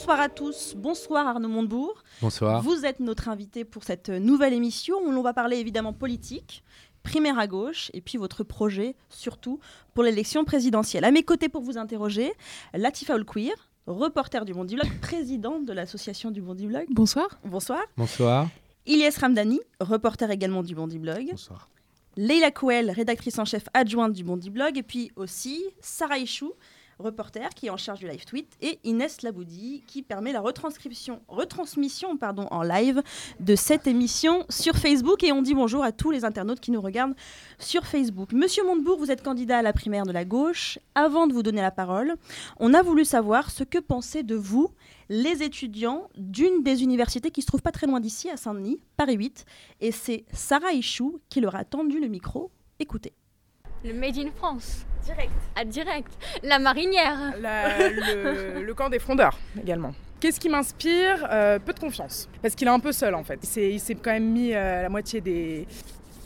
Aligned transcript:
Bonsoir 0.00 0.20
à 0.20 0.30
tous, 0.30 0.74
bonsoir 0.78 1.26
Arnaud 1.26 1.50
Montebourg. 1.50 2.02
Bonsoir. 2.22 2.62
Vous 2.62 2.86
êtes 2.86 3.00
notre 3.00 3.28
invité 3.28 3.66
pour 3.66 3.84
cette 3.84 4.08
nouvelle 4.08 4.54
émission 4.54 4.96
où 5.04 5.10
l'on 5.10 5.20
va 5.20 5.34
parler 5.34 5.58
évidemment 5.58 5.92
politique, 5.92 6.64
primaire 7.02 7.38
à 7.38 7.46
gauche, 7.46 7.90
et 7.92 8.00
puis 8.00 8.16
votre 8.16 8.42
projet 8.42 8.96
surtout 9.10 9.60
pour 9.92 10.02
l'élection 10.02 10.46
présidentielle. 10.46 11.04
À 11.04 11.10
mes 11.10 11.22
côtés 11.22 11.50
pour 11.50 11.60
vous 11.60 11.76
interroger, 11.76 12.32
Latifa 12.72 13.14
Olquir, 13.14 13.52
reporter 13.86 14.46
du 14.46 14.54
Bondi 14.54 14.74
Blog, 14.74 14.88
président 15.02 15.60
de 15.60 15.72
l'association 15.74 16.30
du 16.30 16.40
Bondi 16.40 16.66
Blog. 16.66 16.86
Bonsoir. 16.88 17.38
Bonsoir. 17.44 17.82
Bonsoir. 17.98 18.48
Ilyes 18.86 19.18
Ramdani, 19.20 19.60
reporter 19.80 20.30
également 20.30 20.62
du 20.62 20.74
Bondi 20.74 20.98
Blog. 20.98 21.26
Bonsoir. 21.32 21.68
Leila 22.16 22.50
Kouel, 22.50 22.90
rédactrice 22.90 23.38
en 23.38 23.44
chef 23.44 23.64
adjointe 23.74 24.14
du 24.14 24.24
Bondi 24.24 24.48
Blog. 24.48 24.78
Et 24.78 24.82
puis 24.82 25.12
aussi 25.16 25.62
Sarah 25.82 26.18
Ichou, 26.18 26.54
reporter 27.00 27.48
qui 27.54 27.66
est 27.66 27.70
en 27.70 27.76
charge 27.76 28.00
du 28.00 28.08
live 28.08 28.24
tweet, 28.24 28.56
et 28.60 28.78
Inès 28.84 29.22
Laboudi 29.22 29.82
qui 29.86 30.02
permet 30.02 30.32
la 30.32 30.40
retranscription, 30.40 31.20
retransmission 31.28 32.16
pardon, 32.16 32.46
en 32.50 32.62
live 32.62 33.02
de 33.40 33.56
cette 33.56 33.86
émission 33.86 34.44
sur 34.48 34.76
Facebook. 34.76 35.22
Et 35.24 35.32
on 35.32 35.42
dit 35.42 35.54
bonjour 35.54 35.82
à 35.82 35.92
tous 35.92 36.10
les 36.10 36.24
internautes 36.24 36.60
qui 36.60 36.70
nous 36.70 36.80
regardent 36.80 37.14
sur 37.58 37.86
Facebook. 37.86 38.32
Monsieur 38.32 38.64
Montebourg, 38.64 38.98
vous 38.98 39.10
êtes 39.10 39.22
candidat 39.22 39.58
à 39.58 39.62
la 39.62 39.72
primaire 39.72 40.04
de 40.04 40.12
la 40.12 40.24
gauche. 40.24 40.78
Avant 40.94 41.26
de 41.26 41.32
vous 41.32 41.42
donner 41.42 41.60
la 41.60 41.70
parole, 41.70 42.14
on 42.58 42.74
a 42.74 42.82
voulu 42.82 43.04
savoir 43.04 43.50
ce 43.50 43.64
que 43.64 43.78
pensaient 43.78 44.22
de 44.22 44.34
vous 44.34 44.70
les 45.08 45.42
étudiants 45.42 46.08
d'une 46.16 46.62
des 46.62 46.82
universités 46.82 47.30
qui 47.30 47.42
se 47.42 47.46
trouve 47.46 47.62
pas 47.62 47.72
très 47.72 47.86
loin 47.86 48.00
d'ici, 48.00 48.30
à 48.30 48.36
Saint-Denis, 48.36 48.80
Paris 48.96 49.16
8. 49.16 49.44
Et 49.80 49.92
c'est 49.92 50.24
Sarah 50.32 50.72
Ichou 50.72 51.20
qui 51.28 51.40
leur 51.40 51.56
a 51.56 51.64
tendu 51.64 52.00
le 52.00 52.08
micro. 52.08 52.50
Écoutez. 52.78 53.12
Le 53.84 53.94
Made 53.94 54.18
in 54.18 54.30
France. 54.36 54.84
Direct. 55.04 55.30
Ah, 55.56 55.64
direct. 55.64 56.12
La 56.42 56.58
marinière. 56.58 57.32
La- 57.40 57.88
le, 57.88 58.62
le 58.66 58.74
camp 58.74 58.88
des 58.90 58.98
frondeurs 58.98 59.38
également. 59.60 59.92
Qu'est-ce 60.20 60.38
qui 60.38 60.50
m'inspire 60.50 61.26
Euh, 61.30 61.58
Peu 61.58 61.72
de 61.72 61.80
confiance. 61.80 62.28
Parce 62.42 62.54
qu'il 62.54 62.68
est 62.68 62.70
un 62.70 62.78
peu 62.80 62.92
seul 62.92 63.14
en 63.14 63.24
fait. 63.24 63.38
Il 63.56 63.80
s'est- 63.80 63.94
quand 63.94 64.10
même 64.12 64.30
mis 64.30 64.52
euh, 64.54 64.82
la 64.82 64.88
moitié 64.90 65.22
des, 65.22 65.66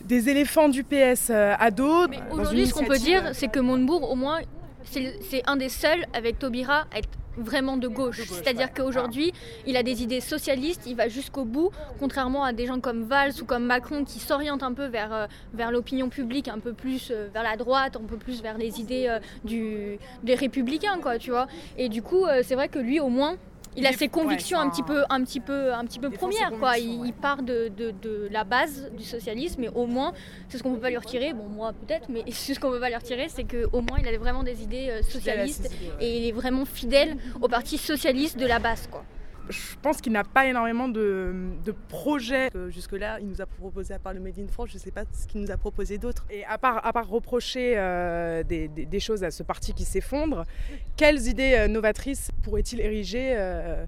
des 0.05 0.29
éléphants 0.29 0.69
du 0.69 0.83
PS 0.83 1.29
euh, 1.31 1.55
à 1.59 1.71
dos. 1.71 2.07
Aujourd'hui, 2.33 2.67
ce 2.67 2.75
qu'on 2.75 2.85
peut 2.85 2.99
dire, 2.99 3.31
c'est 3.35 3.49
que 3.49 3.61
Montebourg, 3.61 4.11
au 4.11 4.17
moins, 4.17 4.41
c'est 4.83 5.15
c'est 5.31 5.43
un 5.47 5.57
des 5.57 5.69
seuls 5.69 6.05
avec 6.13 6.41
Taubira 6.41 6.87
à 6.93 6.99
être 6.99 7.09
vraiment 7.37 7.77
de 7.77 7.89
gauche. 7.89 8.19
De 8.19 8.29
gauche, 8.29 8.39
C'est-à 8.39 8.53
dire 8.53 8.67
ouais. 8.67 8.73
qu'aujourd'hui, 8.77 9.33
il 9.67 9.77
a 9.77 9.83
des 9.83 10.03
idées 10.03 10.21
socialistes, 10.21 10.83
il 10.87 10.97
va 10.97 11.09
jusqu'au 11.09 11.45
bout, 11.45 11.71
contrairement 11.99 12.45
à 12.45 12.53
des 12.53 12.67
gens 12.67 12.81
comme 12.81 13.05
Valls 13.05 13.33
ou 13.41 13.45
comme 13.45 13.65
Macron 13.65 14.05
qui 14.05 14.19
s'orientent 14.19 14.63
un 14.63 14.73
peu 14.73 14.87
vers, 14.87 15.13
euh, 15.13 15.27
vers 15.53 15.71
l'opinion 15.71 16.09
publique, 16.09 16.49
un 16.49 16.59
peu 16.59 16.73
plus 16.73 17.11
euh, 17.11 17.29
vers 17.33 17.43
la 17.43 17.57
droite, 17.57 17.97
un 17.97 18.07
peu 18.07 18.17
plus 18.17 18.43
vers 18.43 18.59
les 18.59 18.81
idées 18.81 19.07
euh, 19.09 19.19
du, 19.45 19.99
des 20.23 20.35
républicains, 20.35 20.99
quoi, 21.01 21.19
tu 21.19 21.31
vois. 21.31 21.47
Et 21.79 21.89
du 21.89 22.03
coup, 22.03 22.27
c'est 22.43 22.55
vrai 22.55 22.69
que 22.69 22.79
lui, 22.79 23.01
au 23.01 23.09
moins, 23.09 23.37
il 23.77 23.87
a 23.87 23.93
ses 23.93 24.09
convictions 24.09 24.59
un 24.59 24.71
petit 24.71 24.83
peu, 24.83 25.03
un 25.11 25.23
petit 25.25 25.41
peu, 25.41 25.73
un 25.75 25.85
petit 25.85 25.99
peu 25.99 26.09
premières, 26.11 26.51
quoi. 26.59 26.79
Il, 26.79 27.13
part 27.13 27.43
de, 27.43 27.69
de- 27.77 27.91
de 28.03 28.29
la 28.31 28.45
base 28.45 28.91
du 28.97 29.05
socialisme, 29.05 29.61
mais 29.63 29.69
au 29.69 29.87
moins, 29.87 30.13
c'est 30.49 30.59
ce 30.59 30.63
qu'on 30.63 30.75
peut 30.75 30.81
pas 30.81 30.91
lui 30.91 30.97
retirer. 30.97 31.33
Bon, 31.33 31.49
moi 31.49 31.73
peut-être, 31.73 32.09
mais 32.09 32.23
c'est 32.31 32.55
ce 32.55 32.61
qu'on 32.61 32.71
peut 32.71 32.81
pas 32.81 32.89
lui 32.89 32.97
retirer, 32.97 33.27
c'est 33.29 33.45
qu'au 33.45 33.81
moins, 33.81 33.99
il 34.01 34.07
avait 34.09 34.17
vraiment 34.19 34.43
des 34.43 34.63
idées 34.63 34.89
euh, 34.91 35.03
socialistes 35.03 35.71
et 36.01 36.19
il 36.19 36.29
est 36.29 36.33
vraiment 36.33 36.65
fidèle 36.65 37.17
au 37.41 37.49
parti 37.49 37.79
socialiste 37.79 38.37
de 38.39 38.47
la 38.47 38.59
base, 38.59 38.87
quoi. 38.91 39.05
Je 39.51 39.77
pense 39.83 40.01
qu'il 40.01 40.13
n'a 40.13 40.25
pas 40.25 40.47
énormément 40.47 40.89
de, 40.89 41.55
projets. 41.89 42.49
que 42.51 42.71
jusque-là, 42.71 43.19
il 43.21 43.29
nous 43.29 43.43
a 43.43 43.47
proposé, 43.47 43.93
à 43.95 43.99
part 43.99 44.15
le 44.15 44.21
Made 44.21 44.39
in 44.39 44.49
France, 44.49 44.71
je 44.71 44.75
ne 44.75 44.81
sais 44.81 44.91
pas 44.91 45.05
ce 45.13 45.27
qu'il 45.27 45.41
nous 45.41 45.51
a 45.51 45.57
proposé 45.57 45.99
d'autre. 45.99 46.25
Et 46.31 46.45
à 46.45 46.57
part, 46.57 47.09
reprocher 47.09 47.75
euh, 47.77 48.43
des, 48.43 49.01
choses 49.01 49.23
à 49.23 49.31
ce 49.31 49.43
parti 49.43 49.75
qui 49.75 49.85
s'effondre, 49.85 50.45
quelles 50.97 51.27
idées 51.27 51.55
euh, 51.55 51.69
novatrices 51.69 52.31
pourrait-il 52.43 52.81
ériger 52.81 53.35
euh, 53.37 53.85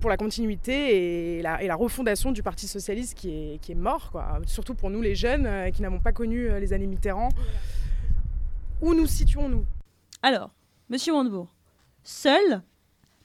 pour 0.00 0.08
la 0.08 0.16
continuité 0.16 1.38
et 1.38 1.42
la, 1.42 1.74
refondation 1.74 2.32
du 2.32 2.42
Parti 2.42 2.66
socialiste 2.66 3.14
qui 3.14 3.60
est, 3.68 3.74
mort, 3.74 4.12
surtout 4.46 4.74
pour 4.74 4.90
nous 4.90 5.02
les 5.02 5.14
jeunes 5.14 5.70
qui 5.72 5.82
n'avons 5.82 6.00
pas 6.00 6.12
connu 6.12 6.48
les 6.60 6.72
années 6.72 6.86
Mitterrand. 6.86 7.30
Où 8.80 8.94
nous 8.94 9.06
situons-nous? 9.06 9.64
Alors, 10.22 10.50
monsieur 10.88 11.12
Montebourg, 11.12 11.54
seul, 12.02 12.62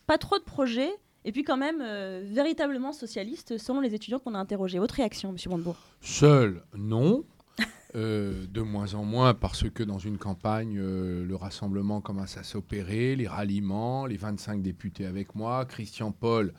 pas 0.08 0.18
trop 0.18 0.38
de 0.38 0.44
projets, 0.44 0.92
et 1.30 1.32
puis 1.32 1.44
quand 1.44 1.58
même 1.58 1.80
euh, 1.80 2.24
véritablement 2.26 2.92
socialiste 2.92 3.60
selon 3.60 3.82
les 3.82 3.94
étudiants 3.94 4.18
qu'on 4.18 4.34
a 4.34 4.40
interrogés. 4.40 4.80
Votre 4.80 4.96
réaction, 4.96 5.32
monsieur 5.32 5.52
Montebourg 5.52 5.78
Seul, 6.02 6.64
non. 6.76 7.24
Euh, 7.96 8.46
de 8.46 8.62
moins 8.62 8.94
en 8.94 9.04
moins 9.04 9.34
parce 9.34 9.68
que 9.68 9.82
dans 9.82 9.98
une 9.98 10.20
campagne, 10.20 10.78
euh, 10.78 11.26
le 11.26 11.36
rassemblement 11.36 12.02
commence 12.02 12.38
à 12.38 12.44
s'opérer, 12.44 13.16
les 13.16 13.28
ralliements, 13.28 14.06
les 14.06 14.16
25 14.16 14.62
députés 14.62 15.08
avec 15.08 15.34
moi, 15.34 15.66
Christian 15.66 16.12
Paul, 16.12 16.54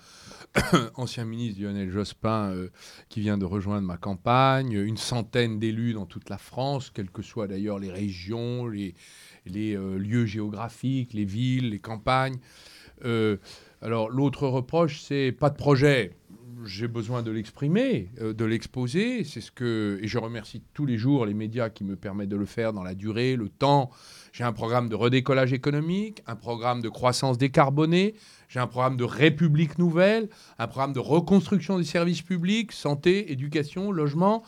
ancien 0.97 1.25
ministre 1.25 1.63
Lionel 1.63 1.89
Jospin, 1.89 2.53
qui 3.09 3.21
vient 3.21 3.39
de 3.39 3.45
rejoindre 3.45 3.87
ma 3.87 3.97
campagne, 3.97 4.73
une 4.73 4.97
centaine 4.97 5.61
d'élus 5.61 5.93
dans 5.93 6.07
toute 6.07 6.31
la 6.31 6.39
France, 6.39 6.91
quelles 6.91 7.13
que 7.13 7.23
soient 7.23 7.47
d'ailleurs 7.47 7.79
les 7.79 7.93
régions, 7.93 8.67
les, 8.67 8.97
lieux 9.47 10.27
géographiques, 10.27 11.13
les 11.13 11.27
villes, 11.27 11.71
les 11.71 11.79
campagnes. 11.79 12.41
Alors 13.83 14.11
l'autre 14.11 14.47
reproche, 14.47 15.01
c'est 15.01 15.33
pas 15.33 15.49
de 15.49 15.57
projet. 15.57 16.13
J'ai 16.67 16.89
besoin 16.89 17.23
de 17.23 17.31
l'exprimer, 17.31 18.11
euh, 18.21 18.35
de 18.35 18.45
l'exposer. 18.45 19.25
C'est 19.25 19.41
ce 19.41 19.51
que 19.51 19.99
et 20.03 20.07
je 20.07 20.19
remercie 20.19 20.63
tous 20.75 20.85
les 20.85 20.99
jours 20.99 21.25
les 21.25 21.33
médias 21.33 21.71
qui 21.71 21.85
me 21.85 21.97
permettent 21.97 22.29
de 22.29 22.37
le 22.37 22.45
faire 22.45 22.75
dans 22.75 22.83
la 22.83 22.95
durée, 22.95 23.37
le 23.37 23.49
temps. 23.49 23.91
J'ai 24.33 24.45
un 24.45 24.53
programme 24.53 24.91
de 24.91 24.95
redécollage 24.95 25.55
économique, 25.55 26.23
un 26.27 26.37
programme 26.37 26.83
de 26.83 26.91
croissance 26.91 27.39
décarbonée, 27.39 28.15
j'ai 28.49 28.61
un 28.61 28.67
programme 28.67 28.99
de 28.99 29.05
République 29.05 29.79
nouvelle, 29.79 30.29
un 30.59 30.67
programme 30.67 30.93
de 30.93 31.01
reconstruction 31.01 31.79
des 31.79 31.85
services 31.85 32.21
publics, 32.21 32.73
santé, 32.73 33.33
éducation, 33.33 33.91
logement. 33.93 34.43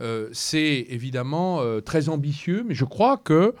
Euh, 0.00 0.28
c'est 0.32 0.86
évidemment 0.90 1.60
euh, 1.60 1.80
très 1.80 2.08
ambitieux, 2.08 2.64
mais 2.66 2.74
je 2.74 2.84
crois 2.84 3.16
que, 3.16 3.54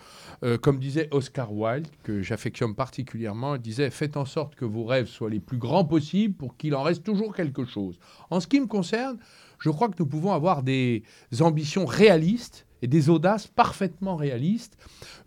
euh, 0.44 0.58
comme 0.58 0.78
disait 0.78 1.08
Oscar 1.10 1.52
Wilde, 1.52 1.88
que 2.02 2.20
j'affectionne 2.20 2.74
particulièrement, 2.74 3.54
il 3.54 3.62
disait 3.62 3.90
Faites 3.90 4.16
en 4.16 4.26
sorte 4.26 4.54
que 4.54 4.64
vos 4.64 4.84
rêves 4.84 5.06
soient 5.06 5.30
les 5.30 5.40
plus 5.40 5.56
grands 5.56 5.84
possibles 5.84 6.34
pour 6.34 6.56
qu'il 6.56 6.74
en 6.74 6.82
reste 6.82 7.02
toujours 7.02 7.34
quelque 7.34 7.64
chose. 7.64 7.98
En 8.30 8.40
ce 8.40 8.46
qui 8.46 8.60
me 8.60 8.66
concerne, 8.66 9.18
je 9.58 9.70
crois 9.70 9.88
que 9.88 9.96
nous 9.98 10.06
pouvons 10.06 10.32
avoir 10.32 10.62
des 10.62 11.02
ambitions 11.40 11.86
réalistes 11.86 12.66
et 12.82 12.86
des 12.86 13.08
audaces 13.08 13.46
parfaitement 13.46 14.16
réalistes, 14.16 14.76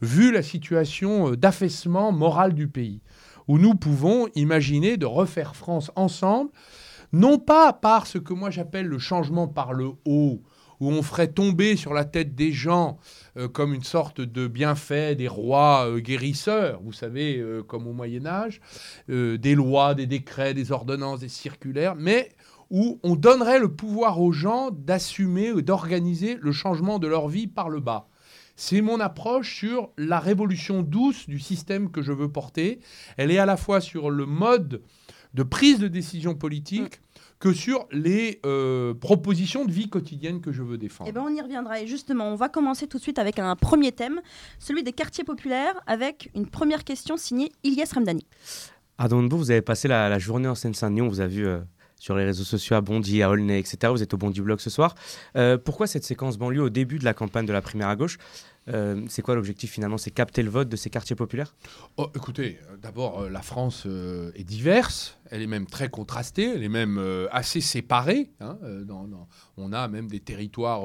vu 0.02 0.32
la 0.32 0.44
situation 0.44 1.32
euh, 1.32 1.36
d'affaissement 1.36 2.12
moral 2.12 2.54
du 2.54 2.68
pays, 2.68 3.02
où 3.48 3.58
nous 3.58 3.74
pouvons 3.74 4.28
imaginer 4.36 4.98
de 4.98 5.08
refaire 5.08 5.56
France 5.56 5.90
ensemble, 5.96 6.52
non 7.12 7.40
pas 7.40 7.74
par 7.74 8.06
ce 8.06 8.20
que 8.20 8.34
moi 8.34 8.52
j'appelle 8.52 8.86
le 8.86 9.00
changement 9.00 9.48
par 9.48 9.74
le 9.74 9.94
haut, 10.06 10.44
où 10.80 10.92
on 10.92 11.02
ferait 11.02 11.32
tomber 11.32 11.76
sur 11.76 11.94
la 11.94 12.06
tête 12.06 12.36
des 12.36 12.52
gens 12.52 13.00
euh, 13.38 13.48
comme 13.48 13.74
une 13.74 13.84
sorte 13.84 14.20
de 14.20 14.48
bienfait 14.48 15.16
des 15.16 15.28
rois 15.28 15.88
euh, 15.88 16.00
guérisseurs, 16.00 16.80
vous 16.82 16.94
savez, 16.94 17.38
euh, 17.38 17.62
comme 17.62 17.86
au 17.86 17.94
Moyen 17.94 18.26
Âge, 18.26 18.62
des 19.08 19.56
lois, 19.56 19.94
des 19.94 20.08
décrets, 20.08 20.54
des 20.54 20.72
ordonnances, 20.72 21.20
des 21.20 21.30
circulaires, 21.30 21.96
mais 21.96 22.32
où 22.70 23.00
on 23.04 23.16
donnerait 23.16 23.60
le 23.60 23.74
pouvoir 23.74 24.20
aux 24.22 24.32
gens 24.32 24.72
d'assumer 24.72 25.52
ou 25.52 25.62
d'organiser 25.62 26.38
le 26.42 26.52
changement 26.52 27.00
de 27.00 27.08
leur 27.08 27.28
vie 27.28 27.48
par 27.48 27.70
le 27.70 27.80
bas. 27.80 28.10
C'est 28.56 28.82
mon 28.82 29.00
approche 29.00 29.56
sur 29.56 29.92
la 29.98 30.20
révolution 30.20 30.82
douce 30.82 31.30
du 31.30 31.40
système 31.40 31.92
que 31.92 32.02
je 32.02 32.12
veux 32.12 32.32
porter. 32.32 32.80
Elle 33.16 33.32
est 33.32 33.38
à 33.38 33.46
la 33.46 33.56
fois 33.56 33.82
sur 33.82 34.10
le 34.10 34.26
mode 34.26 34.82
de 35.36 35.44
prise 35.44 35.80
de 35.80 35.88
décision 35.88 36.34
politique 36.34 37.02
que 37.40 37.54
sur 37.54 37.88
les 37.92 38.40
euh, 38.46 38.94
propositions 38.94 39.66
de 39.66 39.72
vie 39.72 39.90
quotidienne 39.90 40.42
que 40.42 40.52
je 40.52 40.64
veux 40.64 40.78
défendre. 40.78 41.10
Eh 41.10 41.14
ben, 41.14 41.24
on 41.26 41.34
y 41.34 41.42
reviendra. 41.42 41.82
Et 41.82 41.88
justement, 41.88 42.30
on 42.32 42.36
va 42.36 42.50
commencer 42.50 42.88
tout 42.88 42.98
de 42.98 43.04
suite 43.04 43.20
avec 43.20 43.40
un 43.40 43.56
premier 43.56 43.92
thème, 43.92 44.22
celui 44.60 44.84
des 44.84 44.94
quartiers 44.94 45.24
populaires, 45.24 45.80
avec 45.86 46.32
une 46.36 46.48
première 46.48 46.84
question 46.84 47.18
signée 47.18 47.52
Ilyes 47.64 47.86
Ramdani. 47.94 48.26
À 48.98 49.08
vous 49.08 49.52
avez 49.52 49.62
passé 49.62 49.88
la, 49.88 50.10
la 50.10 50.18
journée 50.18 50.48
en 50.48 50.56
Seine-Saint-Denis, 50.56 51.02
on 51.02 51.08
vous 51.08 51.22
a 51.22 51.28
vu 51.28 51.46
euh, 51.46 51.60
sur 52.00 52.16
les 52.16 52.26
réseaux 52.26 52.44
sociaux 52.44 52.76
à 52.76 52.82
Bondy, 52.82 53.22
à 53.24 53.30
Aulnay, 53.30 53.60
etc. 53.60 53.78
Vous 53.92 54.04
êtes 54.04 54.14
au 54.14 54.18
Bondy 54.18 54.42
Blog 54.42 54.60
ce 54.60 54.70
soir. 54.70 54.96
Euh, 55.36 55.58
pourquoi 55.58 55.88
cette 55.88 56.04
séquence 56.04 56.38
banlieue 56.38 56.62
au 56.64 56.70
début 56.70 57.00
de 57.00 57.06
la 57.06 57.14
campagne 57.14 57.46
de 57.46 57.54
la 57.54 57.62
primaire 57.62 57.90
à 57.90 57.96
gauche 57.96 58.18
Euh, 58.70 59.02
C'est 59.08 59.22
quoi 59.22 59.36
l'objectif 59.36 59.72
finalement? 59.72 59.98
C'est 59.98 60.12
capter 60.12 60.44
le 60.44 60.50
vote 60.50 60.68
de 60.70 60.76
ces 60.76 60.90
quartiers 60.90 61.16
populaires? 61.16 61.56
Oh, 61.96 62.08
écoutez, 62.16 62.60
euh, 62.70 62.76
d'abord, 62.78 63.30
la 63.30 63.42
France 63.42 63.88
est 64.36 64.44
diverse, 64.44 65.18
elle 65.32 65.42
est 65.42 65.48
même 65.48 65.66
très 65.66 65.90
contrastée, 65.90 66.52
elle 66.56 66.64
est 66.64 66.70
même 66.70 67.02
assez 67.32 67.62
séparée. 67.62 68.30
hein, 68.42 68.58
on 69.58 69.74
a 69.74 69.88
même 69.88 70.08
des 70.08 70.20
territoires, 70.20 70.84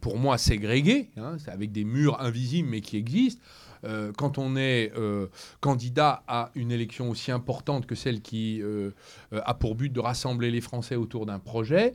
pour 0.00 0.18
moi, 0.18 0.38
ségrégés, 0.38 1.10
hein, 1.16 1.36
avec 1.46 1.72
des 1.72 1.84
murs 1.84 2.20
invisibles 2.20 2.68
mais 2.70 2.80
qui 2.80 2.96
existent. 2.96 3.42
Euh, 3.84 4.12
quand 4.16 4.38
on 4.38 4.56
est 4.56 4.92
euh, 4.96 5.26
candidat 5.60 6.22
à 6.28 6.50
une 6.54 6.70
élection 6.72 7.10
aussi 7.10 7.30
importante 7.32 7.86
que 7.86 7.94
celle 7.94 8.20
qui 8.20 8.60
euh, 8.62 8.90
a 9.32 9.54
pour 9.54 9.74
but 9.74 9.90
de 9.92 10.00
rassembler 10.00 10.50
les 10.50 10.60
Français 10.60 10.96
autour 10.96 11.26
d'un 11.26 11.38
projet, 11.38 11.92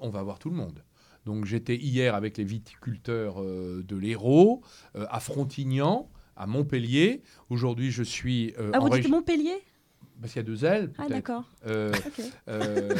on 0.00 0.08
va 0.10 0.22
voir 0.22 0.38
tout 0.38 0.50
le 0.50 0.56
monde. 0.56 0.82
Donc 1.24 1.44
j'étais 1.44 1.76
hier 1.76 2.14
avec 2.14 2.36
les 2.38 2.44
viticulteurs 2.44 3.42
de 3.42 3.96
l'Hérault, 3.96 4.62
à 4.94 5.20
Frontignan, 5.20 6.08
à 6.36 6.46
Montpellier. 6.46 7.22
Aujourd'hui, 7.50 7.90
je 7.90 8.02
suis 8.02 8.54
Ah, 8.58 8.78
en 8.78 8.82
vous 8.82 8.88
dites 8.90 8.94
région- 8.96 9.10
Montpellier? 9.10 9.62
Parce 10.20 10.32
qu'il 10.32 10.40
y 10.42 10.44
a 10.44 10.48
deux 10.48 10.64
L. 10.64 10.92
Ah, 10.98 11.08
d'accord. 11.08 11.44
Euh, 11.66 11.92
euh, 12.48 12.94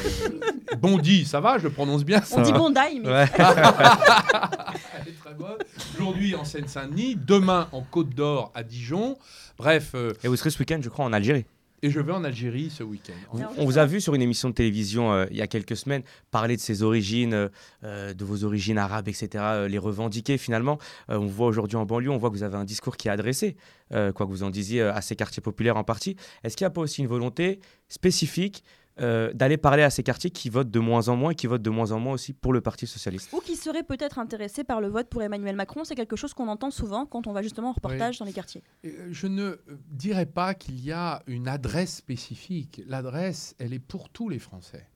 Bondy, 0.78 1.24
ça 1.24 1.40
va, 1.40 1.58
je 1.58 1.64
le 1.64 1.70
prononce 1.70 2.04
bien. 2.04 2.22
On 2.32 2.42
dit 2.42 2.52
Bondi, 2.52 3.00
mais. 3.02 3.08
Ouais. 3.08 3.26
Elle 3.38 5.08
est 5.08 5.18
très 5.18 5.34
bonne. 5.34 5.58
Aujourd'hui 5.94 6.34
en 6.34 6.44
Seine-Saint-Denis, 6.44 7.16
demain 7.16 7.68
en 7.72 7.82
Côte 7.82 8.10
d'Or 8.10 8.52
à 8.54 8.62
Dijon. 8.62 9.16
Bref, 9.58 9.92
euh, 9.94 10.12
Et 10.22 10.28
vous 10.28 10.36
serez 10.36 10.50
ce 10.50 10.58
week-end, 10.58 10.78
je 10.82 10.88
crois, 10.88 11.04
en 11.04 11.12
Algérie. 11.12 11.46
Et 11.82 11.90
je 11.90 12.00
vais 12.00 12.12
en 12.12 12.24
Algérie 12.24 12.70
ce 12.70 12.82
week-end. 12.82 13.38
On 13.58 13.64
vous 13.64 13.78
a 13.78 13.86
vu 13.86 14.00
sur 14.00 14.14
une 14.14 14.22
émission 14.22 14.48
de 14.48 14.54
télévision 14.54 15.12
euh, 15.12 15.26
il 15.30 15.36
y 15.36 15.42
a 15.42 15.46
quelques 15.46 15.76
semaines 15.76 16.02
parler 16.30 16.56
de 16.56 16.60
ses 16.60 16.82
origines, 16.82 17.34
euh, 17.34 17.48
euh, 17.84 18.14
de 18.14 18.24
vos 18.24 18.44
origines 18.44 18.78
arabes, 18.78 19.08
etc., 19.08 19.28
euh, 19.34 19.68
les 19.68 19.78
revendiquer 19.78 20.38
finalement. 20.38 20.78
Euh, 21.10 21.18
on 21.18 21.26
voit 21.26 21.46
aujourd'hui 21.46 21.76
en 21.76 21.86
banlieue, 21.86 22.10
on 22.10 22.18
voit 22.18 22.30
que 22.30 22.36
vous 22.36 22.42
avez 22.42 22.56
un 22.56 22.64
discours 22.64 22.96
qui 22.96 23.08
est 23.08 23.10
adressé, 23.10 23.56
euh, 23.92 24.12
quoi 24.12 24.26
que 24.26 24.30
vous 24.30 24.42
en 24.42 24.50
disiez, 24.50 24.80
euh, 24.80 24.94
à 24.94 25.00
ces 25.02 25.16
quartiers 25.16 25.42
populaires 25.42 25.76
en 25.76 25.84
partie. 25.84 26.16
Est-ce 26.44 26.56
qu'il 26.56 26.64
n'y 26.64 26.68
a 26.68 26.70
pas 26.70 26.80
aussi 26.80 27.00
une 27.02 27.08
volonté 27.08 27.60
spécifique 27.88 28.64
euh, 29.00 29.32
d'aller 29.32 29.56
parler 29.56 29.82
à 29.82 29.90
ces 29.90 30.02
quartiers 30.02 30.30
qui 30.30 30.48
votent 30.48 30.70
de 30.70 30.80
moins 30.80 31.08
en 31.08 31.16
moins 31.16 31.32
et 31.32 31.34
qui 31.34 31.46
votent 31.46 31.62
de 31.62 31.70
moins 31.70 31.92
en 31.92 32.00
moins 32.00 32.14
aussi 32.14 32.32
pour 32.32 32.52
le 32.52 32.60
Parti 32.60 32.86
Socialiste 32.86 33.30
Ou 33.32 33.40
qui 33.40 33.56
seraient 33.56 33.82
peut-être 33.82 34.18
intéressés 34.18 34.64
par 34.64 34.80
le 34.80 34.88
vote 34.88 35.08
pour 35.08 35.22
Emmanuel 35.22 35.56
Macron. 35.56 35.84
C'est 35.84 35.94
quelque 35.94 36.16
chose 36.16 36.32
qu'on 36.34 36.48
entend 36.48 36.70
souvent 36.70 37.04
quand 37.04 37.26
on 37.26 37.32
va 37.32 37.42
justement 37.42 37.70
en 37.70 37.72
reportage 37.72 38.18
dans 38.18 38.24
les 38.24 38.32
quartiers. 38.32 38.62
Euh, 38.84 39.08
Je 39.10 39.26
ne 39.26 39.42
euh, 39.42 39.58
dirais 39.90 40.26
pas 40.26 40.54
qu'il 40.54 40.82
y 40.82 40.92
a 40.92 41.22
une 41.26 41.48
adresse 41.48 41.96
spécifique. 41.96 42.82
L'adresse, 42.86 43.54
elle 43.58 43.72
est 43.72 43.78
pour 43.78 44.08
tous 44.08 44.28
les 44.28 44.38
Français. 44.38 44.88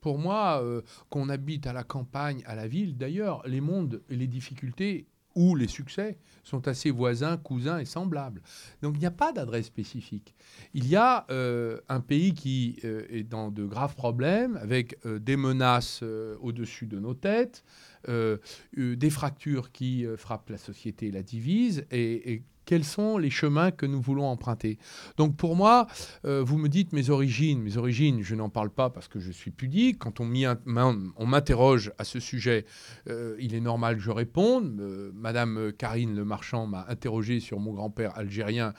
Pour 0.00 0.18
moi, 0.18 0.60
euh, 0.62 0.82
qu'on 1.10 1.28
habite 1.28 1.66
à 1.66 1.72
la 1.72 1.84
campagne, 1.84 2.42
à 2.44 2.56
la 2.56 2.66
ville, 2.66 2.96
d'ailleurs, 2.96 3.46
les 3.46 3.60
mondes 3.60 4.02
et 4.10 4.16
les 4.16 4.26
difficultés 4.26 5.06
ou 5.34 5.54
les 5.54 5.68
succès 5.68 6.18
sont 6.44 6.66
assez 6.68 6.90
voisins, 6.90 7.36
cousins 7.36 7.78
et 7.78 7.84
semblables. 7.84 8.42
Donc 8.82 8.94
il 8.96 9.00
n'y 9.00 9.06
a 9.06 9.12
pas 9.12 9.32
d'adresse 9.32 9.66
spécifique. 9.66 10.34
Il 10.74 10.88
y 10.88 10.96
a 10.96 11.26
euh, 11.30 11.78
un 11.88 12.00
pays 12.00 12.34
qui 12.34 12.78
euh, 12.84 13.06
est 13.10 13.22
dans 13.22 13.50
de 13.50 13.64
graves 13.64 13.94
problèmes, 13.94 14.56
avec 14.56 14.98
euh, 15.06 15.18
des 15.18 15.36
menaces 15.36 16.02
au-dessus 16.40 16.86
de 16.86 16.98
nos 16.98 17.14
têtes, 17.14 17.64
des 18.08 19.10
fractures 19.10 19.70
qui 19.70 20.04
frappent 20.16 20.50
la 20.50 20.58
société 20.58 21.06
et 21.06 21.10
la 21.12 21.22
divisent, 21.22 21.84
et 21.92 22.42
quels 22.64 22.84
sont 22.84 23.18
les 23.18 23.30
chemins 23.30 23.70
que 23.70 23.86
nous 23.86 24.00
voulons 24.00 24.26
emprunter? 24.26 24.78
Donc 25.16 25.36
pour 25.36 25.56
moi, 25.56 25.86
euh, 26.24 26.42
vous 26.42 26.58
me 26.58 26.68
dites 26.68 26.92
mes 26.92 27.10
origines. 27.10 27.60
Mes 27.62 27.76
origines, 27.76 28.22
je 28.22 28.34
n'en 28.34 28.48
parle 28.48 28.70
pas 28.70 28.90
parce 28.90 29.08
que 29.08 29.20
je 29.20 29.32
suis 29.32 29.50
pudique. 29.50 29.98
Quand 29.98 30.20
on 30.20 31.26
m'interroge 31.26 31.92
à 31.98 32.04
ce 32.04 32.20
sujet, 32.20 32.64
euh, 33.08 33.36
il 33.38 33.54
est 33.54 33.60
normal 33.60 33.96
que 33.96 34.02
je 34.02 34.10
réponde. 34.10 34.80
Euh, 34.80 35.10
Madame 35.14 35.72
Karine 35.76 36.14
Le 36.14 36.24
Marchand 36.24 36.66
m'a 36.66 36.86
interrogé 36.88 37.40
sur 37.40 37.58
mon 37.60 37.72
grand-père 37.72 38.16
algérien. 38.16 38.74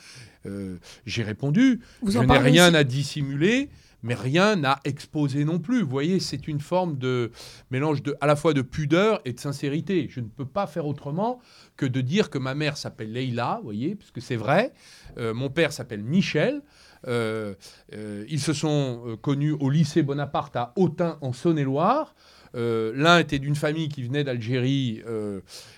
J'ai 1.06 1.24
répondu. 1.24 1.80
Vous 2.02 2.12
je 2.12 2.20
n'ai 2.20 2.38
rien 2.38 2.68
aussi. 2.68 2.76
à 2.76 2.84
dissimuler. 2.84 3.70
Mais 4.04 4.16
rien 4.16 4.62
à 4.66 4.80
exposer 4.84 5.46
non 5.46 5.60
plus. 5.60 5.82
Vous 5.82 5.90
voyez, 5.90 6.20
c'est 6.20 6.48
une 6.48 6.60
forme 6.60 6.98
de 6.98 7.32
mélange 7.72 8.04
de, 8.04 8.16
à 8.20 8.28
la 8.28 8.36
fois 8.36 8.54
de 8.54 8.62
pudeur 8.62 9.22
et 9.24 9.32
de 9.32 9.40
sincérité. 9.40 10.08
Je 10.10 10.20
ne 10.20 10.28
peux 10.28 10.46
pas 10.46 10.68
faire 10.68 10.86
autrement 10.86 11.40
que 11.78 11.86
de 11.86 12.02
dire 12.02 12.30
que 12.30 12.38
ma 12.38 12.54
mère 12.54 12.78
s'appelle 12.78 13.14
Leïla, 13.14 13.58
vous 13.58 13.64
voyez, 13.64 13.96
parce 13.96 14.12
que 14.12 14.22
c'est 14.22 14.36
vrai. 14.36 14.74
Euh, 15.18 15.34
mon 15.34 15.50
père 15.50 15.72
s'appelle 15.72 16.04
Michel. 16.04 16.62
Euh, 17.08 17.56
euh, 17.94 18.26
ils 18.30 18.40
se 18.40 18.54
sont 18.54 19.18
connus 19.22 19.52
au 19.52 19.70
lycée 19.70 20.04
Bonaparte 20.04 20.56
à 20.56 20.74
Autun, 20.76 21.18
en 21.22 21.34
Saône-et-Loire. 21.34 22.16
L'un 22.56 23.18
était 23.18 23.40
d'une 23.40 23.56
famille 23.56 23.90
qui 23.90 24.04
venait 24.04 24.24
d'Algérie, 24.24 25.02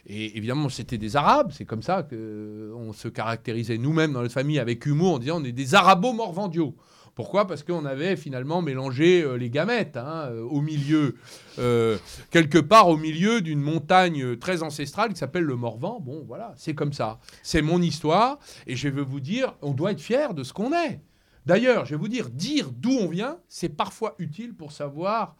et 0.08 0.38
évidemment 0.38 0.68
c'était 0.68 0.98
des 0.98 1.16
Arabes. 1.16 1.54
C'est 1.54 1.64
comme 1.64 1.82
ça 1.82 2.04
qu'on 2.04 2.92
se 2.92 3.08
caractérisait 3.08 3.78
nous-mêmes 3.78 4.12
dans 4.12 4.22
notre 4.22 4.34
famille 4.34 4.60
avec 4.60 4.86
humour 4.86 5.14
en 5.14 5.20
disant 5.20 5.42
on 5.42 5.46
est 5.46 5.54
des 5.54 5.74
Arabo-Morvandiaux. 5.74 6.76
Pourquoi? 7.16 7.48
Parce 7.48 7.64
qu'on 7.64 7.86
avait 7.86 8.18
finalement 8.18 8.62
mélangé 8.62 9.24
euh, 9.24 9.38
les 9.38 9.50
gamètes 9.50 9.96
hein, 9.96 10.28
euh, 10.30 10.42
au 10.42 10.60
milieu, 10.60 11.16
euh, 11.60 11.98
quelque 12.30 12.58
part 12.58 12.90
au 12.90 12.98
milieu 12.98 13.42
d'une 13.42 13.62
montagne 13.62 14.36
très 14.36 14.64
ancestrale 14.64 15.14
qui 15.14 15.20
s'appelle 15.20 15.46
le 15.46 15.56
Morvan. 15.56 16.02
Bon, 16.02 16.24
voilà, 16.28 16.54
c'est 16.58 16.76
comme 16.76 16.92
ça. 16.92 17.20
C'est 17.42 17.62
mon 17.62 17.82
histoire 17.82 18.38
et 18.68 18.76
je 18.76 18.90
veux 18.90 19.02
vous 19.02 19.22
dire, 19.22 19.56
on 19.62 19.72
doit 19.72 19.92
être 19.92 20.02
fier 20.02 20.34
de 20.34 20.44
ce 20.44 20.52
qu'on 20.52 20.74
est. 20.74 21.00
D'ailleurs, 21.46 21.86
je 21.86 21.92
vais 21.92 22.00
vous 22.00 22.10
dire, 22.10 22.30
dire 22.30 22.70
d'où 22.72 22.92
on 22.92 23.08
vient, 23.08 23.38
c'est 23.48 23.70
parfois 23.70 24.16
utile 24.20 24.54
pour 24.54 24.74
savoir 24.74 25.38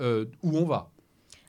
euh, 0.00 0.24
où 0.42 0.56
on 0.56 0.64
va. 0.64 0.90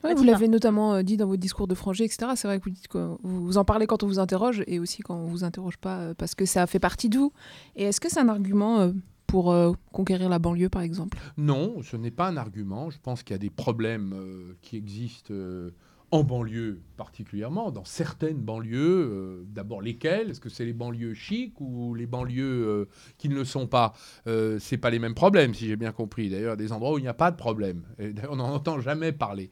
Ouais, 0.02 0.14
vous 0.14 0.24
l'avez 0.24 0.48
notamment 0.48 0.94
euh, 0.94 1.02
dit 1.02 1.18
dans 1.18 1.26
vos 1.26 1.36
discours 1.36 1.68
de 1.68 1.74
Frangé, 1.74 2.04
etc. 2.04 2.32
C'est 2.34 2.48
vrai 2.48 2.58
que 2.58 2.64
vous 2.64 2.70
dites 2.70 2.88
que 2.88 3.16
vous, 3.22 3.44
vous 3.44 3.58
en 3.58 3.64
parlez 3.64 3.86
quand 3.86 4.02
on 4.02 4.06
vous 4.06 4.18
interroge 4.18 4.64
et 4.66 4.78
aussi 4.78 5.02
quand 5.02 5.14
on 5.14 5.26
vous 5.26 5.44
interroge 5.44 5.76
pas, 5.76 5.98
euh, 5.98 6.14
parce 6.14 6.34
que 6.34 6.46
ça 6.46 6.66
fait 6.66 6.78
partie 6.78 7.10
de 7.10 7.18
vous. 7.18 7.32
Et 7.76 7.84
est-ce 7.84 8.00
que 8.00 8.08
c'est 8.08 8.20
un 8.20 8.28
argument 8.28 8.80
euh, 8.80 8.92
pour 9.30 9.52
euh, 9.52 9.72
conquérir 9.92 10.28
la 10.28 10.40
banlieue, 10.40 10.68
par 10.68 10.82
exemple? 10.82 11.16
Non, 11.36 11.82
ce 11.82 11.96
n'est 11.96 12.10
pas 12.10 12.26
un 12.26 12.36
argument. 12.36 12.90
Je 12.90 12.98
pense 12.98 13.22
qu'il 13.22 13.34
y 13.34 13.36
a 13.36 13.38
des 13.38 13.48
problèmes 13.48 14.12
euh, 14.12 14.56
qui 14.60 14.76
existent 14.76 15.32
euh, 15.32 15.70
en 16.10 16.24
banlieue 16.24 16.80
particulièrement, 16.96 17.70
dans 17.70 17.84
certaines 17.84 18.38
banlieues. 18.38 19.46
D'abord 19.46 19.82
lesquelles? 19.82 20.30
Est-ce 20.30 20.40
que 20.40 20.48
c'est 20.48 20.64
les 20.64 20.72
banlieues 20.72 21.14
chics 21.14 21.60
ou 21.60 21.94
les 21.94 22.06
banlieues 22.06 22.88
qui 23.16 23.28
ne 23.28 23.36
le 23.36 23.44
sont 23.44 23.68
pas? 23.68 23.92
Euh, 24.26 24.58
C'est 24.58 24.78
pas 24.78 24.90
les 24.90 24.98
mêmes 24.98 25.14
problèmes, 25.14 25.54
si 25.54 25.68
j'ai 25.68 25.76
bien 25.76 25.92
compris. 25.92 26.28
D'ailleurs, 26.28 26.56
des 26.56 26.72
endroits 26.72 26.94
où 26.94 26.98
il 26.98 27.02
n'y 27.02 27.08
a 27.08 27.14
pas 27.14 27.30
de 27.30 27.36
problème. 27.36 27.84
On 28.28 28.34
n'en 28.34 28.52
entend 28.52 28.80
jamais 28.80 29.12
parler. 29.12 29.50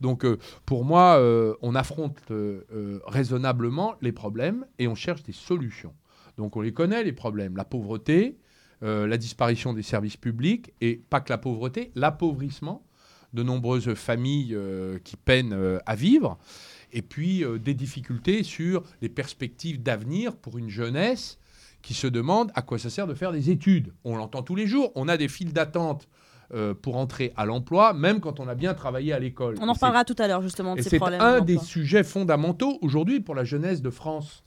Donc, 0.00 0.24
pour 0.64 0.86
moi, 0.86 1.20
on 1.60 1.74
affronte 1.74 2.32
raisonnablement 3.06 3.96
les 4.00 4.12
problèmes 4.12 4.64
et 4.78 4.88
on 4.88 4.94
cherche 4.94 5.22
des 5.24 5.32
solutions. 5.34 5.92
Donc, 6.38 6.56
on 6.56 6.62
les 6.62 6.72
connaît, 6.72 7.04
les 7.04 7.12
problèmes. 7.12 7.54
La 7.54 7.66
pauvreté, 7.66 8.38
euh, 8.82 9.06
la 9.06 9.16
disparition 9.16 9.72
des 9.72 9.82
services 9.82 10.16
publics 10.16 10.72
et 10.80 11.00
pas 11.10 11.20
que 11.20 11.30
la 11.32 11.38
pauvreté, 11.38 11.90
l'appauvrissement 11.94 12.84
de 13.34 13.42
nombreuses 13.42 13.92
familles 13.94 14.54
euh, 14.54 14.98
qui 15.04 15.16
peinent 15.16 15.52
euh, 15.52 15.78
à 15.86 15.94
vivre 15.96 16.38
et 16.92 17.02
puis 17.02 17.44
des 17.62 17.74
difficultés 17.74 18.42
sur 18.42 18.82
les 19.02 19.10
perspectives 19.10 19.82
d'avenir 19.82 20.34
pour 20.36 20.56
une 20.56 20.70
jeunesse 20.70 21.38
qui 21.82 21.92
se 21.92 22.06
demande 22.06 22.50
à 22.54 22.62
quoi 22.62 22.78
ça 22.78 22.88
sert 22.88 23.06
de 23.06 23.12
faire 23.12 23.30
des 23.30 23.50
études. 23.50 23.92
On 24.04 24.16
l'entend 24.16 24.42
tous 24.42 24.54
les 24.56 24.66
jours, 24.66 24.90
on 24.94 25.06
a 25.06 25.18
des 25.18 25.28
files 25.28 25.52
d'attente 25.52 26.08
pour 26.80 26.96
entrer 26.96 27.34
à 27.36 27.44
l'emploi, 27.44 27.92
même 27.92 28.20
quand 28.20 28.40
on 28.40 28.48
a 28.48 28.54
bien 28.54 28.72
travaillé 28.72 29.12
à 29.12 29.18
l'école. 29.18 29.56
On 29.60 29.64
en 29.68 29.74
c'est- 29.74 29.84
reparlera 29.84 30.04
tout 30.06 30.16
à 30.18 30.28
l'heure 30.28 30.40
justement 30.40 30.74
de 30.76 30.80
et 30.80 30.82
ces 30.82 30.88
c'est 30.88 30.96
problèmes. 30.98 31.20
un 31.20 31.40
d'emploi. 31.40 31.44
des 31.44 31.58
sujets 31.58 32.04
fondamentaux 32.04 32.78
aujourd'hui 32.80 33.20
pour 33.20 33.34
la 33.34 33.44
jeunesse 33.44 33.82
de 33.82 33.90
France. 33.90 34.42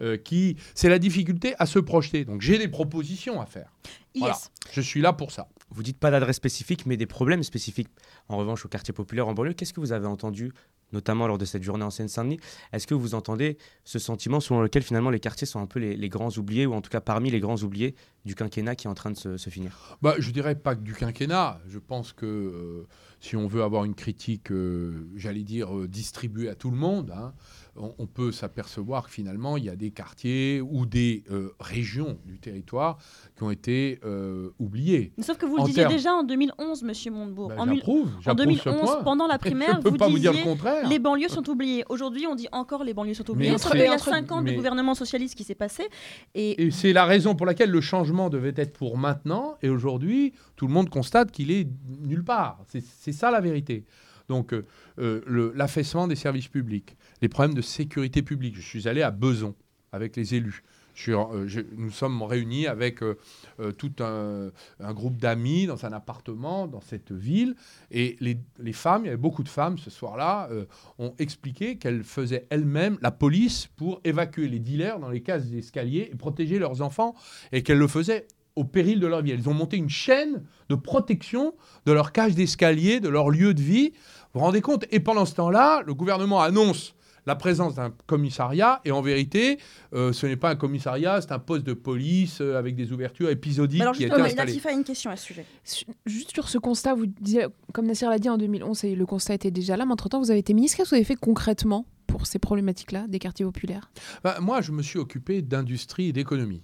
Euh, 0.00 0.16
qui, 0.16 0.56
c'est 0.74 0.88
la 0.88 0.98
difficulté 0.98 1.54
à 1.58 1.66
se 1.66 1.78
projeter. 1.78 2.24
Donc 2.24 2.40
j'ai 2.40 2.58
des 2.58 2.68
propositions 2.68 3.40
à 3.40 3.46
faire. 3.46 3.72
Voilà. 4.16 4.34
Yes. 4.34 4.50
Je 4.72 4.80
suis 4.80 5.00
là 5.00 5.12
pour 5.12 5.32
ça. 5.32 5.48
Vous 5.70 5.82
dites 5.82 5.98
pas 5.98 6.10
d'adresse 6.10 6.36
spécifique, 6.36 6.86
mais 6.86 6.96
des 6.96 7.06
problèmes 7.06 7.42
spécifiques. 7.42 7.88
En 8.28 8.36
revanche, 8.36 8.64
au 8.64 8.68
quartier 8.68 8.94
populaire 8.94 9.26
en 9.26 9.34
banlieue, 9.34 9.54
qu'est-ce 9.54 9.72
que 9.72 9.80
vous 9.80 9.92
avez 9.92 10.06
entendu, 10.06 10.52
notamment 10.92 11.26
lors 11.26 11.36
de 11.36 11.44
cette 11.44 11.64
journée 11.64 11.82
en 11.82 11.90
Seine-Saint-Denis? 11.90 12.38
Est-ce 12.72 12.86
que 12.86 12.94
vous 12.94 13.14
entendez 13.14 13.58
ce 13.82 13.98
sentiment 13.98 14.38
selon 14.38 14.60
lequel 14.60 14.84
finalement 14.84 15.10
les 15.10 15.18
quartiers 15.18 15.48
sont 15.48 15.60
un 15.60 15.66
peu 15.66 15.80
les, 15.80 15.96
les 15.96 16.08
grands 16.08 16.30
oubliés, 16.30 16.64
ou 16.64 16.74
en 16.74 16.80
tout 16.80 16.90
cas 16.90 17.00
parmi 17.00 17.30
les 17.30 17.40
grands 17.40 17.56
oubliés 17.56 17.96
du 18.24 18.36
quinquennat 18.36 18.76
qui 18.76 18.86
est 18.86 18.90
en 18.90 18.94
train 18.94 19.10
de 19.10 19.16
se, 19.16 19.36
se 19.36 19.50
finir? 19.50 19.98
Bah, 20.00 20.14
je 20.18 20.30
dirais 20.30 20.54
pas 20.54 20.76
que 20.76 20.82
du 20.82 20.94
quinquennat. 20.94 21.60
Je 21.66 21.80
pense 21.80 22.12
que 22.12 22.24
euh, 22.26 22.86
si 23.20 23.34
on 23.34 23.48
veut 23.48 23.64
avoir 23.64 23.84
une 23.84 23.96
critique, 23.96 24.52
euh, 24.52 25.08
j'allais 25.16 25.42
dire, 25.42 25.76
euh, 25.76 25.88
distribuée 25.88 26.50
à 26.50 26.54
tout 26.54 26.70
le 26.70 26.76
monde, 26.76 27.10
hein, 27.10 27.34
on, 27.76 27.94
on 27.98 28.06
peut 28.06 28.30
s'apercevoir 28.32 29.06
que 29.06 29.10
finalement, 29.10 29.56
il 29.56 29.64
y 29.64 29.68
a 29.68 29.76
des 29.76 29.90
quartiers 29.90 30.60
ou 30.60 30.86
des 30.86 31.24
euh, 31.30 31.50
régions 31.60 32.18
du 32.24 32.38
territoire 32.38 32.98
qui 33.36 33.42
ont 33.42 33.50
été 33.50 33.98
euh, 34.04 34.50
oubliées. 34.58 35.12
Sauf 35.20 35.36
que 35.38 35.46
vous 35.46 35.56
le 35.56 35.64
disiez 35.64 35.86
déjà 35.86 36.12
en 36.14 36.22
2011, 36.22 36.82
Monsieur 36.84 37.10
Montebourg. 37.10 37.48
Bah, 37.48 37.56
en, 37.58 37.66
mille- 37.66 37.76
j'approuve, 37.78 38.08
en 38.16 38.20
j'approuve 38.20 38.58
ce 38.58 38.64
2011, 38.64 38.80
point. 38.80 39.02
pendant 39.02 39.26
la 39.26 39.38
primaire, 39.38 39.80
vous 39.82 39.96
pas 39.96 40.08
vous 40.08 40.18
dire 40.18 40.30
le 40.32 40.38
disiez 40.38 40.50
contraire. 40.50 40.88
les 40.88 40.98
banlieues 40.98 41.28
sont 41.28 41.48
oubliées. 41.50 41.84
Aujourd'hui, 41.88 42.26
on 42.26 42.34
dit 42.34 42.48
encore 42.52 42.84
les 42.84 42.94
banlieues 42.94 43.14
sont 43.14 43.28
oubliées. 43.30 43.58
Sauf 43.58 43.72
qu'il 43.72 43.80
y 43.80 43.86
a 43.86 43.92
entre- 43.92 44.04
5 44.10 44.30
ans 44.32 44.38
de 44.40 44.44
mais- 44.50 44.54
gouvernement 44.54 44.94
socialiste 44.94 45.34
qui 45.34 45.44
s'est 45.44 45.54
passé. 45.54 45.84
Et 46.34 46.64
Et 46.66 46.70
c'est 46.70 46.92
la 46.92 47.04
raison 47.04 47.34
pour 47.34 47.46
laquelle 47.46 47.70
le 47.70 47.80
changement 47.80 48.30
devait 48.30 48.54
être 48.56 48.72
pour 48.72 48.98
maintenant. 48.98 49.56
Et 49.62 49.68
aujourd'hui, 49.68 50.32
tout 50.56 50.66
le 50.66 50.72
monde 50.72 50.90
constate 50.90 51.30
qu'il 51.32 51.50
est 51.50 51.66
nulle 52.00 52.24
part. 52.24 52.60
C'est 52.68 53.12
ça 53.12 53.30
la 53.30 53.40
vérité. 53.40 53.84
Donc, 54.28 54.54
euh, 54.54 54.64
euh, 54.98 55.52
l'affaissement 55.54 56.08
des 56.08 56.16
services 56.16 56.48
publics, 56.48 56.96
les 57.22 57.28
problèmes 57.28 57.54
de 57.54 57.62
sécurité 57.62 58.22
publique. 58.22 58.56
Je 58.56 58.62
suis 58.62 58.88
allé 58.88 59.02
à 59.02 59.10
Beson 59.10 59.54
avec 59.92 60.16
les 60.16 60.34
élus. 60.34 60.62
Euh, 61.08 61.46
nous 61.76 61.90
sommes 61.90 62.22
réunis 62.22 62.66
avec 62.66 63.02
euh, 63.02 63.18
euh, 63.60 63.72
tout 63.72 63.92
un, 64.00 64.50
groupe 64.92 65.16
d'amis 65.16 65.66
dans 65.66 65.84
un 65.84 65.92
appartement 65.92 66.66
dans 66.66 66.80
cette 66.80 67.12
ville. 67.12 67.54
Et 67.90 68.16
les, 68.20 68.72
femmes, 68.72 69.02
il 69.02 69.06
y 69.06 69.08
avait 69.08 69.16
beaucoup 69.16 69.42
de 69.42 69.48
femmes 69.48 69.78
ce 69.78 69.90
soir-là, 69.90 70.48
ont 70.98 71.14
expliqué 71.18 71.76
qu'elles 71.76 72.04
faisaient 72.04 72.46
elles-mêmes 72.50 72.98
la 73.02 73.10
police 73.10 73.68
pour 73.76 74.00
évacuer 74.04 74.48
les 74.48 74.58
dealers 74.58 74.98
dans 74.98 75.08
les 75.08 75.22
cases 75.22 75.46
d'escalier 75.46 76.10
et 76.12 76.16
protéger 76.16 76.58
leurs 76.58 76.82
enfants, 76.82 77.14
et 77.52 77.62
qu'elles 77.62 77.78
le 77.78 77.88
faisaient 77.88 78.26
au 78.56 78.64
péril 78.64 79.00
de 79.00 79.06
leur 79.06 79.22
vie. 79.22 79.32
Elles 79.32 79.48
ont 79.48 79.54
monté 79.54 79.76
une 79.76 79.90
chaîne 79.90 80.44
de 80.68 80.74
protection 80.74 81.54
de 81.86 81.92
leur 81.92 82.12
cage 82.12 82.34
d'escalier, 82.34 83.00
de 83.00 83.08
leur 83.08 83.30
lieu 83.30 83.54
de 83.54 83.62
vie. 83.62 83.90
Vous 84.32 84.40
vous 84.40 84.46
rendez 84.46 84.60
compte? 84.60 84.84
Et 84.90 85.00
pendant 85.00 85.24
ce 85.24 85.34
temps-là, 85.34 85.82
le 85.84 85.94
gouvernement 85.94 86.40
annonce 86.40 86.94
la 87.26 87.34
présence 87.36 87.74
d'un 87.74 87.90
commissariat. 88.06 88.80
Et 88.84 88.90
en 88.92 89.00
vérité, 89.02 89.58
euh, 89.94 90.12
ce 90.12 90.26
n'est 90.26 90.36
pas 90.36 90.50
un 90.50 90.56
commissariat, 90.56 91.20
c'est 91.20 91.32
un 91.32 91.38
poste 91.38 91.64
de 91.64 91.72
police 91.72 92.40
euh, 92.40 92.58
avec 92.58 92.76
des 92.76 92.92
ouvertures 92.92 93.30
épisodiques 93.30 93.80
Alors 93.80 93.94
qui 93.94 94.04
a 94.04 94.06
été 94.06 94.14
justement, 94.14 94.26
installé. 94.26 94.50
Latifa 94.52 94.68
a 94.68 94.72
une 94.72 94.84
question 94.84 95.10
à 95.10 95.16
ce 95.16 95.24
sujet. 95.26 95.46
Su- 95.64 95.86
Juste 96.06 96.32
sur 96.32 96.48
ce 96.48 96.58
constat, 96.58 96.94
vous 96.94 97.06
disiez, 97.06 97.46
comme 97.72 97.86
Nassir 97.86 98.10
l'a 98.10 98.18
dit 98.18 98.28
en 98.28 98.36
2011, 98.38 98.84
et 98.84 98.94
le 98.94 99.06
constat 99.06 99.34
était 99.34 99.50
déjà 99.50 99.76
là, 99.76 99.84
mais 99.86 99.92
entre-temps, 99.92 100.20
vous 100.20 100.30
avez 100.30 100.40
été 100.40 100.54
ministre. 100.54 100.76
Qu'est-ce 100.76 100.90
que 100.90 100.94
vous 100.94 100.98
avez 100.98 101.04
fait 101.04 101.16
concrètement 101.16 101.86
pour 102.06 102.26
ces 102.26 102.38
problématiques-là 102.38 103.06
des 103.08 103.18
quartiers 103.18 103.44
populaires? 103.44 103.90
Bah, 104.22 104.36
moi, 104.40 104.60
je 104.60 104.72
me 104.72 104.82
suis 104.82 104.98
occupé 104.98 105.42
d'industrie 105.42 106.08
et 106.08 106.12
d'économie. 106.12 106.62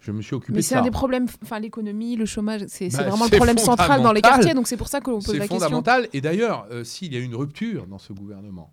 Je 0.00 0.10
me 0.10 0.20
suis 0.20 0.34
occupé 0.34 0.54
Mais 0.54 0.58
de 0.58 0.64
c'est 0.64 0.74
ça. 0.74 0.80
un 0.80 0.82
des 0.82 0.90
problèmes, 0.90 1.26
enfin 1.44 1.60
l'économie, 1.60 2.16
le 2.16 2.26
chômage, 2.26 2.62
c'est 2.66 2.90
c'est 2.90 2.96
Bah, 2.96 3.04
vraiment 3.10 3.26
le 3.26 3.30
c'est 3.30 3.36
problème 3.36 3.58
central 3.58 4.02
dans 4.02 4.12
les 4.12 4.20
quartiers, 4.20 4.52
donc 4.52 4.66
c'est 4.66 4.76
pour 4.76 4.88
ça 4.88 5.00
que 5.00 5.10
l'on 5.10 5.18
pose 5.18 5.26
C'est 5.26 5.34
la 5.38 5.46
question. 5.46 5.58
fondamental. 5.60 6.08
Et 6.12 6.20
d'ailleurs, 6.20 6.66
euh, 6.72 6.82
s'il 6.82 7.12
y 7.14 7.16
a 7.16 7.20
une 7.20 7.36
rupture 7.36 7.86
dans 7.86 7.98
ce 7.98 8.12
gouvernement, 8.12 8.72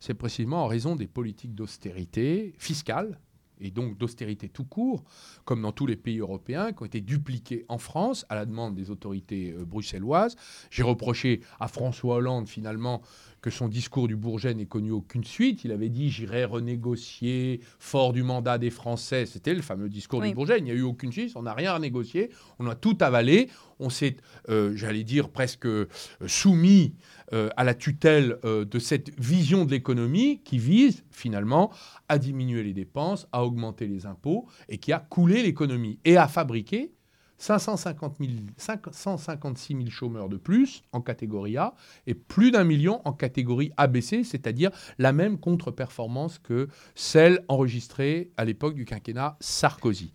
c'est 0.00 0.14
précisément 0.14 0.64
en 0.64 0.66
raison 0.66 0.96
des 0.96 1.06
politiques 1.06 1.54
d'austérité 1.54 2.54
fiscale 2.58 3.20
et 3.60 3.70
donc 3.70 3.98
d'austérité 3.98 4.48
tout 4.48 4.64
court, 4.64 5.04
comme 5.44 5.62
dans 5.62 5.72
tous 5.72 5.86
les 5.86 5.96
pays 5.96 6.18
européens, 6.18 6.72
qui 6.72 6.82
ont 6.82 6.86
été 6.86 7.00
dupliquées 7.00 7.64
en 7.68 7.78
France 7.78 8.24
à 8.28 8.34
la 8.34 8.46
demande 8.46 8.74
des 8.74 8.90
autorités 8.90 9.52
euh, 9.52 9.64
bruxelloises. 9.64 10.36
J'ai 10.70 10.82
reproché 10.82 11.42
à 11.60 11.68
François 11.68 12.16
Hollande, 12.16 12.48
finalement, 12.48 13.02
que 13.40 13.50
son 13.50 13.68
discours 13.68 14.08
du 14.08 14.16
Bourget 14.16 14.54
n'ait 14.54 14.66
connu 14.66 14.90
aucune 14.90 15.24
suite. 15.24 15.64
Il 15.64 15.72
avait 15.72 15.88
dit 15.88 16.10
J'irai 16.10 16.44
renégocier 16.44 17.60
fort 17.78 18.12
du 18.12 18.22
mandat 18.22 18.58
des 18.58 18.70
Français. 18.70 19.26
C'était 19.26 19.54
le 19.54 19.62
fameux 19.62 19.88
discours 19.88 20.20
Oui. 20.20 20.28
du 20.28 20.34
Bourget. 20.34 20.58
Il 20.58 20.64
n'y 20.64 20.70
a 20.70 20.74
eu 20.74 20.82
aucune 20.82 21.12
suite. 21.12 21.32
On 21.36 21.42
n'a 21.42 21.54
rien 21.54 21.72
renégocié. 21.74 22.30
On 22.58 22.66
a 22.68 22.74
tout 22.74 22.96
avalé. 23.00 23.48
On 23.78 23.88
s'est, 23.88 24.16
euh, 24.50 24.72
j'allais 24.76 25.04
dire, 25.04 25.30
presque 25.30 25.66
euh, 25.66 25.88
soumis 26.26 26.94
euh, 27.32 27.48
à 27.56 27.64
la 27.64 27.74
tutelle 27.74 28.36
euh, 28.44 28.64
de 28.64 28.78
cette 28.78 29.18
vision 29.18 29.64
de 29.64 29.70
l'économie 29.70 30.42
qui 30.42 30.58
vise 30.58 31.04
finalement 31.10 31.70
à 32.08 32.18
diminuer 32.18 32.62
les 32.62 32.74
dépenses, 32.74 33.26
à 33.32 33.44
augmenter 33.44 33.86
les 33.86 34.04
impôts 34.04 34.46
et 34.68 34.78
qui 34.78 34.92
a 34.92 34.98
coulé 34.98 35.42
l'économie 35.42 35.98
et 36.04 36.16
a 36.16 36.28
fabriqué 36.28 36.92
550 37.40 38.16
000 38.20 38.30
556 38.56 39.74
000 39.74 39.88
chômeurs 39.88 40.28
de 40.28 40.36
plus 40.36 40.82
en 40.92 41.00
catégorie 41.00 41.56
A 41.56 41.74
et 42.06 42.14
plus 42.14 42.50
d'un 42.50 42.64
million 42.64 43.00
en 43.04 43.12
catégorie 43.12 43.72
ABC, 43.76 44.24
c'est-à-dire 44.24 44.70
la 44.98 45.12
même 45.12 45.38
contre-performance 45.38 46.38
que 46.38 46.68
celle 46.94 47.42
enregistrée 47.48 48.30
à 48.36 48.44
l'époque 48.44 48.74
du 48.74 48.84
quinquennat 48.84 49.36
Sarkozy. 49.40 50.12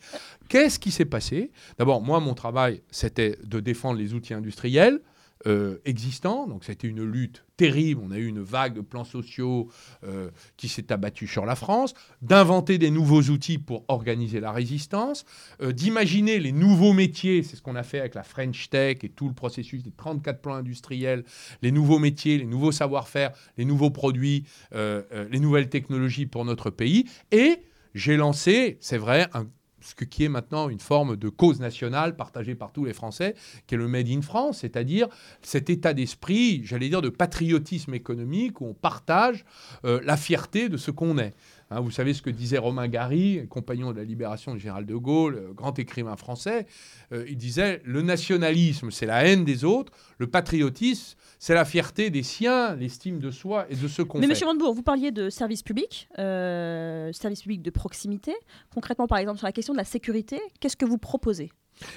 Qu'est-ce 0.48 0.80
qui 0.80 0.92
s'est 0.92 1.06
passé? 1.06 1.52
D'abord, 1.78 2.02
moi, 2.02 2.20
mon 2.20 2.36
travail, 2.36 2.84
c'était 2.92 3.38
de 3.44 3.60
défendre 3.60 4.00
les 4.00 4.14
outils 4.14 4.34
industriels 4.34 5.02
euh, 5.48 5.78
existants. 5.86 6.48
Donc, 6.48 6.64
c'était 6.64 6.88
une 6.88 7.04
lutte 7.04 7.46
terrible. 7.58 8.02
On 8.04 8.12
a 8.12 8.18
eu 8.18 8.28
une 8.28 8.42
vague 8.42 8.74
de 8.74 8.82
plans 8.82 9.04
sociaux 9.04 9.70
euh, 10.04 10.30
qui 10.58 10.68
s'est 10.68 10.92
abattue 10.92 11.28
sur 11.28 11.46
la 11.46 11.56
France. 11.56 11.94
D'inventer 12.22 12.78
des 12.78 12.92
nouveaux 12.92 13.22
outils 13.22 13.58
pour 13.58 13.86
organiser 13.88 14.40
la 14.40 14.52
résistance. 14.52 15.26
euh, 15.62 15.72
D'imaginer 15.72 16.40
les 16.40 16.52
nouveaux 16.52 16.94
métiers. 16.94 17.44
C'est 17.44 17.56
ce 17.56 17.62
qu'on 17.62 17.76
a 17.76 17.84
fait 17.84 18.00
avec 18.00 18.16
la 18.16 18.24
French 18.24 18.70
Tech 18.70 18.98
et 19.04 19.10
tout 19.10 19.28
le 19.28 19.34
processus 19.34 19.84
des 19.84 19.92
34 19.92 20.42
plans 20.42 20.56
industriels. 20.56 21.24
Les 21.62 21.72
nouveaux 21.72 22.00
métiers, 22.00 22.38
les 22.38 22.46
nouveaux 22.46 22.72
savoir-faire, 22.72 23.32
les 23.58 23.66
nouveaux 23.66 23.92
produits, 23.92 24.46
euh, 24.74 25.04
les 25.32 25.40
nouvelles 25.40 25.70
technologies 25.70 26.26
pour 26.26 26.46
notre 26.46 26.70
pays. 26.70 27.06
Et 27.32 27.60
j'ai 27.94 28.18
lancé, 28.18 28.78
c'est 28.82 28.98
vrai, 28.98 29.28
un 29.34 29.48
ce 29.86 30.04
qui 30.04 30.24
est 30.24 30.30
maintenant 30.30 30.70
une 30.70 30.80
forme 30.80 31.16
de 31.16 31.30
cause 31.30 31.60
nationale 31.60 32.16
partagée 32.16 32.56
par 32.56 32.72
tous 32.72 32.86
les 32.86 32.94
Français, 32.94 33.36
qui 33.68 33.76
est 33.76 33.78
le 33.78 33.88
Made 33.88 34.10
in 34.10 34.22
France, 34.22 34.60
c'est-à-dire 34.60 35.08
cet 35.42 35.70
état 35.70 35.94
d'esprit, 35.94 36.62
j'allais 36.64 36.90
dire, 36.90 37.02
de 37.02 37.10
patriotisme 37.10 37.94
économique 37.94 38.62
où 38.62 38.68
on 38.68 38.74
partage 38.74 39.46
euh, 39.86 40.02
la 40.04 40.18
fierté 40.18 40.70
de 40.70 40.78
ce 40.78 40.92
qu'on 40.92 41.18
est. 41.18 41.34
Hein, 41.72 41.80
vous 41.80 41.90
savez 41.90 42.14
ce 42.14 42.22
que 42.22 42.30
disait 42.30 42.60
Romain 42.60 42.88
Gary, 42.88 43.46
compagnon 43.50 43.92
de 43.92 43.98
la 43.98 44.04
libération 44.04 44.54
du 44.54 44.60
général 44.60 44.86
de 44.86 44.96
Gaulle, 44.96 45.36
euh, 45.36 45.54
grand 45.54 45.78
écrivain 45.80 46.16
français. 46.16 46.68
Euh, 47.12 47.26
il 47.28 47.38
disait 47.38 47.82
le 47.86 48.04
nationalisme, 48.04 48.92
c'est 48.92 49.08
la 49.08 49.26
haine 49.26 49.46
des 49.46 49.64
autres, 49.64 49.92
le 50.20 50.28
patriotisme, 50.28 51.18
c'est 51.40 51.56
la 51.56 51.66
fierté 51.66 52.12
des 52.12 52.22
siens, 52.22 52.76
l'estime 52.76 53.18
de 53.20 53.32
soi 53.32 53.66
et 53.72 53.76
de 53.76 53.88
ce 53.88 54.04
qu'on 54.04 54.20
Mais 54.20 54.26
fait. 54.26 54.30
Monsieur 54.34 54.46
Montebourg, 54.46 54.76
vous 54.76 54.84
parliez 54.84 55.12
de 55.12 55.30
service 55.32 55.64
public, 55.64 56.08
euh, 56.20 57.12
service 57.14 57.42
public 57.42 57.64
de 57.64 57.72
proximité. 57.72 58.34
Concrètement, 58.74 59.08
par 59.08 59.18
exemple, 59.18 59.40
sur 59.40 59.48
la 59.48 59.52
question 59.52 59.74
de 59.74 59.80
la 59.80 59.86
sécurité, 59.86 60.40
qu'est-ce 60.60 60.78
que 60.78 60.86
vous 60.86 61.00
proposez 61.00 61.52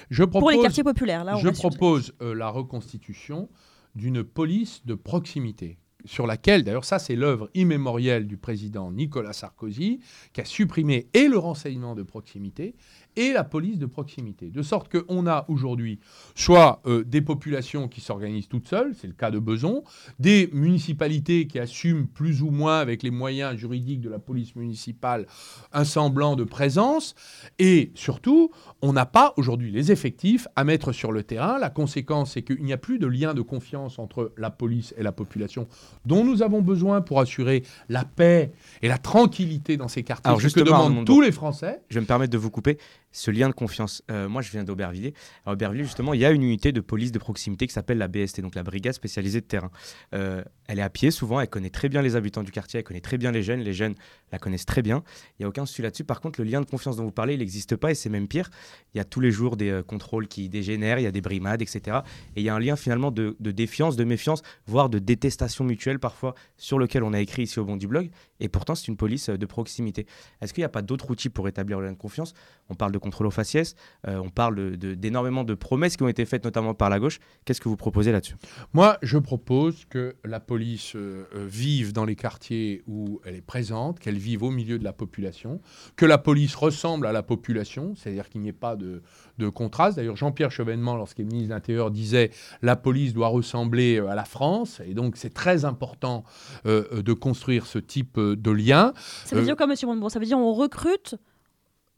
Je 0.09 0.23
pour 0.23 0.41
les 0.49 0.55
propose- 0.55 0.63
quartiers 0.63 0.83
populaires 0.83 1.23
là, 1.23 1.35
on 1.35 1.39
Je 1.39 1.49
propose 1.49 2.13
euh, 2.23 2.33
la 2.33 2.49
reconstitution 2.49 3.49
d'une 3.95 4.23
police 4.23 4.85
de 4.85 4.95
proximité 4.95 5.77
sur 6.05 6.27
laquelle, 6.27 6.63
d'ailleurs 6.63 6.85
ça 6.85 6.99
c'est 6.99 7.15
l'œuvre 7.15 7.49
immémorielle 7.53 8.27
du 8.27 8.37
président 8.37 8.91
Nicolas 8.91 9.33
Sarkozy, 9.33 9.99
qui 10.33 10.41
a 10.41 10.45
supprimé 10.45 11.07
et 11.13 11.27
le 11.27 11.37
renseignement 11.37 11.95
de 11.95 12.03
proximité 12.03 12.75
et 13.15 13.33
la 13.33 13.43
police 13.43 13.79
de 13.79 13.85
proximité. 13.85 14.49
De 14.49 14.61
sorte 14.61 14.89
qu'on 14.89 15.27
a 15.27 15.45
aujourd'hui 15.49 15.99
soit 16.35 16.81
euh, 16.85 17.03
des 17.03 17.21
populations 17.21 17.87
qui 17.87 18.01
s'organisent 18.01 18.47
toutes 18.47 18.67
seules, 18.67 18.93
c'est 18.95 19.07
le 19.07 19.13
cas 19.13 19.31
de 19.31 19.39
Beson, 19.39 19.83
des 20.19 20.49
municipalités 20.53 21.47
qui 21.47 21.59
assument 21.59 22.07
plus 22.07 22.41
ou 22.41 22.49
moins 22.49 22.79
avec 22.79 23.03
les 23.03 23.11
moyens 23.11 23.57
juridiques 23.57 24.01
de 24.01 24.09
la 24.09 24.19
police 24.19 24.55
municipale 24.55 25.25
un 25.73 25.83
semblant 25.83 26.35
de 26.35 26.43
présence, 26.43 27.15
et 27.57 27.91
surtout, 27.95 28.51
on 28.81 28.93
n'a 28.93 29.05
pas 29.05 29.33
aujourd'hui 29.37 29.71
les 29.71 29.91
effectifs 29.91 30.47
à 30.55 30.63
mettre 30.63 30.91
sur 30.91 31.11
le 31.11 31.23
terrain. 31.23 31.59
La 31.59 31.69
conséquence, 31.69 32.33
c'est 32.33 32.41
qu'il 32.41 32.63
n'y 32.63 32.73
a 32.73 32.77
plus 32.77 32.99
de 32.99 33.07
lien 33.07 33.33
de 33.33 33.41
confiance 33.41 33.99
entre 33.99 34.33
la 34.37 34.49
police 34.49 34.93
et 34.97 35.03
la 35.03 35.11
population 35.11 35.67
dont 36.05 36.23
nous 36.23 36.41
avons 36.41 36.61
besoin 36.61 37.01
pour 37.01 37.19
assurer 37.19 37.63
la 37.87 38.05
paix 38.05 38.51
et 38.81 38.87
la 38.87 38.97
tranquillité 38.97 39.77
dans 39.77 39.87
ces 39.87 40.03
quartiers. 40.03 40.27
Alors 40.27 40.37
que 40.37 40.43
justement, 40.43 40.89
demandent 40.89 41.05
tous 41.05 41.21
les 41.21 41.31
Français. 41.31 41.81
Je 41.89 41.95
vais 41.95 42.01
me 42.01 42.05
permettre 42.05 42.31
de 42.31 42.37
vous 42.37 42.51
couper. 42.51 42.77
Ce 43.11 43.31
lien 43.31 43.49
de 43.49 43.53
confiance. 43.53 44.03
Euh, 44.11 44.29
moi, 44.29 44.41
je 44.41 44.51
viens 44.51 44.63
d'Aubervilliers. 44.63 45.13
À 45.45 45.53
Aubervilliers, 45.53 45.83
justement, 45.83 46.13
il 46.13 46.19
y 46.19 46.25
a 46.25 46.31
une 46.31 46.43
unité 46.43 46.71
de 46.71 46.81
police 46.81 47.11
de 47.11 47.19
proximité 47.19 47.65
qui 47.67 47.73
s'appelle 47.73 47.97
la 47.97 48.07
BST, 48.07 48.41
donc 48.41 48.55
la 48.55 48.63
Brigade 48.63 48.93
spécialisée 48.93 49.41
de 49.41 49.45
terrain. 49.45 49.71
Euh, 50.13 50.43
elle 50.67 50.77
est 50.77 50.83
à 50.83 50.89
pied 50.89 51.09
souvent, 51.09 51.39
elle 51.39 51.49
connaît 51.49 51.71
très 51.71 51.89
bien 51.89 52.03
les 52.03 52.15
habitants 52.15 52.43
du 52.43 52.51
quartier, 52.51 52.79
elle 52.79 52.83
connaît 52.83 53.01
très 53.01 53.17
bien 53.17 53.31
les 53.31 53.41
jeunes, 53.41 53.61
les 53.61 53.73
jeunes 53.73 53.95
la 54.31 54.37
connaissent 54.37 54.67
très 54.67 54.83
bien. 54.83 55.03
Il 55.31 55.41
n'y 55.41 55.45
a 55.45 55.49
aucun 55.49 55.65
souci 55.65 55.81
là-dessus. 55.81 56.03
Par 56.03 56.21
contre, 56.21 56.39
le 56.39 56.47
lien 56.47 56.61
de 56.61 56.67
confiance 56.67 56.97
dont 56.97 57.05
vous 57.05 57.11
parlez, 57.11 57.33
il 57.33 57.39
n'existe 57.39 57.75
pas 57.75 57.89
et 57.89 57.95
c'est 57.95 58.09
même 58.09 58.27
pire. 58.27 58.51
Il 58.93 58.99
y 58.99 59.01
a 59.01 59.03
tous 59.03 59.19
les 59.19 59.31
jours 59.31 59.57
des 59.57 59.71
euh, 59.71 59.81
contrôles 59.81 60.27
qui 60.27 60.47
dégénèrent, 60.47 60.99
il 60.99 61.03
y 61.03 61.07
a 61.07 61.11
des 61.11 61.21
brimades, 61.21 61.63
etc. 61.63 61.99
Et 62.35 62.41
il 62.41 62.43
y 62.43 62.49
a 62.49 62.55
un 62.55 62.59
lien 62.59 62.75
finalement 62.75 63.09
de, 63.09 63.35
défiance, 63.39 63.95
de 63.95 64.03
méfiance, 64.03 64.43
voire 64.67 64.89
de 64.89 64.99
détestation 64.99 65.63
mutuelle 65.63 65.99
parfois 65.99 66.35
sur 66.57 66.77
lequel 66.77 67.03
on 67.03 67.13
a 67.13 67.19
écrit 67.19 67.43
ici 67.43 67.59
au 67.59 67.65
Bon 67.65 67.77
du 67.77 67.87
Blog. 67.87 68.11
Et 68.39 68.49
pourtant, 68.49 68.75
c'est 68.75 68.87
une 68.87 68.97
police 68.97 69.29
de 69.29 69.45
proximité. 69.47 70.05
Est-ce 70.41 70.53
qu'il 70.53 70.61
n'y 70.61 70.65
a 70.65 70.69
pas 70.69 70.83
d'autres 70.83 71.09
outils 71.09 71.29
pour 71.29 71.47
établir 71.47 71.79
le 71.79 71.87
lien 71.87 71.93
de 71.93 71.97
confiance? 71.97 72.33
On 72.69 72.75
parle 72.75 72.91
contrôle 72.99 73.27
aux 73.27 73.31
faciès, 73.31 73.75
euh, 74.07 74.17
on 74.17 74.29
parle 74.29 74.55
de- 74.55 74.75
de- 74.75 74.93
d'énormément 74.95 75.43
de, 75.43 75.53
promesses 75.55 75.97
qui 75.97 76.03
ont 76.03 76.07
été 76.07 76.25
faites 76.25 76.43
notamment 76.45 76.73
par 76.73 76.89
la 76.89 76.99
gauche. 76.99 77.19
Qu'est-ce 77.45 77.61
que 77.61 77.69
vous 77.69 77.75
proposez 77.77 78.11
là-dessus? 78.11 78.35
Moi, 78.73 78.97
je 79.01 79.17
propose 79.17 79.85
que 79.85 80.15
la 80.23 80.39
police 80.39 80.95
euh, 80.95 81.25
euh, 81.35 81.45
vive 81.47 81.93
dans 81.93 82.05
les 82.05 82.15
quartiers 82.15 82.81
où 82.87 83.19
elle 83.25 83.35
est 83.35 83.41
présente, 83.41 83.99
qu'elle 83.99 84.17
vive 84.17 84.43
au 84.43 84.51
milieu 84.51 84.79
de 84.79 84.83
la 84.83 84.93
population, 84.93 85.59
que 85.95 86.05
la 86.05 86.17
police 86.17 86.55
ressemble 86.55 87.05
à 87.07 87.11
la 87.11 87.23
population, 87.23 87.93
c'est-à-dire 87.95 88.29
qu'il 88.29 88.41
n'y 88.41 88.49
ait 88.49 88.53
pas 88.53 88.75
de, 88.75 89.01
de 89.37 89.49
contraste. 89.49 89.97
D'ailleurs, 89.97 90.15
Jean-Pierre 90.15 90.51
Chevènement, 90.51 90.95
lorsqu'il 90.95 91.25
est 91.25 91.27
ministre 91.27 91.49
de 91.49 91.53
l'Intérieur, 91.55 91.91
disait 91.91 92.31
la 92.61 92.75
police 92.75 93.13
doit 93.13 93.27
ressembler 93.29 93.99
à 93.99 94.15
la 94.15 94.25
France, 94.25 94.81
et 94.85 94.93
donc 94.93 95.17
c'est 95.17 95.33
très 95.33 95.65
important 95.65 96.23
euh, 96.65 97.01
de 97.01 97.13
construire 97.13 97.65
ce 97.65 97.79
type 97.79 98.19
de 98.19 98.51
lien. 98.51 98.93
Ça 99.25 99.35
veut 99.35 99.41
Euh, 99.41 99.45
dire 99.45 99.55
quoi, 99.55 99.67
Monsieur 99.67 99.87
Montebourg? 99.87 100.11
Ça 100.11 100.19
veut 100.19 100.25
dire 100.25 100.37
on 100.37 100.53
recrute 100.53 101.15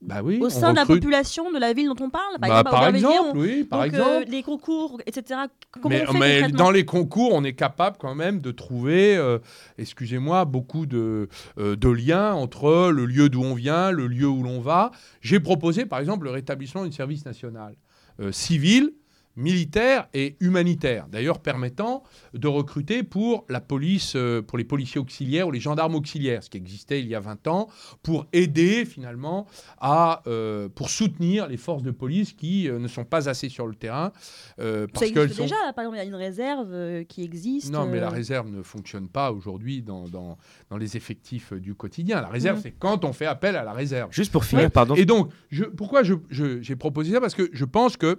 Bah 0.01 0.21
oui, 0.23 0.39
au 0.41 0.49
sein 0.49 0.71
de 0.71 0.77
la 0.77 0.85
population 0.85 1.51
de 1.51 1.59
la 1.59 1.73
ville 1.73 1.87
dont 1.87 2.03
on 2.05 2.09
parle. 2.09 2.37
Bah, 2.39 2.63
par 2.63 2.73
Aubervilliers, 2.73 3.05
exemple, 3.07 3.37
on- 3.37 3.39
oui, 3.39 3.63
par 3.63 3.79
donc, 3.83 3.93
euh, 3.93 3.97
exemple. 4.19 4.31
les 4.31 4.43
concours, 4.43 5.01
etc. 5.05 5.39
Comment 5.69 5.89
mais 5.89 6.03
on 6.09 6.13
fait 6.13 6.19
mais 6.19 6.33
concrètement 6.39 6.57
dans 6.57 6.71
les 6.71 6.85
concours, 6.85 7.29
on 7.33 7.43
est 7.43 7.53
capable 7.53 7.97
quand 7.99 8.15
même 8.15 8.39
de 8.41 8.51
trouver, 8.51 9.15
euh, 9.15 9.37
excusez-moi, 9.77 10.45
beaucoup 10.45 10.85
de, 10.87 11.29
euh, 11.59 11.75
de 11.75 11.89
liens 11.89 12.33
entre 12.33 12.89
le 12.89 13.05
lieu 13.05 13.29
d'où 13.29 13.43
on 13.43 13.53
vient, 13.53 13.91
le 13.91 14.07
lieu 14.07 14.27
où 14.27 14.41
l'on 14.41 14.59
va. 14.59 14.91
J'ai 15.21 15.39
proposé, 15.39 15.85
par 15.85 15.99
exemple, 15.99 16.25
le 16.25 16.31
rétablissement 16.31 16.83
du 16.85 16.91
service 16.91 17.23
national 17.25 17.75
euh, 18.19 18.31
civil, 18.31 18.93
militaire 19.35 20.07
et 20.13 20.35
humanitaire, 20.39 21.07
d'ailleurs 21.09 21.39
permettant 21.39 22.03
de 22.33 22.47
recruter 22.47 23.03
pour 23.03 23.45
la 23.49 23.61
police, 23.61 24.13
euh, 24.15 24.41
pour 24.41 24.57
les 24.57 24.63
policiers 24.63 24.99
auxiliaires 24.99 25.47
ou 25.47 25.51
les 25.51 25.59
gendarmes 25.59 25.95
auxiliaires, 25.95 26.43
ce 26.43 26.49
qui 26.49 26.57
existait 26.57 26.99
il 27.01 27.07
y 27.07 27.15
a 27.15 27.19
20 27.19 27.47
ans, 27.47 27.67
pour 28.03 28.25
aider 28.33 28.85
finalement 28.85 29.47
à, 29.79 30.21
euh, 30.27 30.67
pour 30.69 30.89
soutenir 30.89 31.47
les 31.47 31.57
forces 31.57 31.83
de 31.83 31.91
police 31.91 32.33
qui 32.33 32.67
euh, 32.69 32.79
ne 32.79 32.87
sont 32.87 33.05
pas 33.05 33.29
assez 33.29 33.49
sur 33.49 33.67
le 33.67 33.75
terrain. 33.75 34.11
euh, 34.59 34.81
Ça 34.87 34.91
parce 34.93 35.05
existe 35.07 35.33
sont 35.35 35.43
déjà, 35.43 35.55
là, 35.65 35.73
par 35.73 35.83
exemple, 35.83 35.97
il 35.97 35.99
y 35.99 36.03
a 36.03 36.07
une 36.07 36.15
réserve 36.15 36.69
euh, 36.71 37.03
qui 37.03 37.23
existe. 37.23 37.71
non, 37.71 37.85
mais 37.87 37.99
la 37.99 38.09
réserve 38.09 38.49
ne 38.49 38.61
fonctionne 38.63 39.07
pas 39.07 39.31
aujourd'hui 39.31 39.81
dans, 39.81 40.07
dans, 40.07 40.37
dans 40.69 40.77
les 40.77 40.97
effectifs 40.97 41.53
euh, 41.53 41.59
du 41.59 41.73
quotidien. 41.75 42.21
La 42.21 42.27
réserve, 42.27 42.57
Mhm. 42.57 42.63
c'est 42.63 42.71
quand 42.77 43.05
on 43.05 43.13
fait 43.13 43.25
appel 43.25 43.55
à 43.55 43.63
la 43.63 43.73
réserve. 43.73 44.11
Juste 44.11 44.31
pour 44.31 44.43
finir, 44.45 44.65
Ouais. 44.65 44.69
pardon. 44.69 44.95
Et 44.95 45.05
donc, 45.05 45.29
je, 45.49 45.63
pourquoi 45.63 46.03
je- 46.03 46.15
je- 46.29 46.61
j'ai 46.61 46.75
proposé 46.75 47.11
ça? 47.13 47.21
Parce 47.21 47.35
que 47.35 47.49
je 47.53 47.65
pense 47.65 47.95
que 47.97 48.07
euh, 48.07 48.15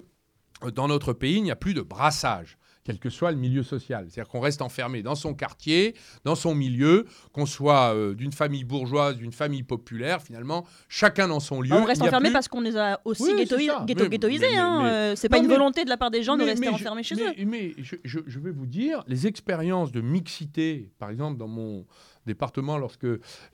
dans 0.74 0.88
notre 0.88 1.12
pays, 1.12 1.36
il 1.36 1.42
n'y 1.42 1.50
a 1.50 1.56
plus 1.56 1.74
de 1.74 1.82
brassage. 1.82 2.58
quel 2.84 2.98
que 2.98 3.10
soit 3.10 3.30
le 3.30 3.36
milieu 3.38 3.62
social. 3.62 4.06
C'est-à-dire 4.10 4.28
qu'on 4.28 4.40
reste 4.40 4.60
enfermé 4.60 5.04
dans 5.04 5.14
son 5.14 5.34
quartier, 5.34 5.94
dans 6.24 6.34
son 6.34 6.52
milieu, 6.52 7.06
qu'on 7.32 7.46
soit 7.46 7.94
euh, 7.94 8.12
d'une 8.12 8.32
famille 8.32 8.64
bourgeoise, 8.64 9.16
d'une 9.18 9.30
famille 9.30 9.62
populaire, 9.62 10.20
finalement, 10.20 10.66
chacun 10.88 11.28
dans 11.28 11.38
son 11.38 11.60
lieu. 11.60 11.72
On 11.74 11.84
reste 11.84 12.02
enfermé 12.02 12.30
plus- 12.30 12.32
parce 12.32 12.48
qu'on 12.48 12.60
les 12.60 12.76
a 12.76 13.00
aussi 13.04 13.22
Oui, 13.22 13.46
ça. 13.46 13.84
ghetto- 13.86 14.08
ghettoisés. 14.08 14.56
hein, 14.56 14.84
euh, 14.84 15.14
C'est 15.14 15.28
pas 15.28 15.36
Non, 15.36 15.44
une 15.44 15.48
mais- 15.50 15.54
volonté 15.54 15.84
de 15.84 15.90
la 15.90 15.96
part 15.96 16.10
des 16.10 16.24
gens 16.24 16.36
de 16.36 16.42
rester 16.42 16.68
enfermés 16.70 17.04
chez 17.04 17.14
mais- 17.14 17.22
eux. 17.40 17.46
Mais 17.46 17.72
je, 17.78 17.94
je- 18.02 18.18
je 18.26 18.38
vais 18.40 18.50
vous 18.50 18.66
dire, 18.66 19.04
les 19.06 19.28
expériences 19.28 19.92
de 19.92 20.00
mixité, 20.00 20.90
par 20.98 21.10
exemple 21.10 21.38
dans 21.38 21.46
mon 21.46 21.86
département, 22.26 22.78
lorsque 22.78 23.06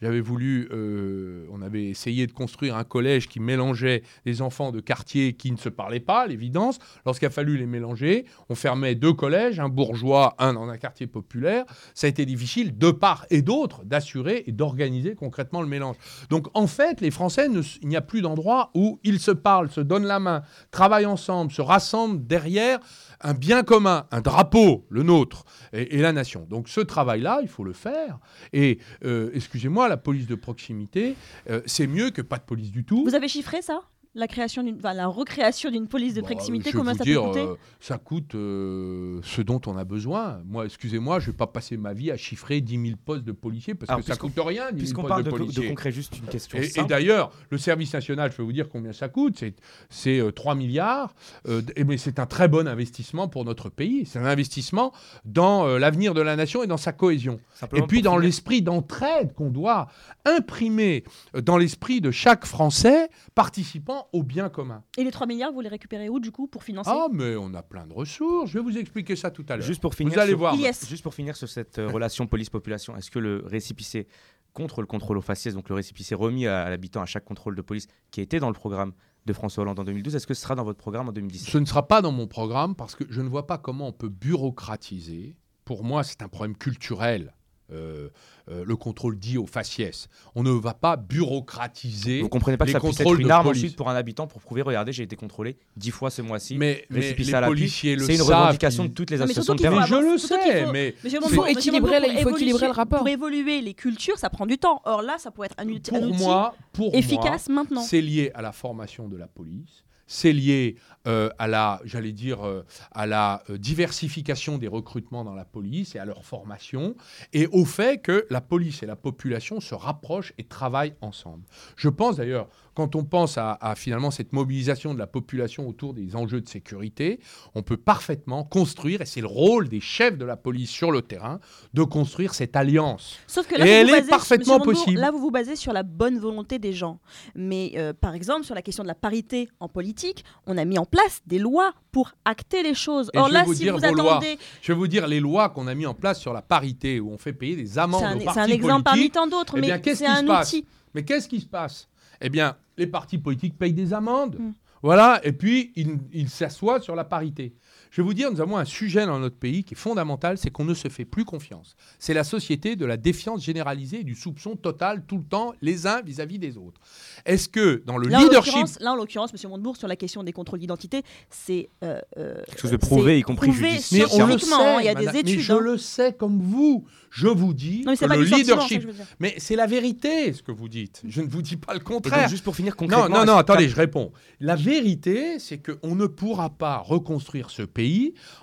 j'avais 0.02 0.20
voulu, 0.20 0.68
euh, 0.72 1.46
on 1.50 1.62
avait 1.62 1.86
essayé 1.86 2.26
de 2.26 2.32
construire 2.32 2.76
un 2.76 2.84
collège 2.84 3.28
qui 3.28 3.40
mélangeait 3.40 4.02
des 4.24 4.42
enfants 4.42 4.72
de 4.72 4.80
quartiers 4.80 5.32
qui 5.32 5.50
ne 5.52 5.56
se 5.56 5.68
parlaient 5.68 6.00
pas, 6.00 6.26
l'évidence. 6.26 6.78
Lorsqu'il 7.06 7.26
a 7.26 7.30
fallu 7.30 7.56
les 7.56 7.66
mélanger, 7.66 8.26
on 8.48 8.54
fermait 8.54 8.94
deux 8.94 9.12
collèges, 9.12 9.60
un 9.60 9.68
bourgeois, 9.68 10.34
un 10.38 10.54
dans 10.54 10.68
un 10.68 10.76
quartier 10.76 11.06
populaire. 11.06 11.64
Ça 11.94 12.06
a 12.06 12.10
été 12.10 12.26
difficile, 12.26 12.76
de 12.76 12.90
part 12.90 13.26
et 13.30 13.42
d'autre, 13.42 13.84
d'assurer 13.84 14.44
et 14.46 14.52
d'organiser 14.52 15.14
concrètement 15.14 15.62
le 15.62 15.68
mélange. 15.68 15.96
Donc 16.30 16.48
en 16.54 16.66
fait, 16.66 17.00
les 17.00 17.10
Français, 17.10 17.48
il 17.82 17.88
n'y 17.88 17.96
a 17.96 18.02
plus 18.02 18.22
d'endroit 18.22 18.70
où 18.74 19.00
ils 19.04 19.20
se 19.20 19.30
parlent, 19.30 19.70
se 19.70 19.80
donnent 19.80 20.06
la 20.06 20.20
main, 20.20 20.42
travaillent 20.70 21.06
ensemble, 21.06 21.52
se 21.52 21.62
rassemblent 21.62 22.26
derrière 22.26 22.80
un 23.20 23.34
bien 23.34 23.62
commun, 23.62 24.06
un 24.10 24.20
drapeau, 24.20 24.86
le 24.88 25.02
nôtre, 25.02 25.44
et, 25.72 25.98
la 25.98 26.12
nation. 26.12 26.46
Donc 26.48 26.68
ce 26.68 26.80
travail-là, 26.80 27.40
il 27.42 27.48
faut 27.48 27.64
le 27.64 27.72
faire. 27.72 28.18
Et 28.52 28.78
euh, 29.04 29.30
excusez-moi, 29.34 29.88
la 29.88 29.96
police 29.96 30.26
de 30.26 30.34
proximité, 30.34 31.16
euh, 31.50 31.60
c'est 31.66 31.86
mieux 31.86 32.10
que 32.10 32.22
pas 32.22 32.38
de 32.38 32.44
police 32.44 32.70
du 32.70 32.84
tout. 32.84 33.04
Vous 33.04 33.14
avez 33.14 33.28
chiffré 33.28 33.62
ça? 33.62 33.82
La 34.14 34.26
création 34.26 34.62
d'une, 34.62 34.76
enfin, 34.76 34.94
la 34.94 35.06
recréation 35.06 35.70
d'une 35.70 35.86
police 35.86 36.14
de 36.14 36.20
Bon, 36.22 36.26
proximité, 36.28 36.70
vous 36.72 36.84
ça 36.84 37.04
dire, 37.04 37.20
peut 37.22 37.28
coûter? 37.28 37.40
euh, 37.42 37.54
Ça 37.78 37.98
coûte 37.98 38.34
euh, 38.34 39.20
ce 39.22 39.42
dont 39.42 39.60
on 39.66 39.76
a 39.76 39.84
besoin. 39.84 40.40
Moi, 40.46 40.64
excusez-moi, 40.64 41.20
je 41.20 41.26
ne 41.28 41.32
vais 41.32 41.36
pas 41.36 41.46
passer 41.46 41.76
ma 41.76 41.92
vie 41.92 42.10
à 42.10 42.16
chiffrer 42.16 42.60
10 42.60 42.72
000 42.86 42.96
postes 43.04 43.24
de 43.24 43.32
policiers 43.32 43.74
parce 43.74 43.90
Alors, 43.90 44.00
que 44.00 44.06
ça 44.06 44.14
puisqu'on- 44.16 44.28
coûte 44.42 44.48
rien, 44.48 44.64
10 44.66 44.68
000 44.70 44.76
Puisqu'on 44.78 45.02
parle 45.04 45.22
de 45.22 45.30
de, 45.30 45.36
de 45.36 45.36
policiers. 45.38 45.68
concret, 45.68 45.92
juste 45.92 46.18
une 46.18 46.26
question 46.26 46.58
Et, 46.58 46.70
et 46.80 46.84
d'ailleurs, 46.84 47.30
le 47.50 47.58
service 47.58 47.92
national, 47.92 48.32
je 48.32 48.36
peux 48.38 48.42
vous 48.42 48.52
dire 48.52 48.68
combien 48.68 48.92
ça 48.92 49.08
coûte, 49.08 49.36
c'est, 49.38 49.54
c'est 49.90 50.18
euh, 50.20 50.32
3 50.32 50.54
milliards, 50.54 51.14
euh, 51.46 51.62
et- 51.76 51.84
mais 51.84 51.96
c'est 51.98 52.18
un 52.18 52.26
très 52.26 52.48
bon 52.48 52.66
investissement 52.66 53.28
pour 53.28 53.44
notre 53.44 53.68
pays. 53.68 54.04
C'est 54.06 54.18
un 54.18 54.24
investissement 54.26 54.92
dans 55.24 55.66
euh, 55.66 55.78
l'avenir 55.78 56.14
de 56.14 56.20
la 56.22 56.34
nation 56.34 56.62
et 56.62 56.66
dans 56.66 56.76
sa 56.76 56.92
cohésion. 56.92 57.40
Et 57.74 57.82
puis 57.82 58.02
dans 58.02 58.16
l'esprit 58.18 58.62
d'entraide 58.62 59.32
qu'on 59.34 59.50
doit 59.50 59.88
imprimer 60.24 61.04
dans 61.42 61.56
l'esprit 61.58 62.00
de 62.00 62.10
chaque 62.10 62.44
Français 62.46 63.08
participant 63.34 63.97
au 64.12 64.22
bien 64.22 64.48
commun. 64.48 64.82
Et 64.96 65.04
les 65.04 65.10
3 65.10 65.26
milliards, 65.26 65.52
vous 65.52 65.60
les 65.60 65.68
récupérez 65.68 66.08
où 66.08 66.20
du 66.20 66.30
coup 66.32 66.46
pour 66.46 66.62
financer 66.64 66.90
Ah, 66.92 67.06
mais 67.12 67.36
on 67.36 67.52
a 67.54 67.62
plein 67.62 67.86
de 67.86 67.92
ressources. 67.92 68.50
Je 68.50 68.58
vais 68.58 68.64
vous 68.64 68.76
expliquer 68.78 69.16
ça 69.16 69.30
tout 69.30 69.44
à 69.48 69.56
l'heure. 69.56 69.66
Juste 69.66 69.80
pour 69.80 69.94
finir, 69.94 70.14
Vous 70.14 70.18
allez 70.20 70.30
sur, 70.30 70.38
voir. 70.38 70.54
Yes. 70.54 70.88
juste 70.88 71.02
pour 71.02 71.14
finir 71.14 71.36
sur 71.36 71.48
cette 71.48 71.78
euh, 71.78 71.88
relation 71.88 72.26
police-population, 72.26 72.96
est-ce 72.96 73.10
que 73.10 73.18
le 73.18 73.42
récipicé 73.46 74.06
contre 74.52 74.80
le 74.80 74.86
contrôle 74.86 75.18
aux 75.18 75.22
faciès, 75.22 75.54
donc 75.54 75.68
le 75.68 75.74
récipicé 75.74 76.14
remis 76.14 76.46
à, 76.46 76.62
à 76.62 76.70
l'habitant 76.70 77.00
à 77.00 77.06
chaque 77.06 77.24
contrôle 77.24 77.54
de 77.54 77.62
police, 77.62 77.86
qui 78.10 78.20
était 78.20 78.40
dans 78.40 78.48
le 78.48 78.54
programme 78.54 78.92
de 79.26 79.32
François 79.32 79.62
Hollande 79.62 79.78
en 79.78 79.84
2012, 79.84 80.16
est-ce 80.16 80.26
que 80.26 80.34
ce 80.34 80.42
sera 80.42 80.54
dans 80.54 80.64
votre 80.64 80.78
programme 80.78 81.08
en 81.08 81.12
2017 81.12 81.50
Ce 81.50 81.58
ne 81.58 81.64
sera 81.66 81.86
pas 81.86 82.00
dans 82.02 82.12
mon 82.12 82.26
programme 82.26 82.74
parce 82.74 82.94
que 82.94 83.04
je 83.10 83.20
ne 83.20 83.28
vois 83.28 83.46
pas 83.46 83.58
comment 83.58 83.88
on 83.88 83.92
peut 83.92 84.08
bureaucratiser. 84.08 85.36
Pour 85.64 85.84
moi, 85.84 86.02
c'est 86.02 86.22
un 86.22 86.28
problème 86.28 86.56
culturel. 86.56 87.34
Euh, 87.70 88.08
euh, 88.50 88.64
le 88.64 88.76
contrôle 88.76 89.18
dit 89.18 89.36
aux 89.38 89.46
faciès. 89.46 90.08
On 90.34 90.42
ne 90.42 90.50
va 90.50 90.74
pas 90.74 90.96
bureaucratiser. 90.96 92.20
Vous 92.22 92.28
comprenez 92.28 92.56
pas 92.56 92.64
que 92.64 92.68
les 92.68 92.72
ça 92.72 92.80
puisse 92.80 93.00
être 93.00 93.18
une 93.20 93.26
de 93.26 93.30
arme 93.32 93.48
ensuite 93.48 93.76
pour 93.76 93.88
un 93.90 93.94
habitant 93.94 94.26
pour 94.26 94.40
prouver, 94.40 94.62
regardez, 94.62 94.92
j'ai 94.92 95.02
été 95.02 95.16
contrôlé 95.16 95.56
dix 95.76 95.90
fois 95.90 96.10
ce 96.10 96.22
mois-ci. 96.22 96.56
mais, 96.56 96.86
les 96.90 97.34
à 97.34 97.42
policiers 97.42 97.96
le 97.96 98.04
C'est 98.04 98.14
une 98.14 98.22
revendication 98.22 98.84
de 98.84 98.90
toutes 98.90 99.10
les 99.10 99.20
associations 99.22 99.54
de 99.54 99.60
terrain. 99.60 99.80
Mais 99.80 99.86
je 99.86 99.94
le 99.94 100.18
sais, 100.18 100.64
faut- 100.64 100.72
mais 100.72 100.94
Il 101.04 101.20
faut 101.34 101.46
équilibrer 101.46 102.00
il 102.08 102.22
faut 102.22 102.36
le 102.36 102.72
rapport. 102.72 102.98
Pour 103.00 103.08
évoluer 103.08 103.60
les 103.60 103.74
cultures, 103.74 104.18
ça 104.18 104.30
prend 104.30 104.46
du 104.46 104.58
temps. 104.58 104.80
Or 104.84 105.02
là, 105.02 105.16
ça 105.18 105.30
pourrait 105.30 105.48
être 105.48 105.56
un, 105.58 105.66
outil- 105.68 105.94
un 105.94 106.00
pour 106.00 106.08
outil 106.10 106.18
moi, 106.22 106.54
pour 106.72 106.94
efficace 106.94 107.48
moi, 107.48 107.62
maintenant. 107.62 107.82
c'est 107.82 108.00
lié 108.00 108.30
à 108.34 108.42
la 108.42 108.52
formation 108.52 109.08
de 109.08 109.16
la 109.16 109.26
police. 109.26 109.84
C'est 110.08 110.32
lié 110.32 110.76
euh, 111.06 111.28
à 111.38 111.46
la, 111.46 111.80
j'allais 111.84 112.12
dire, 112.12 112.44
euh, 112.46 112.64
à 112.92 113.06
la 113.06 113.42
euh, 113.50 113.58
diversification 113.58 114.58
des 114.58 114.66
recrutements 114.66 115.22
dans 115.22 115.34
la 115.34 115.44
police 115.44 115.94
et 115.94 115.98
à 115.98 116.04
leur 116.04 116.24
formation, 116.24 116.96
et 117.32 117.46
au 117.48 117.64
fait 117.64 118.02
que 118.02 118.26
la 118.30 118.40
police 118.40 118.82
et 118.82 118.86
la 118.86 118.96
population 118.96 119.60
se 119.60 119.74
rapprochent 119.74 120.32
et 120.38 120.44
travaillent 120.44 120.96
ensemble. 121.00 121.44
Je 121.76 121.88
pense 121.88 122.16
d'ailleurs, 122.16 122.48
quand 122.78 122.94
on 122.94 123.02
pense 123.02 123.38
à, 123.38 123.58
à 123.60 123.74
finalement 123.74 124.12
cette 124.12 124.32
mobilisation 124.32 124.94
de 124.94 125.00
la 125.00 125.08
population 125.08 125.66
autour 125.68 125.94
des 125.94 126.14
enjeux 126.14 126.40
de 126.40 126.48
sécurité, 126.48 127.18
on 127.56 127.64
peut 127.64 127.76
parfaitement 127.76 128.44
construire, 128.44 129.00
et 129.02 129.04
c'est 129.04 129.20
le 129.20 129.26
rôle 129.26 129.68
des 129.68 129.80
chefs 129.80 130.16
de 130.16 130.24
la 130.24 130.36
police 130.36 130.70
sur 130.70 130.92
le 130.92 131.02
terrain, 131.02 131.40
de 131.74 131.82
construire 131.82 132.34
cette 132.34 132.54
alliance. 132.54 133.18
Sauf 133.26 133.48
que 133.48 133.56
là, 133.56 133.66
Et 133.66 133.68
vous 133.68 133.74
elle 133.74 133.88
vous 133.88 133.94
est 134.06 134.08
parfaitement 134.08 134.60
possible. 134.60 135.00
Là, 135.00 135.10
vous 135.10 135.18
vous 135.18 135.32
basez 135.32 135.56
sur 135.56 135.72
la 135.72 135.82
bonne 135.82 136.20
volonté 136.20 136.60
des 136.60 136.72
gens. 136.72 137.00
Mais 137.34 137.72
euh, 137.74 137.92
par 137.92 138.14
exemple, 138.14 138.44
sur 138.44 138.54
la 138.54 138.62
question 138.62 138.84
de 138.84 138.88
la 138.88 138.94
parité 138.94 139.48
en 139.58 139.68
politique, 139.68 140.24
on 140.46 140.56
a 140.56 140.64
mis 140.64 140.78
en 140.78 140.84
place 140.84 141.20
des 141.26 141.40
lois 141.40 141.72
pour 141.90 142.12
acter 142.24 142.62
les 142.62 142.74
choses. 142.74 143.10
Et 143.12 143.18
Or 143.18 143.28
là, 143.28 143.42
vous 143.42 143.54
si 143.54 143.68
vous 143.68 143.78
lois. 143.78 143.88
attendez, 143.88 144.38
Je 144.62 144.70
vais 144.70 144.78
vous 144.78 144.86
dire 144.86 145.08
les 145.08 145.18
lois 145.18 145.48
qu'on 145.48 145.66
a 145.66 145.74
mis 145.74 145.86
en 145.86 145.94
place 145.94 146.20
sur 146.20 146.32
la 146.32 146.42
parité, 146.42 147.00
où 147.00 147.10
on 147.10 147.18
fait 147.18 147.32
payer 147.32 147.56
des 147.56 147.76
amendes 147.76 147.98
c'est 148.02 148.06
un, 148.06 148.16
aux 148.16 148.20
c'est 148.20 148.24
partis 148.26 148.40
un 148.40 148.46
exemple 148.54 148.82
parmi 148.84 149.10
tant 149.10 149.26
d'autres, 149.26 149.54
Eh 149.56 149.62
mais 149.62 149.82
c'est 149.96 150.06
un 150.06 150.24
passe 150.24 150.52
outil. 150.52 150.64
Mais 150.94 151.02
qu'est-ce 151.04 151.26
qui 151.26 151.40
se 151.40 151.46
passe? 151.46 151.88
Eh 152.20 152.28
bien, 152.30 152.56
les 152.78 152.86
partis 152.86 153.18
politiques 153.18 153.58
payent 153.58 153.74
des 153.74 153.92
amendes. 153.92 154.36
Mm. 154.38 154.52
Voilà, 154.82 155.20
et 155.24 155.32
puis 155.32 155.72
ils 155.74 155.98
ils 156.12 156.28
s'assoient 156.28 156.80
sur 156.80 156.94
la 156.94 157.04
parité. 157.04 157.54
Je 157.90 158.00
vais 158.02 158.06
vous 158.06 158.14
dire, 158.14 158.30
nous 158.30 158.40
avons 158.40 158.56
un 158.56 158.64
sujet 158.64 159.06
dans 159.06 159.18
notre 159.18 159.36
pays 159.36 159.64
qui 159.64 159.74
est 159.74 159.76
fondamental, 159.76 160.36
c'est 160.38 160.50
qu'on 160.50 160.64
ne 160.64 160.74
se 160.74 160.88
fait 160.88 161.04
plus 161.04 161.24
confiance. 161.24 161.74
C'est 161.98 162.14
la 162.14 162.24
société 162.24 162.76
de 162.76 162.84
la 162.84 162.96
défiance 162.96 163.42
généralisée 163.44 164.00
et 164.00 164.04
du 164.04 164.14
soupçon 164.14 164.56
total 164.56 165.02
tout 165.06 165.18
le 165.18 165.24
temps, 165.24 165.54
les 165.62 165.86
uns 165.86 166.02
vis-à-vis 166.02 166.38
des 166.38 166.56
autres. 166.58 166.80
Est-ce 167.24 167.48
que 167.48 167.82
dans 167.86 167.96
le 167.96 168.08
Là, 168.08 168.20
leadership... 168.20 168.52
l'occurrence- 168.54 168.80
Là, 168.80 168.92
en 168.92 168.96
l'occurrence, 168.96 169.32
Monsieur 169.32 169.48
Montebourg, 169.48 169.76
sur 169.76 169.88
la 169.88 169.96
question 169.96 170.22
des 170.22 170.32
contrôles 170.32 170.58
d'identité, 170.58 171.02
c'est 171.30 171.70
euh, 171.82 172.00
euh, 172.18 172.42
Quelque 172.46 172.60
chose 172.60 172.70
de 172.70 172.76
prouvé, 172.76 173.18
y 173.18 173.22
compris 173.22 173.48
prouvé 173.48 173.70
judiciaire. 173.70 174.06
Mais 174.16 174.22
on 174.22 174.26
le 174.26 174.38
sait, 174.38 174.46
il 174.80 174.84
y 174.84 174.88
a 174.88 174.94
madame, 174.94 175.12
des 175.12 175.18
études. 175.20 175.36
Mais 175.36 175.42
je 175.42 175.52
hein. 175.52 175.60
le 175.60 175.78
sais 175.78 176.12
comme 176.12 176.40
vous. 176.42 176.84
Je 177.10 177.26
vous 177.26 177.54
dis 177.54 177.82
Non, 177.86 177.92
mais 177.92 177.96
c'est 177.96 178.04
que 178.04 178.10
pas 178.10 178.16
le 178.18 178.24
que 178.28 178.34
leadership... 178.34 178.86
Mais 179.18 179.34
c'est 179.38 179.56
la 179.56 179.66
vérité, 179.66 180.30
ce 180.34 180.42
que 180.42 180.52
vous 180.52 180.68
dites. 180.68 181.00
Je 181.08 181.22
ne 181.22 181.26
vous 181.26 181.40
dis 181.40 181.56
pas 181.56 181.72
le 181.72 181.80
Et 181.80 181.82
contraire. 181.82 182.20
donc, 182.24 182.28
juste 182.30 182.44
pour 182.44 182.54
finir 182.54 182.74
Non, 182.74 182.86
concrètement. 182.86 183.08
non, 183.08 183.24
non, 183.24 183.34
que- 183.36 183.38
attendez, 183.40 183.66
je 183.68 183.74
réponds. 183.76 184.12
La 184.40 184.56
vérité, 184.56 185.38
c'est 185.38 185.56
qu'on 185.58 185.94
ne 185.94 186.06
pourra 186.06 186.50
pas 186.50 186.76
reconstruire 186.76 187.48
ce 187.48 187.62
pays 187.62 187.77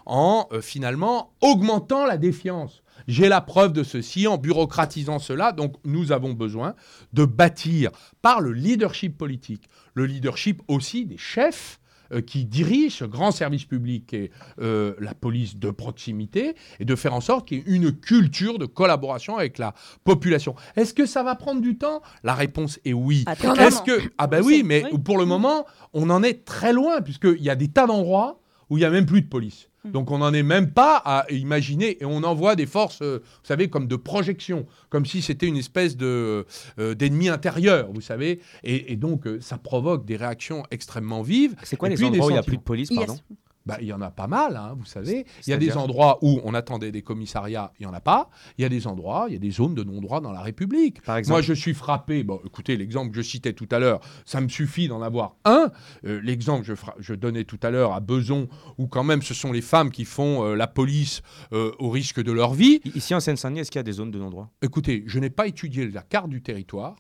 en 0.06 0.48
euh, 0.52 0.62
finalement 0.62 1.34
augmentant 1.42 2.06
la 2.06 2.18
défiance. 2.18 2.82
J'ai 3.08 3.30
la 3.30 3.42
preuve 3.42 3.74
de 3.74 3.84
ceci 3.84 4.28
en 4.28 4.38
bureaucratisant 4.38 5.20
cela. 5.20 5.52
Donc 5.52 5.76
nous 5.84 6.12
avons 6.12 6.34
besoin 6.34 6.76
de 7.14 7.26
bâtir 7.26 7.92
par 8.22 8.42
le 8.42 8.52
leadership 8.52 9.18
politique, 9.18 9.70
le 9.94 10.06
leadership 10.06 10.62
aussi 10.68 11.06
des 11.06 11.18
chefs 11.18 11.80
euh, 12.12 12.22
qui 12.22 12.46
dirigent 12.46 12.98
ce 12.98 13.06
grand 13.06 13.32
service 13.32 13.66
public 13.66 14.14
et 14.14 14.30
euh, 14.62 14.94
la 15.00 15.16
police 15.16 15.58
de 15.58 15.72
proximité 15.72 16.56
et 16.80 16.86
de 16.86 16.96
faire 16.96 17.16
en 17.16 17.22
sorte 17.22 17.48
qu'il 17.48 17.58
y 17.58 17.62
ait 17.62 17.76
une 17.76 17.92
culture 17.92 18.60
de 18.60 18.68
collaboration 18.68 19.38
avec 19.38 19.58
la 19.58 19.74
population. 20.04 20.56
Est-ce 20.76 20.94
que 20.94 21.08
ça 21.08 21.24
va 21.24 21.34
prendre 21.34 21.62
du 21.62 21.78
temps? 21.78 22.04
La 22.24 22.36
réponse 22.36 22.80
est 22.86 22.94
oui. 22.94 23.24
Ah, 23.26 23.34
Est-ce 23.34 23.82
que 23.82 24.00
ah 24.20 24.28
ben 24.28 24.44
oui, 24.44 24.62
mais 24.64 24.86
oui. 24.92 25.00
pour 25.00 25.18
le 25.18 25.26
moment, 25.26 25.66
on 25.94 26.12
en 26.12 26.22
est 26.22 26.46
très 26.46 26.74
loin 26.74 27.02
puisqu'il 27.02 27.42
y 27.42 27.50
a 27.50 27.56
des 27.56 27.70
tas 27.70 27.88
d'endroits 27.88 28.40
où 28.70 28.78
il 28.78 28.82
y 28.82 28.86
a 28.86 28.90
même 28.90 29.06
plus 29.06 29.22
de 29.22 29.28
police. 29.28 29.70
Mm. 29.84 29.92
Donc 29.92 30.12
on 30.12 30.20
n'en 30.20 30.34
est 30.34 30.44
même 30.44 30.72
pas 30.72 30.98
à 30.98 31.26
imaginer 31.32 32.02
et 32.02 32.06
on 32.06 32.24
envoie 32.24 32.56
des 32.56 32.66
forces, 32.66 33.02
euh, 33.02 33.20
vous 33.24 33.48
savez, 33.48 33.70
comme 33.70 33.88
de 33.88 33.96
projection, 33.96 34.66
comme 34.90 35.06
si 35.06 35.22
c'était 35.22 35.48
une 35.48 35.58
espèce 35.58 35.96
de 35.98 36.46
euh, 36.80 36.96
d'ennemi 36.96 37.30
intérieur, 37.30 37.92
vous 37.92 38.02
savez. 38.02 38.42
Et, 38.64 38.94
et 38.94 38.96
donc 38.96 39.28
euh, 39.28 39.40
ça 39.42 39.58
provoque 39.58 40.06
des 40.06 40.16
réactions 40.18 40.64
extrêmement 40.72 41.22
vives. 41.22 41.56
C'est 41.64 41.78
quoi 41.78 41.90
Et 41.90 41.96
les 41.96 42.04
endroits 42.04 42.28
où 42.28 42.30
il 42.30 42.34
n'y 42.34 42.40
a 42.40 42.44
plus 42.44 42.58
de 42.58 42.62
police, 42.64 42.90
Yes. 42.92 43.24
Bah, 43.66 43.78
il 43.82 43.88
y 43.88 43.94
en 43.94 44.02
a 44.02 44.12
pas 44.12 44.28
mal, 44.28 44.56
hein, 44.58 44.76
vous 44.78 44.86
savez. 44.86 45.26
Il 45.48 45.50
y 45.50 45.54
a 45.54 45.58
des 45.58 45.76
endroits 45.76 46.20
où 46.22 46.40
on 46.44 46.54
attendait 46.54 46.92
des 46.92 47.02
commissariats, 47.02 47.72
il 47.80 47.88
n'y 47.88 47.92
en 47.92 47.96
a 47.96 48.00
pas. 48.00 48.30
Il 48.60 48.62
y 48.62 48.66
a 48.66 48.70
des 48.70 48.86
endroits, 48.86 49.26
il 49.28 49.34
y 49.34 49.36
a 49.36 49.40
des 49.40 49.50
zones 49.50 49.74
de 49.74 49.84
non-droit 49.84 50.22
dans 50.22 50.32
la 50.32 50.42
République. 50.42 51.02
Par 51.02 51.18
exemple 51.18 51.32
Moi, 51.34 51.42
je 51.42 51.54
suis 51.54 51.74
frappé. 51.74 52.24
Bon, 52.24 52.40
écoutez, 52.46 52.78
l'exemple 52.78 53.10
que 53.10 53.18
je 53.22 53.28
citais 53.28 53.54
tout 53.54 53.68
à 53.72 53.80
l'heure, 53.80 54.02
ça 54.24 54.40
me 54.40 54.50
suffit 54.50 54.88
d'en 54.88 55.02
avoir 55.02 55.36
un. 55.46 55.72
Euh, 56.06 56.22
l'exemple 56.24 56.62
que 56.62 56.68
je, 56.68 56.76
fra- 56.76 56.94
je 57.00 57.16
donnais 57.16 57.44
tout 57.44 57.60
à 57.64 57.72
l'heure 57.72 57.94
à 57.94 58.02
Beson, 58.02 58.48
où 58.78 58.86
quand 58.86 59.04
même 59.04 59.24
ce 59.24 59.34
sont 59.34 59.52
les 59.52 59.62
femmes 59.62 59.90
qui 59.90 60.06
font 60.06 60.46
euh, 60.46 60.56
la 60.56 60.68
police 60.68 61.24
euh, 61.52 61.72
au 61.80 61.90
risque 61.90 62.22
de 62.22 62.32
leur 62.32 62.54
vie. 62.54 62.82
Ici 62.94 63.16
en 63.16 63.20
Seine-Saint-Denis, 63.20 63.62
est-ce 63.62 63.72
qu'il 63.72 63.80
y 63.80 63.82
a 63.82 63.84
des 63.84 63.94
zones 63.94 64.12
de 64.12 64.20
non-droit? 64.20 64.52
Écoutez, 64.62 65.04
je 65.08 65.18
n'ai 65.18 65.32
pas 65.32 65.48
étudié 65.48 65.90
la 65.90 66.04
carte 66.04 66.30
du 66.30 66.44
territoire, 66.44 66.96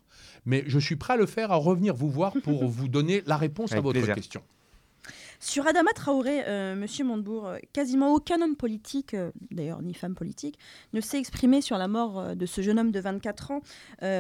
mais 0.45 0.63
je 0.65 0.79
suis 0.79 0.95
prêt 0.95 1.13
à 1.13 1.17
le 1.17 1.27
faire, 1.27 1.51
à 1.51 1.57
revenir 1.57 1.93
vous 1.93 2.09
voir 2.09 2.33
pour 2.43 2.65
vous 2.69 2.87
donner 2.87 3.21
la 3.27 3.37
réponse 3.37 3.71
à 3.73 3.81
votre 3.81 3.99
plaisir. 3.99 4.15
question. 4.15 4.41
Sur 5.45 5.67
Adama 5.67 5.91
Traoré, 5.93 6.41
euh, 6.47 6.75
Monsieur 6.75 7.05
Montebourg, 7.05 7.45
euh, 7.45 7.59
quasiment 7.71 8.15
aucun 8.15 8.41
homme 8.41 8.55
politique, 8.55 9.13
euh, 9.13 9.29
d'ailleurs 9.51 9.83
ni 9.83 9.93
femme 9.93 10.15
politique, 10.15 10.57
ne 10.91 10.99
s'est 10.99 11.19
exprimé 11.19 11.61
sur 11.61 11.77
la 11.77 11.87
mort 11.87 12.19
euh, 12.19 12.33
de 12.33 12.47
ce 12.47 12.61
jeune 12.61 12.79
homme 12.79 12.91
de 12.91 12.99
24 12.99 13.51
ans, 13.51 13.61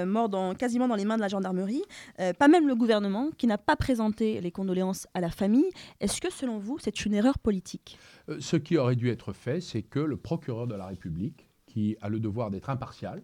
mort 0.05 0.29
quasiment 0.55 0.87
dans 0.87 0.93
les 0.93 1.03
mains 1.03 1.15
de 1.15 1.21
la 1.21 1.27
gendarmerie. 1.27 1.81
Pas 2.17 2.47
même 2.47 2.67
le 2.67 2.75
gouvernement, 2.75 3.31
qui 3.37 3.47
n'a 3.47 3.57
pas 3.57 3.75
présenté 3.75 4.39
les 4.39 4.51
condoléances 4.51 5.07
à 5.15 5.19
la 5.19 5.31
famille. 5.31 5.69
Est-ce 5.99 6.21
que, 6.21 6.31
selon 6.31 6.59
vous, 6.59 6.77
c'est 6.77 7.05
une 7.05 7.15
erreur 7.15 7.39
politique? 7.39 7.97
Ce 8.39 8.55
qui 8.55 8.77
aurait 8.77 8.95
dû 8.95 9.09
être 9.09 9.33
fait, 9.33 9.61
c'est 9.61 9.81
que 9.81 9.99
le 9.99 10.17
procureur 10.17 10.67
de 10.67 10.75
la 10.75 10.85
République, 10.85 11.49
qui 11.65 11.97
a 12.01 12.09
le 12.09 12.19
devoir 12.19 12.51
d'être 12.51 12.69
impartial, 12.69 13.23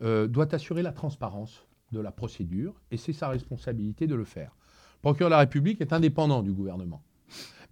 doit 0.00 0.54
assurer 0.54 0.82
la 0.82 0.92
transparence 0.92 1.64
de 1.92 2.00
la 2.00 2.12
procédure, 2.12 2.74
et 2.90 2.98
c'est 2.98 3.14
sa 3.14 3.28
responsabilité 3.28 4.06
de 4.06 4.14
le 4.14 4.24
faire. 4.24 4.54
Le 4.96 5.00
procureur 5.02 5.30
de 5.30 5.34
la 5.34 5.40
République 5.40 5.80
est 5.80 5.94
indépendant 5.94 6.42
du 6.42 6.52
gouvernement. 6.52 7.02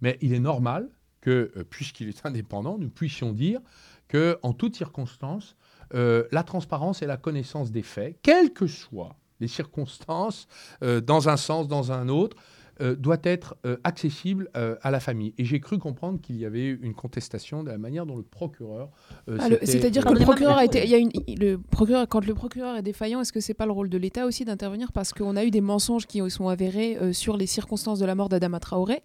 Mais 0.01 0.17
il 0.21 0.33
est 0.33 0.39
normal 0.39 0.89
que, 1.21 1.51
euh, 1.55 1.63
puisqu'il 1.69 2.09
est 2.09 2.25
indépendant, 2.25 2.77
nous 2.77 2.89
puissions 2.89 3.31
dire 3.33 3.59
que, 4.07 4.37
en 4.43 4.53
toutes 4.53 4.75
circonstances, 4.75 5.55
euh, 5.93 6.23
la 6.31 6.43
transparence 6.43 7.01
et 7.01 7.05
la 7.05 7.17
connaissance 7.17 7.71
des 7.71 7.83
faits, 7.83 8.17
quelles 8.21 8.51
que 8.53 8.67
soient 8.67 9.15
les 9.39 9.47
circonstances, 9.47 10.47
euh, 10.83 11.01
dans 11.01 11.29
un 11.29 11.37
sens, 11.37 11.67
dans 11.67 11.91
un 11.91 12.07
autre, 12.09 12.37
euh, 12.81 12.95
doit 12.95 13.17
être 13.23 13.57
accessible 13.83 14.49
à 14.53 14.89
la 14.91 14.99
famille. 14.99 15.33
Et 15.37 15.45
j'ai 15.45 15.59
cru 15.59 15.77
comprendre 15.77 16.19
qu'il 16.19 16.37
y 16.37 16.45
avait 16.45 16.69
une 16.69 16.95
contestation 16.95 17.63
de 17.63 17.69
la 17.69 17.77
manière 17.77 18.05
dont 18.07 18.15
le 18.17 18.23
procureur. 18.23 18.89
Ah, 19.27 19.49
C'est-à-dire 19.61 20.03
que 20.03 20.13
le 20.13 20.21
procureur 20.21 20.57
a 20.57 20.65
été, 20.65 20.83
il 20.83 20.89
y 20.89 20.95
a 20.95 20.97
une, 20.97 21.11
il- 21.27 21.39
le 21.39 21.57
procureur, 21.59 22.07
quand 22.07 22.25
le 22.25 22.33
procureur 22.33 22.75
est 22.77 22.81
défaillant, 22.81 23.21
est-ce 23.21 23.33
que 23.33 23.39
c'est 23.39 23.53
pas 23.53 23.65
le 23.67 23.71
rôle 23.71 23.89
de 23.89 23.97
l'État 23.99 24.25
aussi 24.25 24.45
d'intervenir? 24.45 24.91
Parce 24.93 25.13
qu'on 25.13 25.35
a 25.35 25.43
eu 25.45 25.51
des 25.51 25.61
mensonges 25.61 26.07
qui 26.07 26.27
sont 26.31 26.47
avérés 26.47 26.97
sur 27.13 27.37
les 27.37 27.45
circonstances 27.45 27.99
de 27.99 28.05
la 28.05 28.15
mort 28.15 28.29
d'Adama 28.29 28.59
Traoré 28.59 29.03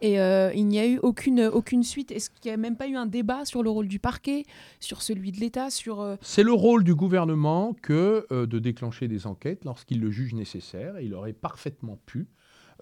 et 0.00 0.20
euh, 0.20 0.52
il 0.54 0.66
n'y 0.66 0.78
a 0.78 0.86
eu 0.86 0.98
aucune 1.02 1.40
aucune 1.52 1.82
suite. 1.82 2.10
Est-ce 2.12 2.30
qu'il 2.30 2.50
n'y 2.50 2.54
a 2.54 2.56
même 2.56 2.76
pas 2.76 2.88
eu 2.88 2.96
un 2.96 3.06
débat 3.06 3.44
sur 3.44 3.62
le 3.62 3.70
rôle 3.70 3.88
du 3.88 3.98
parquet, 3.98 4.44
sur 4.80 5.02
celui 5.02 5.32
de 5.32 5.38
l'État, 5.40 5.70
sur 5.70 6.00
euh, 6.00 6.16
C'est 6.20 6.42
le 6.42 6.52
rôle 6.52 6.84
du 6.84 6.94
gouvernement 6.94 7.74
que 7.82 8.26
euh, 8.32 8.46
de 8.46 8.58
déclencher 8.58 9.08
des 9.08 9.26
enquêtes 9.26 9.64
lorsqu'il 9.64 10.00
le 10.00 10.10
juge 10.10 10.34
nécessaire. 10.34 10.96
Et 10.98 11.04
il 11.06 11.14
aurait 11.14 11.32
parfaitement 11.32 11.98
pu 12.06 12.28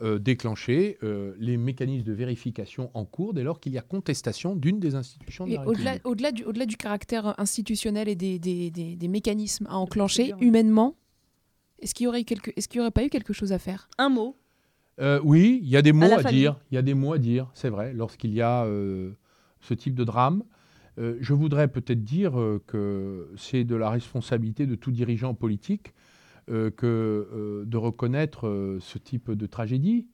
euh, 0.02 0.18
déclencher 0.18 0.98
euh, 1.04 1.34
les 1.38 1.56
mécanismes 1.56 2.04
de 2.04 2.12
vérification 2.12 2.90
en 2.94 3.04
cours 3.04 3.32
dès 3.32 3.44
lors 3.44 3.60
qu'il 3.60 3.72
y 3.72 3.78
a 3.78 3.82
contestation 3.82 4.56
d'une 4.56 4.80
des 4.80 4.96
institutions 4.96 5.46
de 5.46 5.52
et 5.52 5.54
la 5.54 5.66
au-delà 5.68 5.90
République. 5.92 6.06
au-delà 6.10 6.32
du 6.32 6.44
au-delà 6.44 6.66
du 6.66 6.76
caractère 6.76 7.38
institutionnel 7.38 8.08
et 8.08 8.16
des, 8.16 8.38
des, 8.40 8.70
des- 8.72 8.96
des 8.96 9.08
mécanismes 9.08 9.66
à 9.68 9.76
enclencher 9.76 10.32
humainement. 10.40 10.96
Est-ce 11.80 11.94
qu'il 11.94 12.04
y 12.04 12.08
aurait 12.08 12.22
eu 12.22 12.24
quelque, 12.24 12.50
est-ce 12.56 12.66
qu'il 12.66 12.78
y 12.78 12.80
aurait 12.80 12.90
pas 12.90 13.04
eu 13.04 13.08
quelque 13.08 13.32
chose 13.32 13.52
à 13.52 13.58
faire? 13.58 13.88
Un 13.98 14.08
mot. 14.08 14.36
Euh, 15.00 15.20
oui, 15.24 15.60
il 15.62 15.68
y 15.68 15.76
a 15.76 15.82
des 15.82 15.92
mots 15.92 16.12
à, 16.12 16.22
dire. 16.22 16.56
Il 16.70 16.74
y 16.74 16.78
a 16.78 16.82
des 16.82 16.94
mots 16.94 17.12
à 17.12 17.18
dire, 17.18 17.48
c'est 17.54 17.68
vrai, 17.68 17.92
lorsqu'il 17.92 18.32
y 18.32 18.42
a 18.42 18.64
euh, 18.64 19.12
ce 19.60 19.74
type 19.74 19.94
de 19.94 20.04
drame. 20.04 20.42
Euh, 20.98 21.16
je 21.20 21.34
voudrais 21.34 21.66
peut-être 21.68 22.04
dire 22.04 22.34
que 22.66 23.28
c'est 23.36 23.64
de 23.64 23.74
la 23.74 23.90
responsabilité 23.90 24.66
de 24.66 24.74
tout 24.74 24.92
dirigeant 24.92 25.34
politique 25.34 25.94
que 26.46 27.64
de 27.66 27.76
reconnaître 27.78 28.76
ce 28.80 28.98
type 28.98 29.30
de 29.30 29.46
tragédie 29.46 30.06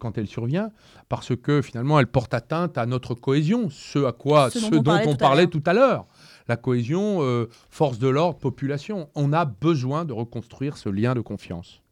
quand 0.00 0.18
elle 0.18 0.26
survient, 0.26 0.72
parce 1.08 1.36
que 1.36 1.62
finalement 1.62 2.00
elle 2.00 2.08
porte 2.08 2.34
atteinte 2.34 2.76
à 2.76 2.86
notre 2.86 3.14
cohésion, 3.14 3.70
ce 3.70 4.04
à 4.04 4.12
quoi, 4.12 4.50
Ce 4.50 4.58
ce, 4.58 4.70
dont 4.70 4.78
on 4.78 4.82
dont 4.82 4.90
parlait 4.90 5.06
on 5.06 5.10
tout 5.12 5.14
à 5.14 5.18
parlait 5.18 5.42
l'heure. 5.42 5.50
tout 5.50 5.62
à 5.64 5.72
l'heure. 5.74 6.06
La 6.48 6.56
cohésion, 6.56 7.18
euh, 7.20 7.48
force 7.70 7.98
de 7.98 8.08
l'ordre, 8.08 8.38
population. 8.38 9.08
On 9.14 9.32
a 9.32 9.44
besoin 9.44 10.04
de 10.04 10.12
reconstruire 10.12 10.76
ce 10.76 10.88
lien 10.88 11.14
de 11.14 11.20
confiance. 11.20 11.82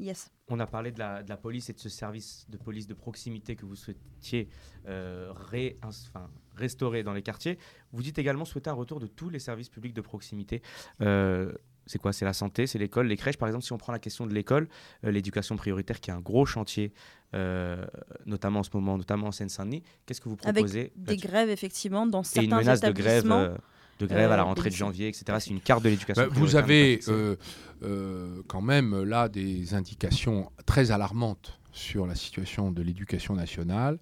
Yes. 0.00 0.30
On 0.48 0.58
a 0.60 0.66
parlé 0.66 0.90
de 0.92 0.98
la, 0.98 1.22
de 1.22 1.28
la 1.28 1.36
police 1.36 1.70
et 1.70 1.72
de 1.72 1.78
ce 1.78 1.88
service 1.88 2.46
de 2.50 2.56
police 2.56 2.86
de 2.86 2.94
proximité 2.94 3.54
que 3.56 3.64
vous 3.64 3.76
souhaitiez 3.76 4.48
euh, 4.88 5.32
ré- 5.32 5.78
ins- 5.82 5.88
enfin, 6.08 6.28
restaurer 6.56 7.02
dans 7.04 7.12
les 7.12 7.22
quartiers. 7.22 7.58
Vous 7.92 8.02
dites 8.02 8.18
également 8.18 8.44
souhaiter 8.44 8.70
un 8.70 8.74
retour 8.74 8.98
de 9.00 9.06
tous 9.06 9.28
les 9.30 9.38
services 9.38 9.68
publics 9.68 9.94
de 9.94 10.00
proximité. 10.00 10.62
Euh, 11.00 11.52
c'est 11.86 11.98
quoi? 11.98 12.12
C'est 12.12 12.24
la 12.24 12.32
santé, 12.32 12.66
c'est 12.66 12.78
l'école, 12.78 13.06
les 13.06 13.16
crèches? 13.16 13.36
Par 13.36 13.46
exemple, 13.48 13.64
si 13.64 13.72
on 13.72 13.78
prend 13.78 13.92
la 13.92 13.98
question 13.98 14.26
de 14.26 14.34
l'école, 14.34 14.68
euh, 15.04 15.10
l'éducation 15.10 15.54
prioritaire, 15.56 16.00
qui 16.00 16.10
est 16.10 16.14
un 16.14 16.20
gros 16.20 16.46
chantier, 16.46 16.92
euh, 17.34 17.84
notamment 18.26 18.60
en 18.60 18.62
ce 18.64 18.70
moment, 18.74 18.96
notamment 18.96 19.28
en 19.28 19.32
Seine-Saint-Denis, 19.32 19.82
qu'est-ce 20.06 20.20
que 20.20 20.28
vous 20.28 20.36
Avec 20.44 20.54
proposez? 20.64 20.92
Des 20.96 21.12
là-dessus 21.12 21.26
grèves, 21.28 21.50
effectivement, 21.50 22.06
dans 22.06 22.22
Et 22.22 22.24
certains 22.24 22.42
une 22.42 22.56
menace 22.56 22.80
de 22.80 22.90
grève, 22.90 23.18
établissements. 23.26 23.40
euh, 23.40 23.56
de 23.98 24.06
grève 24.06 24.30
à 24.32 24.36
la 24.36 24.42
euh, 24.42 24.46
rentrée 24.46 24.70
de 24.70 24.74
janvier, 24.74 25.08
etc. 25.08 25.24
C'est 25.40 25.50
une 25.50 25.60
carte 25.60 25.82
de 25.84 25.88
l'éducation 25.88 26.22
Bah, 26.22 26.28
vous 26.32 26.56
avez 26.56 27.00
euh, 27.08 27.36
euh, 27.82 28.42
quand 28.48 28.62
même 28.62 29.02
là 29.02 29.28
des 29.28 29.74
indications 29.74 30.50
très 30.66 30.90
alarmantes 30.90 31.58
sur 31.72 32.06
la 32.06 32.14
situation 32.14 32.70
de 32.70 32.82
l'éducation 32.82 33.34
nationale, 33.34 33.98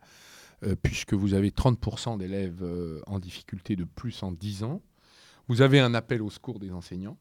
euh, 0.64 0.76
puisque 0.80 1.14
vous 1.14 1.34
avez 1.34 1.50
30% 1.50 2.18
d'élèves 2.18 2.62
euh, 2.62 3.00
en 3.06 3.18
difficulté 3.18 3.74
de 3.74 3.84
plus 3.84 4.22
en 4.22 4.30
10 4.30 4.62
ans. 4.64 4.82
Vous 5.48 5.62
avez 5.62 5.80
un 5.80 5.94
appel 5.94 6.22
au 6.22 6.30
secours 6.30 6.58
des 6.58 6.70
enseignants 6.70 7.18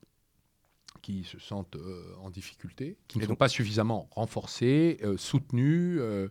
qui 1.02 1.24
se 1.24 1.40
sentent 1.40 1.76
euh, 1.78 2.04
en 2.24 2.30
difficulté, 2.30 2.96
qui 3.08 3.18
ne 3.18 3.24
sont 3.24 3.30
donc- 3.30 3.40
pas 3.40 3.48
suffisamment 3.50 4.08
renforcés, 4.12 5.00
euh, 5.04 5.18
soutenus. 5.18 5.98
euh. 6.00 6.28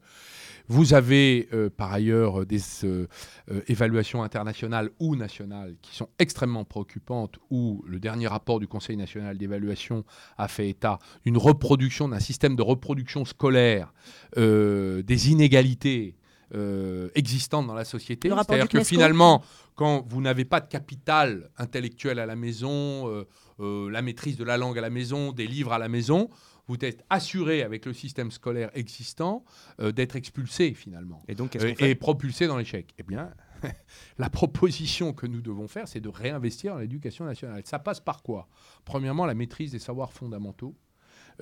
vous 0.69 0.95
avez 0.95 1.49
euh, 1.53 1.69
par 1.71 1.93
ailleurs 1.93 2.47
des 2.47 2.61
euh, 2.85 3.07
euh, 3.51 3.61
évaluations 3.67 4.23
internationales 4.23 4.91
ou 5.01 5.17
nationales 5.17 5.75
qui 5.83 5.97
sont 5.97 6.09
extrêmement 6.21 6.65
préoccupantes, 6.65 7.39
où 7.51 7.83
le 7.87 7.99
dernier 7.99 8.29
rapport 8.29 8.61
du 8.61 8.69
Conseil 8.69 8.97
national 8.97 9.37
d'évaluation 9.39 10.05
a 10.39 10.47
fait 10.47 10.69
état 10.69 10.99
d'une 11.25 11.37
reproduction, 11.39 12.09
d'un 12.09 12.21
système 12.21 12.55
de 12.55 12.63
reproduction 12.63 13.25
scolaire, 13.25 13.93
euh, 14.37 15.03
des 15.03 15.31
inégalités 15.33 16.15
euh, 16.55 17.11
existantes 17.15 17.67
dans 17.69 17.75
la 17.75 17.85
société. 17.85 18.29
C'est-à-dire 18.29 18.69
que 18.69 18.83
finalement, 18.83 19.43
quand 19.77 20.05
vous 20.09 20.21
n'avez 20.21 20.45
pas 20.45 20.61
de 20.61 20.67
capital 20.69 21.49
intellectuel 21.59 22.19
à 22.19 22.27
la 22.27 22.35
maison, 22.37 23.09
euh, 23.09 23.25
euh, 23.61 23.91
la 23.91 24.03
maîtrise 24.03 24.37
de 24.37 24.45
la 24.45 24.57
langue 24.57 24.79
à 24.79 24.81
la 24.81 24.91
maison, 24.91 25.33
des 25.33 25.47
livres 25.47 25.73
à 25.73 25.79
la 25.79 25.89
maison, 25.89 26.29
vous 26.69 26.77
êtes 26.83 27.05
assuré 27.11 27.63
avec 27.63 27.85
le 27.85 27.93
système 27.93 28.31
scolaire 28.31 28.71
existant 28.75 29.45
euh, 29.81 29.91
d'être 29.93 30.15
expulsé 30.17 30.73
finalement 30.75 31.23
Et 31.29 31.35
donc, 31.35 31.57
euh, 31.57 31.75
et 31.79 31.95
propulsé 31.97 32.47
dans 32.47 32.57
l'échec. 32.57 32.95
Eh 32.99 33.03
bien, 33.03 33.31
la 34.19 34.31
proposition 34.31 35.13
que 35.13 35.27
nous 35.27 35.41
devons 35.41 35.67
faire, 35.69 35.89
c'est 35.89 36.01
de 36.01 36.09
réinvestir 36.09 36.75
dans 36.75 36.79
l'éducation 36.81 37.25
nationale. 37.25 37.63
Ça 37.65 37.79
passe 37.79 38.01
par 38.01 38.23
quoi? 38.23 38.49
Premièrement, 38.85 39.27
la 39.27 39.35
maîtrise 39.35 39.73
des 39.73 39.79
savoirs 39.79 40.13
fondamentaux, 40.13 40.77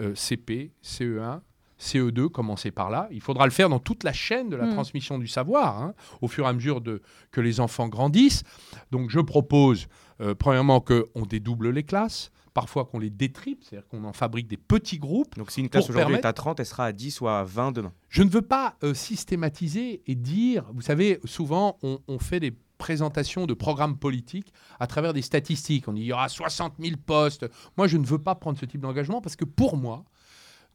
euh, 0.00 0.14
CP, 0.14 0.72
CE1, 0.82 1.40
CE2, 1.78 2.28
commencer 2.28 2.70
par 2.70 2.90
là. 2.90 3.08
Il 3.12 3.20
faudra 3.20 3.44
le 3.44 3.52
faire 3.52 3.68
dans 3.68 3.78
toute 3.78 4.04
la 4.04 4.12
chaîne 4.12 4.48
de 4.48 4.56
la 4.56 4.66
Mm. 4.66 4.72
transmission 4.72 5.18
du 5.18 5.28
savoir, 5.28 5.80
hein, 5.80 5.94
au 6.22 6.28
fur 6.28 6.46
et 6.46 6.48
à 6.48 6.52
mesure 6.52 6.80
de, 6.80 7.02
que 7.30 7.40
les 7.40 7.60
enfants 7.60 7.88
grandissent. 7.88 8.42
Donc, 8.90 9.10
je 9.10 9.20
propose, 9.20 9.88
euh, 10.20 10.34
premièrement, 10.34 10.80
qu'on 10.80 11.26
dédouble 11.28 11.70
les 11.70 11.82
classes, 11.84 12.30
parfois 12.54 12.84
qu'on 12.86 12.98
les 12.98 13.10
détripe, 13.10 13.62
c'est-à-dire 13.62 13.86
qu'on 13.88 14.04
en 14.04 14.12
fabrique 14.12 14.48
des 14.48 14.56
petits 14.56 14.98
groupes. 14.98 15.36
Donc, 15.36 15.50
si 15.50 15.60
une 15.60 15.68
classe 15.68 15.84
aujourd'hui 15.84 16.02
permettre- 16.16 16.26
est 16.26 16.28
à 16.28 16.32
30, 16.32 16.60
elle 16.60 16.66
sera 16.66 16.86
à 16.86 16.92
10 16.92 17.20
ou 17.20 17.28
à 17.28 17.44
20 17.44 17.72
demain. 17.72 17.92
Je 18.08 18.22
ne 18.22 18.30
veux 18.30 18.42
pas 18.42 18.76
euh, 18.82 18.94
systématiser 18.94 20.02
et 20.06 20.14
dire, 20.14 20.64
vous 20.74 20.80
savez, 20.82 21.20
souvent 21.24 21.78
on, 21.82 22.00
on 22.08 22.18
fait 22.18 22.40
des 22.40 22.52
présentations 22.78 23.46
de 23.46 23.54
programmes 23.54 23.96
politiques 23.98 24.52
à 24.80 24.86
travers 24.86 25.12
des 25.12 25.22
statistiques. 25.22 25.88
On 25.88 25.92
dit 25.92 26.02
il 26.02 26.06
y 26.06 26.12
aura 26.12 26.28
60 26.28 26.74
000 26.80 26.96
postes. 27.04 27.46
Moi, 27.76 27.86
je 27.88 27.96
ne 27.96 28.06
veux 28.06 28.18
pas 28.18 28.34
prendre 28.34 28.58
ce 28.58 28.64
type 28.66 28.80
d'engagement 28.80 29.20
parce 29.20 29.36
que 29.36 29.44
pour 29.44 29.76
moi, 29.76 30.04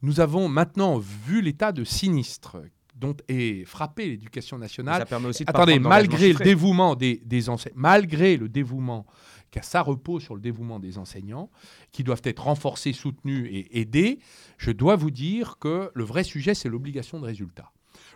nous 0.02 0.20
avons 0.20 0.48
maintenant 0.48 0.98
vu 0.98 1.40
l'état 1.40 1.72
de 1.72 1.82
sinistre 1.84 2.58
dont 2.94 3.16
est 3.28 3.64
frappée 3.64 4.06
l'éducation 4.06 4.58
nationale. 4.58 5.00
Ça 5.00 5.06
permet 5.06 5.28
aussi 5.28 5.44
de 5.44 5.50
Attendez, 5.50 5.78
malgré 5.78 6.26
le 6.28 6.32
chiffré. 6.34 6.44
dévouement 6.44 6.94
des, 6.94 7.20
des 7.24 7.48
enseignants, 7.48 7.74
malgré 7.76 8.36
le 8.36 8.48
dévouement, 8.48 9.06
car 9.54 9.62
ça 9.62 9.82
repose 9.82 10.24
sur 10.24 10.34
le 10.34 10.40
dévouement 10.40 10.80
des 10.80 10.98
enseignants, 10.98 11.48
qui 11.92 12.02
doivent 12.02 12.22
être 12.24 12.42
renforcés, 12.42 12.92
soutenus 12.92 13.48
et 13.52 13.78
aidés, 13.78 14.18
je 14.58 14.72
dois 14.72 14.96
vous 14.96 15.12
dire 15.12 15.58
que 15.60 15.92
le 15.94 16.02
vrai 16.02 16.24
sujet, 16.24 16.56
c'est 16.56 16.68
l'obligation 16.68 17.20
de 17.20 17.24
résultat. 17.24 17.70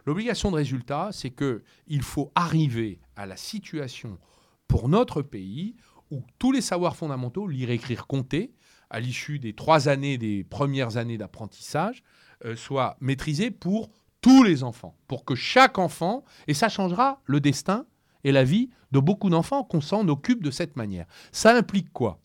L'obligation 0.05 0.51
de 0.51 0.57
résultat, 0.57 1.11
c'est 1.13 1.31
que 1.31 1.63
il 1.87 2.03
faut 2.03 2.33
arriver 2.35 2.99
à 3.15 3.25
la 3.25 3.37
situation 3.37 4.19
pour 4.67 4.89
notre 4.89 5.23
pays 5.23 5.77
où 6.11 6.25
tous 6.41 6.51
les 6.51 6.61
savoirs 6.61 6.97
fondamentaux, 6.97 7.47
lire, 7.47 7.71
écrire, 7.71 8.09
compter, 8.09 8.53
à 8.91 8.99
l'issue 8.99 9.39
des 9.39 9.53
trois 9.53 9.87
années, 9.87 10.19
des 10.19 10.43
premières 10.43 10.97
années 10.97 11.19
d'apprentissage, 11.19 12.03
euh, 12.47 12.57
soient 12.57 12.97
maîtrisés 13.01 13.53
pour 13.53 13.93
tous 14.23 14.43
les 14.43 14.65
enfants, 14.65 14.97
pour 15.07 15.25
que 15.25 15.37
chaque 15.37 15.79
enfant, 15.79 16.25
et 16.49 16.55
ça 16.55 16.69
changera 16.69 17.23
le 17.27 17.39
destin 17.39 17.87
et 18.25 18.33
la 18.33 18.45
vie 18.45 18.71
de 18.93 19.01
beaucoup 19.01 19.31
d'enfants 19.31 19.65
qu'on 19.65 19.81
s'en 19.81 20.07
occupe 20.09 20.43
de 20.43 20.51
cette 20.51 20.77
manière. 20.77 21.07
Ça 21.33 21.55
implique 21.55 21.93
quoi? 21.93 22.21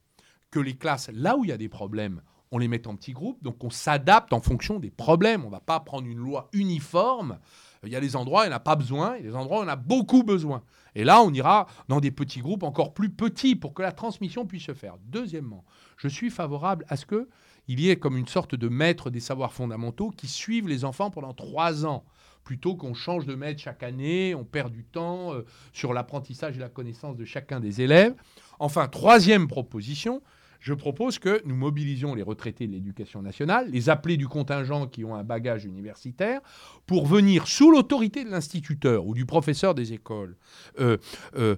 Que 0.52 0.60
les 0.60 0.76
classes, 0.76 1.10
là 1.14 1.38
où 1.38 1.44
il 1.44 1.50
y 1.50 1.54
a 1.54 1.58
des 1.58 1.70
problèmes, 1.70 2.22
on 2.52 2.60
les 2.60 2.68
met 2.68 2.88
en 2.88 2.96
petits 2.96 3.14
groupes, 3.14 3.42
donc 3.44 3.64
on 3.64 3.72
s'adapte 3.72 4.32
en 4.32 4.40
fonction 4.40 4.80
des 4.80 4.92
problèmes. 4.92 5.42
On 5.44 5.48
ne 5.48 5.54
va 5.54 5.60
pas 5.60 5.80
prendre 5.80 6.08
une 6.08 6.20
loi 6.20 6.50
uniforme. 6.54 7.40
Il 7.84 7.92
y 7.92 7.96
a 7.96 8.00
des 8.00 8.16
endroits 8.16 8.42
où 8.42 8.44
il 8.44 8.50
n'y 8.50 8.54
en 8.54 8.58
a 8.58 8.60
pas 8.60 8.76
besoin, 8.76 9.16
et 9.16 9.24
des 9.24 9.36
endroits 9.36 9.60
où 9.60 9.64
on 9.64 9.68
a 9.68 9.76
beaucoup 9.76 10.24
besoin. 10.24 10.62
Et 10.94 11.04
là, 11.04 11.22
on 11.24 11.34
ira 11.34 11.66
dans 11.88 12.00
des 12.00 12.12
petits 12.12 12.42
groupes 12.42 12.62
encore 12.62 12.94
plus 12.94 13.10
petits 13.10 13.56
pour 13.56 13.74
que 13.74 13.82
la 13.82 13.92
transmission 13.92 14.46
puisse 14.46 14.66
se 14.66 14.76
faire. 14.76 14.98
Deuxièmement, 15.08 15.66
je 15.98 16.08
suis 16.08 16.30
favorable 16.30 16.86
à 16.88 16.96
ce 16.96 17.08
qu'il 17.08 17.80
y 17.80 17.90
ait 17.90 17.96
comme 17.96 18.18
une 18.18 18.28
sorte 18.28 18.54
de 18.54 18.70
maître 18.70 19.10
des 19.10 19.20
savoirs 19.20 19.52
fondamentaux 19.52 20.12
qui 20.12 20.28
suivent 20.28 20.68
les 20.68 20.86
enfants 20.86 21.10
pendant 21.10 21.34
trois 21.34 21.88
ans 21.88 22.06
plutôt 22.44 22.76
qu'on 22.76 22.94
change 22.94 23.26
de 23.26 23.36
maître 23.36 23.62
chaque 23.62 23.84
année, 23.84 24.36
on 24.36 24.44
perd 24.44 24.72
du 24.72 24.84
temps 24.84 25.34
euh, 25.34 25.46
sur 25.72 25.94
l'apprentissage 25.94 26.58
et 26.58 26.60
la 26.60 26.70
connaissance 26.70 27.16
de 27.16 27.26
chacun 27.26 27.60
des 27.60 27.82
élèves. 27.82 28.14
Enfin, 28.60 28.88
troisième 28.88 29.48
proposition, 29.48 30.22
je 30.64 30.74
propose 30.74 31.20
que 31.20 31.42
nous 31.44 31.58
mobilisions 31.58 32.16
les 32.16 32.24
retraités 32.24 32.68
de 32.68 32.72
l'éducation 32.72 33.22
nationale, 33.22 33.70
les 33.70 33.90
appelés 33.90 34.16
du 34.16 34.30
contingent 34.30 34.88
qui 34.88 35.04
ont 35.04 35.14
un 35.14 35.24
bagage 35.24 35.66
universitaire, 35.66 36.40
pour 36.88 37.06
venir 37.06 37.48
sous 37.48 37.70
l'autorité 37.70 38.24
de 38.24 38.30
l'instituteur 38.30 39.06
ou 39.06 39.14
du 39.14 39.26
professeur 39.26 39.76
des 39.76 39.92
écoles, 39.92 40.38
euh, 40.80 40.98
euh, 41.36 41.58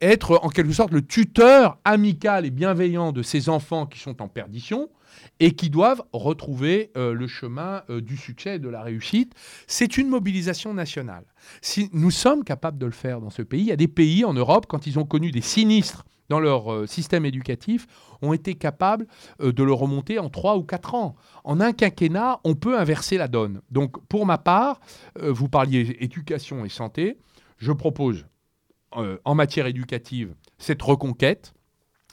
être 0.00 0.40
en 0.42 0.48
quelque 0.48 0.72
sorte 0.72 0.92
le 0.92 1.06
tuteur 1.06 1.78
amical 1.84 2.44
et 2.44 2.50
bienveillant 2.50 3.12
de 3.12 3.22
ces 3.22 3.48
enfants 3.48 3.86
qui 3.86 4.00
sont 4.00 4.20
en 4.20 4.26
perdition 4.26 4.90
et 5.38 5.52
qui 5.52 5.70
doivent 5.70 6.02
retrouver 6.12 6.90
euh, 6.96 7.14
le 7.14 7.28
chemin 7.28 7.84
du 7.88 8.16
succès 8.16 8.56
et 8.56 8.58
de 8.58 8.68
la 8.68 8.82
réussite. 8.82 9.32
C'est 9.68 9.96
une 9.96 10.08
mobilisation 10.08 10.74
nationale. 10.74 11.24
Si 11.62 11.88
nous 11.92 12.10
sommes 12.10 12.42
capables 12.42 12.78
de 12.78 12.86
le 12.86 12.92
faire 12.92 13.20
dans 13.20 13.30
ce 13.30 13.42
pays, 13.42 13.60
il 13.60 13.66
y 13.68 13.72
a 13.72 13.76
des 13.76 13.88
pays 13.88 14.24
en 14.24 14.32
Europe, 14.32 14.66
quand 14.68 14.88
ils 14.88 14.98
ont 14.98 15.06
connu 15.06 15.30
des 15.30 15.40
sinistres 15.40 16.04
dans 16.30 16.40
leur 16.40 16.72
euh, 16.72 16.86
système 16.86 17.26
éducatif, 17.26 17.86
ont 18.22 18.32
été 18.32 18.54
capables 18.54 19.06
de 19.40 19.62
le 19.62 19.72
remonter 19.72 20.18
en 20.18 20.30
trois 20.30 20.56
ou 20.56 20.62
quatre 20.62 20.94
ans. 20.94 21.16
En 21.44 21.60
un 21.60 21.72
quinquennat, 21.72 22.40
on 22.44 22.54
peut 22.54 22.78
inverser 22.78 23.18
la 23.18 23.28
donne. 23.28 23.60
Donc, 23.70 24.02
pour 24.06 24.26
ma 24.26 24.38
part, 24.38 24.80
vous 25.18 25.48
parliez 25.48 25.96
éducation 26.00 26.64
et 26.64 26.68
santé, 26.68 27.18
je 27.56 27.72
propose 27.72 28.26
en 28.92 29.34
matière 29.34 29.66
éducative 29.66 30.34
cette 30.58 30.82
reconquête 30.82 31.54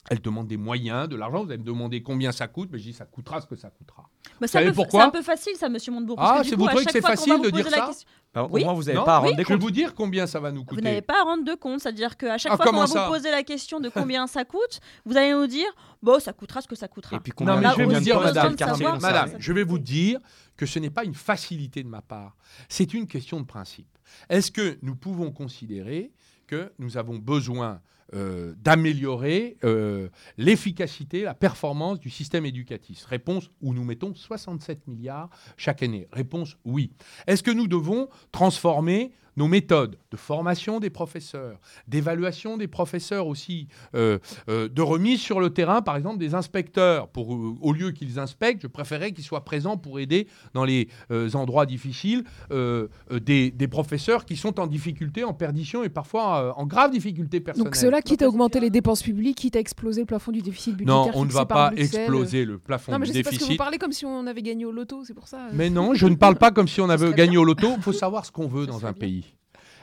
elle 0.09 0.21
demande 0.21 0.47
des 0.47 0.57
moyens, 0.57 1.09
de 1.09 1.15
l'argent. 1.15 1.43
Vous 1.43 1.49
allez 1.49 1.59
me 1.59 1.65
demander 1.65 2.01
combien 2.01 2.31
ça 2.31 2.47
coûte, 2.47 2.69
mais 2.71 2.79
je 2.79 2.83
dis 2.83 2.93
ça 2.93 3.05
coûtera 3.05 3.41
ce 3.41 3.47
que 3.47 3.55
ça 3.55 3.69
coûtera. 3.69 4.09
Bah, 4.39 4.47
c'est, 4.47 4.65
un 4.65 4.71
pourquoi 4.71 5.01
c'est 5.01 5.07
un 5.07 5.11
peu 5.11 5.21
facile, 5.21 5.55
ça, 5.55 5.69
monsieur 5.69 5.91
Montebourg. 5.91 6.17
Ah, 6.19 6.41
c'est 6.43 6.55
vous 6.55 6.67
trouvez 6.67 6.85
que 6.85 6.91
c'est 6.91 7.01
facile 7.01 7.41
de 7.41 7.49
dire 7.49 7.69
ça 7.69 7.91
bah, 8.33 8.47
oui. 8.51 8.61
Au 8.61 8.65
moins, 8.65 8.73
vous 8.73 8.83
n'avez 8.83 9.03
pas 9.03 9.15
à 9.15 9.19
rendre 9.19 9.35
des 9.35 9.43
comptes. 9.43 9.47
Je 9.47 9.53
vais 9.53 9.59
vous 9.59 9.71
dire 9.71 9.95
combien 9.95 10.27
ça 10.27 10.39
va 10.39 10.51
nous 10.51 10.63
coûter. 10.63 10.81
Vous 10.81 10.87
n'avez 10.87 11.01
pas 11.01 11.21
à 11.21 11.23
rendre 11.23 11.43
de 11.43 11.55
compte. 11.55 11.79
C'est-à-dire 11.79 12.17
qu'à 12.17 12.37
chaque 12.37 12.51
ah, 12.53 12.57
fois 12.57 12.65
qu'on 12.67 12.85
va 12.85 12.85
vous 12.85 13.11
poser 13.11 13.31
la 13.31 13.43
question 13.43 13.79
de 13.79 13.89
combien 13.89 14.27
ça 14.27 14.45
coûte, 14.45 14.79
vous 15.05 15.17
allez 15.17 15.31
nous 15.31 15.47
dire 15.47 15.67
bon, 16.03 16.19
ça 16.19 16.33
coûtera 16.33 16.61
ce 16.61 16.67
que 16.67 16.75
ça 16.75 16.87
coûtera. 16.87 17.15
Et 17.15 17.19
puis 17.19 17.31
combien 17.31 17.55
non, 17.55 17.61
mais 17.61 17.69
je 17.71 17.75
vais 17.77 17.85
vous 17.85 17.99
dire, 17.99 18.19
madame, 18.19 18.55
madame 19.01 19.31
je 19.39 19.53
vais 19.53 19.63
vous 19.63 19.79
dire 19.79 20.19
que 20.55 20.65
ce 20.65 20.79
n'est 20.79 20.89
pas 20.89 21.03
une 21.03 21.15
facilité 21.15 21.83
de 21.83 21.87
ma 21.87 22.01
part. 22.01 22.35
C'est 22.69 22.93
une 22.93 23.07
question 23.07 23.39
de 23.39 23.45
principe. 23.45 23.87
Est-ce 24.29 24.51
que 24.51 24.77
nous 24.81 24.95
pouvons 24.95 25.31
considérer 25.31 26.11
que 26.47 26.71
nous 26.79 26.97
avons 26.97 27.17
besoin 27.17 27.81
euh, 28.13 28.53
d'améliorer 28.57 29.57
euh, 29.63 30.07
l'efficacité, 30.37 31.23
la 31.23 31.33
performance 31.33 31.99
du 31.99 32.09
système 32.09 32.45
éducatif 32.45 33.03
Réponse, 33.05 33.51
où 33.61 33.73
nous 33.73 33.83
mettons 33.83 34.15
67 34.15 34.87
milliards 34.87 35.29
chaque 35.57 35.83
année. 35.83 36.07
Réponse, 36.11 36.57
oui. 36.63 36.91
Est-ce 37.27 37.43
que 37.43 37.51
nous 37.51 37.67
devons 37.67 38.07
transformer 38.31 39.11
nos 39.37 39.47
méthodes 39.47 39.97
de 40.11 40.17
formation 40.17 40.79
des 40.79 40.89
professeurs, 40.89 41.59
d'évaluation 41.87 42.57
des 42.57 42.67
professeurs 42.67 43.27
aussi, 43.27 43.67
euh, 43.95 44.17
euh, 44.49 44.67
de 44.67 44.81
remise 44.81 45.21
sur 45.21 45.39
le 45.39 45.51
terrain, 45.51 45.81
par 45.81 45.95
exemple, 45.95 46.17
des 46.17 46.33
inspecteurs. 46.33 47.07
Pour, 47.09 47.33
euh, 47.33 47.55
au 47.61 47.71
lieu 47.71 47.91
qu'ils 47.91 48.19
inspectent, 48.19 48.63
je 48.63 48.67
préférais 48.67 49.11
qu'ils 49.11 49.23
soient 49.23 49.45
présents 49.45 49.77
pour 49.77 49.99
aider 49.99 50.27
dans 50.53 50.65
les 50.65 50.89
endroits 51.35 51.65
difficiles 51.65 52.23
des, 52.49 53.51
des, 53.51 53.67
professeurs 53.67 54.25
qui 54.25 54.35
sont 54.35 54.59
en 54.59 54.65
difficulté, 54.65 55.23
en 55.23 55.33
perdition 55.33 55.83
et 55.83 55.89
parfois 55.89 56.57
en 56.57 56.65
grave 56.65 56.91
difficulté 56.91 57.39
personnelle. 57.39 57.65
Donc 57.65 57.75
cela, 57.75 58.01
quitte 58.01 58.23
à 58.23 58.27
augmenter 58.27 58.59
les 58.59 58.69
dépenses 58.69 59.03
publiques, 59.03 59.37
quitte 59.37 59.55
à 59.55 59.59
exploser 59.59 60.01
le 60.01 60.07
plafond 60.07 60.31
du 60.31 60.41
déficit 60.41 60.75
budgétaire. 60.75 60.95
Non, 60.95 61.11
on 61.13 61.25
ne 61.25 61.31
va 61.31 61.45
pas 61.45 61.71
exploser 61.75 62.45
le 62.45 62.57
plafond 62.57 62.91
non, 62.91 62.99
mais 62.99 63.05
du 63.05 63.11
déficit. 63.11 63.39
Parce 63.39 63.47
que 63.47 63.53
vous 63.53 63.57
parlez 63.57 63.77
comme 63.77 63.91
si 63.91 64.05
on 64.05 64.25
avait 64.25 64.41
gagné 64.41 64.65
au 64.65 64.71
loto, 64.71 65.03
c'est 65.05 65.13
pour 65.13 65.27
ça. 65.27 65.49
Mais 65.53 65.69
non, 65.69 65.93
je 65.93 66.07
ne 66.07 66.15
parle 66.15 66.37
pas 66.37 66.51
comme 66.51 66.67
si 66.67 66.81
on 66.81 66.89
avait 66.89 67.13
gagné 67.13 67.37
au 67.37 67.43
loto. 67.43 67.67
Il 67.75 67.83
faut 67.83 67.93
savoir 67.93 68.25
ce 68.25 68.31
qu'on 68.31 68.47
veut 68.47 68.65
dans 68.65 68.85
un 68.85 68.93
pays. 68.93 69.26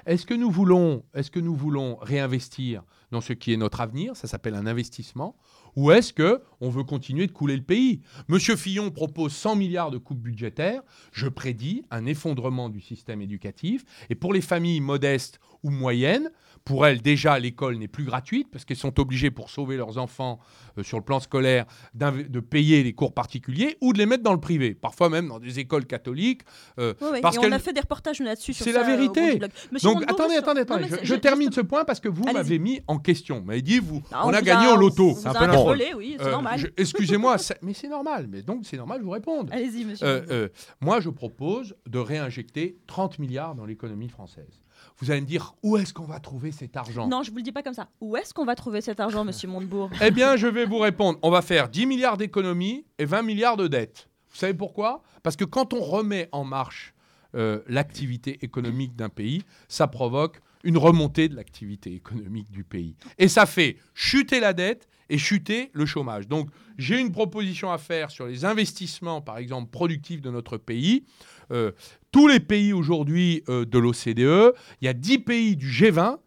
Est-ce 0.07 0.27
que 0.27 0.35
nous 0.35 0.51
voulons, 0.51 1.97
réinvestir 2.01 2.83
dans 3.11 3.21
ce 3.21 3.33
qui 3.33 3.53
est 3.53 3.57
notre 3.57 3.81
avenir 3.81 4.17
Ça 4.17 4.27
s'appelle 4.29 4.55
un 4.55 4.67
investissement. 4.67 5.37
Ou 5.77 5.91
est-ce 5.91 6.13
que 6.13 6.43
on 6.61 6.69
veut 6.69 6.85
continuer 6.85 7.27
de 7.27 7.33
couler 7.33 7.57
le 7.57 7.63
pays? 7.63 8.03
Monsieur 8.29 8.57
Fillon 8.57 8.91
propose 8.91 9.33
100 9.33 9.57
milliards 9.57 9.91
de 9.91 9.99
coupes 9.99 10.21
budgétaires. 10.21 10.83
Je 11.13 11.27
prédis 11.27 11.85
un 11.91 12.07
effondrement 12.07 12.69
du 12.69 12.81
système 12.81 13.23
éducatif. 13.23 13.85
Et 14.11 14.15
pour 14.15 14.33
les 14.33 14.41
familles 14.41 14.81
modestes 14.81 15.41
ou 15.63 15.71
moyennes, 15.71 16.31
pour 16.65 16.87
elles, 16.87 17.03
déjà, 17.03 17.39
l'école 17.39 17.77
n'est 17.77 17.89
plus 17.89 18.05
gratuite 18.05 18.49
parce 18.51 18.65
qu'elles 18.65 18.79
sont 18.79 18.99
obligées, 18.99 19.31
pour 19.31 19.51
sauver 19.51 19.77
leurs 19.77 19.99
enfants 19.99 20.39
euh, 20.79 20.83
sur 20.83 20.99
le 20.99 21.05
plan 21.05 21.21
scolaire, 21.21 21.67
de 21.95 22.41
payer 22.41 22.83
les 22.83 22.95
cours 22.95 23.13
particuliers 23.13 23.77
ou 23.83 23.93
de 23.93 23.99
les 23.99 24.07
mettre 24.07 24.23
dans 24.23 24.33
le 24.33 24.41
privé. 24.41 24.75
Parfois 24.75 25.11
même 25.11 25.29
dans 25.29 25.39
des 25.39 25.59
écoles 25.59 25.85
catholiques. 25.85 26.41
Euh, 26.79 26.95
parce 27.21 27.37
et 27.37 27.41
on 27.41 27.53
a 27.53 27.59
fait 27.59 27.75
des 27.75 27.81
reportages 27.81 28.21
là-dessus 28.21 28.55
C'est 28.55 28.73
la 28.73 28.81
euh, 28.81 28.97
vérité. 28.97 29.39
Donc 29.83 30.03
attendez, 30.05 30.37
attendez, 30.37 30.61
attendez. 30.63 30.87
je, 31.03 31.15
termine 31.15 31.53
ce 31.53 31.61
point 31.61 31.85
parce 31.85 32.01
que 32.01 32.09
vous 32.09 32.25
m'avez 32.25 32.59
mis 32.59 32.81
en 32.87 32.99
question. 32.99 33.41
Vous 33.41 33.45
m'avez 33.45 33.63
dit, 33.63 33.79
vous, 33.79 34.03
on, 34.11 34.33
a 34.33 34.41
gagné 34.41 34.69
au 34.69 34.77
loto. 34.77 35.15
C'est 35.21 35.29
un 35.29 35.35
peu. 35.35 35.75
Oui, 35.97 36.17
c'est 36.19 36.31
normal. 36.31 36.61
Excusez-moi, 36.79 37.37
mais 37.63 37.75
c'est 37.75 37.89
normal. 37.89 38.27
Mais 38.31 38.43
donc 38.43 38.63
c'est 38.65 38.79
normal, 38.79 39.01
je 39.01 39.05
vous 39.05 39.11
réponds. 39.11 39.45
Allez-y, 39.51 39.85
monsieur. 39.85 40.51
moi, 40.81 41.01
je 41.01 41.11
propose 41.11 41.77
de 41.87 41.99
réinjecter 41.99 42.79
30 42.87 43.19
milliards 43.19 43.55
dans 43.55 43.67
l'économie 43.67 44.09
française. 44.09 44.64
Vous 45.05 45.11
allez 45.11 45.21
me 45.21 45.27
dire, 45.27 45.55
où 45.63 45.77
est-ce 45.77 45.93
qu'on 45.93 46.07
va 46.07 46.19
trouver 46.19 46.51
cet 46.51 46.79
argent? 46.79 47.07
Non, 47.07 47.23
je 47.23 47.31
vous 47.31 47.37
le 47.37 47.43
dis 47.43 47.53
pas 47.53 47.63
comme 47.63 47.75
ça. 47.75 47.91
Où 48.01 48.17
est-ce 48.17 48.33
qu'on 48.33 48.47
va 48.47 48.55
trouver 48.55 48.81
cet 48.81 49.01
argent, 49.01 49.23
monsieur 49.23 49.49
Montebourg? 49.49 49.91
Eh 50.01 50.11
bien, 50.11 50.37
je 50.39 50.47
vais 50.47 50.65
vous 50.65 50.79
répondre. 50.79 51.19
On 51.21 51.31
va 51.31 51.43
faire 51.43 51.69
10 51.69 51.85
milliards 51.85 52.17
d'économies 52.17 52.87
et 52.99 53.05
20 53.05 53.21
milliards 53.21 53.59
de 53.59 53.69
dettes. 53.69 54.09
Vous 54.31 54.39
savez 54.39 54.55
pourquoi? 54.55 55.03
Parce 55.23 55.37
que 55.37 55.45
quand 55.45 55.75
on 55.75 55.83
remet 55.83 56.31
en 56.33 56.45
marche 56.45 56.95
euh, 57.35 57.61
l'activité 57.67 58.39
économique 58.43 58.97
d'un 58.97 59.11
pays, 59.11 59.43
ça 59.69 59.89
provoque 59.89 60.41
une 60.63 60.79
remontée 60.79 61.29
de 61.29 61.37
l'activité 61.37 61.93
économique 61.93 62.51
du 62.51 62.65
pays. 62.65 62.97
Et 63.19 63.29
ça 63.29 63.45
fait 63.45 63.77
chuter 63.93 64.41
la 64.41 64.55
dette 64.55 64.89
et 65.11 65.19
chuter 65.19 65.71
le 65.75 65.85
chômage. 65.85 66.29
Donc 66.29 66.49
j'ai 66.79 66.99
une 66.99 67.13
proposition 67.13 67.71
à 67.71 67.77
faire 67.77 68.11
sur 68.11 68.27
les 68.27 68.47
investissements, 68.47 69.21
par 69.21 69.37
exemple, 69.37 69.71
productifs 69.71 70.23
de 70.23 70.31
notre 70.31 70.57
pays. 70.57 71.05
Euh, 71.53 71.73
tous 72.15 72.29
les 72.29 72.39
pays 72.39 72.73
aujourd'hui 72.73 73.43
euh, 73.49 73.65
de 73.65 73.77
l'OCDE, 73.77 74.55
il 74.81 74.85
y 74.85 74.87
a 74.87 74.93
10 74.93 75.19
pays 75.19 75.57
du 75.57 75.69
G20, 75.69 76.19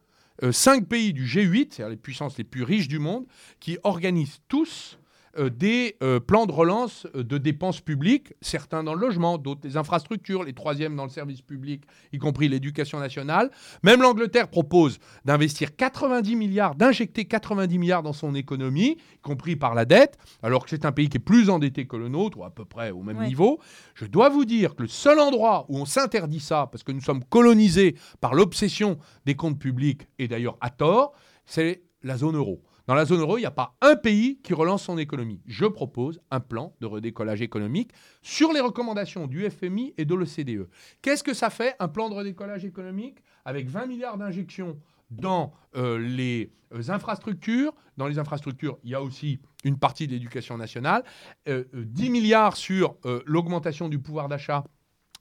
5 0.52 0.84
euh, 0.84 0.86
pays 0.86 1.13
du 1.13 1.26
G8, 1.26 1.67
c'est-à-dire 1.71 1.88
les 1.88 1.95
puissances 1.95 2.38
les 2.38 2.43
plus 2.43 2.63
riches 2.63 2.89
du 2.89 3.00
monde, 3.00 3.26
qui 3.62 3.78
organisent 3.86 4.41
tous 4.50 5.00
des 5.38 5.95
euh, 6.02 6.19
plans 6.19 6.45
de 6.45 6.52
relance 6.52 7.08
euh, 7.15 7.23
de 7.23 7.38
dépenses 7.38 7.82
publiques, 7.82 8.34
certains 8.41 8.84
dans 8.84 8.93
le 8.93 9.02
logement, 9.02 9.38
d'autres 9.38 9.62
les 9.63 9.78
infrastructures, 9.78 10.43
les 10.43 10.54
troisièmes 10.54 10.95
dans 10.95 11.04
le 11.04 11.10
service 11.10 11.41
public, 11.41 11.84
y 12.12 12.17
compris 12.17 12.47
l'éducation 12.50 13.00
nationale. 13.00 13.52
Même 13.84 14.02
l'Angleterre 14.02 14.47
propose 14.47 15.00
d'investir 15.26 15.76
90 15.76 16.36
milliards, 16.36 16.76
d'injecter 16.76 17.26
90 17.26 17.78
milliards 17.78 18.04
dans 18.04 18.13
son 18.13 18.36
économie, 18.36 18.97
y 19.13 19.19
compris 19.21 19.56
par 19.56 19.76
la 19.76 19.86
dette, 19.86 20.17
alors 20.41 20.63
que 20.63 20.69
c'est 20.69 20.86
un 20.86 20.91
pays 20.91 21.10
qui 21.10 21.17
est 21.17 21.21
plus 21.21 21.50
endetté 21.50 21.86
que 21.86 21.95
le 21.95 22.10
nôtre, 22.10 22.39
ou 22.39 22.43
à 22.43 22.50
peu 22.50 22.65
près 22.65 22.91
au 22.91 23.04
même 23.04 23.23
niveau. 23.23 23.60
Je 23.95 24.06
dois 24.06 24.30
vous 24.30 24.45
dire 24.45 24.76
que 24.76 24.84
le 24.84 24.88
seul 24.88 25.19
endroit 25.19 25.65
où 25.69 25.78
on 25.78 25.86
s'interdit 25.86 26.39
ça, 26.39 26.67
parce 26.71 26.84
que 26.84 26.91
nous 26.91 27.02
sommes 27.02 27.23
colonisés 27.23 27.95
par 28.21 28.34
l'obsession 28.34 28.97
des 29.26 29.36
comptes 29.36 29.60
publics, 29.60 30.08
et 30.19 30.28
d'ailleurs 30.28 30.58
à 30.62 30.69
tort, 30.69 31.13
c'est 31.45 31.84
la 32.04 32.17
zone 32.17 32.36
euro. 32.36 32.62
Dans 32.88 32.95
la 32.95 33.04
zone 33.04 33.19
euro, 33.19 33.38
il 33.38 33.41
n'y 33.41 33.45
a 33.45 33.52
pas 33.52 33.76
un 33.82 33.97
pays 33.97 34.39
qui 34.41 34.54
relance 34.54 34.84
son 34.84 34.97
économie. 34.97 35.41
Je 35.45 35.65
propose 35.65 36.21
un 36.32 36.39
plan 36.39 36.73
de 36.80 36.86
redécollage 36.86 37.41
économique 37.41 37.91
sur 38.21 38.54
les 38.54 38.62
recommandations 38.62 39.28
du 39.28 39.47
FMI 39.50 39.93
et 39.97 40.06
de 40.06 40.15
l'OCDE. 40.15 40.69
Qu'est-ce 41.02 41.23
que 41.23 41.34
ça 41.34 41.50
fait, 41.50 41.76
un 41.80 41.89
plan 41.89 42.10
de 42.10 42.15
redécollage 42.15 42.63
économique 42.63 43.17
avec 43.43 43.67
20 43.67 43.88
milliards 43.88 44.17
d'injections 44.17 44.80
dans 45.12 45.54
euh, 45.76 46.00
les 46.00 46.54
euh, 46.73 46.89
infrastructures? 46.89 47.73
Dans 47.97 48.08
les 48.08 48.19
infrastructures, 48.19 48.78
il 48.86 48.91
y 48.91 48.95
a 48.95 49.02
aussi 49.02 49.41
une 49.65 49.78
partie 49.78 50.08
de 50.08 50.13
l'éducation 50.13 50.58
nationale. 50.58 51.04
10 51.45 51.52
euh, 51.52 51.65
milliards 52.10 52.56
sur 52.56 52.95
l'augmentation 53.26 53.89
du 53.89 54.00
pouvoir 54.00 54.30
d'achat 54.30 54.63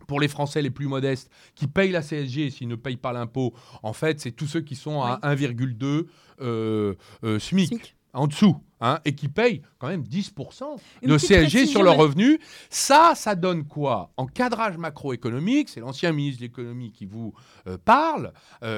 pour 0.07 0.21
les 0.21 0.29
Français 0.29 0.63
les 0.63 0.71
plus 0.71 0.87
modestes 0.87 1.31
qui 1.55 1.67
payent 1.67 1.91
la 1.91 2.03
CSG 2.03 2.51
s'ils 2.51 2.69
ne 2.69 2.77
payent 2.77 2.97
pas 2.97 3.13
l'impôt, 3.13 3.55
en 3.83 3.93
fait, 3.93 4.21
c'est 4.21 4.33
tous 4.33 4.47
ceux 4.47 4.61
qui 4.61 4.77
sont 4.77 5.03
à 5.03 5.19
1,2 5.23 6.07
euh, 6.41 6.95
euh, 7.25 7.39
SMIC, 7.39 7.96
en 8.17 8.27
dessous. 8.27 8.57
Hein, 8.79 9.01
et 9.07 9.15
qui 9.15 9.29
payent 9.29 9.63
quand 9.79 9.89
même 9.89 10.03
10% 10.03 10.65
de 11.03 11.17
CSG 11.17 11.65
sur 11.65 11.83
leurs 11.83 11.97
revenus. 11.97 12.39
Ça, 12.69 13.15
ça 13.15 13.35
donne 13.35 13.65
quoi? 13.65 14.13
En 14.19 14.27
cadrage 14.27 14.77
macroéconomique, 14.77 15.71
c'est 15.71 15.81
l'ancien 15.81 16.13
ministre 16.13 16.43
de 16.43 16.45
l'économie 16.45 16.93
qui 16.93 17.07
vous 17.07 17.33
euh, 17.67 17.79
parle, 17.83 18.35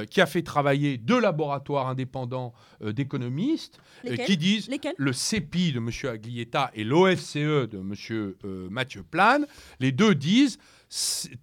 qui 0.09 0.20
a 0.20 0.27
fait 0.27 0.42
travailler 0.42 0.98
deux 0.98 1.20
laboratoires 1.20 1.88
indépendants 1.88 2.53
d'économistes 2.81 3.81
qui 4.24 4.37
disent 4.37 4.70
le 4.96 5.12
CEPI 5.12 5.72
de 5.72 5.79
M. 5.79 5.90
Aglietta 6.14 6.70
et 6.74 6.85
l'OFCE 6.85 7.35
de 7.35 7.79
M. 7.79 8.68
Mathieu 8.70 9.03
Plane, 9.03 9.46
les 9.81 9.90
deux 9.90 10.14
disent 10.14 10.59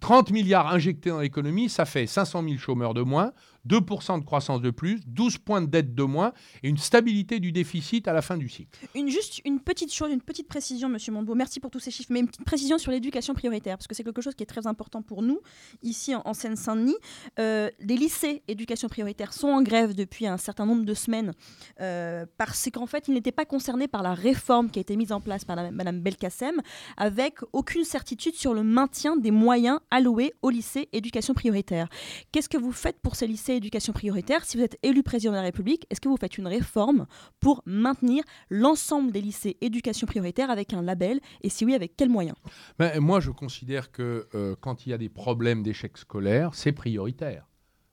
30 0.00 0.30
milliards 0.30 0.72
injectés 0.72 1.10
dans 1.10 1.20
l'économie, 1.20 1.68
ça 1.68 1.84
fait 1.84 2.06
500 2.06 2.42
000 2.42 2.56
chômeurs 2.56 2.94
de 2.94 3.02
moins, 3.02 3.32
2% 3.68 4.20
de 4.20 4.24
croissance 4.24 4.60
de 4.60 4.70
plus, 4.70 5.00
12 5.06 5.38
points 5.38 5.60
de 5.62 5.66
dette 5.66 5.94
de 5.94 6.02
moins 6.02 6.32
et 6.62 6.68
une 6.68 6.76
stabilité 6.78 7.40
du 7.40 7.52
déficit 7.52 8.08
à 8.08 8.12
la 8.12 8.22
fin 8.22 8.36
du 8.36 8.48
cycle. 8.48 8.78
Une, 8.94 9.08
juste 9.08 9.40
une 9.44 9.60
petite 9.60 9.92
chose, 9.92 10.10
une 10.12 10.20
petite 10.20 10.48
précision, 10.48 10.88
Monsieur 10.88 11.12
Montbeau. 11.12 11.34
Merci 11.34 11.60
pour 11.60 11.70
tous 11.70 11.80
ces 11.80 11.90
chiffres, 11.90 12.12
mais 12.12 12.20
une 12.20 12.28
petite 12.28 12.44
précision 12.44 12.78
sur 12.78 12.92
l'éducation 12.92 13.34
prioritaire, 13.34 13.76
parce 13.76 13.86
que 13.86 13.94
c'est 13.94 14.04
quelque 14.04 14.20
chose 14.22 14.34
qui 14.34 14.42
est 14.42 14.46
très 14.46 14.66
important 14.66 15.02
pour 15.02 15.22
nous 15.22 15.40
ici 15.82 16.14
en, 16.14 16.22
en 16.24 16.34
Seine-Saint-Denis. 16.34 16.96
Euh, 17.38 17.70
les 17.80 17.96
lycées 17.96 18.42
éducation 18.48 18.88
prioritaire 18.88 19.32
sont 19.32 19.48
en 19.48 19.62
grève 19.62 19.94
depuis 19.94 20.26
un 20.26 20.36
certain 20.36 20.66
nombre 20.66 20.84
de 20.84 20.94
semaines 20.94 21.32
euh, 21.80 22.26
parce 22.38 22.68
qu'en 22.72 22.86
fait, 22.86 23.08
ils 23.08 23.14
n'étaient 23.14 23.32
pas 23.32 23.44
concernés 23.44 23.88
par 23.88 24.02
la 24.02 24.14
réforme 24.14 24.70
qui 24.70 24.78
a 24.78 24.82
été 24.82 24.96
mise 24.96 25.12
en 25.12 25.20
place 25.20 25.44
par 25.44 25.56
la- 25.56 25.70
Madame 25.70 26.00
Belkacem, 26.00 26.60
avec 26.96 27.38
aucune 27.52 27.84
certitude 27.84 28.34
sur 28.34 28.54
le 28.54 28.62
maintien 28.62 29.16
des 29.16 29.30
moyens 29.30 29.80
alloués 29.90 30.32
aux 30.42 30.50
lycées 30.50 30.88
éducation 30.92 31.34
prioritaire. 31.34 31.88
Qu'est-ce 32.32 32.48
que 32.48 32.56
vous 32.58 32.72
faites 32.72 32.98
pour 33.00 33.16
ces 33.16 33.26
lycées 33.26 33.55
éducation 33.56 33.92
prioritaire. 33.92 34.44
Si 34.44 34.56
vous 34.56 34.62
êtes 34.62 34.78
élu 34.82 35.02
président 35.02 35.32
de 35.32 35.36
la 35.36 35.42
République, 35.42 35.86
est-ce 35.90 36.00
que 36.00 36.08
vous 36.08 36.16
faites 36.16 36.38
une 36.38 36.46
réforme 36.46 37.06
pour 37.40 37.62
maintenir 37.66 38.22
l'ensemble 38.50 39.12
des 39.12 39.20
lycées 39.20 39.56
éducation 39.60 40.06
prioritaire 40.06 40.50
avec 40.50 40.72
un 40.72 40.82
label? 40.82 41.20
Et 41.42 41.48
si 41.48 41.64
oui, 41.64 41.74
avec 41.74 41.96
quels 41.96 42.08
moyens? 42.08 42.36
Ben, 42.78 43.00
moi, 43.00 43.20
je 43.20 43.30
considère 43.30 43.90
que 43.90 44.28
euh, 44.34 44.54
quand 44.60 44.86
il 44.86 44.90
y 44.90 44.92
a 44.92 44.98
des 44.98 45.08
problèmes 45.08 45.62
d'échec 45.62 45.96
scolaire, 45.98 46.54
c'est 46.54 46.72
prioritaire. 46.72 47.46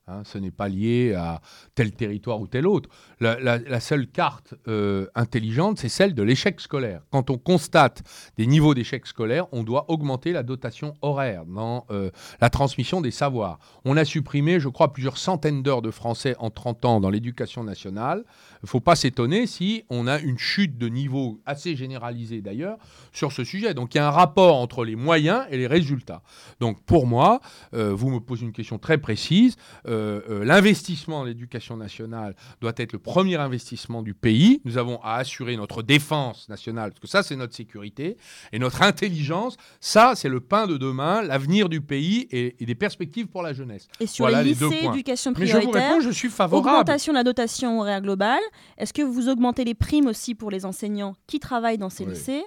Hein, 0.05 0.23
ce 0.25 0.37
n'est 0.37 0.51
pas 0.51 0.67
lié 0.67 1.13
à 1.13 1.39
tel 1.75 1.93
territoire 1.93 2.41
ou 2.41 2.47
tel 2.47 2.67
autre. 2.67 2.89
La, 3.21 3.79
seule 3.79 4.07
carte 4.07 4.53
euh, 4.67 5.07
intelligente, 5.15 5.77
c'est 5.79 5.87
celle 5.87 6.13
de 6.13 6.21
l'échec 6.21 6.59
scolaire. 6.59 7.03
Quand 7.09 7.29
on 7.29 7.37
constate 7.37 8.03
des 8.35 8.45
niveaux 8.45 8.73
d'échec 8.73 9.07
scolaire, 9.07 9.47
on 9.53 9.63
doit 9.63 9.89
augmenter 9.89 10.33
la 10.33 10.43
dotation 10.43 10.93
horaire 11.01 11.45
dans 11.45 11.85
euh, 11.89 12.11
la 12.41 12.49
transmission 12.49 12.99
des 12.99 13.11
savoirs. 13.11 13.59
On 13.85 13.95
a 13.95 14.03
supprimé, 14.03 14.59
je 14.59 14.67
crois, 14.67 14.91
plusieurs 14.91 15.17
centaines 15.17 15.63
d'heures 15.63 15.81
de 15.81 15.91
français 15.91 16.35
en 16.37 16.49
30 16.49 16.83
ans 16.83 16.99
dans 16.99 17.09
l'éducation 17.09 17.63
nationale. 17.63 18.25
Il 18.63 18.67
ne 18.67 18.69
faut 18.69 18.79
pas 18.79 18.95
s'étonner 18.95 19.45
si 19.45 19.83
on 19.89 20.07
a 20.07 20.19
une 20.19 20.37
chute 20.37 20.77
de 20.77 20.87
niveau 20.87 21.41
assez 21.45 21.75
généralisée 21.75 22.41
d'ailleurs 22.41 22.77
sur 23.11 23.33
ce 23.33 23.43
sujet. 23.43 23.73
Donc 23.73 23.93
il 23.93 23.97
y 23.97 24.01
a 24.01 24.07
un 24.07 24.11
rapport 24.11 24.55
entre 24.55 24.85
les 24.85 24.95
moyens 24.95 25.45
et 25.51 25.57
les 25.57 25.67
résultats. 25.67 26.21
Donc 26.61 26.81
pour 26.83 27.05
moi, 27.05 27.41
euh, 27.73 27.93
vous 27.93 28.09
me 28.09 28.19
posez 28.21 28.43
une 28.45 28.53
question 28.53 28.79
très 28.79 28.97
précise. 28.97 29.57
Euh, 29.87 30.21
euh, 30.29 30.45
L'investissement 30.45 31.19
dans 31.19 31.25
l'éducation 31.25 31.75
nationale 31.75 32.35
doit 32.61 32.71
être 32.77 32.93
le 32.93 32.99
premier 32.99 33.35
investissement 33.35 34.01
du 34.01 34.13
pays. 34.13 34.61
Nous 34.63 34.77
avons 34.77 34.97
à 35.03 35.15
assurer 35.15 35.57
notre 35.57 35.83
défense 35.83 36.47
nationale, 36.47 36.91
parce 36.91 37.01
que 37.01 37.07
ça 37.07 37.21
c'est 37.21 37.35
notre 37.35 37.53
sécurité, 37.53 38.15
et 38.53 38.59
notre 38.59 38.81
intelligence, 38.81 39.57
ça 39.81 40.13
c'est 40.15 40.29
le 40.29 40.39
pain 40.39 40.67
de 40.67 40.77
demain, 40.77 41.21
l'avenir 41.21 41.67
du 41.67 41.81
pays 41.81 42.29
et, 42.31 42.55
et 42.61 42.65
des 42.65 42.75
perspectives 42.75 43.27
pour 43.27 43.41
la 43.43 43.51
jeunesse. 43.51 43.89
Et 43.99 44.07
sur 44.07 44.23
Voilà 44.23 44.41
les 44.41 44.49
les 44.51 44.55
deux 44.55 44.69
lycées 44.69 44.83
points. 44.83 44.93
éducation 44.93 45.33
Mais 45.37 45.45
je 45.47 45.51
vous 45.53 45.59
prioritaire, 45.59 45.89
réponds, 45.95 46.01
je 46.01 46.11
suis 46.11 46.29
favorable. 46.29 46.69
augmentation 46.69 47.11
de 47.11 47.17
la 47.17 47.23
dotation 47.25 47.81
horaire 47.81 48.01
globale. 48.01 48.39
Est-ce 48.77 48.93
que 48.93 49.01
vous 49.01 49.29
augmentez 49.29 49.63
les 49.63 49.73
primes 49.73 50.07
aussi 50.07 50.35
pour 50.35 50.51
les 50.51 50.65
enseignants 50.65 51.15
qui 51.27 51.39
travaillent 51.39 51.77
dans 51.77 51.89
ces 51.89 52.05
Oui, 52.05 52.13
lycées 52.13 52.43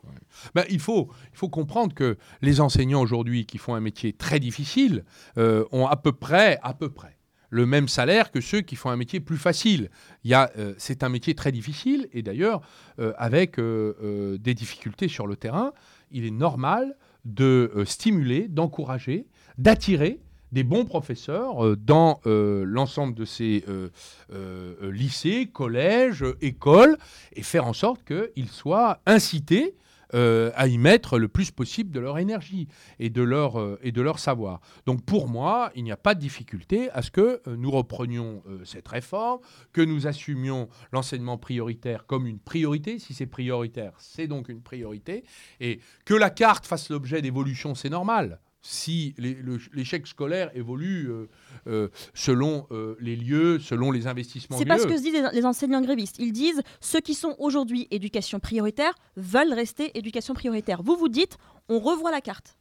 Ben, 0.55 0.65
il, 0.71 0.81
faut, 0.81 1.09
il 1.33 1.39
faut 1.39 1.49
comprendre 1.49 1.95
que 1.95 2.17
les 2.43 2.61
enseignants 2.61 3.01
aujourd'hui 3.01 3.47
qui 3.47 3.59
font 3.59 3.75
un 3.75 3.81
métier 3.81 4.13
très 4.13 4.41
difficile 4.41 5.05
euh, 5.39 5.65
ont 5.73 5.87
à 5.87 5.97
peu 5.97 6.13
près, 6.13 6.59
à 6.63 6.75
peu 6.75 6.91
près 6.91 7.17
le 7.51 7.67
même 7.67 7.89
salaire 7.89 8.31
que 8.31 8.41
ceux 8.41 8.61
qui 8.61 8.77
font 8.77 8.91
un 8.91 8.97
métier 8.97 9.21
plus 9.21 9.39
facile. 9.39 9.91
Il 10.25 10.31
y 10.31 10.35
a, 10.35 10.51
euh, 10.59 10.75
c'est 10.79 11.03
un 11.03 11.09
métier 11.09 11.35
très 11.35 11.53
difficile 11.53 12.09
et 12.13 12.23
d'ailleurs 12.23 12.61
euh, 12.99 13.13
avec 13.17 13.59
euh, 13.59 14.39
des 14.39 14.55
difficultés 14.55 15.09
sur 15.09 15.27
le 15.27 15.37
terrain, 15.37 15.73
il 16.11 16.25
est 16.25 16.31
normal 16.31 16.97
de 17.25 17.73
stimuler, 17.87 18.47
d'encourager, 18.47 19.27
d'attirer 19.59 20.21
des 20.57 20.65
bons 20.65 20.87
professeurs 20.87 21.63
euh, 21.63 21.77
dans 21.77 22.19
euh, 22.25 22.65
l'ensemble 22.65 23.13
de 23.15 23.27
ces 23.27 23.63
euh, 23.69 23.91
lycées, 24.91 25.51
collèges, 25.53 26.25
écoles, 26.41 26.97
et 27.35 27.43
faire 27.43 27.67
en 27.67 27.75
sorte 27.75 28.01
qu'ils 28.05 28.49
soient 28.49 29.01
incités 29.05 29.77
à 30.13 30.67
y 30.69 30.79
mettre 30.79 31.19
le 31.19 31.29
plus 31.29 31.51
possible 31.51 31.91
de 31.91 32.01
leur 32.01 32.17
énergie 32.19 32.69
et 33.01 33.11
de 33.11 33.21
leur, 33.21 33.61
et 33.83 33.93
de 33.93 34.01
leur 34.01 34.19
savoir. 34.19 34.61
Donc 34.87 35.05
pour 35.05 35.29
moi, 35.29 35.71
il 35.75 35.85
n'y 35.85 35.93
a 35.93 35.97
pas 35.99 36.15
de 36.15 36.21
difficulté 36.21 36.89
à 36.93 37.03
ce 37.03 37.11
que 37.11 37.43
nous 37.47 37.71
reprenions 37.71 38.43
cette 38.65 38.89
réforme, 38.89 39.41
que 39.75 39.83
nous 39.83 40.07
assumions 40.07 40.69
l'enseignement 40.93 41.37
prioritaire 41.37 42.07
comme 42.07 42.27
une 42.27 42.39
priorité. 42.39 42.99
Si 42.99 43.13
c'est 43.13 43.27
prioritaire, 43.27 43.93
c'est 43.99 44.29
donc 44.29 44.49
une 44.49 44.63
priorité. 44.63 45.25
Et 45.61 45.81
que 46.07 46.15
la 46.15 46.31
carte 46.31 46.67
fasse 46.67 46.89
l'objet 46.89 47.21
d'évolution, 47.21 47.75
c'est 47.75 47.91
normal. 47.91 48.39
Si 48.69 49.15
l'échec 49.73 50.09
scolaire 50.09 50.51
évolue 50.57 51.09
euh, 51.09 51.29
euh, 51.69 51.89
selon 52.15 52.67
euh, 52.73 52.97
les 52.99 53.15
lieux, 53.15 53.61
selon 53.61 53.93
les 53.93 54.09
investissements 54.09 54.59
C'est 54.59 54.65
pas 54.65 54.79
ce 54.79 54.89
que 54.89 54.97
se 54.97 55.03
disent 55.03 55.13
les, 55.13 55.29
les 55.33 55.45
enseignants 55.45 55.81
grévistes. 55.81 56.17
Ils 56.19 56.33
disent 56.33 56.63
ceux 56.81 57.01
qui 57.01 57.15
sont 57.15 57.37
aujourd'hui 57.39 57.87
éducation 57.93 58.41
prioritaire 58.41 58.93
veulent 59.17 59.55
rester 59.55 59.97
éducation 59.97 60.35
prioritaire. 60.35 60.83
Vous 60.83 60.97
vous 60.97 61.09
dites 61.09 61.39
on 61.69 61.79
revoit 61.79 62.11
la 62.11 62.21
carte 62.21 62.57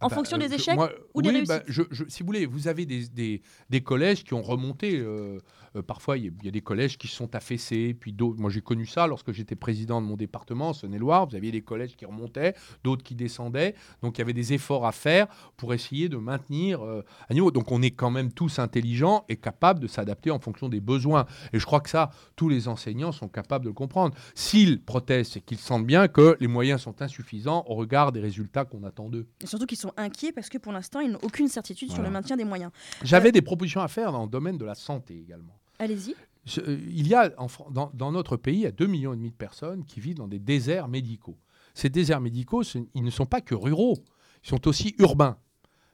en 0.00 0.06
Ah 0.06 0.08
bah, 0.10 0.14
fonction 0.16 0.36
euh, 0.36 0.40
des 0.40 0.48
je- 0.48 0.54
échecs 0.54 0.74
moi, 0.74 0.90
ou 1.14 1.22
des 1.22 1.28
oui, 1.30 1.34
réussites. 1.36 1.48
bah, 1.48 1.62
je- 1.66 1.82
je- 1.90 2.04
si 2.08 2.20
vous 2.22 2.26
voulez, 2.26 2.44
vous 2.46 2.68
avez 2.68 2.84
des, 2.86 3.08
des- 3.08 3.42
des 3.70 3.80
collèges 3.80 4.24
qui 4.24 4.34
ont 4.34 4.42
remonté. 4.42 4.98
euh, 4.98 5.38
euh, 5.74 5.82
parfois, 5.82 6.16
il 6.16 6.24
y, 6.24 6.28
a- 6.28 6.30
il 6.40 6.44
y 6.46 6.48
a 6.48 6.52
des 6.52 6.60
collèges 6.62 6.96
qui 6.96 7.06
se 7.08 7.16
sont 7.16 7.34
affaissés. 7.34 7.94
Puis 7.98 8.12
d'autres. 8.12 8.38
Moi, 8.40 8.50
j'ai 8.50 8.60
connu 8.62 8.86
ça 8.86 9.06
lorsque 9.06 9.32
j'étais 9.32 9.56
président 9.56 10.00
de 10.00 10.06
mon 10.06 10.16
département, 10.16 10.72
Saône-et-Loire. 10.72 11.26
Vous 11.28 11.36
aviez 11.36 11.50
des 11.52 11.60
collèges 11.62 11.96
qui 11.96 12.04
remontaient, 12.06 12.54
d'autres 12.84 13.02
qui 13.02 13.14
descendaient. 13.14 13.74
Donc, 14.02 14.16
il 14.16 14.20
y 14.20 14.22
avait 14.22 14.32
des 14.32 14.52
efforts 14.54 14.86
à 14.86 14.92
faire 14.92 15.26
pour 15.58 15.74
essayer 15.74 16.08
de 16.08 16.16
maintenir 16.16 16.82
euh, 16.84 17.02
un 17.28 17.34
niveau. 17.34 17.50
Donc, 17.50 17.70
on 17.72 17.82
est 17.82 17.90
quand 17.90 18.10
même 18.10 18.32
tous 18.32 18.58
intelligents 18.58 19.24
et 19.28 19.36
capables 19.36 19.80
de 19.80 19.86
s'adapter 19.86 20.30
en 20.30 20.38
fonction 20.38 20.68
des 20.70 20.80
besoins. 20.80 21.26
Et 21.52 21.58
je 21.58 21.66
crois 21.66 21.80
que 21.80 21.90
ça, 21.90 22.10
tous 22.36 22.48
les 22.48 22.68
enseignants 22.68 23.12
sont 23.12 23.28
capables 23.28 23.64
de 23.64 23.70
le 23.70 23.74
comprendre. 23.74 24.14
S'ils 24.34 24.80
protestent, 24.82 25.32
c'est 25.34 25.40
qu'ils 25.40 25.58
sentent 25.58 25.86
bien 25.86 26.08
que 26.08 26.36
les 26.40 26.48
moyens 26.48 26.80
sont 26.82 27.02
insuffisants 27.02 27.64
au 27.68 27.74
regard 27.74 28.12
des 28.12 28.20
résultats 28.20 28.64
qu'on 28.64 28.82
attend 28.84 29.08
d'eux. 29.08 29.26
Et 29.42 29.46
surtout 29.46 29.66
qu'ils 29.66 29.76
sont 29.78 29.85
inquiets 29.96 30.32
parce 30.32 30.48
que 30.48 30.58
pour 30.58 30.72
l'instant 30.72 31.00
ils 31.00 31.10
n'ont 31.10 31.20
aucune 31.22 31.48
certitude 31.48 31.92
sur 31.92 32.02
le 32.02 32.10
maintien 32.10 32.36
des 32.36 32.44
moyens. 32.44 32.70
J'avais 33.02 33.32
des 33.32 33.42
propositions 33.42 33.80
à 33.80 33.88
faire 33.88 34.12
dans 34.12 34.22
le 34.24 34.28
domaine 34.28 34.58
de 34.58 34.64
la 34.64 34.74
santé 34.74 35.18
également. 35.18 35.58
Allez-y. 35.78 36.14
Euh, 36.58 36.78
il 36.88 37.08
y 37.08 37.14
a 37.14 37.32
en 37.38 37.48
dans, 37.70 37.90
dans 37.92 38.12
notre 38.12 38.36
pays, 38.36 38.58
il 38.58 38.62
y 38.62 38.66
a 38.66 38.70
2,5 38.70 38.86
millions 38.86 39.16
de 39.16 39.28
personnes 39.30 39.84
qui 39.84 40.00
vivent 40.00 40.16
dans 40.16 40.28
des 40.28 40.38
déserts 40.38 40.88
médicaux. 40.88 41.36
Ces 41.74 41.90
déserts 41.90 42.20
médicaux, 42.20 42.62
ils 42.94 43.04
ne 43.04 43.10
sont 43.10 43.26
pas 43.26 43.40
que 43.40 43.54
ruraux, 43.54 43.98
ils 44.44 44.48
sont 44.48 44.66
aussi 44.68 44.94
urbains. 44.98 45.36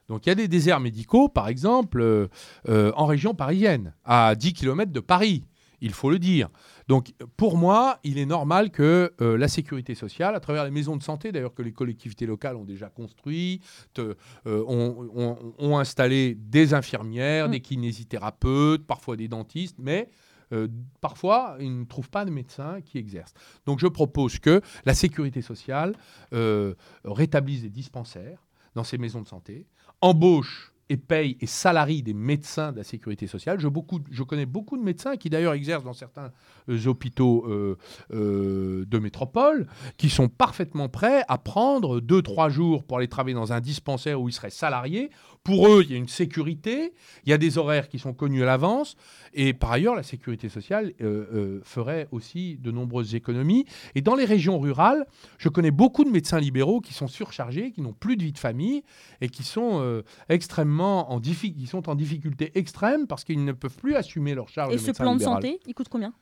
Donc 0.07 0.25
il 0.25 0.29
y 0.29 0.31
a 0.31 0.35
des 0.35 0.47
déserts 0.47 0.79
médicaux, 0.79 1.29
par 1.29 1.47
exemple, 1.47 2.01
euh, 2.01 2.27
euh, 2.69 2.91
en 2.95 3.05
région 3.05 3.33
parisienne, 3.33 3.93
à 4.03 4.35
10 4.35 4.53
km 4.53 4.91
de 4.91 4.99
Paris, 4.99 5.43
il 5.81 5.91
faut 5.91 6.09
le 6.09 6.19
dire. 6.19 6.49
Donc 6.87 7.13
pour 7.37 7.57
moi, 7.57 7.99
il 8.03 8.17
est 8.17 8.25
normal 8.25 8.69
que 8.71 9.13
euh, 9.21 9.37
la 9.37 9.47
sécurité 9.47 9.95
sociale, 9.95 10.35
à 10.35 10.39
travers 10.39 10.65
les 10.65 10.71
maisons 10.71 10.95
de 10.97 11.03
santé, 11.03 11.31
d'ailleurs 11.31 11.53
que 11.53 11.61
les 11.61 11.71
collectivités 11.71 12.25
locales 12.25 12.55
ont 12.55 12.65
déjà 12.65 12.89
construit, 12.89 13.61
te- 13.93 14.15
euh, 14.47 14.63
ont, 14.67 15.09
ont- 15.15 15.53
ont 15.57 15.77
installé 15.77 16.35
des 16.35 16.73
infirmières, 16.73 17.47
Mm. 17.47 17.51
des 17.51 17.59
kinésithérapeutes, 17.61 18.85
parfois 18.85 19.15
des 19.15 19.27
dentistes, 19.27 19.77
mais 19.79 20.09
euh, 20.51 20.67
parfois, 21.01 21.55
ils 21.59 21.79
ne 21.79 21.85
trouvent 21.85 22.09
pas 22.09 22.25
de 22.25 22.29
médecins 22.31 22.81
qui 22.81 22.97
exercent. 22.97 23.33
Donc 23.65 23.79
je 23.79 23.87
propose 23.87 24.39
que 24.39 24.61
la 24.85 24.93
sécurité 24.93 25.41
sociale 25.41 25.95
euh, 26.33 26.75
rétablisse 27.05 27.61
des 27.63 27.69
dispensaires 27.69 28.45
dans 28.75 28.83
ces 28.83 28.97
maisons 28.97 29.21
de 29.21 29.27
santé, 29.27 29.65
embauche 30.01 30.72
et 30.89 30.97
paye 30.97 31.37
et 31.39 31.47
salarie 31.47 32.03
des 32.03 32.13
médecins 32.13 32.71
de 32.71 32.77
la 32.77 32.83
sécurité 32.83 33.27
sociale. 33.27 33.59
Je, 33.59 34.23
connais 34.23 34.45
beaucoup 34.45 34.77
de 34.77 34.83
médecins 34.83 35.15
qui 35.15 35.29
d'ailleurs 35.29 35.53
exercent 35.53 35.83
dans 35.83 35.93
certains 35.93 36.31
euh, 36.69 36.87
hôpitaux 36.87 37.45
euh, 37.47 37.77
euh, 38.13 38.85
de 38.85 38.99
métropole, 38.99 39.67
qui 39.97 40.09
sont 40.09 40.27
parfaitement 40.27 40.89
prêts 40.89 41.23
à 41.27 41.37
prendre 41.37 41.99
deux, 41.99 42.21
trois 42.21 42.49
jours 42.49 42.83
pour 42.83 42.97
aller 42.97 43.07
travailler 43.07 43.35
dans 43.35 43.53
un 43.53 43.61
dispensaire 43.61 44.21
où 44.21 44.29
ils 44.29 44.33
seraient 44.33 44.49
salariés. 44.49 45.09
Pour 45.43 45.67
eux, 45.67 45.83
il 45.83 45.91
y 45.91 45.95
a 45.95 45.97
une 45.97 46.07
sécurité, 46.07 46.93
il 47.25 47.29
y 47.29 47.33
a 47.33 47.37
des 47.37 47.57
horaires 47.57 47.89
qui 47.89 47.99
sont 47.99 48.13
connus 48.13 48.43
à 48.43 48.45
l'avance, 48.45 48.95
et 49.33 49.53
par 49.53 49.73
ailleurs, 49.73 49.93
la 49.93 50.03
sécurité 50.03 50.47
sociale 50.47 50.93
euh, 51.01 51.25
euh, 51.33 51.61
ferait 51.63 52.07
aussi 52.11 52.57
de 52.59 52.71
nombreuses 52.71 53.13
économies. 53.13 53.65
Et 53.93 54.01
dans 54.01 54.15
les 54.15 54.23
régions 54.23 54.57
rurales, 54.57 55.05
je 55.37 55.49
connais 55.49 55.71
beaucoup 55.71 56.05
de 56.05 56.09
médecins 56.09 56.39
libéraux 56.39 56.79
qui 56.79 56.93
sont 56.93 57.07
surchargés, 57.09 57.71
qui 57.71 57.81
n'ont 57.81 57.91
plus 57.91 58.15
de 58.15 58.23
vie 58.23 58.31
de 58.31 58.37
famille 58.37 58.83
et 59.19 59.27
qui 59.27 59.43
sont 59.43 59.81
euh, 59.81 60.03
extrêmement 60.29 61.11
en, 61.11 61.19
diffi- 61.19 61.53
qui 61.53 61.67
sont 61.67 61.89
en 61.89 61.95
difficulté 61.95 62.57
extrême 62.57 63.05
parce 63.05 63.25
qu'ils 63.25 63.43
ne 63.43 63.51
peuvent 63.51 63.75
plus 63.77 63.95
assumer 63.95 64.35
leur 64.35 64.47
charge 64.47 64.73
Et 64.73 64.77
de 64.77 64.81
ce 64.81 64.91
plan 64.91 65.15
de 65.17 65.21
santé, 65.23 65.59
il 65.67 65.73
coûte 65.73 65.89
combien? 65.89 66.13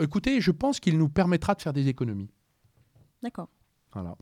Écoutez, 0.00 0.40
je 0.40 0.50
pense 0.50 0.80
qu'il 0.80 0.96
nous 0.96 1.10
permettra 1.10 1.54
de 1.54 1.60
faire 1.60 1.74
des 1.74 1.88
économies. 1.88 2.30
D'accord. 3.22 3.50
Voilà. 3.92 4.16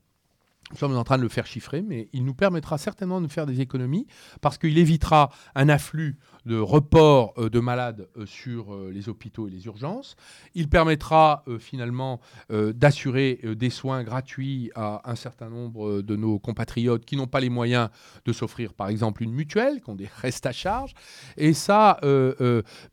Nous 0.70 0.76
sommes 0.76 0.96
en 0.96 1.04
train 1.04 1.18
de 1.18 1.22
le 1.22 1.28
faire 1.28 1.46
chiffrer, 1.46 1.82
mais 1.82 2.08
il 2.12 2.24
nous 2.24 2.34
permettra 2.34 2.78
certainement 2.78 3.20
de 3.20 3.26
faire 3.26 3.46
des 3.46 3.60
économies 3.60 4.06
parce 4.40 4.56
qu'il 4.56 4.78
évitera 4.78 5.30
un 5.54 5.68
afflux 5.68 6.16
de 6.46 6.58
report 6.58 7.34
euh, 7.38 7.50
de 7.50 7.60
malades 7.60 8.08
euh, 8.16 8.26
sur 8.26 8.74
euh, 8.74 8.90
les 8.92 9.08
hôpitaux 9.08 9.48
et 9.48 9.50
les 9.50 9.66
urgences. 9.66 10.16
Il 10.54 10.68
permettra 10.68 11.44
finalement 11.58 12.20
d'assurer 12.50 13.40
des 13.56 13.70
soins 13.70 14.02
gratuits 14.02 14.70
à 14.74 15.08
un 15.10 15.14
certain 15.14 15.48
nombre 15.48 16.02
de 16.02 16.16
nos 16.16 16.38
compatriotes 16.38 17.04
qui 17.04 17.16
n'ont 17.16 17.26
pas 17.26 17.40
les 17.40 17.48
moyens 17.48 17.88
de 18.24 18.32
s'offrir 18.32 18.74
par 18.74 18.88
exemple 18.88 19.22
une 19.22 19.32
mutuelle, 19.32 19.80
qui 19.80 19.90
ont 19.90 19.94
des 19.94 20.08
restes 20.20 20.46
à 20.46 20.52
charge. 20.52 20.94
Et 21.36 21.52
ça 21.52 21.98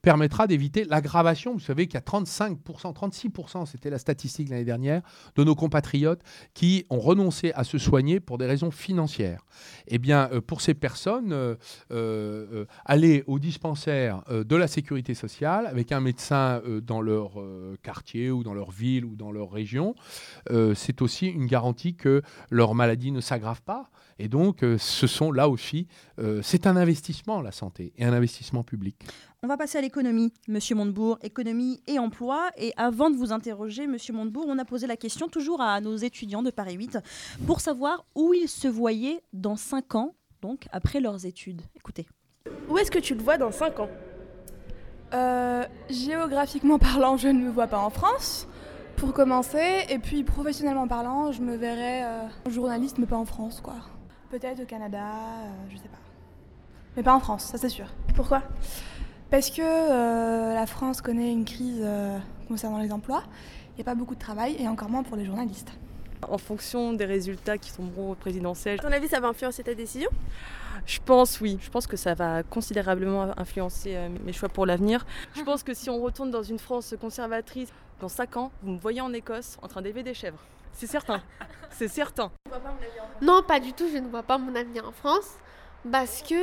permettra 0.01 0.47
d'éviter 0.47 0.85
l'aggravation. 0.85 1.53
Vous 1.53 1.59
savez 1.59 1.87
qu'il 1.87 1.95
y 1.95 1.97
a 1.97 2.01
35%, 2.01 2.57
36%, 2.93 3.65
c'était 3.65 3.89
la 3.89 3.99
statistique 3.99 4.49
l'année 4.49 4.65
dernière, 4.65 5.01
de 5.35 5.43
nos 5.43 5.55
compatriotes 5.55 6.21
qui 6.53 6.85
ont 6.89 6.99
renoncé 6.99 7.51
à 7.53 7.63
se 7.63 7.77
soigner 7.77 8.19
pour 8.19 8.37
des 8.37 8.45
raisons 8.45 8.71
financières. 8.71 9.45
Eh 9.87 9.97
bien, 9.97 10.29
pour 10.45 10.61
ces 10.61 10.73
personnes, 10.73 11.57
aller 12.85 13.23
au 13.27 13.36
dispensaire 13.39 14.23
euh, 14.29 14.43
de 14.43 14.55
la 14.55 14.67
sécurité 14.67 15.13
sociale 15.13 15.67
avec 15.67 15.91
un 15.91 15.99
médecin 15.99 16.61
euh, 16.65 16.81
dans 16.81 17.01
leur 17.01 17.39
euh, 17.39 17.77
quartier 17.83 18.31
ou 18.31 18.43
dans 18.43 18.53
leur 18.53 18.71
ville 18.71 19.05
ou 19.05 19.15
dans 19.15 19.31
leur 19.31 19.51
région, 19.51 19.95
c'est 20.75 21.01
aussi 21.01 21.27
une 21.27 21.45
garantie 21.45 21.95
que 21.95 22.21
leur 22.49 22.75
maladie 22.75 23.11
ne 23.11 23.21
s'aggrave 23.21 23.61
pas. 23.61 23.89
Et 24.19 24.27
donc, 24.27 24.63
ce 24.77 25.07
sont 25.07 25.31
là 25.31 25.49
aussi, 25.49 25.87
c'est 26.41 26.65
un 26.65 26.75
investissement, 26.75 27.41
la 27.41 27.51
santé, 27.51 27.93
et 27.97 28.05
un 28.05 28.13
investissement 28.13 28.63
public. 28.63 28.95
On 29.43 29.47
va 29.47 29.57
passer 29.57 29.77
à 29.77 29.81
l'économie, 29.81 30.33
Monsieur 30.47 30.75
Montebourg, 30.75 31.19
économie 31.21 31.81
et 31.87 31.99
emploi. 31.99 32.49
Et 32.57 32.73
avant 32.77 33.09
de 33.09 33.15
vous 33.15 33.31
interroger, 33.31 33.85
Monsieur 33.85 34.13
Montebourg, 34.13 34.45
on 34.47 34.57
a 34.57 34.65
posé 34.65 34.87
la 34.87 34.97
question 34.97 35.27
toujours 35.27 35.61
à 35.61 35.79
nos 35.81 35.95
étudiants 35.95 36.43
de 36.43 36.49
Paris 36.49 36.75
8 36.75 36.99
pour 37.45 37.61
savoir 37.61 38.05
où 38.15 38.33
ils 38.33 38.49
se 38.49 38.67
voyaient 38.67 39.21
dans 39.33 39.55
5 39.55 39.95
ans, 39.95 40.15
donc 40.41 40.67
après 40.71 40.99
leurs 40.99 41.25
études. 41.25 41.61
Écoutez. 41.75 42.07
Où 42.69 42.77
est-ce 42.77 42.91
que 42.91 42.99
tu 42.99 43.15
le 43.15 43.21
vois 43.21 43.37
dans 43.37 43.51
5 43.51 43.79
ans? 43.79 43.89
Euh, 45.13 45.63
géographiquement 45.89 46.79
parlant, 46.79 47.17
je 47.17 47.27
ne 47.27 47.39
me 47.39 47.49
vois 47.49 47.67
pas 47.67 47.79
en 47.79 47.89
France, 47.89 48.47
pour 48.97 49.13
commencer. 49.13 49.85
Et 49.89 49.99
puis 49.99 50.23
professionnellement 50.23 50.87
parlant, 50.87 51.31
je 51.31 51.41
me 51.41 51.55
verrais 51.55 52.03
euh, 52.03 52.49
journaliste, 52.49 52.97
mais 52.97 53.05
pas 53.05 53.17
en 53.17 53.25
France, 53.25 53.61
quoi. 53.61 53.75
Peut-être 54.29 54.61
au 54.61 54.65
Canada, 54.65 54.99
euh, 54.99 55.49
je 55.69 55.77
sais 55.77 55.87
pas. 55.87 55.97
Mais 56.97 57.03
pas 57.03 57.13
en 57.13 57.19
France, 57.19 57.45
ça 57.45 57.57
c'est 57.57 57.69
sûr. 57.69 57.85
Pourquoi? 58.15 58.43
Parce 59.29 59.49
que 59.49 59.61
euh, 59.61 60.53
la 60.53 60.65
France 60.65 61.01
connaît 61.01 61.31
une 61.31 61.45
crise 61.45 61.81
euh, 61.81 62.17
concernant 62.47 62.79
les 62.79 62.91
emplois. 62.91 63.23
Il 63.71 63.75
n'y 63.75 63.81
a 63.81 63.85
pas 63.85 63.95
beaucoup 63.95 64.15
de 64.15 64.19
travail, 64.19 64.55
et 64.59 64.67
encore 64.67 64.89
moins 64.89 65.03
pour 65.03 65.15
les 65.15 65.25
journalistes. 65.25 65.71
En 66.27 66.37
fonction 66.37 66.93
des 66.93 67.05
résultats 67.05 67.57
qui 67.57 67.71
tomberont 67.71 68.11
au 68.11 68.15
présidentiel, 68.15 68.79
À 68.79 68.83
ton 68.83 68.91
avis, 68.91 69.07
ça 69.07 69.19
va 69.19 69.27
influencer 69.27 69.63
ta 69.63 69.73
décision? 69.75 70.09
Je 70.85 70.99
pense 71.03 71.41
oui. 71.41 71.57
Je 71.61 71.69
pense 71.69 71.85
que 71.85 71.97
ça 71.97 72.13
va 72.13 72.43
considérablement 72.43 73.37
influencer 73.37 73.95
euh, 73.95 74.09
mes 74.25 74.33
choix 74.33 74.49
pour 74.49 74.65
l'avenir. 74.65 75.05
Je 75.35 75.41
pense 75.43 75.63
que 75.63 75.73
si 75.73 75.89
on 75.89 76.01
retourne 76.01 76.31
dans 76.31 76.43
une 76.43 76.59
France 76.59 76.95
conservatrice, 76.99 77.69
dans 77.99 78.09
5 78.09 78.37
ans, 78.37 78.51
vous 78.61 78.71
me 78.71 78.79
voyez 78.79 79.01
en 79.01 79.11
Écosse 79.13 79.57
en 79.61 79.67
train 79.67 79.81
d'élever 79.81 80.03
des 80.03 80.13
chèvres. 80.13 80.39
C'est 80.73 80.87
certain. 80.87 81.21
C'est 81.71 81.87
certain. 81.87 82.31
Non, 83.21 83.41
pas 83.43 83.59
du 83.59 83.73
tout, 83.73 83.87
je 83.91 83.97
ne 83.97 84.07
vois 84.07 84.23
pas 84.23 84.37
mon 84.37 84.55
avenir 84.55 84.87
en 84.87 84.91
France. 84.91 85.31
Parce 85.91 86.21
que 86.21 86.35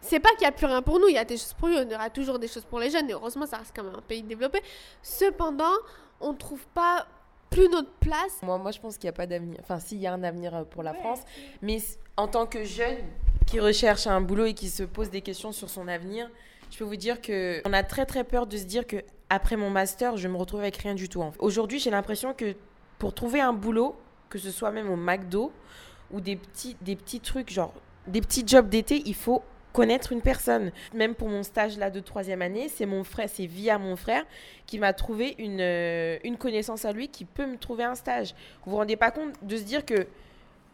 c'est 0.00 0.20
pas 0.20 0.30
qu'il 0.30 0.40
n'y 0.40 0.46
a 0.46 0.52
plus 0.52 0.66
rien 0.66 0.82
pour 0.82 1.00
nous, 1.00 1.08
il 1.08 1.14
y 1.14 1.18
a 1.18 1.24
des 1.24 1.36
choses 1.36 1.54
pour 1.54 1.68
nous, 1.68 1.76
il 1.78 1.90
y 1.90 1.94
aura 1.94 2.10
toujours 2.10 2.38
des 2.38 2.48
choses 2.48 2.64
pour 2.64 2.78
les 2.78 2.90
jeunes, 2.90 3.10
et 3.10 3.12
heureusement, 3.12 3.46
ça 3.46 3.58
reste 3.58 3.72
quand 3.74 3.82
même 3.82 3.96
un 3.96 4.02
pays 4.02 4.22
développé. 4.22 4.62
Cependant, 5.02 5.74
on 6.20 6.32
ne 6.32 6.38
trouve 6.38 6.64
pas 6.68 7.06
plus 7.50 7.68
notre 7.68 7.92
place. 7.94 8.42
Moi, 8.42 8.58
moi, 8.58 8.70
je 8.70 8.80
pense 8.80 8.96
qu'il 8.98 9.06
n'y 9.06 9.10
a 9.10 9.14
pas 9.14 9.26
d'avenir. 9.26 9.58
Enfin, 9.60 9.78
s'il 9.78 9.98
y 9.98 10.06
a 10.06 10.12
un 10.12 10.22
avenir 10.22 10.54
euh, 10.54 10.64
pour 10.64 10.82
la 10.82 10.94
France, 10.94 11.20
mais 11.62 11.78
en 12.16 12.28
tant 12.28 12.46
que 12.46 12.64
jeune 12.64 12.98
qui 13.46 13.60
recherche 13.60 14.06
un 14.06 14.20
boulot 14.20 14.46
et 14.46 14.54
qui 14.54 14.68
se 14.68 14.82
pose 14.82 15.10
des 15.10 15.22
questions 15.22 15.52
sur 15.52 15.70
son 15.70 15.88
avenir, 15.88 16.30
je 16.70 16.78
peux 16.78 16.84
vous 16.84 16.96
dire 16.96 17.20
que 17.20 17.62
on 17.64 17.72
a 17.72 17.82
très 17.82 18.04
très 18.04 18.24
peur 18.24 18.46
de 18.46 18.56
se 18.56 18.64
dire 18.64 18.86
que 18.86 18.96
après 19.30 19.56
mon 19.56 19.70
master, 19.70 20.16
je 20.16 20.28
me 20.28 20.36
retrouve 20.36 20.60
avec 20.60 20.76
rien 20.76 20.94
du 20.94 21.08
tout. 21.08 21.22
en 21.22 21.32
fait. 21.32 21.38
Aujourd'hui, 21.40 21.78
j'ai 21.78 21.90
l'impression 21.90 22.34
que 22.34 22.54
pour 22.98 23.14
trouver 23.14 23.40
un 23.40 23.52
boulot, 23.52 23.96
que 24.28 24.38
ce 24.38 24.50
soit 24.50 24.70
même 24.70 24.90
au 24.90 24.96
McDo 24.96 25.52
ou 26.10 26.20
des 26.20 26.36
petits 26.36 26.76
des 26.80 26.96
petits 26.96 27.20
trucs 27.20 27.50
genre 27.50 27.72
des 28.06 28.20
petits 28.20 28.44
jobs 28.46 28.68
d'été, 28.68 29.02
il 29.04 29.14
faut 29.14 29.42
connaître 29.78 30.12
une 30.12 30.22
personne. 30.22 30.72
Même 30.92 31.14
pour 31.14 31.28
mon 31.28 31.44
stage 31.44 31.78
là 31.78 31.88
de 31.90 32.00
troisième 32.00 32.42
année, 32.42 32.68
c'est 32.68 32.84
mon 32.86 33.04
frère, 33.04 33.28
c'est 33.28 33.46
via 33.46 33.78
mon 33.78 33.94
frère 33.94 34.24
qui 34.66 34.78
m'a 34.78 34.92
trouvé 34.92 35.36
une, 35.38 35.60
euh, 35.60 36.18
une 36.24 36.36
connaissance 36.36 36.84
à 36.84 36.92
lui 36.92 37.08
qui 37.08 37.24
peut 37.24 37.46
me 37.46 37.56
trouver 37.56 37.84
un 37.84 37.94
stage. 37.94 38.34
Vous 38.64 38.72
vous 38.72 38.76
rendez 38.78 38.96
pas 38.96 39.12
compte 39.12 39.34
de 39.42 39.56
se 39.56 39.62
dire 39.62 39.84
que 39.86 40.06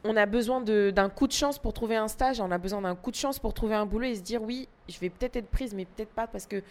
on 0.07 0.17
a 0.17 0.27
besoin 0.27 0.61
d'un 0.61 1.09
coup 1.09 1.27
de 1.27 1.33
chance 1.33 1.59
pour 1.59 1.73
trouver 1.73 1.97
un 1.97 2.09
stage, 2.09 2.41
on 2.41 2.51
a 2.51 2.59
besoin 2.59 2.83
d'un 2.83 2.95
coup 2.95 3.11
de 3.11 3.17
chance 3.17 3.39
pour 3.39 3.55
trouver 3.55 3.75
un 3.75 3.87
boulot 3.87 4.07
et 4.07 4.15
se 4.17 4.23
dire 4.23 4.43
oui, 4.43 4.69
je 4.89 4.99
vais 5.01 5.09
peut-être 5.11 5.37
être 5.37 5.49
prise, 5.49 5.75
mais 5.75 5.87
peut-être 5.87 6.11
pas 6.11 6.27
parce 6.27 6.47
que 6.47 6.63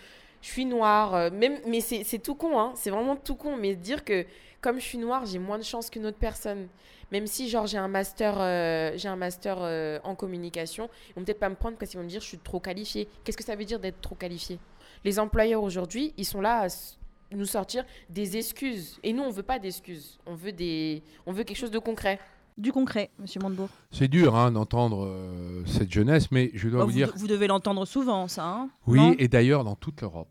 je 0.41 0.47
suis 0.49 0.65
noire. 0.65 1.15
euh, 1.15 1.29
Même, 1.31 1.57
mais 1.67 1.81
c'est 1.81 2.19
tout 2.19 2.35
con, 2.35 2.59
hein, 2.59 2.73
c'est 2.75 2.89
vraiment 2.91 3.15
tout 3.15 3.35
con. 3.35 3.57
Mais 3.57 3.75
dire 3.75 4.03
que 4.03 4.25
comme 4.63 4.77
je 4.79 4.85
suis 4.85 4.97
noire, 4.97 5.25
j'ai 5.27 5.37
moins 5.39 5.59
de 5.59 5.63
chance 5.63 5.89
qu'une 5.91 6.05
autre 6.07 6.17
personne. 6.17 6.67
Même 7.11 7.27
si 7.27 7.47
genre 7.49 7.67
j'ai 7.67 7.77
un 7.77 7.87
master, 7.89 8.35
euh, 8.39 8.93
j'ai 8.95 9.07
un 9.09 9.15
master 9.15 9.57
euh, 9.59 9.99
en 10.03 10.15
communication, 10.15 10.89
ils 11.09 11.13
vont 11.19 11.23
peut-être 11.25 11.39
pas 11.39 11.49
me 11.49 11.55
prendre 11.55 11.77
parce 11.77 11.91
qu'ils 11.91 11.99
vont 11.99 12.05
me 12.05 12.09
dire 12.09 12.21
je 12.21 12.25
suis 12.27 12.39
trop 12.39 12.59
qualifiée. 12.59 13.07
Qu'est-ce 13.23 13.37
que 13.37 13.43
ça 13.43 13.55
veut 13.55 13.65
dire 13.65 13.79
d'être 13.79 14.01
trop 14.01 14.15
qualifiée? 14.15 14.57
Les 15.03 15.19
employeurs 15.19 15.61
aujourd'hui, 15.61 16.13
ils 16.17 16.25
sont 16.25 16.41
là 16.41 16.65
à 16.65 16.67
nous 17.35 17.45
sortir 17.45 17.83
des 18.09 18.37
excuses. 18.37 18.99
Et 19.03 19.11
nous, 19.13 19.21
on 19.23 19.29
veut 19.31 19.43
pas 19.43 19.59
d'excuses. 19.59 20.17
On 20.25 20.33
veut 20.33 20.51
des, 20.53 21.03
on 21.27 21.33
veut 21.33 21.43
quelque 21.43 21.57
chose 21.57 21.71
de 21.71 21.79
concret. 21.79 22.19
Du 22.57 22.71
concret, 22.71 23.09
Monsieur 23.19 23.41
Montebourg. 23.41 23.69
C'est 23.91 24.07
dur 24.07 24.35
hein, 24.35 24.51
d'entendre 24.51 25.05
euh, 25.05 25.63
cette 25.65 25.91
jeunesse, 25.91 26.31
mais 26.31 26.51
je 26.53 26.69
dois 26.69 26.79
Bah, 26.81 26.85
vous 26.85 26.91
vous, 26.91 26.97
dire 26.97 27.11
vous 27.15 27.27
devez 27.27 27.47
l'entendre 27.47 27.85
souvent, 27.85 28.27
ça. 28.27 28.45
hein 28.45 28.69
Oui, 28.85 29.15
et 29.17 29.27
d'ailleurs 29.27 29.63
dans 29.63 29.75
toute 29.75 30.01
l'Europe. 30.01 30.29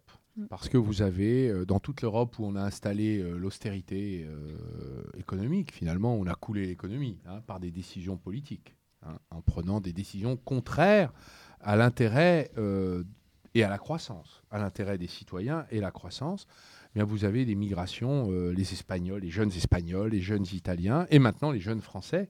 Parce 0.48 0.68
que 0.68 0.78
vous 0.78 1.02
avez, 1.02 1.48
euh, 1.48 1.66
dans 1.66 1.78
toute 1.78 2.00
l'Europe 2.00 2.38
où 2.38 2.44
on 2.46 2.56
a 2.56 2.62
installé 2.62 3.18
euh, 3.18 3.36
l'austérité 3.36 4.26
euh, 4.26 5.02
économique, 5.18 5.72
finalement, 5.72 6.14
on 6.14 6.26
a 6.26 6.34
coulé 6.34 6.66
l'économie 6.66 7.18
hein, 7.26 7.42
par 7.46 7.60
des 7.60 7.70
décisions 7.70 8.16
politiques, 8.16 8.74
hein, 9.02 9.18
en 9.30 9.42
prenant 9.42 9.80
des 9.80 9.92
décisions 9.92 10.36
contraires 10.36 11.12
à 11.60 11.76
l'intérêt 11.76 12.50
et 13.54 13.62
à 13.62 13.68
la 13.68 13.78
croissance, 13.78 14.42
à 14.50 14.58
l'intérêt 14.58 14.98
des 14.98 15.06
citoyens 15.06 15.64
et 15.70 15.78
la 15.78 15.92
croissance. 15.92 16.48
Eh 16.90 16.98
Bien, 16.98 17.04
vous 17.04 17.24
avez 17.24 17.44
des 17.44 17.54
migrations, 17.54 18.32
les 18.50 18.72
Espagnols, 18.72 19.20
les 19.20 19.30
jeunes 19.30 19.52
Espagnols, 19.52 20.10
les 20.10 20.20
jeunes 20.20 20.46
Italiens, 20.52 21.06
et 21.10 21.20
maintenant 21.20 21.52
les 21.52 21.60
jeunes 21.60 21.80
Français 21.80 22.28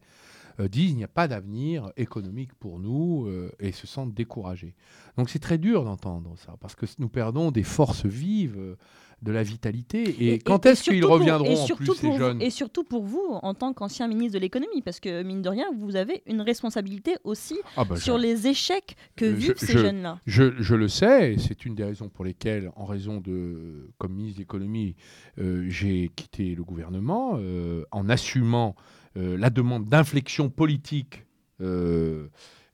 disent 0.68 0.90
il 0.90 0.96
n'y 0.96 1.04
a 1.04 1.08
pas 1.08 1.28
d'avenir 1.28 1.90
économique 1.96 2.54
pour 2.54 2.78
nous 2.78 3.26
euh, 3.26 3.50
et 3.60 3.72
se 3.72 3.86
sentent 3.86 4.14
découragés. 4.14 4.74
Donc 5.16 5.28
c'est 5.30 5.38
très 5.38 5.58
dur 5.58 5.84
d'entendre 5.84 6.34
ça, 6.36 6.56
parce 6.60 6.74
que 6.74 6.86
nous 6.98 7.08
perdons 7.08 7.50
des 7.50 7.62
forces 7.64 8.04
vives, 8.06 8.56
euh, 8.58 8.76
de 9.22 9.30
la 9.30 9.44
vitalité. 9.44 10.32
Et, 10.32 10.40
quand 10.40 10.66
est-ce 10.66 10.82
qu'ils 10.82 11.00
pour- 11.00 11.10
reviendront 11.12 11.54
en 11.56 11.66
plus, 11.76 11.94
ces 11.94 12.08
vous- 12.08 12.18
jeunes? 12.18 12.42
Et 12.42 12.50
surtout 12.50 12.82
pour 12.82 13.04
vous, 13.04 13.24
en 13.42 13.54
tant 13.54 13.72
qu'ancien 13.72 14.08
ministre 14.08 14.34
de 14.34 14.40
l'économie, 14.40 14.82
parce 14.82 14.98
que 14.98 15.22
mine 15.22 15.42
de 15.42 15.48
rien, 15.48 15.66
vous 15.78 15.94
avez 15.94 16.24
une 16.26 16.40
responsabilité 16.40 17.14
aussi 17.22 17.56
Ah 17.76 17.84
bah, 17.84 17.94
sur 17.94 18.16
je- 18.18 18.22
les 18.22 18.48
échecs 18.48 18.96
que 19.14 19.26
Euh, 19.26 19.30
vivent 19.32 19.54
ces 19.56 19.74
je- 19.74 19.78
jeunes-là. 19.78 20.18
Je, 20.26 20.60
je 20.60 20.74
le 20.74 20.88
sais, 20.88 21.34
et 21.34 21.38
c'est 21.38 21.64
une 21.64 21.76
des 21.76 21.84
raisons 21.84 22.08
pour 22.08 22.24
lesquelles, 22.24 22.72
en 22.74 22.84
raison 22.84 23.20
de, 23.20 23.90
comme 23.98 24.12
ministre 24.12 24.38
de 24.38 24.42
l'économie, 24.42 24.96
euh, 25.38 25.66
j'ai 25.68 26.10
quitté 26.16 26.56
le 26.56 26.64
gouvernement 26.64 27.34
euh, 27.36 27.84
en 27.92 28.08
assumant 28.08 28.74
euh, 28.76 28.82
la 29.16 29.50
demande 29.50 29.86
d'inflexion 29.86 30.50
politique 30.50 31.26
euh, 31.60 32.28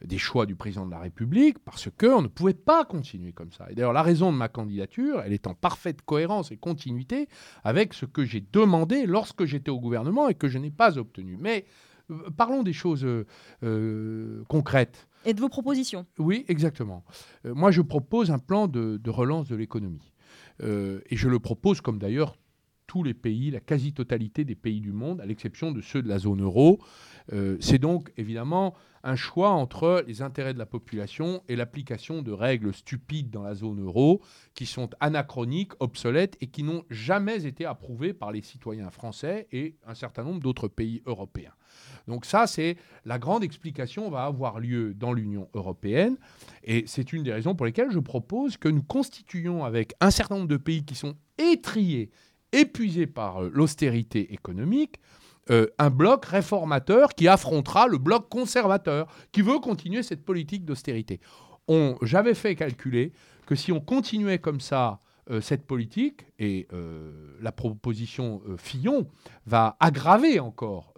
des 0.05 0.18
choix 0.18 0.47
du 0.47 0.55
président 0.55 0.86
de 0.86 0.93
la 0.93 1.01
République, 1.01 1.59
parce 1.59 1.89
qu'on 1.99 2.22
ne 2.22 2.28
pouvait 2.28 2.55
pas 2.55 2.84
continuer 2.84 3.32
comme 3.32 3.51
ça. 3.51 3.66
Et 3.70 3.74
d'ailleurs, 3.74 3.93
la 3.93 4.05
raison 4.05 4.32
de 4.32 4.36
ma 4.36 4.49
candidature, 4.49 5.20
elle 5.24 5.32
est 5.32 5.49
en 5.49 5.55
parfaite 5.55 6.03
cohérence 6.03 6.53
et 6.53 6.57
continuité 6.57 7.28
avec 7.64 7.95
ce 7.95 8.07
que 8.07 8.24
j'ai 8.24 8.45
demandé 8.53 9.07
lorsque 9.07 9.45
j'étais 9.45 9.72
au 9.72 9.80
gouvernement 9.80 10.28
et 10.28 10.34
que 10.34 10.47
je 10.47 10.59
n'ai 10.59 10.70
pas 10.70 10.99
obtenu. 10.99 11.36
Mais 11.36 11.64
euh, 12.11 12.30
parlons 12.36 12.62
des 12.62 12.72
choses 12.72 13.05
euh, 13.05 13.26
euh, 13.64 14.45
concrètes. 14.49 15.09
Et 15.24 15.34
de 15.34 15.41
vos 15.41 15.49
propositions. 15.49 16.07
Oui, 16.18 16.45
exactement. 16.47 17.05
Euh, 17.45 17.55
moi, 17.55 17.72
je 17.72 17.82
propose 17.82 18.30
un 18.30 18.39
plan 18.39 18.68
de, 18.68 18.99
de 18.99 19.11
relance 19.11 19.49
de 19.49 19.57
l'économie. 19.57 20.12
Euh, 20.62 21.01
et 21.11 21.16
je 21.16 21.28
le 21.28 21.41
propose 21.41 21.80
comme 21.80 21.99
d'ailleurs 21.99 22.36
tous 22.89 23.05
les 23.05 23.14
pays, 23.14 23.53
la 23.53 23.61
quasi-totalité 23.61 24.45
des 24.45 24.57
pays 24.57 24.80
du 24.80 24.93
monde, 24.93 25.20
à 25.20 25.26
l'exception 25.26 25.70
de 25.70 25.80
ceux 25.80 26.03
de 26.03 26.09
la 26.09 26.18
zone 26.18 26.43
euro. 26.43 26.80
Euh, 27.32 27.57
c'est 27.61 27.78
donc 27.78 28.11
évidemment 28.16 28.74
un 29.05 29.14
choix 29.14 29.51
entre 29.51 30.03
les 30.07 30.22
intérêts 30.22 30.55
de 30.55 30.59
la 30.59 30.66
population 30.66 31.43
et 31.49 31.55
l'application 31.55 32.22
de 32.22 32.32
règles 32.32 32.74
stupides 32.74 33.30
dans 33.30 33.43
la 33.43 33.55
zone 33.55 33.80
euro 33.80 34.22
qui 34.55 34.66
sont 34.66 34.91
anachroniques, 35.01 35.72
obsolètes 35.80 36.36
et 36.41 36.49
qui 36.49 36.62
n'ont 36.62 36.84
jamais 36.91 37.47
été 37.47 37.64
approuvées 37.64 38.14
par 38.14 38.32
les 38.32 38.43
citoyens 38.43 38.91
français 38.91 39.47
et 39.53 39.76
un 39.86 39.95
certain 39.95 40.24
nombre 40.24 40.41
d'autres 40.41 40.68
pays 40.68 41.03
européens. 41.07 41.53
Donc 42.07 42.24
ça, 42.24 42.47
c'est 42.47 42.76
la 43.05 43.18
grande 43.18 43.45
explication 43.45 44.11
va 44.11 44.24
avoir 44.24 44.61
lieu 44.61 44.95
dans 44.95 45.12
l'Union 45.12 45.49
européenne 45.53 46.16
et 46.64 46.84
c'est 46.86 47.12
une 47.12 47.22
des 47.22 47.32
raisons 47.32 47.55
pour 47.55 47.66
lesquelles 47.66 47.91
je 47.91 47.99
propose 47.99 48.57
que 48.57 48.68
nous 48.68 48.82
constituions 48.82 49.64
avec 49.64 49.93
un 50.01 50.11
certain 50.11 50.36
nombre 50.36 50.49
de 50.49 50.57
pays 50.57 50.84
qui 50.84 50.95
sont 50.95 51.14
étriés, 51.39 52.11
épuisés 52.53 53.07
par 53.07 53.42
euh, 53.42 53.51
l'austérité 53.53 54.32
économique, 54.32 55.01
euh, 55.51 55.66
un 55.78 55.90
bloc 55.90 56.26
réformateur 56.26 57.14
qui 57.14 57.28
affrontera 57.28 57.86
le 57.86 57.99
bloc 57.99 58.28
conservateur, 58.28 59.07
qui 59.32 59.42
veut 59.42 59.59
continuer 59.59 60.03
cette 60.03 60.24
politique 60.24 60.64
d'austérité. 60.64 61.20
J'avais 62.01 62.34
fait 62.34 62.55
calculer 62.55 63.12
que 63.44 63.55
si 63.55 63.72
on 63.72 63.80
continuait 63.80 64.38
comme 64.38 64.61
ça 64.61 65.01
euh, 65.30 65.42
cette 65.42 65.66
politique, 65.66 66.24
et 66.38 66.66
la 67.40 67.53
proposition 67.53 68.40
Fillon 68.57 69.07
va 69.44 69.76
aggraver 69.80 70.40
encore 70.40 70.94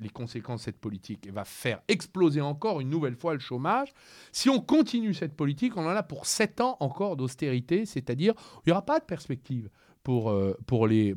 les 0.00 0.08
conséquences 0.08 0.60
de 0.60 0.64
cette 0.64 0.80
politique 0.80 1.26
et 1.26 1.30
va 1.30 1.44
faire 1.44 1.80
exploser 1.88 2.40
encore 2.40 2.80
une 2.80 2.90
nouvelle 2.90 3.16
fois 3.16 3.34
le 3.34 3.40
chômage, 3.40 3.94
si 4.32 4.50
on 4.50 4.60
continue 4.60 5.14
cette 5.14 5.36
politique, 5.36 5.76
on 5.76 5.86
en 5.86 5.90
a 5.90 6.02
pour 6.02 6.26
sept 6.26 6.60
ans 6.60 6.76
encore 6.80 7.16
d'austérité, 7.16 7.86
c'est-à-dire 7.86 8.34
il 8.58 8.68
n'y 8.68 8.72
aura 8.72 8.84
pas 8.84 8.98
de 8.98 9.04
perspective 9.04 9.70
pour, 10.02 10.34
pour 10.66 10.86
les, 10.86 11.14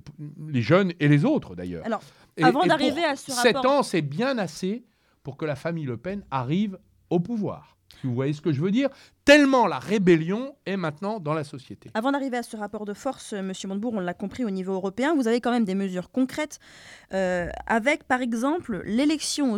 les 0.47 0.61
jeunes 0.61 0.93
et 0.99 1.07
les 1.07 1.25
autres 1.25 1.55
d'ailleurs. 1.55 1.86
Alors, 1.86 2.01
avant 2.41 2.65
d'arriver 2.65 3.03
à 3.03 3.15
ce 3.15 3.31
rapport... 3.31 3.61
7 3.61 3.65
ans, 3.65 3.84
c'est 3.84 4.01
bien 4.01 4.38
assez 4.38 4.86
pour 5.23 5.38
que 5.38 5.45
la 5.45 5.55
famille 5.55 5.86
Le 5.86 5.97
Pen 5.97 6.23
arrive 6.31 6.77
au 7.09 7.19
pouvoir. 7.19 7.73
Vous 8.03 8.13
voyez 8.13 8.34
ce 8.34 8.41
que 8.41 8.51
je 8.51 8.61
veux 8.61 8.71
dire 8.71 8.89
Tellement 9.23 9.67
la 9.67 9.79
rébellion 9.79 10.55
est 10.65 10.75
maintenant 10.75 11.19
dans 11.19 11.34
la 11.34 11.43
société. 11.43 11.89
Avant 11.93 12.11
d'arriver 12.11 12.38
à 12.38 12.43
ce 12.43 12.57
rapport 12.57 12.86
de 12.86 12.93
force, 12.93 13.34
euh, 13.34 13.41
Monsieur 13.41 13.69
Montebourg, 13.69 13.93
on 13.93 13.99
l'a 13.99 14.13
compris 14.13 14.43
au 14.43 14.49
niveau 14.49 14.73
européen, 14.73 15.15
vous 15.15 15.27
avez 15.27 15.39
quand 15.39 15.51
même 15.51 15.63
des 15.63 15.75
mesures 15.75 16.11
concrètes, 16.11 16.59
euh, 17.13 17.49
avec 17.65 18.03
par 18.03 18.21
exemple 18.21 18.81
l'élection 18.86 19.53
au, 19.53 19.57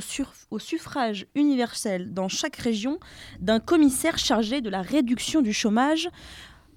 au, 0.52 0.60
suffrage 0.60 1.26
universel 1.34 2.14
dans 2.14 2.28
chaque 2.28 2.58
région 2.58 3.00
d'un 3.40 3.60
commissaire 3.60 4.20
chargé 4.20 4.62
de 4.62 4.70
la 4.70 4.82
réduction 4.82 5.42
du 5.42 5.54
chômage. 5.54 6.10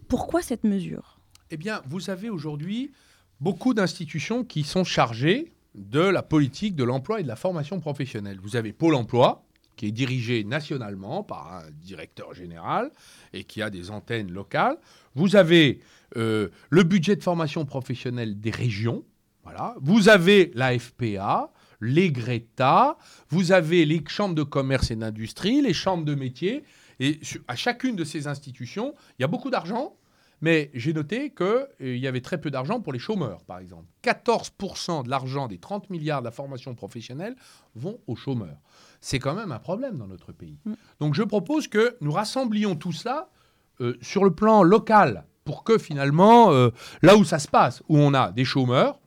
Pourquoi 0.09 0.41
cette 0.41 0.65
mesure? 0.65 1.18
Eh 1.51 1.57
bien, 1.57 1.83
vous 1.87 2.11
avez 2.11 2.29
aujourd'hui 2.29 2.93
beaucoup 3.41 3.73
d'institutions 3.73 4.45
qui 4.45 4.65
sont 4.65 4.85
chargées 4.85 5.53
de 5.75 6.01
la 6.01 6.23
politique 6.23 6.75
de 6.75 6.85
l'emploi 6.85 7.21
et 7.21 7.23
de 7.23 7.29
la 7.29 7.37
formation 7.37 7.81
professionnelle. 7.81 8.39
Vous 8.43 8.57
avez 8.57 8.73
Pôle 8.73 8.95
emploi, 8.95 9.45
qui 9.77 9.87
est 9.87 9.93
dirigé 9.93 10.45
nationalement 10.45 11.23
par 11.23 11.55
un 11.55 11.71
directeur 11.71 12.35
général 12.35 12.91
et 13.33 13.45
qui 13.45 13.63
a 13.63 13.71
des 13.71 13.91
antennes 13.91 14.31
locales. 14.31 14.77
Vous 15.15 15.37
avez 15.37 15.81
euh, 16.17 16.49
le 16.69 16.83
budget 16.83 17.17
de 17.17 17.23
formation 17.23 17.65
professionnelle 17.65 18.41
des 18.41 18.51
régions. 18.51 19.05
Voilà. 19.45 19.75
Vous 19.81 20.09
avez 20.09 20.51
la 20.55 20.77
FPA, 20.79 21.51
les 21.81 22.11
GRETA, 22.11 22.99
vous 23.31 23.53
avez 23.53 23.87
les 23.87 24.03
chambres 24.07 24.35
de 24.35 24.43
commerce 24.43 24.91
et 24.91 24.97
d'industrie, 24.97 25.63
les 25.63 25.73
chambres 25.73 26.05
de 26.05 26.15
métiers. 26.15 26.65
Et 27.01 27.21
à 27.47 27.55
chacune 27.55 27.95
de 27.95 28.05
ces 28.05 28.27
institutions, 28.27 28.95
il 29.19 29.23
y 29.23 29.25
a 29.25 29.29
beaucoup 29.29 29.51
d'argent, 29.51 29.95
mais 30.41 30.71
j'ai 30.75 30.93
noté 30.93 31.31
qu'il 31.31 31.47
euh, 31.47 31.97
y 31.97 32.07
avait 32.07 32.21
très 32.21 32.41
peu 32.41 32.51
d'argent 32.51 32.81
pour 32.81 32.93
les 32.93 32.99
chômeurs, 32.99 33.43
par 33.45 33.59
exemple. 33.59 33.87
14% 34.05 35.05
de 35.05 35.11
l'argent 35.11 35.49
des 35.49 35.59
30 35.59 35.91
milliards 35.91 36.21
de 36.21 36.27
la 36.27 36.31
formation 36.31 36.75
professionnelle 36.75 37.37
vont 37.75 37.99
aux 38.07 38.17
chômeurs. 38.17 38.59
C'est 39.01 39.19
quand 39.19 39.35
même 39.35 39.53
un 39.53 39.59
problème 39.59 39.99
dans 39.99 40.07
notre 40.07 40.33
pays. 40.33 40.59
Mm. 40.65 40.75
Donc 41.01 41.15
je 41.15 41.23
propose 41.23 41.69
que 41.69 41.97
nous 42.01 42.13
rassemblions 42.13 42.77
tout 42.77 42.93
cela 42.93 43.31
euh, 43.81 43.97
sur 44.01 44.25
le 44.25 44.33
plan 44.33 44.63
local 44.63 45.25
pour 45.45 45.65
que 45.65 45.79
finalement, 45.79 46.53
euh, 46.53 46.71
là 47.03 47.17
où 47.17 47.25
ça 47.25 47.39
se 47.39 47.49
passe, 47.49 47.83
où 47.89 47.99
on 47.99 48.15
a 48.15 48.33
des 48.33 48.45
chômeurs 48.45 49.01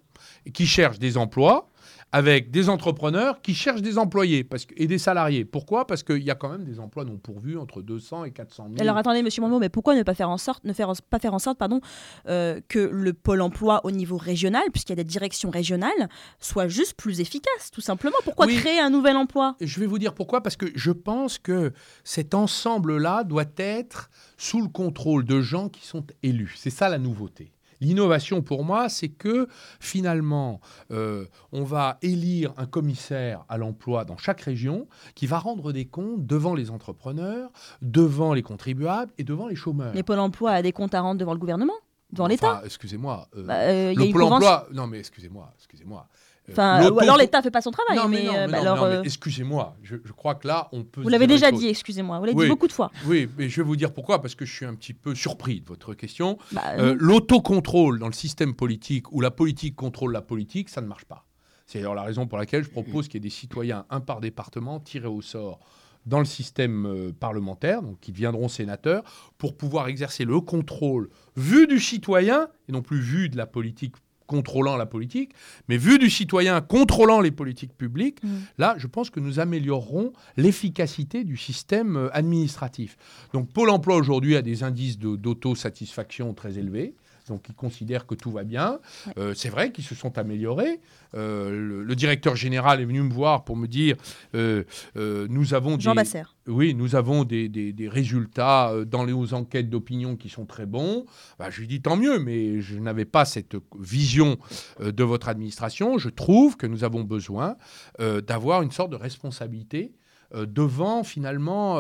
qui 0.53 0.65
cherchent 0.65 0.99
des 0.99 1.17
emplois, 1.17 1.69
avec 2.11 2.51
des 2.51 2.69
entrepreneurs 2.69 3.41
qui 3.41 3.53
cherchent 3.53 3.81
des 3.81 3.97
employés 3.97 4.43
parce 4.43 4.65
que, 4.65 4.73
et 4.77 4.87
des 4.87 4.97
salariés. 4.97 5.45
Pourquoi? 5.45 5.87
Parce 5.87 6.03
qu'il 6.03 6.23
y 6.23 6.31
a 6.31 6.35
quand 6.35 6.49
même 6.49 6.65
des 6.65 6.79
emplois 6.79 7.05
non 7.05 7.17
pourvus 7.17 7.57
entre 7.57 7.81
200 7.81 8.25
et 8.25 8.31
400 8.31 8.67
000. 8.69 8.81
Alors 8.81 8.97
attendez, 8.97 9.23
Monsieur 9.23 9.41
Mambo, 9.41 9.59
mais 9.59 9.69
pourquoi 9.69 9.95
ne 9.95 10.03
pas 10.03 10.13
faire 10.13 10.29
en 10.29 10.37
sorte, 10.37 10.63
ne 10.65 10.73
faire, 10.73 10.91
pas 11.09 11.19
faire 11.19 11.33
en 11.33 11.39
sorte, 11.39 11.57
pardon, 11.57 11.79
euh, 12.27 12.59
que 12.67 12.79
le 12.79 13.13
pôle 13.13 13.41
emploi 13.41 13.81
au 13.85 13.91
niveau 13.91 14.17
régional, 14.17 14.63
puisqu'il 14.71 14.91
y 14.91 14.99
a 14.99 15.03
des 15.03 15.03
directions 15.03 15.49
régionales, 15.49 16.09
soit 16.39 16.67
juste 16.67 16.95
plus 16.95 17.21
efficace, 17.21 17.71
tout 17.71 17.81
simplement? 17.81 18.17
Pourquoi 18.23 18.47
créer 18.47 18.79
un 18.79 18.89
nouvel 18.89 19.15
emploi? 19.15 19.55
Je 19.61 19.79
vais 19.79 19.85
vous 19.85 19.99
dire 19.99 20.13
pourquoi. 20.13 20.41
Parce 20.41 20.57
que 20.57 20.65
je 20.75 20.91
pense 20.91 21.37
que 21.37 21.71
cet 22.03 22.33
ensemble-là 22.33 23.23
doit 23.23 23.45
être 23.57 24.09
sous 24.37 24.61
le 24.61 24.67
contrôle 24.67 25.23
de 25.23 25.41
gens 25.41 25.69
qui 25.69 25.85
sont 25.85 26.05
élus. 26.23 26.55
C'est 26.57 26.69
ça 26.69 26.89
la 26.89 26.97
nouveauté. 26.97 27.51
L'innovation 27.81 28.41
pour 28.41 28.63
moi, 28.63 28.89
c'est 28.89 29.09
que 29.09 29.47
finalement, 29.79 30.61
euh, 30.91 31.25
on 31.51 31.63
va 31.63 31.97
élire 32.01 32.53
un 32.57 32.67
commissaire 32.67 33.43
à 33.49 33.57
l'emploi 33.57 34.05
dans 34.05 34.17
chaque 34.17 34.41
région 34.41 34.87
qui 35.15 35.25
va 35.25 35.39
rendre 35.39 35.71
des 35.71 35.85
comptes 35.85 36.25
devant 36.25 36.53
les 36.53 36.69
entrepreneurs, 36.69 37.51
devant 37.81 38.33
les 38.33 38.43
contribuables 38.43 39.11
et 39.17 39.23
devant 39.23 39.47
les 39.47 39.55
chômeurs. 39.55 39.93
Mais 39.95 40.03
Pôle 40.03 40.19
emploi 40.19 40.51
a 40.51 40.61
des 40.61 40.71
comptes 40.71 40.93
à 40.93 41.01
rendre 41.01 41.19
devant 41.19 41.33
le 41.33 41.39
gouvernement? 41.39 41.73
Devant 42.11 42.27
l'État? 42.27 42.61
Excusez-moi. 42.65 43.27
Euh, 43.35 43.45
bah, 43.45 43.55
euh, 43.61 43.93
le 43.95 44.11
Pôle 44.11 44.23
emploi. 44.23 44.67
Non, 44.73 44.85
mais 44.85 44.99
excusez-moi, 44.99 45.51
excusez-moi. 45.57 46.07
Enfin, 46.51 46.89
ou 46.89 46.99
alors 46.99 47.17
l'État 47.17 47.41
fait 47.41 47.51
pas 47.51 47.61
son 47.61 47.71
travail. 47.71 47.99
mais, 48.09 48.55
alors, 48.55 48.87
excusez-moi, 49.03 49.75
je, 49.83 49.95
crois 50.15 50.35
que 50.35 50.47
là, 50.47 50.69
on 50.71 50.83
peut. 50.83 51.01
Vous 51.01 51.09
l'avez 51.09 51.27
déjà 51.27 51.51
dit, 51.51 51.67
excusez-moi. 51.67 52.19
Vous 52.19 52.25
l'avez 52.25 52.43
dit 52.43 52.49
beaucoup 52.49 52.67
de 52.67 52.73
fois. 52.73 52.91
Oui, 53.05 53.29
mais 53.37 53.49
je 53.49 53.61
vais 53.61 53.67
vous 53.67 53.75
dire 53.75 53.93
pourquoi, 53.93 54.21
parce 54.21 54.35
que 54.35 54.45
je 54.45 54.53
suis 54.53 54.65
un 54.65 54.75
petit 54.75 54.93
peu 54.93 55.15
surpris 55.15 55.61
de 55.61 55.67
votre 55.67 55.93
question. 55.93 56.37
Bah, 56.51 56.61
euh, 56.77 56.95
l'autocontrôle 56.97 57.99
dans 57.99 58.07
le 58.07 58.13
système 58.13 58.53
politique 58.53 59.11
où 59.11 59.21
la 59.21 59.31
politique 59.31 59.75
contrôle 59.75 60.11
la 60.11 60.21
politique, 60.21 60.69
ça 60.69 60.81
ne 60.81 60.87
marche 60.87 61.05
pas. 61.05 61.25
C'est 61.65 61.79
d'ailleurs 61.79 61.95
la 61.95 62.03
raison 62.03 62.27
pour 62.27 62.37
laquelle 62.37 62.63
je 62.63 62.69
propose 62.69 63.07
qu'il 63.07 63.15
y 63.15 63.17
ait 63.17 63.29
des 63.29 63.29
citoyens, 63.29 63.85
un 63.89 64.01
par 64.01 64.19
département, 64.19 64.79
tirés 64.79 65.07
au 65.07 65.21
sort 65.21 65.59
dans 66.05 66.19
le 66.19 66.25
système 66.25 66.85
euh, 66.85 67.11
parlementaire, 67.11 67.81
donc 67.81 67.99
qui 67.99 68.11
deviendront 68.11 68.47
sénateurs, 68.47 69.03
pour 69.37 69.55
pouvoir 69.55 69.87
exercer 69.87 70.25
le 70.25 70.39
contrôle 70.41 71.09
vu 71.35 71.67
du 71.67 71.79
citoyen 71.79 72.47
et 72.67 72.71
non 72.71 72.81
plus 72.81 72.99
vu 72.99 73.29
de 73.29 73.37
la 73.37 73.45
politique 73.45 73.95
contrôlant 74.31 74.77
la 74.77 74.85
politique, 74.85 75.31
mais 75.67 75.75
vu 75.75 75.99
du 75.99 76.09
citoyen 76.09 76.61
contrôlant 76.61 77.19
les 77.19 77.31
politiques 77.31 77.75
publiques, 77.77 78.23
mm. 78.23 78.29
là, 78.59 78.75
je 78.77 78.87
pense 78.87 79.09
que 79.09 79.19
nous 79.19 79.41
améliorerons 79.41 80.13
l'efficacité 80.37 81.25
du 81.25 81.35
système 81.35 81.97
euh, 81.97 82.09
administratif. 82.15 82.95
Donc 83.33 83.51
Pôle 83.51 83.69
Emploi 83.69 83.97
aujourd'hui 83.97 84.37
a 84.37 84.41
des 84.41 84.63
indices 84.63 84.97
d'autosatisfaction 84.97 86.33
très 86.33 86.57
élevés 86.57 86.93
donc 87.31 87.47
ils 87.47 87.55
considèrent 87.55 88.05
que 88.05 88.13
tout 88.13 88.29
va 88.29 88.43
bien. 88.43 88.79
Euh, 89.17 89.33
c'est 89.33 89.49
vrai 89.49 89.71
qu'ils 89.71 89.85
se 89.85 89.95
sont 89.95 90.17
améliorés. 90.17 90.81
Euh, 91.15 91.83
le, 91.83 91.95
directeur 91.95 92.35
général 92.35 92.81
est 92.81 92.85
venu 92.85 93.01
me 93.01 93.11
voir 93.11 93.43
pour 93.43 93.55
me 93.55 93.67
dire 93.67 93.95
euh, 94.35 94.63
nous 94.95 95.53
avons 95.53 95.79
Jean 95.79 95.91
des, 95.91 96.01
Basser. 96.01 96.23
Oui, 96.47 96.73
nous 96.73 96.95
avons 96.95 97.23
des, 97.23 97.73
résultats 97.89 98.73
dans 98.85 99.05
les 99.05 99.33
enquêtes 99.33 99.69
d'opinion 99.69 100.17
qui 100.17 100.29
sont 100.29 100.45
très 100.45 100.65
bons. 100.65 101.05
Bah, 101.39 101.49
je 101.49 101.61
lui 101.61 101.67
dis 101.67 101.81
tant 101.81 101.95
mieux, 101.95 102.19
mais 102.19 102.59
je 102.59 102.77
n'avais 102.77 103.05
pas 103.05 103.23
cette 103.23 103.55
vision 103.79 104.37
de 104.81 105.03
votre 105.03 105.29
administration. 105.29 105.97
Je 105.97 106.09
trouve 106.09 106.57
que 106.57 106.67
nous 106.67 106.83
avons 106.83 107.03
besoin 107.03 107.55
d'avoir 107.99 108.61
une 108.61 108.71
sorte 108.71 108.91
de 108.91 108.97
responsabilité 108.97 109.93
devant 110.33 111.03
finalement 111.03 111.75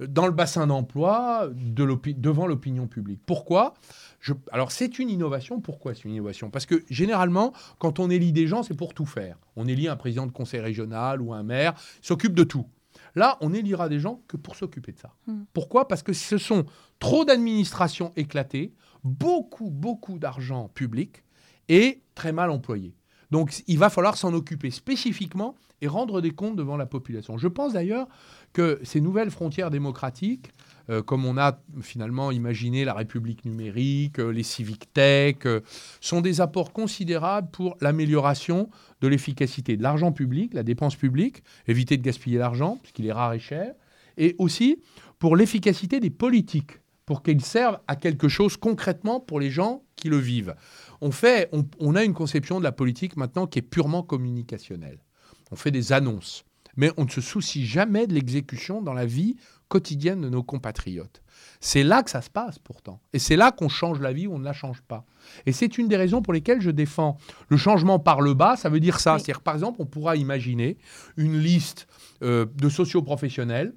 dans 0.00 0.26
le 0.26 0.32
bassin 0.32 0.66
d'emploi 0.66 1.48
devant 1.52 2.46
l'opinion 2.46 2.86
publique. 2.86 3.20
Pourquoi? 3.26 3.74
Alors 4.52 4.70
c'est 4.70 4.98
une 4.98 5.10
innovation. 5.10 5.60
Pourquoi 5.60 5.94
c'est 5.94 6.04
une 6.04 6.12
innovation? 6.12 6.50
Parce 6.50 6.66
que 6.66 6.84
généralement, 6.90 7.52
quand 7.78 7.98
on 7.98 8.10
élit 8.10 8.32
des 8.32 8.46
gens, 8.46 8.62
c'est 8.62 8.76
pour 8.76 8.94
tout 8.94 9.06
faire. 9.06 9.38
On 9.56 9.66
élit 9.66 9.88
un 9.88 9.96
président 9.96 10.26
de 10.26 10.32
conseil 10.32 10.60
régional 10.60 11.20
ou 11.20 11.32
un 11.32 11.42
maire, 11.42 11.74
s'occupe 12.02 12.34
de 12.34 12.44
tout. 12.44 12.66
Là, 13.14 13.38
on 13.40 13.52
élira 13.52 13.88
des 13.88 13.98
gens 13.98 14.22
que 14.28 14.36
pour 14.36 14.56
s'occuper 14.56 14.92
de 14.92 14.98
ça. 14.98 15.14
Hmm. 15.26 15.42
Pourquoi? 15.52 15.88
Parce 15.88 16.02
que 16.02 16.12
ce 16.12 16.38
sont 16.38 16.64
trop 16.98 17.24
d'administrations 17.24 18.12
éclatées, 18.16 18.72
beaucoup, 19.02 19.70
beaucoup 19.70 20.18
d'argent 20.18 20.68
public 20.68 21.24
et 21.68 22.02
très 22.14 22.32
mal 22.32 22.50
employé. 22.50 22.94
Donc 23.30 23.62
il 23.66 23.78
va 23.78 23.90
falloir 23.90 24.16
s'en 24.16 24.34
occuper 24.34 24.70
spécifiquement 24.70 25.54
et 25.82 25.88
rendre 25.88 26.20
des 26.20 26.30
comptes 26.32 26.56
devant 26.56 26.76
la 26.76 26.86
population. 26.86 27.38
Je 27.38 27.48
pense 27.48 27.72
d'ailleurs 27.72 28.06
que 28.52 28.80
ces 28.82 29.00
nouvelles 29.00 29.30
frontières 29.30 29.70
démocratiques 29.70 30.52
euh, 30.90 31.02
comme 31.02 31.24
on 31.24 31.38
a 31.38 31.60
finalement 31.82 32.32
imaginé 32.32 32.84
la 32.84 32.94
République 32.94 33.44
numérique, 33.44 34.18
euh, 34.18 34.30
les 34.30 34.42
civic 34.42 34.92
tech, 34.92 35.36
euh, 35.46 35.60
sont 36.00 36.20
des 36.20 36.40
apports 36.40 36.72
considérables 36.72 37.48
pour 37.50 37.76
l'amélioration 37.80 38.68
de 39.00 39.08
l'efficacité 39.08 39.76
de 39.76 39.82
l'argent 39.82 40.10
public, 40.10 40.52
la 40.52 40.64
dépense 40.64 40.96
publique, 40.96 41.42
éviter 41.68 41.96
de 41.96 42.02
gaspiller 42.02 42.38
l'argent, 42.38 42.78
puisqu'il 42.82 43.06
est 43.06 43.12
rare 43.12 43.32
et 43.34 43.38
cher, 43.38 43.72
et 44.16 44.34
aussi 44.38 44.82
pour 45.20 45.36
l'efficacité 45.36 46.00
des 46.00 46.10
politiques, 46.10 46.80
pour 47.06 47.22
qu'ils 47.22 47.44
servent 47.44 47.78
à 47.86 47.94
quelque 47.94 48.28
chose 48.28 48.56
concrètement 48.56 49.20
pour 49.20 49.38
les 49.38 49.50
gens 49.50 49.82
qui 49.94 50.08
le 50.08 50.18
vivent. 50.18 50.54
On, 51.00 51.10
fait, 51.10 51.50
on 51.78 51.94
a 51.94 52.04
une 52.04 52.14
conception 52.14 52.58
de 52.58 52.64
la 52.64 52.72
politique 52.72 53.16
maintenant 53.16 53.46
qui 53.46 53.58
est 53.58 53.62
purement 53.62 54.02
communicationnelle. 54.02 54.98
On 55.50 55.56
fait 55.56 55.70
des 55.70 55.92
annonces 55.92 56.44
mais 56.76 56.90
on 56.96 57.04
ne 57.04 57.10
se 57.10 57.20
soucie 57.20 57.66
jamais 57.66 58.06
de 58.06 58.14
l'exécution 58.14 58.82
dans 58.82 58.92
la 58.92 59.06
vie 59.06 59.36
quotidienne 59.68 60.20
de 60.20 60.28
nos 60.28 60.42
compatriotes. 60.42 61.22
C'est 61.60 61.82
là 61.82 62.02
que 62.02 62.10
ça 62.10 62.22
se 62.22 62.30
passe 62.30 62.58
pourtant. 62.58 63.00
Et 63.12 63.18
c'est 63.18 63.36
là 63.36 63.52
qu'on 63.52 63.68
change 63.68 64.00
la 64.00 64.12
vie 64.12 64.26
ou 64.26 64.34
on 64.34 64.38
ne 64.38 64.44
la 64.44 64.52
change 64.52 64.82
pas. 64.82 65.04
Et 65.46 65.52
c'est 65.52 65.78
une 65.78 65.88
des 65.88 65.96
raisons 65.96 66.22
pour 66.22 66.32
lesquelles 66.32 66.60
je 66.60 66.70
défends 66.70 67.18
le 67.48 67.56
changement 67.56 67.98
par 67.98 68.20
le 68.20 68.34
bas. 68.34 68.56
Ça 68.56 68.68
veut 68.68 68.80
dire 68.80 68.98
ça. 68.98 69.18
C'est-à-dire, 69.18 69.42
par 69.42 69.54
exemple, 69.54 69.80
on 69.80 69.86
pourra 69.86 70.16
imaginer 70.16 70.76
une 71.16 71.38
liste 71.38 71.86
euh, 72.22 72.46
de 72.56 72.68
socioprofessionnels. 72.68 73.74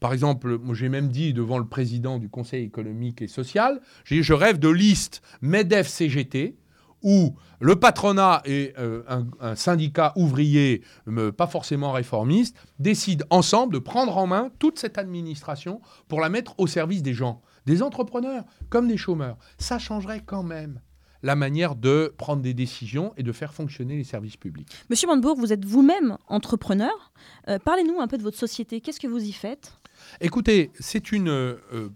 Par 0.00 0.12
exemple, 0.12 0.58
j'ai 0.72 0.88
même 0.88 1.08
dit 1.08 1.32
devant 1.32 1.58
le 1.58 1.66
président 1.66 2.18
du 2.18 2.28
Conseil 2.28 2.64
économique 2.64 3.22
et 3.22 3.28
social, 3.28 3.80
je 4.04 4.32
rêve 4.32 4.58
de 4.58 4.68
liste 4.68 5.22
MEDEF-CGT 5.42 6.56
où 7.04 7.36
le 7.60 7.76
patronat 7.76 8.42
et 8.44 8.72
euh, 8.78 9.02
un, 9.08 9.26
un 9.40 9.54
syndicat 9.54 10.12
ouvrier, 10.16 10.82
me- 11.06 11.30
pas 11.30 11.46
forcément 11.46 11.92
réformiste, 11.92 12.56
décident 12.80 13.24
ensemble 13.30 13.74
de 13.74 13.78
prendre 13.78 14.16
en 14.16 14.26
main 14.26 14.50
toute 14.58 14.78
cette 14.80 14.98
administration 14.98 15.80
pour 16.08 16.20
la 16.20 16.28
mettre 16.30 16.54
au 16.58 16.66
service 16.66 17.02
des 17.02 17.14
gens, 17.14 17.42
des 17.66 17.82
entrepreneurs 17.82 18.44
comme 18.70 18.88
des 18.88 18.96
chômeurs. 18.96 19.36
Ça 19.58 19.78
changerait 19.78 20.22
quand 20.26 20.42
même 20.42 20.80
la 21.22 21.36
manière 21.36 21.74
de 21.74 22.12
prendre 22.18 22.42
des 22.42 22.52
décisions 22.52 23.14
et 23.16 23.22
de 23.22 23.32
faire 23.32 23.54
fonctionner 23.54 23.96
les 23.96 24.04
services 24.04 24.36
publics. 24.36 24.68
Monsieur 24.90 25.06
Montebourg, 25.08 25.36
vous 25.38 25.52
êtes 25.54 25.64
vous-même 25.64 26.18
entrepreneur. 26.28 27.12
Euh, 27.48 27.58
Parlez-nous 27.58 28.00
un 28.00 28.08
peu 28.08 28.18
de 28.18 28.22
votre 28.22 28.36
société. 28.38 28.80
Qu'est-ce 28.82 29.00
que 29.00 29.06
vous 29.06 29.22
y 29.24 29.32
faites? 29.32 29.72
Écoutez, 30.20 30.70
c'est 30.80 31.12
une 31.12 31.28
euh, 31.28 31.54
euh, 31.72 31.88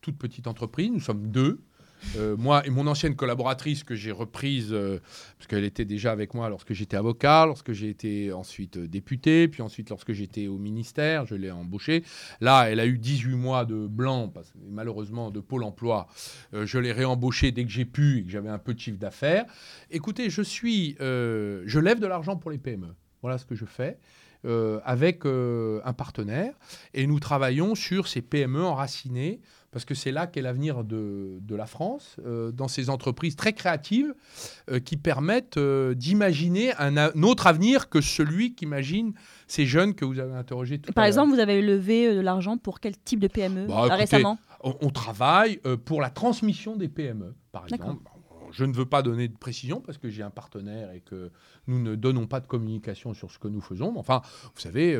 toute 0.00 0.16
petite 0.18 0.46
entreprise, 0.48 0.90
nous 0.90 1.00
sommes 1.00 1.28
deux. 1.28 1.60
Euh, 2.16 2.36
moi 2.36 2.66
et 2.66 2.70
mon 2.70 2.86
ancienne 2.86 3.16
collaboratrice 3.16 3.84
que 3.84 3.94
j'ai 3.94 4.12
reprise, 4.12 4.68
euh, 4.72 5.00
parce 5.38 5.46
qu'elle 5.48 5.64
était 5.64 5.84
déjà 5.84 6.12
avec 6.12 6.34
moi 6.34 6.48
lorsque 6.48 6.72
j'étais 6.72 6.96
avocat, 6.96 7.46
lorsque 7.46 7.72
j'ai 7.72 7.88
été 7.88 8.32
ensuite 8.32 8.76
euh, 8.76 8.86
député, 8.86 9.48
puis 9.48 9.62
ensuite 9.62 9.90
lorsque 9.90 10.12
j'étais 10.12 10.46
au 10.46 10.58
ministère, 10.58 11.26
je 11.26 11.34
l'ai 11.34 11.50
embauchée. 11.50 12.04
Là, 12.40 12.70
elle 12.70 12.80
a 12.80 12.86
eu 12.86 12.98
18 12.98 13.34
mois 13.34 13.64
de 13.64 13.86
blanc, 13.86 14.28
parce, 14.28 14.52
malheureusement 14.70 15.30
de 15.30 15.40
Pôle 15.40 15.64
emploi. 15.64 16.06
Je 16.52 16.78
l'ai 16.78 16.92
réembauchée 16.92 17.52
dès 17.52 17.64
que 17.64 17.70
j'ai 17.70 17.84
pu 17.84 18.18
et 18.18 18.24
que 18.24 18.30
j'avais 18.30 18.48
un 18.48 18.58
peu 18.58 18.74
de 18.74 18.80
chiffre 18.80 18.98
d'affaires. 18.98 19.44
Écoutez, 19.90 20.30
je 20.30 20.42
suis, 20.42 20.96
je 20.98 21.78
lève 21.78 22.00
de 22.00 22.06
l'argent 22.06 22.36
pour 22.36 22.50
les 22.50 22.58
PME. 22.58 22.94
Voilà 23.22 23.38
ce 23.38 23.44
que 23.44 23.54
je 23.54 23.64
fais. 23.64 23.98
avec 24.84 25.24
un 25.26 25.92
partenaire 25.92 26.54
et 26.94 27.06
nous 27.06 27.20
travaillons 27.20 27.74
sur 27.74 28.08
ces 28.08 28.22
PME 28.22 28.62
enracinées 28.62 29.40
parce 29.74 29.84
que 29.84 29.96
c'est 29.96 30.12
là 30.12 30.28
qu'est 30.28 30.40
l'avenir 30.40 30.84
de, 30.84 31.40
de 31.40 31.56
la 31.56 31.66
France, 31.66 32.14
euh, 32.24 32.52
dans 32.52 32.68
ces 32.68 32.90
entreprises 32.90 33.34
très 33.34 33.54
créatives 33.54 34.14
euh, 34.70 34.78
qui 34.78 34.96
permettent 34.96 35.56
euh, 35.56 35.94
d'imaginer 35.94 36.72
un, 36.78 36.96
autre 37.24 37.48
avenir 37.48 37.88
que 37.88 38.00
celui 38.00 38.54
qu''imaginent 38.54 39.14
ces 39.48 39.66
jeunes 39.66 39.94
que 39.94 40.04
vous 40.04 40.20
avez 40.20 40.34
interrogés 40.34 40.78
tout 40.78 40.92
Par 40.92 41.02
à 41.02 41.08
exemple, 41.08 41.34
vous 41.34 41.40
avez 41.40 41.60
levé 41.60 42.14
de 42.14 42.20
l'argent 42.20 42.56
pour 42.56 42.78
quel 42.78 42.96
type 42.96 43.18
de 43.18 43.26
PME 43.26 43.66
Bah, 43.66 43.86
écoutez, 43.86 43.94
récemment? 43.96 44.38
on, 44.62 44.76
on 44.80 44.90
travaille 44.90 45.58
pour 45.84 46.00
la 46.00 46.10
transmission 46.10 46.76
des 46.76 46.88
PME, 46.88 47.34
par 47.50 47.64
exemple. 47.68 48.04
Je 48.52 48.64
ne 48.64 48.72
veux 48.72 48.86
pas 48.86 49.02
donner 49.02 49.26
de 49.26 49.36
précision 49.36 49.80
parce 49.80 49.98
que 49.98 50.08
j'ai 50.08 50.22
un 50.22 50.30
partenaire 50.30 50.92
et 50.92 51.00
que 51.00 51.32
nous 51.66 51.82
ne 51.82 51.96
donnons 51.96 52.28
pas 52.28 52.38
de 52.38 52.46
communication 52.46 53.12
sur 53.12 53.32
ce 53.32 53.40
que 53.40 53.48
nous 53.48 53.60
faisons. 53.60 53.90
Mais 53.90 53.98
enfin, 53.98 54.22
vous 54.54 54.60
savez, 54.60 54.96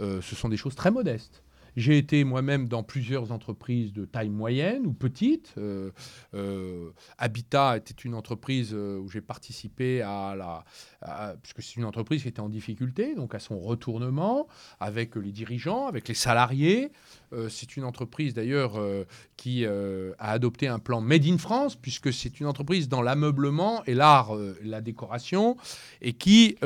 ce 0.00 0.34
sont 0.34 0.48
des 0.48 0.56
choses 0.56 0.74
très 0.74 0.90
modestes. 0.90 1.44
J'ai 1.76 1.98
été 1.98 2.24
moi-même 2.24 2.68
dans 2.68 2.82
plusieurs 2.82 3.32
entreprises 3.32 3.92
de 3.92 4.04
taille 4.04 4.30
moyenne 4.30 4.86
ou 4.86 4.92
petite. 4.92 5.54
Euh, 5.58 5.90
euh, 6.34 6.90
Habitat 7.18 7.76
était 7.76 7.94
une 8.04 8.14
entreprise 8.14 8.72
euh, 8.74 8.98
où 8.98 9.08
j'ai 9.08 9.20
participé 9.20 10.02
à 10.02 10.34
la, 10.36 11.34
puisque 11.42 11.62
c'est 11.62 11.76
une 11.76 11.84
entreprise 11.84 12.22
qui 12.22 12.28
était 12.28 12.40
en 12.40 12.48
difficulté, 12.48 13.14
donc 13.14 13.34
à 13.34 13.38
son 13.38 13.58
retournement 13.58 14.46
avec 14.80 15.16
les 15.16 15.32
dirigeants, 15.32 15.86
avec 15.86 16.08
les 16.08 16.14
salariés. 16.14 16.90
Euh, 17.32 17.48
c'est 17.48 17.76
une 17.76 17.84
entreprise 17.84 18.34
d'ailleurs 18.34 18.78
euh, 18.78 19.04
qui 19.36 19.64
euh, 19.64 20.12
a 20.18 20.32
adopté 20.32 20.66
un 20.68 20.78
plan 20.78 21.00
Made 21.00 21.26
in 21.26 21.38
France, 21.38 21.76
puisque 21.76 22.12
c'est 22.12 22.40
une 22.40 22.46
entreprise 22.46 22.88
dans 22.88 23.02
l'ameublement 23.02 23.82
et 23.86 23.94
l'art, 23.94 24.30
la 24.62 24.80
décoration, 24.80 25.56
et 26.00 26.12
qui 26.14 26.56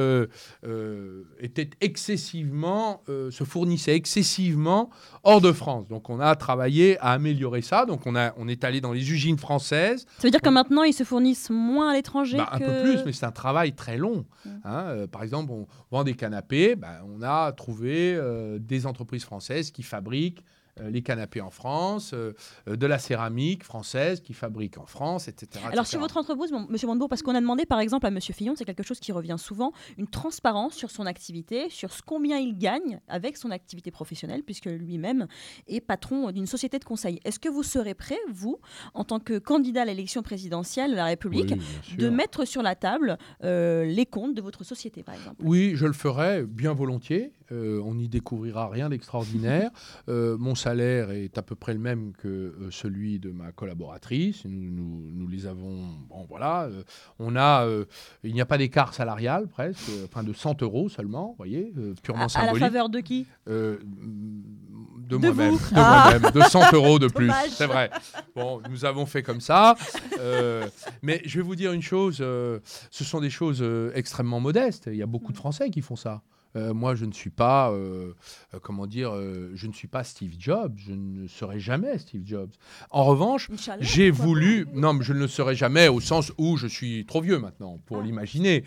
était 1.41 1.71
excessivement, 1.81 3.03
se 3.07 3.45
fournissait 3.45 3.95
excessivement 3.95 4.91
hors 5.25 5.41
de 5.41 5.53
France. 5.53 5.89
Donc 5.89 6.11
on 6.11 6.21
a 6.21 6.35
travaillé 6.37 6.99
à 6.99 7.11
améliorer 7.13 7.63
ça. 7.63 7.87
Donc 7.87 8.07
on, 8.07 8.17
a, 8.17 8.33
on 8.37 8.49
est 8.49 8.65
allé 8.65 8.81
dans 8.81 8.93
les 8.93 9.11
usines 9.13 9.39
françaises. 9.39 10.07
Ça 10.19 10.27
veut 10.27 10.31
dire 10.31 10.41
que 10.41 10.49
maintenant, 10.49 10.83
ils 10.83 10.93
se 10.93 11.05
fournissent 11.05 11.51
moins 11.51 11.91
à 11.91 11.95
l'étranger 11.95 12.37
Bah, 12.39 12.49
Un 12.53 12.59
que... 12.59 12.65
peu 12.65 12.83
plus, 12.83 13.05
mais 13.05 13.13
c'est 13.13 13.27
un 13.27 13.33
travail 13.33 13.73
très 13.75 13.97
long. 13.97 14.25
hein. 14.65 14.85
Euh, 14.89 15.07
par 15.07 15.23
exemple, 15.23 15.53
on 15.53 15.67
vend 15.91 16.05
des 16.05 16.15
canapés. 16.15 16.77
bah, 16.77 17.03
on 17.07 17.23
a 17.23 17.53
trouvé 17.53 18.15
euh, 18.15 18.59
des 18.59 18.87
entreprises 18.87 19.25
françaises 19.25 19.71
qui 19.71 19.83
fabriquent 19.83 20.45
les 20.81 21.03
canapés 21.03 21.41
en 21.41 21.51
France, 21.51 22.13
euh, 22.15 22.33
euh, 22.69 22.77
de 22.77 22.87
la 22.87 22.99
céramique 22.99 23.65
française 23.65 24.21
qui 24.21 24.33
fabrique 24.33 24.79
en 24.79 24.87
France, 24.87 25.29
etc. 25.29 25.49
Alors 25.65 25.73
etc. 25.81 25.91
sur 25.91 26.01
votre 26.01 26.17
entreprise, 26.17 26.51
bon, 26.51 26.67
Monsieur 26.69 26.87
Montebourg, 26.87 27.09
parce 27.09 27.23
qu'on 27.23 27.35
a 27.35 27.41
demandé 27.41 27.67
par 27.67 27.81
exemple 27.81 28.07
à 28.07 28.11
Monsieur 28.11 28.33
Fillon, 28.33 28.55
c'est 28.57 28.65
quelque 28.65 28.83
chose 28.83 28.99
qui 28.99 29.13
revient 29.13 29.37
souvent, 29.39 29.73
une 29.99 30.09
transparence 30.09 30.75
sur 30.75 30.91
son 30.91 31.07
activité, 31.07 31.69
sur 31.69 31.93
ce 31.93 32.01
combien 32.03 32.39
il 32.39 32.57
gagne 32.57 33.01
avec 33.09 33.37
son 33.37 33.51
activité 33.51 33.91
professionnelle, 33.91 34.43
puisque 34.43 34.67
lui-même 34.67 35.27
est 35.67 35.81
patron 35.81 36.31
d'une 36.31 36.47
société 36.47 36.79
de 36.79 36.85
conseil. 36.85 37.21
Est-ce 37.25 37.39
que 37.39 37.49
vous 37.49 37.63
serez 37.63 37.95
prêt, 37.95 38.19
vous, 38.33 38.59
en 38.95 39.05
tant 39.05 39.21
que 39.21 39.39
candidat 39.39 39.83
à 39.83 39.85
l'élection 39.85 40.23
présidentielle 40.23 40.93
de 40.93 40.97
la 40.97 41.07
République, 41.07 41.53
Oui, 41.53 41.97
de 41.97 42.09
mettre 42.09 42.47
sur 42.47 42.63
la 42.63 42.75
table 42.75 43.19
euh, 43.45 43.85
les 43.85 44.07
comptes 44.07 44.35
de 44.35 44.43
votre 44.43 44.65
société, 44.65 45.03
par 45.03 45.15
exemple? 45.15 45.37
Oui, 45.45 45.73
je 45.75 45.87
le 45.87 45.93
ferai 45.93 46.45
bien 46.45 46.73
volontiers. 46.73 47.33
Euh, 47.53 47.81
on 47.85 47.95
n'y 47.95 48.09
découvrira 48.09 48.69
rien 48.69 48.89
d'extraordinaire. 48.89 49.71
Euh, 50.09 50.37
mon 50.39 50.55
salaire 50.55 51.11
est 51.11 51.37
à 51.39 51.43
peu 51.43 51.55
près 51.55 51.73
le 51.75 51.79
même 51.79 52.13
que 52.13 52.27
euh, 52.29 52.71
celui 52.71 53.19
de 53.19 53.31
ma 53.31 53.53
collaboratrice. 53.53 54.45
Nous, 54.47 54.71
nous, 54.71 55.11
nous 55.13 55.29
les 55.29 55.47
avons. 55.47 55.87
Bon, 56.09 56.27
voilà. 56.29 56.65
euh, 56.65 56.83
on 57.19 57.37
a. 57.37 57.67
euh, 57.67 57.85
il 58.25 58.33
n'y 58.35 58.41
a 58.41 58.47
pas 58.47 58.59
d'écart 58.59 58.95
salarial 58.95 59.47
presque, 59.49 59.89
euh, 59.91 60.07
enfin 60.07 60.23
de 60.25 60.33
100 60.33 60.63
euros 60.63 60.89
seulement, 60.89 61.29
vous 61.31 61.37
voyez, 61.37 61.73
euh, 61.79 61.95
purement 62.03 62.23
à, 62.23 62.25
à 62.25 62.27
la 62.27 62.29
symbolique. 62.47 62.65
faveur 62.65 62.89
de 62.89 63.01
qui? 63.01 63.27
Euh, 63.49 63.79
de 63.83 65.09
De 65.09 65.17
moi-même, 65.19 65.55
de 65.55 65.59
Ah. 65.75 66.11
moi-même, 66.13 66.33
de 66.33 66.41
100 66.41 66.61
euros 66.73 66.99
de 66.99 67.09
plus, 67.09 67.31
c'est 67.51 67.67
vrai. 67.67 67.91
Bon, 68.35 68.61
nous 68.71 68.85
avons 68.85 69.07
fait 69.07 69.23
comme 69.23 69.41
ça, 69.41 69.77
euh, 70.19 70.67
mais 71.03 71.21
je 71.25 71.39
vais 71.39 71.45
vous 71.45 71.57
dire 71.57 71.73
une 71.73 71.83
chose, 71.83 72.19
euh, 72.21 72.59
ce 72.91 73.05
sont 73.05 73.21
des 73.21 73.31
choses 73.31 73.61
euh, 73.63 73.93
extrêmement 73.95 74.41
modestes. 74.41 74.89
Il 74.91 74.97
y 74.97 75.03
a 75.03 75.07
beaucoup 75.07 75.33
de 75.33 75.37
Français 75.39 75.71
qui 75.71 75.81
font 75.83 75.97
ça. 75.97 76.23
Euh, 76.57 76.75
moi, 76.75 76.95
je 76.95 77.05
ne 77.07 77.13
suis 77.13 77.31
pas, 77.31 77.71
euh, 77.73 78.13
euh, 78.55 78.59
comment 78.61 78.87
dire, 78.87 79.13
je 79.55 79.67
ne 79.67 79.73
suis 79.73 79.89
pas 79.89 80.05
Steve 80.05 80.35
Jobs. 80.39 80.75
Je 80.77 80.93
ne 80.93 81.27
serai 81.27 81.59
jamais 81.61 81.99
Steve 81.99 82.23
Jobs. 82.27 82.51
En 82.91 83.05
revanche, 83.05 83.51
j'ai 83.81 84.11
voulu, 84.11 84.67
non, 84.75 84.93
mais 84.93 85.05
je 85.05 85.13
ne 85.13 85.19
le 85.21 85.29
serai 85.29 85.55
jamais 85.55 85.89
au 85.89 86.01
sens 86.01 86.33
où 86.39 86.57
je 86.57 86.67
suis 86.67 87.05
trop 87.07 87.21
vieux 87.21 87.39
maintenant 87.39 87.79
pour 87.87 87.99
Ah. 87.99 88.03
l'imaginer. 88.03 88.65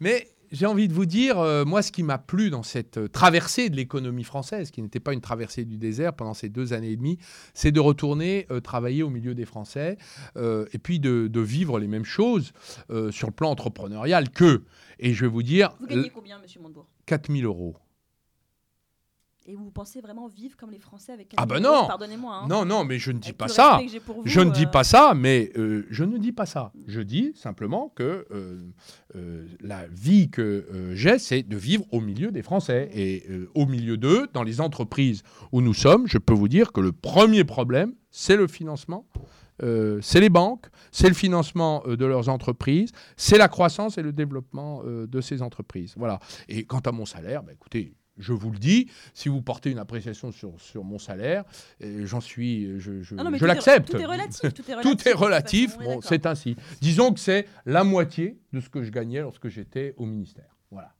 Mais 0.00 0.28
j'ai 0.52 0.66
envie 0.66 0.86
de 0.86 0.92
vous 0.92 1.06
dire, 1.06 1.38
euh, 1.38 1.64
moi, 1.64 1.82
ce 1.82 1.90
qui 1.90 2.02
m'a 2.02 2.18
plu 2.18 2.50
dans 2.50 2.62
cette 2.62 2.98
euh, 2.98 3.08
traversée 3.08 3.70
de 3.70 3.76
l'économie 3.76 4.22
française, 4.22 4.70
qui 4.70 4.82
n'était 4.82 5.00
pas 5.00 5.14
une 5.14 5.20
traversée 5.22 5.64
du 5.64 5.78
désert 5.78 6.12
pendant 6.12 6.34
ces 6.34 6.48
deux 6.50 6.72
années 6.74 6.90
et 6.90 6.96
demie, 6.96 7.18
c'est 7.54 7.72
de 7.72 7.80
retourner 7.80 8.46
euh, 8.50 8.60
travailler 8.60 9.02
au 9.02 9.10
milieu 9.10 9.34
des 9.34 9.46
Français 9.46 9.96
euh, 10.36 10.66
et 10.72 10.78
puis 10.78 11.00
de, 11.00 11.26
de 11.26 11.40
vivre 11.40 11.78
les 11.78 11.88
mêmes 11.88 12.04
choses 12.04 12.52
sur 13.10 13.28
le 13.28 13.32
plan 13.32 13.50
entrepreneurial 13.50 14.30
que, 14.30 14.62
et 14.98 15.14
je 15.14 15.24
vais 15.24 15.30
vous 15.30 15.42
dire, 15.42 15.74
Vous 15.80 15.86
gagnez 15.86 16.10
combien, 16.10 16.38
Monsieur 16.38 16.60
Montebourg? 16.60 16.86
4000 17.06 17.44
euros. 17.44 17.76
Et 19.46 19.54
vous 19.56 19.70
pensez 19.70 20.00
vraiment 20.00 20.28
vivre 20.28 20.56
comme 20.56 20.70
les 20.70 20.78
Français 20.78 21.12
avec 21.12 21.34
Ah 21.36 21.46
4000 21.46 21.62
ben 21.62 21.68
non 21.68 21.86
Pardonnez-moi. 21.86 22.34
hein. 22.34 22.46
Non, 22.48 22.64
non, 22.64 22.84
mais 22.84 22.98
je 22.98 23.10
ne 23.10 23.18
dis 23.18 23.28
Avec 23.28 23.38
pas 23.38 23.48
ça. 23.48 23.80
vous, 24.06 24.22
je 24.24 24.40
ne 24.40 24.50
dis 24.50 24.64
euh, 24.66 24.68
pas 24.70 24.84
ça, 24.84 25.14
mais 25.16 25.50
euh, 25.56 25.86
je 25.90 26.04
ne 26.04 26.16
dis 26.18 26.32
pas 26.32 26.46
ça. 26.46 26.72
Je 26.86 27.00
dis 27.00 27.32
simplement 27.34 27.92
que 27.94 28.26
euh, 28.30 29.46
la 29.60 29.86
vie 29.88 30.30
que 30.30 30.92
j'ai, 30.94 31.18
c'est 31.18 31.42
de 31.42 31.56
vivre 31.56 31.84
au 31.92 32.00
milieu 32.00 32.30
des 32.30 32.42
Français. 32.42 32.88
Et 32.94 33.24
au 33.54 33.66
milieu 33.66 33.96
d'eux, 33.96 34.28
dans 34.32 34.42
les 34.42 34.60
entreprises 34.60 35.22
où 35.50 35.60
nous 35.60 35.74
sommes, 35.74 36.06
je 36.06 36.18
peux 36.18 36.34
vous 36.34 36.48
dire 36.48 36.72
que 36.72 36.80
le 36.80 36.92
premier 36.92 37.44
problème, 37.44 37.94
c'est 38.10 38.36
le 38.36 38.46
financement. 38.46 39.06
Euh, 39.62 40.00
c'est 40.02 40.20
les 40.20 40.30
banques, 40.30 40.66
c'est 40.90 41.08
le 41.08 41.14
financement 41.14 41.82
euh, 41.86 41.96
de 41.96 42.04
leurs 42.04 42.28
entreprises, 42.28 42.90
c'est 43.16 43.38
la 43.38 43.48
croissance 43.48 43.96
et 43.98 44.02
le 44.02 44.12
développement 44.12 44.82
euh, 44.84 45.06
de 45.06 45.20
ces 45.20 45.40
entreprises. 45.42 45.94
Voilà. 45.96 46.18
Et 46.48 46.64
quant 46.64 46.80
à 46.80 46.90
mon 46.90 47.04
salaire, 47.06 47.42
bah, 47.42 47.52
écoutez, 47.52 47.94
je 48.18 48.32
vous 48.32 48.50
le 48.50 48.58
dis, 48.58 48.88
si 49.14 49.28
vous 49.28 49.42
portez 49.42 49.70
une 49.70 49.78
appréciation 49.78 50.32
sur, 50.32 50.60
sur 50.60 50.84
mon 50.84 50.98
salaire, 50.98 51.44
j'en 51.80 52.20
suis, 52.20 52.78
je, 52.78 53.02
je, 53.02 53.14
Ah 53.18 53.24
non, 53.24 53.30
je 53.34 53.44
l'accepte. 53.46 53.90
tout 53.90 53.96
est 53.96 54.04
relatif, 54.04 54.54
tout 54.54 54.70
est 55.08 55.12
relatif, 55.12 55.76
Tout 55.76 55.82
est 55.82 55.84
Bon, 55.84 56.00
c'est 56.00 56.26
ainsi. 56.26 56.56
Disons 56.80 57.12
que 57.12 57.20
c'est 57.20 57.46
la 57.66 57.84
moitié 57.84 58.38
de 58.52 58.60
ce 58.60 58.68
que 58.68 58.82
je 58.82 58.90
gagnais 58.90 59.20
lorsque 59.20 59.48
j'étais 59.48 59.94
au 59.96 60.06
ministère. 60.06 60.56
Voilà. 60.70 60.94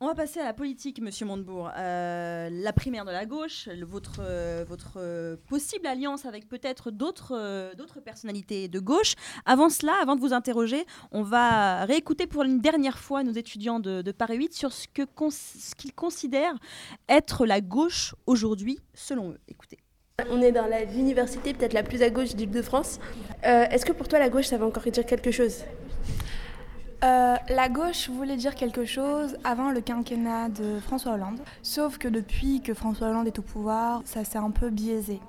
On 0.00 0.06
va 0.06 0.14
passer 0.14 0.38
à 0.38 0.44
la 0.44 0.52
politique, 0.52 1.00
Monsieur 1.00 1.26
Montebourg. 1.26 1.72
Euh, 1.76 2.48
la 2.52 2.72
primaire 2.72 3.04
de 3.04 3.10
la 3.10 3.26
gauche, 3.26 3.68
votre, 3.82 4.20
euh, 4.20 4.64
euh, 4.96 5.36
possible 5.48 5.88
alliance 5.88 6.24
avec 6.24 6.48
peut-être 6.48 6.92
d'autres 6.92 8.00
personnalités 8.04 8.68
de 8.68 8.78
gauche. 8.78 9.14
Avant 9.44 9.68
cela, 9.68 9.94
avant 10.00 10.14
de 10.14 10.20
vous 10.20 10.32
interroger, 10.32 10.86
on 11.10 11.24
va 11.24 11.84
réécouter 11.84 12.28
pour 12.28 12.44
une 12.44 12.60
dernière 12.60 12.96
fois 12.96 13.24
nos 13.24 13.32
étudiants 13.32 13.80
de, 13.80 14.12
Paris 14.12 14.36
8 14.36 14.54
sur 14.54 14.72
ce 14.72 14.86
qu'ils 14.86 15.94
considèrent 15.94 16.54
être 17.08 17.44
la 17.44 17.60
gauche 17.60 18.14
aujourd'hui, 18.26 18.78
selon 18.94 19.32
eux. 19.32 19.38
Écoutez. 19.48 19.78
On 20.30 20.40
est 20.40 20.52
dans 20.52 20.68
l'université 20.94 21.54
peut-être 21.54 21.72
la 21.72 21.82
plus 21.82 22.02
à 22.02 22.10
gauche 22.10 22.36
d'Île-de-France. 22.36 23.00
Euh, 23.46 23.66
Est-ce 23.70 23.84
que 23.84 23.92
pour 23.92 24.06
toi 24.06 24.20
la 24.20 24.28
gauche 24.28 24.46
ça 24.46 24.58
va 24.58 24.66
encore 24.66 24.84
dire 24.84 25.06
quelque 25.06 25.32
chose? 25.32 25.64
Euh, 27.04 27.36
la 27.48 27.68
gauche 27.68 28.08
voulait 28.10 28.36
dire 28.36 28.56
quelque 28.56 28.84
chose 28.84 29.36
avant 29.44 29.70
le 29.70 29.80
quinquennat 29.80 30.48
de 30.48 30.80
François 30.80 31.12
Hollande. 31.12 31.38
Sauf 31.62 31.96
que 31.96 32.08
depuis 32.08 32.60
que 32.60 32.74
François 32.74 33.08
Hollande 33.08 33.28
est 33.28 33.38
au 33.38 33.42
pouvoir, 33.42 34.02
ça 34.04 34.24
s'est 34.24 34.38
un 34.38 34.50
peu 34.50 34.70
biaisé. 34.70 35.20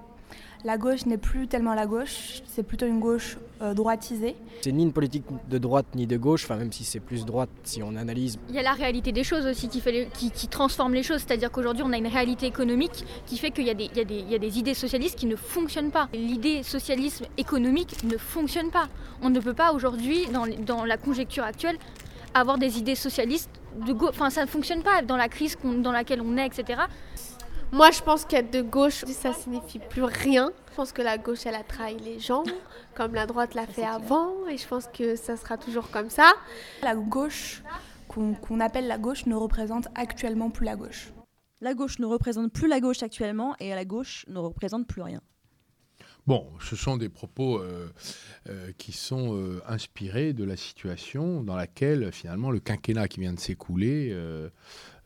la 0.65 0.77
gauche 0.77 1.05
n'est 1.05 1.17
plus 1.17 1.47
tellement 1.47 1.73
la 1.73 1.85
gauche, 1.85 2.41
c'est 2.47 2.63
plutôt 2.63 2.85
une 2.87 2.99
gauche 2.99 3.37
euh, 3.61 3.73
droitisée. 3.73 4.35
C'est 4.61 4.71
ni 4.71 4.83
une 4.83 4.93
politique 4.93 5.23
de 5.49 5.57
droite 5.57 5.85
ni 5.95 6.07
de 6.07 6.17
gauche, 6.17 6.43
enfin 6.45 6.55
même 6.55 6.71
si 6.71 6.83
c'est 6.83 6.99
plus 6.99 7.25
droite 7.25 7.49
si 7.63 7.81
on 7.83 7.95
analyse. 7.95 8.37
Il 8.49 8.55
y 8.55 8.59
a 8.59 8.63
la 8.63 8.73
réalité 8.73 9.11
des 9.11 9.23
choses 9.23 9.45
aussi 9.45 9.67
qui, 9.69 9.81
fait 9.81 9.91
les- 9.91 10.05
qui, 10.07 10.31
qui 10.31 10.47
transforme 10.47 10.93
les 10.93 11.03
choses, 11.03 11.23
c'est-à-dire 11.25 11.51
qu'aujourd'hui 11.51 11.83
on 11.85 11.91
a 11.91 11.97
une 11.97 12.07
réalité 12.07 12.45
économique 12.45 13.03
qui 13.25 13.37
fait 13.37 13.51
qu'il 13.51 13.65
y, 13.65 13.69
a 13.69 13.73
des- 13.73 13.89
il 13.91 13.97
y 13.97 14.01
a 14.01 14.05
des- 14.05 14.19
il 14.19 14.29
y 14.31 14.35
a 14.35 14.39
des 14.39 14.59
idées 14.59 14.73
socialistes 14.73 15.17
qui 15.17 15.25
ne 15.25 15.35
fonctionnent 15.35 15.91
pas. 15.91 16.07
L'idée 16.13 16.63
socialisme 16.63 17.25
économique 17.37 18.03
ne 18.03 18.17
fonctionne 18.17 18.71
pas. 18.71 18.87
On 19.21 19.29
ne 19.29 19.39
peut 19.39 19.53
pas 19.53 19.73
aujourd'hui, 19.73 20.25
dans, 20.27 20.85
la 20.85 20.97
conjecture 20.97 21.43
actuelle, 21.43 21.77
avoir 22.33 22.57
des 22.57 22.77
idées 22.77 22.95
socialistes 22.95 23.49
de 23.85 23.91
gauche. 23.93 24.09
Enfin 24.11 24.29
ça 24.29 24.41
ne 24.41 24.47
fonctionne 24.47 24.83
pas 24.83 25.01
dans 25.01 25.17
la 25.17 25.27
crise 25.29 25.57
dans 25.63 25.91
laquelle 25.91 26.21
on 26.21 26.37
est, 26.37 26.45
etc. 26.45 26.81
Moi, 27.71 27.91
je 27.91 28.01
pense 28.01 28.25
qu'être 28.25 28.51
de 28.51 28.61
gauche, 28.63 29.05
ça 29.05 29.31
signifie 29.31 29.77
plus 29.77 30.03
rien. 30.03 30.49
Je 30.79 30.83
pense 30.85 30.93
que 30.93 31.01
la 31.01 31.17
gauche, 31.17 31.45
elle 31.45 31.55
a 31.55 31.63
trahi 31.63 31.99
les 31.99 32.21
gens, 32.21 32.45
comme 32.95 33.13
la 33.13 33.25
droite 33.25 33.53
l'a 33.53 33.67
fait 33.67 33.83
avant, 33.83 34.47
et 34.47 34.55
je 34.57 34.65
pense 34.65 34.87
que 34.87 35.17
ça 35.17 35.35
sera 35.35 35.57
toujours 35.57 35.91
comme 35.91 36.09
ça. 36.09 36.31
La 36.81 36.95
gauche 36.95 37.63
qu'on 38.07 38.59
appelle 38.61 38.87
la 38.87 38.97
gauche 38.97 39.25
ne 39.25 39.35
représente 39.35 39.89
actuellement 39.95 40.49
plus 40.49 40.63
la 40.63 40.77
gauche. 40.77 41.11
La 41.59 41.73
gauche 41.73 41.99
ne 41.99 42.05
représente 42.05 42.53
plus 42.53 42.69
la 42.69 42.79
gauche 42.79 43.03
actuellement 43.03 43.57
et 43.59 43.71
la 43.71 43.83
gauche 43.83 44.23
ne 44.29 44.39
représente 44.39 44.87
plus 44.87 45.01
rien. 45.01 45.19
Bon, 46.27 46.47
ce 46.61 46.77
sont 46.77 46.95
des 46.95 47.09
propos 47.09 47.59
euh, 47.59 47.89
euh, 48.47 48.71
qui 48.77 48.93
sont 48.93 49.35
euh, 49.35 49.61
inspirés 49.67 50.31
de 50.31 50.45
la 50.45 50.55
situation 50.55 51.43
dans 51.43 51.55
laquelle 51.55 52.11
finalement 52.13 52.51
le 52.51 52.59
quinquennat 52.59 53.09
qui 53.09 53.19
vient 53.19 53.33
de 53.33 53.39
s'écouler 53.39 54.11
euh, 54.11 54.49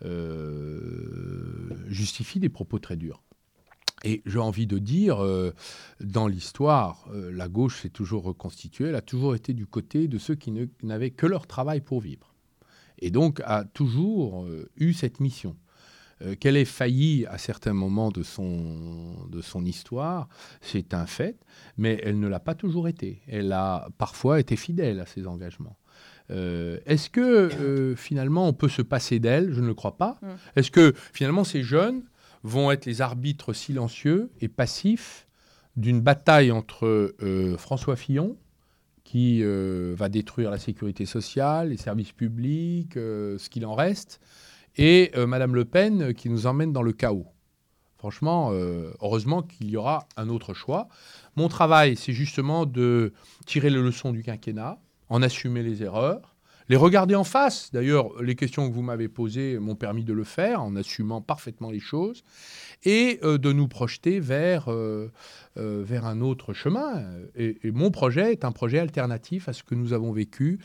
euh, 0.05 1.69
justifie 1.88 2.39
des 2.39 2.49
propos 2.49 2.78
très 2.78 2.97
durs. 2.97 3.22
Et 4.04 4.22
j'ai 4.26 4.39
envie 4.39 4.68
de 4.68 4.78
dire, 4.80 5.24
euh, 5.24 5.54
dans 6.01 6.28
l'histoire, 6.28 7.06
euh, 7.14 7.32
la 7.32 7.47
gauche 7.47 7.82
s'est 7.82 7.89
toujours 7.89 8.24
reconstituée, 8.24 8.89
elle 8.89 8.95
a 8.95 9.01
toujours 9.01 9.36
été 9.36 9.54
du 9.54 9.66
côté 9.66 10.08
de 10.08 10.18
ceux 10.18 10.36
qui 10.36 10.51
n'avaient 10.84 11.12
que 11.12 11.26
leur 11.26 11.47
travail 11.47 11.82
pour 11.82 12.01
vivre. 12.01 12.34
Et 12.99 13.12
donc 13.12 13.41
a 13.45 13.64
toujours 13.64 14.43
euh, 14.43 14.70
eu 14.78 14.93
cette 14.93 15.20
mission. 15.20 15.56
Qu'elle 16.39 16.56
ait 16.56 16.64
failli 16.64 17.26
à 17.26 17.38
certains 17.38 17.74
moments 17.74 18.10
de 18.10 18.24
son, 18.24 19.28
de 19.30 19.41
son 19.41 19.66
histoire, 19.66 20.30
c'est 20.62 20.93
un 20.93 21.06
fait, 21.06 21.36
mais 21.76 21.99
elle 22.01 22.18
ne 22.18 22.30
l'a 22.30 22.39
pas 22.39 22.56
toujours 22.56 22.88
été. 22.88 23.22
Elle 23.28 23.51
a 23.51 23.89
parfois 23.97 24.39
été 24.39 24.56
fidèle 24.56 25.01
à 25.01 25.06
ses 25.06 25.28
engagements. 25.28 25.76
Euh, 26.32 26.80
Est-ce 26.86 27.10
que 27.10 27.22
euh, 27.22 27.95
finalement 27.95 28.47
on 28.47 28.54
peut 28.54 28.70
se 28.70 28.82
passer 28.82 29.20
d'elle? 29.20 29.54
Je 29.54 29.62
ne 29.62 29.68
le 29.68 29.74
crois 29.74 29.97
pas. 29.97 30.18
Mm. 30.22 30.28
Est-ce 30.56 30.72
que 30.72 30.93
finalement 31.14 31.43
ces 31.43 31.64
jeunes 31.64 32.04
vont 32.44 32.72
être 32.72 32.86
les 32.86 33.02
arbitres 33.02 33.54
silencieux 33.54 34.32
et 34.41 34.48
passifs 34.48 35.28
d'une 35.76 36.02
bataille 36.02 36.52
entre 36.52 37.16
euh, 37.22 37.58
François 37.58 37.96
Fillon, 37.96 38.38
qui 39.04 39.41
euh, 39.41 39.96
va 39.98 40.10
détruire 40.10 40.52
la 40.52 40.60
sécurité 40.60 41.06
sociale, 41.06 41.70
les 41.70 41.78
services 41.78 42.12
publics, 42.12 42.96
euh, 42.98 43.38
ce 43.38 43.50
qu'il 43.50 43.66
en 43.66 43.74
reste, 43.74 44.20
et 44.76 45.12
Madame 45.28 45.54
Le 45.54 45.66
Pen 45.66 46.16
qui 46.16 46.30
nous 46.30 46.48
emmène 46.48 46.74
dans 46.74 46.82
le 46.82 46.94
chaos. 46.94 47.28
Franchement, 48.00 48.52
heureusement 48.52 49.44
qu'il 49.44 49.70
y 49.70 49.78
aura 49.78 50.08
un 50.18 50.30
autre 50.30 50.56
choix. 50.56 50.88
Mon 51.36 51.48
travail, 51.48 51.96
c'est 51.96 52.12
justement 52.12 52.66
de 52.66 53.14
tirer 53.46 53.70
les 53.70 53.80
leçons 53.80 54.12
du 54.12 54.24
quinquennat, 54.24 54.82
en 55.10 55.22
assumer 55.22 55.62
les 55.62 55.84
erreurs, 55.84 56.32
les 56.70 56.76
regarder 56.76 57.16
en 57.16 57.24
face. 57.24 57.72
D'ailleurs, 57.72 58.22
les 58.22 58.36
questions 58.36 58.70
que 58.70 58.74
vous 58.74 58.82
m'avez 58.82 59.07
posées 59.07 59.59
m'ont 59.59 59.76
permis 59.76 60.03
de 60.03 60.14
le 60.14 60.24
faire, 60.24 60.61
en 60.61 60.76
assumant 60.76 61.22
parfaitement 61.22 61.72
les 61.72 61.80
choses, 61.80 62.24
et 62.86 63.20
euh, 63.24 63.38
de 63.38 63.51
nous 63.51 63.68
projeter 63.68 64.20
vers, 64.20 64.72
euh, 64.72 65.11
euh, 65.57 65.84
vers 65.86 66.05
un 66.05 66.22
autre 66.22 66.53
chemin. 66.53 67.03
Et, 67.36 67.57
mon 67.72 67.91
projet 67.91 68.32
est 68.32 68.45
un 68.45 68.51
projet 68.51 68.80
alternatif 68.80 69.49
à 69.49 69.53
ce 69.53 69.64
que 69.64 69.76
nous 69.76 69.93
avons 69.93 70.11
vécu 70.11 70.59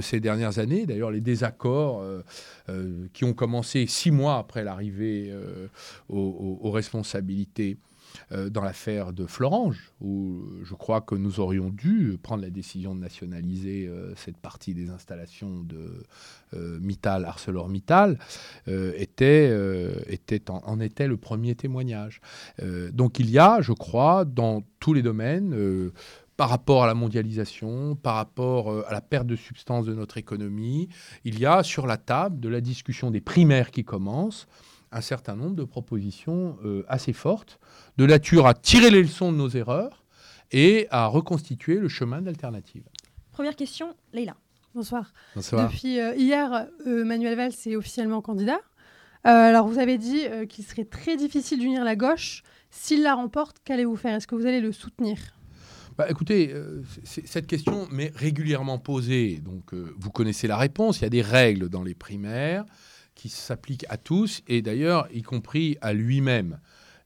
ces 0.00 0.20
dernières 0.20 0.58
années. 0.58 0.86
D'ailleurs, 0.86 1.10
les 1.10 1.20
désaccords 1.20 2.04
qui 3.12 3.24
ont 3.24 3.32
commencé 3.32 3.86
six 3.86 4.10
mois 4.10 4.38
après 4.38 4.64
l'arrivée 4.64 5.32
aux, 6.08 6.70
responsabilités 6.70 7.76
dans 8.30 8.62
l'affaire 8.62 9.12
de 9.12 9.26
Florange, 9.26 9.92
où 10.00 10.42
je 10.62 10.74
crois 10.74 11.00
que 11.00 11.14
nous 11.14 11.40
aurions 11.40 11.70
dû 11.70 12.18
prendre 12.22 12.42
la 12.42 12.50
décision 12.50 12.94
de 12.94 13.00
nationaliser 13.00 13.86
euh, 13.86 14.14
cette 14.16 14.36
partie 14.36 14.74
des 14.74 14.90
installations 14.90 15.60
de 15.62 16.02
euh, 16.54 16.78
Mittal, 16.80 17.24
ArcelorMittal, 17.24 18.18
euh, 18.68 18.92
était, 18.96 19.48
euh, 19.50 19.94
en, 20.48 20.62
en 20.64 20.80
était 20.80 21.06
le 21.06 21.16
premier 21.16 21.54
témoignage. 21.54 22.20
Euh, 22.62 22.90
donc 22.90 23.18
il 23.18 23.30
y 23.30 23.38
a, 23.38 23.60
je 23.60 23.72
crois, 23.72 24.24
dans 24.24 24.62
tous 24.80 24.94
les 24.94 25.02
domaines, 25.02 25.54
euh, 25.54 25.92
par 26.36 26.48
rapport 26.48 26.82
à 26.82 26.86
la 26.86 26.94
mondialisation, 26.94 27.94
par 27.94 28.16
rapport 28.16 28.70
euh, 28.70 28.84
à 28.88 28.92
la 28.92 29.00
perte 29.00 29.26
de 29.26 29.36
substance 29.36 29.86
de 29.86 29.94
notre 29.94 30.18
économie, 30.18 30.88
il 31.24 31.38
y 31.38 31.46
a 31.46 31.62
sur 31.62 31.86
la 31.86 31.96
table 31.98 32.40
de 32.40 32.48
la 32.48 32.60
discussion 32.60 33.10
des 33.10 33.20
primaires 33.20 33.70
qui 33.70 33.84
commencent 33.84 34.46
un 34.92 35.00
certain 35.00 35.34
nombre 35.34 35.56
de 35.56 35.64
propositions 35.64 36.58
euh, 36.64 36.84
assez 36.88 37.12
fortes, 37.12 37.58
de 37.96 38.06
nature 38.06 38.46
à 38.46 38.54
tirer 38.54 38.90
les 38.90 39.02
leçons 39.02 39.32
de 39.32 39.36
nos 39.36 39.48
erreurs 39.48 40.04
et 40.50 40.86
à 40.90 41.06
reconstituer 41.06 41.76
le 41.76 41.88
chemin 41.88 42.22
d'alternative. 42.22 42.84
Première 43.32 43.56
question, 43.56 43.94
Leïla. 44.12 44.36
Bonsoir. 44.74 45.12
Bonsoir. 45.34 45.68
Depuis 45.68 45.98
euh, 45.98 46.14
hier, 46.14 46.68
euh, 46.86 47.04
Manuel 47.04 47.36
Valls 47.36 47.52
est 47.66 47.76
officiellement 47.76 48.20
candidat. 48.22 48.60
Euh, 49.26 49.30
alors, 49.30 49.68
vous 49.68 49.78
avez 49.78 49.98
dit 49.98 50.26
euh, 50.26 50.46
qu'il 50.46 50.64
serait 50.64 50.84
très 50.84 51.16
difficile 51.16 51.60
d'unir 51.60 51.84
la 51.84 51.96
gauche. 51.96 52.42
S'il 52.70 53.02
la 53.02 53.14
remporte, 53.14 53.58
qu'allez-vous 53.64 53.96
faire? 53.96 54.16
Est-ce 54.16 54.26
que 54.26 54.34
vous 54.34 54.46
allez 54.46 54.60
le 54.60 54.72
soutenir? 54.72 55.18
Bah, 55.96 56.06
écoutez, 56.08 56.52
euh, 56.52 56.82
cette 57.04 57.46
question 57.46 57.86
m'est 57.90 58.12
régulièrement 58.14 58.78
posée. 58.78 59.40
Donc, 59.44 59.74
euh, 59.74 59.94
vous 59.98 60.10
connaissez 60.10 60.46
la 60.48 60.56
réponse. 60.56 61.00
Il 61.00 61.02
y 61.02 61.06
a 61.06 61.10
des 61.10 61.22
règles 61.22 61.68
dans 61.68 61.82
les 61.82 61.94
primaires 61.94 62.64
qui 63.14 63.28
s'appliquent 63.28 63.86
à 63.88 63.96
tous, 63.96 64.42
et 64.48 64.62
d'ailleurs, 64.62 65.06
y 65.12 65.22
compris 65.22 65.76
à 65.80 65.92
lui-même. 65.92 66.58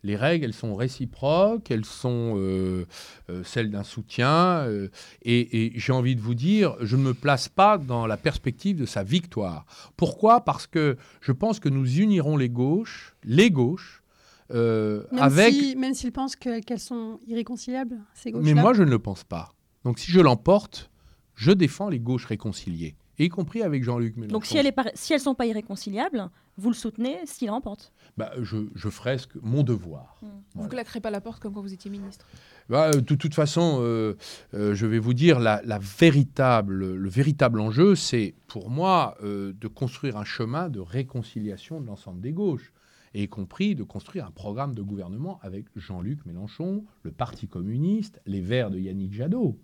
Les 0.02 0.14
règles, 0.14 0.44
elles 0.44 0.52
sont 0.54 0.76
réciproques, 0.76 1.70
elles 1.70 1.84
sont 1.84 2.34
euh, 2.36 2.86
euh, 3.28 3.42
celles 3.42 3.70
d'un 3.70 3.82
soutien. 3.82 4.58
euh, 4.68 4.88
et 5.22 5.66
et 5.66 5.72
j'ai 5.78 5.92
envie 5.92 6.14
de 6.14 6.20
vous 6.20 6.34
dire, 6.34 6.76
je 6.80 6.94
ne 6.96 7.02
me 7.02 7.14
place 7.14 7.48
pas 7.48 7.76
dans 7.76 8.06
la 8.06 8.16
perspective 8.16 8.76
de 8.76 8.86
sa 8.86 9.02
victoire. 9.02 9.66
Pourquoi? 9.96 10.44
Parce 10.44 10.66
que 10.68 10.96
je 11.20 11.32
pense 11.32 11.58
que 11.58 11.68
nous 11.68 11.98
unirons 11.98 12.36
les 12.36 12.48
gauches, 12.50 13.14
les 13.24 13.50
gauches, 13.50 14.02
Même 14.50 15.02
avec 15.18 15.52
si- 15.54 15.74
même 15.76 15.94
s'il 15.94 16.12
pense 16.12 16.36
que- 16.36 16.60
qu'elles 16.60 16.78
sont 16.78 17.18
irréconciliables, 17.26 17.98
ces 18.14 18.30
gauches 18.30 18.44
mais 18.44 18.54
moi, 18.54 18.74
je 18.74 18.84
ne 18.84 18.90
le 18.90 19.00
pense 19.00 19.24
pas. 19.24 19.52
Donc, 19.84 19.98
si 19.98 20.12
je 20.12 20.20
l'emporte, 20.20 20.88
je 21.34 21.50
défends 21.50 21.88
les 21.88 21.98
gauches 21.98 22.26
réconciliées, 22.26 22.94
y 23.24 23.28
compris 23.28 23.62
avec 23.62 23.82
Jean-Luc 23.82 24.16
Mélenchon. 24.16 24.32
Donc 24.32 24.44
si, 24.46 24.56
elle 24.58 24.66
est 24.66 24.72
par- 24.72 24.86
si 24.94 25.12
elles 25.12 25.18
ne 25.20 25.24
sont 25.24 25.34
pas 25.34 25.46
irréconciliables, 25.46 26.28
vous 26.58 26.68
le 26.68 26.74
soutenez 26.74 27.18
s'il 27.24 27.50
remporte. 27.50 27.92
Bah, 28.16 28.32
je, 28.42 28.66
je 28.74 28.88
ferai 28.88 29.18
ce 29.18 29.26
que- 29.26 29.38
mon 29.42 29.62
devoir. 29.62 30.20
Vous 30.54 30.68
claquerez 30.68 31.00
pas 31.00 31.10
la 31.10 31.20
porte 31.20 31.40
comme 31.42 31.52
quand 31.54 31.60
vous 31.62 31.72
étiez 31.74 31.90
ministre? 31.90 32.26
Bah, 32.68 32.88
euh, 32.94 33.00
de 33.00 33.14
toute 33.14 33.34
façon, 33.34 33.78
euh, 33.80 34.14
euh, 34.54 34.74
je 34.74 34.86
vais 34.86 34.98
vous 34.98 35.14
dire, 35.14 35.38
la, 35.38 35.60
la 35.64 35.78
véritable, 35.78 36.94
le 36.94 37.08
véritable 37.08 37.60
enjeu, 37.60 37.94
c'est 37.94 38.34
pour 38.46 38.70
moi 38.70 39.16
euh, 39.22 39.52
de 39.58 39.68
construire 39.68 40.16
un 40.16 40.24
chemin 40.24 40.68
de 40.68 40.80
réconciliation 40.80 41.80
de 41.80 41.86
l'ensemble 41.86 42.20
des 42.20 42.32
gauches, 42.32 42.72
et 43.14 43.22
y 43.22 43.28
compris 43.28 43.74
de 43.74 43.82
construire 43.82 44.26
un 44.26 44.30
programme 44.30 44.74
de 44.74 44.82
gouvernement 44.82 45.38
avec 45.42 45.66
Jean-Luc 45.74 46.26
Mélenchon, 46.26 46.84
le 47.02 47.12
Parti 47.12 47.48
communiste, 47.48 48.20
les 48.26 48.40
Verts 48.42 48.70
de 48.70 48.78
Yannick 48.78 49.12
Jadot, 49.14 49.58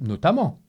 notamment. 0.00 0.60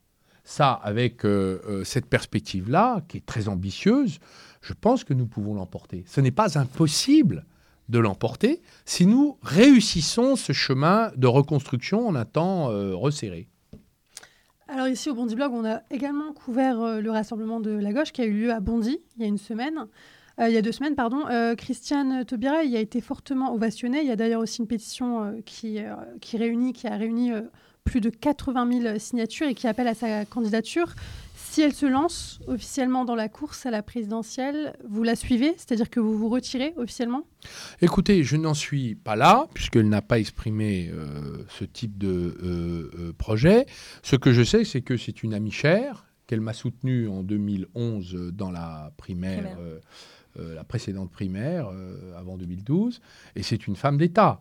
Ça, 0.49 0.71
avec 0.71 1.25
euh, 1.25 1.61
euh, 1.69 1.83
cette 1.83 2.07
perspective-là, 2.07 3.03
qui 3.07 3.17
est 3.17 3.25
très 3.27 3.49
ambitieuse, 3.49 4.17
je 4.61 4.73
pense 4.73 5.03
que 5.03 5.13
nous 5.13 5.27
pouvons 5.27 5.53
l'emporter. 5.53 6.03
Ce 6.07 6.21
n'est 6.21 6.31
pas 6.31 6.57
impossible 6.57 7.45
de 7.87 7.99
l'emporter 7.99 8.63
si 8.83 9.05
nous 9.05 9.37
réussissons 9.43 10.35
ce 10.35 10.51
chemin 10.51 11.11
de 11.15 11.27
reconstruction 11.27 12.07
en 12.07 12.15
un 12.15 12.25
temps 12.25 12.71
euh, 12.71 12.95
resserré. 12.95 13.47
Alors 14.67 14.87
ici 14.87 15.11
au 15.11 15.13
Bondy 15.13 15.35
Blog, 15.35 15.51
on 15.53 15.65
a 15.65 15.83
également 15.91 16.33
couvert 16.33 16.99
le 16.99 17.11
rassemblement 17.11 17.59
de 17.59 17.69
la 17.69 17.93
gauche 17.93 18.11
qui 18.11 18.23
a 18.23 18.25
eu 18.25 18.33
lieu 18.33 18.51
à 18.51 18.59
Bondy 18.59 18.97
il 19.17 19.21
y 19.21 19.25
a 19.25 19.27
une 19.27 19.37
semaine. 19.37 19.85
Il 20.39 20.51
y 20.51 20.57
a 20.57 20.63
deux 20.63 20.71
semaines, 20.71 20.95
pardon. 20.95 21.25
Christiane 21.57 22.25
Taubira 22.25 22.63
il 22.63 22.75
a 22.75 22.79
été 22.79 23.01
fortement 23.01 23.53
ovationné. 23.53 24.01
Il 24.01 24.07
y 24.07 24.11
a 24.11 24.15
d'ailleurs 24.15 24.41
aussi 24.41 24.61
une 24.61 24.67
pétition 24.67 25.43
qui, 25.45 25.79
qui, 26.21 26.37
réunit, 26.37 26.73
qui 26.73 26.87
a 26.87 26.95
réuni 26.95 27.33
plus 27.83 28.01
de 28.01 28.09
80 28.09 28.81
000 28.81 28.99
signatures 28.99 29.47
et 29.47 29.55
qui 29.55 29.67
appelle 29.67 29.87
à 29.87 29.93
sa 29.95 30.25
candidature. 30.25 30.93
Si 31.35 31.61
elle 31.61 31.73
se 31.73 31.87
lance 31.87 32.39
officiellement 32.47 33.05
dans 33.05 33.15
la 33.15 33.27
course 33.27 33.65
à 33.65 33.71
la 33.71 33.81
présidentielle, 33.81 34.75
vous 34.87 35.01
la 35.03 35.15
suivez 35.15 35.53
C'est-à-dire 35.57 35.89
que 35.89 35.99
vous 35.99 36.15
vous 36.15 36.29
retirez 36.29 36.73
officiellement? 36.77 37.23
Écoutez, 37.81 38.23
je 38.23 38.35
n'en 38.37 38.53
suis 38.53 38.93
pas 38.93 39.15
là, 39.15 39.47
puisqu'elle 39.55 39.89
n'a 39.89 40.03
pas 40.03 40.19
exprimé 40.19 40.91
euh, 40.93 41.43
ce 41.49 41.63
type 41.65 41.97
de 41.97 42.07
euh, 42.43 42.91
euh, 42.99 43.13
projet. 43.17 43.65
Ce 44.03 44.15
que 44.15 44.31
je 44.31 44.43
sais, 44.43 44.63
c'est 44.63 44.81
que 44.81 44.95
c'est 44.95 45.23
une 45.23 45.33
amie 45.33 45.51
chère, 45.51 46.05
qu'elle 46.27 46.41
m'a 46.41 46.53
soutenue 46.53 47.07
en 47.07 47.23
2011 47.23 48.31
dans 48.33 48.51
la 48.51 48.91
primaire 48.97 49.39
Primaire. 49.41 49.57
euh, 49.59 49.79
euh, 50.37 50.53
la 50.53 50.63
précédente 50.63 51.11
primaire, 51.11 51.69
euh, 51.73 52.13
avant 52.15 52.37
2012, 52.37 53.01
et 53.35 53.41
c'est 53.41 53.65
une 53.65 53.75
femme 53.75 53.97
d'État. 53.97 54.39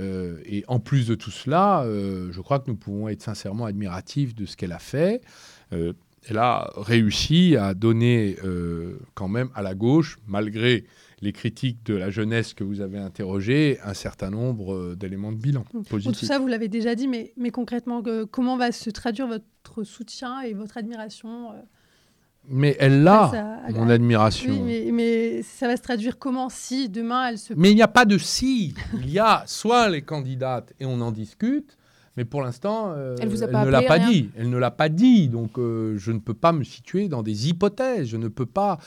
Euh, 0.00 0.40
et 0.46 0.64
en 0.66 0.80
plus 0.80 1.06
de 1.06 1.14
tout 1.14 1.30
cela, 1.30 1.84
je 1.86 2.40
crois 2.40 2.58
que 2.58 2.70
nous 2.70 2.76
pouvons 2.76 3.08
être 3.08 3.22
sincèrement 3.22 3.66
admiratifs 3.66 4.34
de 4.34 4.46
ce 4.46 4.56
qu'elle 4.56 4.72
a 4.72 4.78
fait. 4.78 5.20
Elle 5.70 6.38
a 6.38 6.70
réussi 6.76 7.56
à 7.56 7.74
donner 7.74 8.36
quand 9.14 9.28
même 9.28 9.50
à 9.54 9.62
la 9.62 9.74
gauche, 9.74 10.18
malgré 10.26 10.84
les 11.20 11.32
critiques 11.32 11.84
de 11.84 11.94
la 11.94 12.10
jeunesse 12.10 12.54
que 12.54 12.64
vous 12.64 12.80
avez 12.80 12.98
interrogées, 12.98 13.78
un 13.84 13.94
certain 13.94 14.30
nombre 14.30 14.94
d'éléments 14.94 15.32
de 15.32 15.38
bilan 15.38 15.64
Bon, 15.72 15.82
tout 15.82 15.88
positifs. 15.88 16.28
ça, 16.28 16.38
vous 16.38 16.46
l'avez 16.46 16.68
déjà 16.68 16.94
dit, 16.94 17.08
mais, 17.08 17.32
mais 17.36 17.50
concrètement, 17.50 18.02
comment 18.30 18.56
va 18.56 18.72
se 18.72 18.90
traduire 18.90 19.26
votre 19.26 19.84
soutien 19.84 20.40
et 20.40 20.54
votre 20.54 20.76
admiration 20.78 21.52
Mais 22.48 22.76
elle 22.78 23.02
l'a, 23.02 23.60
mon 23.70 23.88
admiration. 23.88 24.52
Oui, 24.52 24.60
mais, 24.60 24.92
mais 24.92 25.42
ça 25.42 25.66
va 25.66 25.76
se 25.76 25.82
traduire 25.82 26.18
comment 26.18 26.48
si 26.48 26.88
demain 26.88 27.28
elle 27.28 27.38
se. 27.38 27.54
Mais 27.54 27.70
il 27.72 27.74
n'y 27.74 27.82
a 27.82 27.88
pas 27.88 28.04
de 28.04 28.18
si. 28.18 28.74
Il 28.94 29.10
y 29.10 29.18
a 29.18 29.42
soit 29.46 29.88
les 29.88 30.02
candidates 30.02 30.72
et 30.78 30.86
on 30.86 31.00
en 31.00 31.10
discute, 31.10 31.76
mais 32.16 32.24
pour 32.24 32.42
l'instant, 32.42 32.92
euh, 32.96 33.14
Elle 33.20 33.28
vous 33.28 33.42
a 33.42 33.48
pas 33.48 33.64
ne 33.64 33.70
l'a 33.70 33.82
pas 33.82 33.94
rien 33.94 34.10
dit. 34.10 34.30
Elle 34.38 34.48
ne 34.48 34.56
l'a 34.58 34.70
pas 34.70 34.88
dit. 34.88 35.28
Donc 35.28 35.58
euh, 35.58 35.96
je 35.98 36.12
ne 36.12 36.18
peux 36.18 36.34
pas 36.34 36.52
me 36.52 36.64
situer 36.64 37.08
dans 37.08 37.22
des 37.22 37.48
hypothèses. 37.48 38.08
Je 38.08 38.16
ne 38.16 38.28
peux 38.28 38.46
pas. 38.46 38.78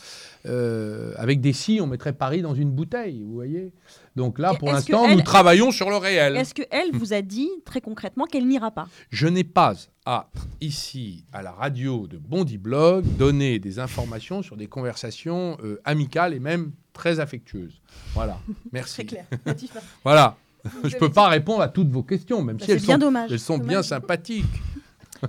euh, 0.46 1.14
avec 1.18 1.42
des 1.42 1.54
si, 1.54 1.80
on 1.82 1.88
mettrait 1.88 2.14
Paris 2.14 2.42
dans 2.42 2.56
une 2.56 2.72
bouteille, 2.72 3.22
vous 3.22 3.34
voyez. 3.34 3.74
Donc 4.20 4.38
là, 4.38 4.54
pour 4.54 4.70
l'instant, 4.74 5.08
nous 5.08 5.22
travaillons 5.22 5.72
sur 5.72 5.90
le 5.90 5.96
réel. 5.96 6.36
Est-ce 6.36 6.54
qu'elle 6.54 6.92
vous 6.92 7.14
a 7.14 7.22
dit 7.22 7.50
très 7.64 7.80
concrètement 7.80 8.26
qu'elle 8.26 8.46
n'ira 8.46 8.70
pas? 8.70 8.90
Je 9.12 9.28
n'ai 9.30 9.46
pas 9.46 9.76
à, 10.06 10.30
ici, 10.60 11.24
à 11.32 11.42
la 11.42 11.54
radio 11.54 12.06
de 12.06 12.18
Bondi 12.18 12.58
Blog, 12.58 13.06
donner 13.16 13.60
des 13.60 13.80
informations 13.80 14.42
sur 14.44 14.58
des 14.58 14.68
conversations 14.68 15.58
euh, 15.64 15.80
amicales 15.86 16.34
et 16.34 16.42
même 16.42 16.74
très 16.92 17.22
affectueuses. 17.22 17.82
Voilà. 18.14 18.40
Merci. 18.74 18.96
Très 18.96 19.06
clair. 19.06 19.26
voilà. 20.04 20.36
Vous 20.66 20.72
Je 20.84 20.88
avez 20.88 20.98
peux 20.98 21.08
dit- 21.08 21.14
pas 21.14 21.30
répondre 21.30 21.62
à 21.62 21.70
toutes 21.70 21.90
vos 21.90 22.04
questions, 22.04 22.42
même 22.42 22.58
Bah, 22.58 22.66
si 22.66 22.72
elles 22.72 22.82
bien 22.82 22.96
sont, 22.96 23.00
dommage. 23.00 23.32
elles 23.32 23.40
sont 23.40 23.58
bien 23.58 23.82
sympathiques. 23.82 24.44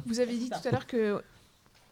Vous 0.05 0.19
avez 0.19 0.37
dit 0.37 0.51
tout 0.51 0.69
à 0.69 0.73
l'heure 0.73 0.87
que 0.89 1.23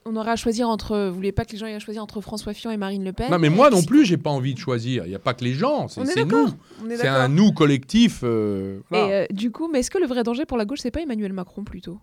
on 0.09 0.16
aurait 0.16 0.32
à 0.32 0.36
choisir 0.36 0.68
entre. 0.68 1.09
Vous 1.09 1.14
voulez 1.14 1.32
pas 1.32 1.44
que 1.44 1.52
les 1.52 1.59
gens 1.59 1.66
aient 1.66 1.74
à 1.74 1.78
choisir 1.78 2.02
entre 2.02 2.20
François 2.20 2.54
Fillon 2.54 2.70
et 2.72 2.76
Marine 2.76 3.04
Le 3.04 3.12
Pen? 3.12 3.30
Non, 3.30 3.38
mais 3.38 3.50
moi 3.50 3.70
non 3.70 3.82
plus, 3.82 4.04
j'ai 4.04 4.16
pas 4.16 4.30
envie 4.30 4.54
de 4.54 4.59
choisir. 4.59 5.04
Il 5.06 5.11
n'y 5.11 5.14
a 5.14 5.18
pas 5.18 5.34
que 5.34 5.44
les 5.44 5.54
gens, 5.54 5.88
c'est 5.88 6.24
nous. 6.24 6.48
C'est 6.96 7.06
un 7.06 7.28
nous 7.28 7.52
collectif. 7.52 8.20
euh, 8.22 8.80
voilà. 8.90 9.06
Et 9.06 9.12
euh, 9.12 9.26
du 9.30 9.50
coup, 9.50 9.68
mais 9.68 9.80
est-ce 9.80 9.90
que 9.90 9.98
le 9.98 10.06
vrai 10.06 10.22
danger 10.22 10.46
pour 10.46 10.56
la 10.56 10.64
gauche, 10.64 10.80
c'est 10.80 10.90
pas 10.90 11.02
Emmanuel 11.02 11.32
Macron 11.32 11.64
plutôt? 11.64 11.98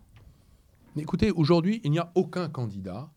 Écoutez, 0.96 1.30
aujourd'hui, 1.30 1.80
il 1.84 1.90
n'y 1.90 1.98
a 1.98 2.10
aucun 2.14 2.48
candidat. 2.48 3.10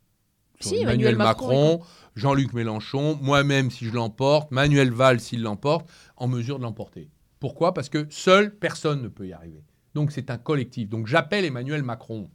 Si, 0.59 0.75
Emmanuel 0.75 0.89
Emmanuel 0.89 1.15
Macron 1.15 1.77
Macron, 1.77 1.85
Jean-Luc 2.15 2.53
Mélenchon, 2.53 3.17
moi-même 3.21 3.71
si 3.71 3.85
je 3.85 3.93
l'emporte, 3.93 4.51
Manuel 4.51 4.91
Valls 4.91 5.21
s'il 5.21 5.41
l'emporte, 5.41 5.89
en 6.17 6.27
mesure 6.27 6.57
de 6.57 6.63
l'emporter. 6.63 7.09
Pourquoi? 7.39 7.73
Parce 7.73 7.87
que 7.87 8.05
seul, 8.09 8.53
personne 8.53 9.01
ne 9.01 9.07
peut 9.07 9.27
y 9.27 9.31
arriver. 9.31 9.63
Donc 9.95 10.11
c'est 10.11 10.29
un 10.29 10.37
collectif. 10.37 10.89
Donc 10.89 11.07
j'appelle 11.07 11.45
Emmanuel 11.45 11.83
Macron, 11.83 12.29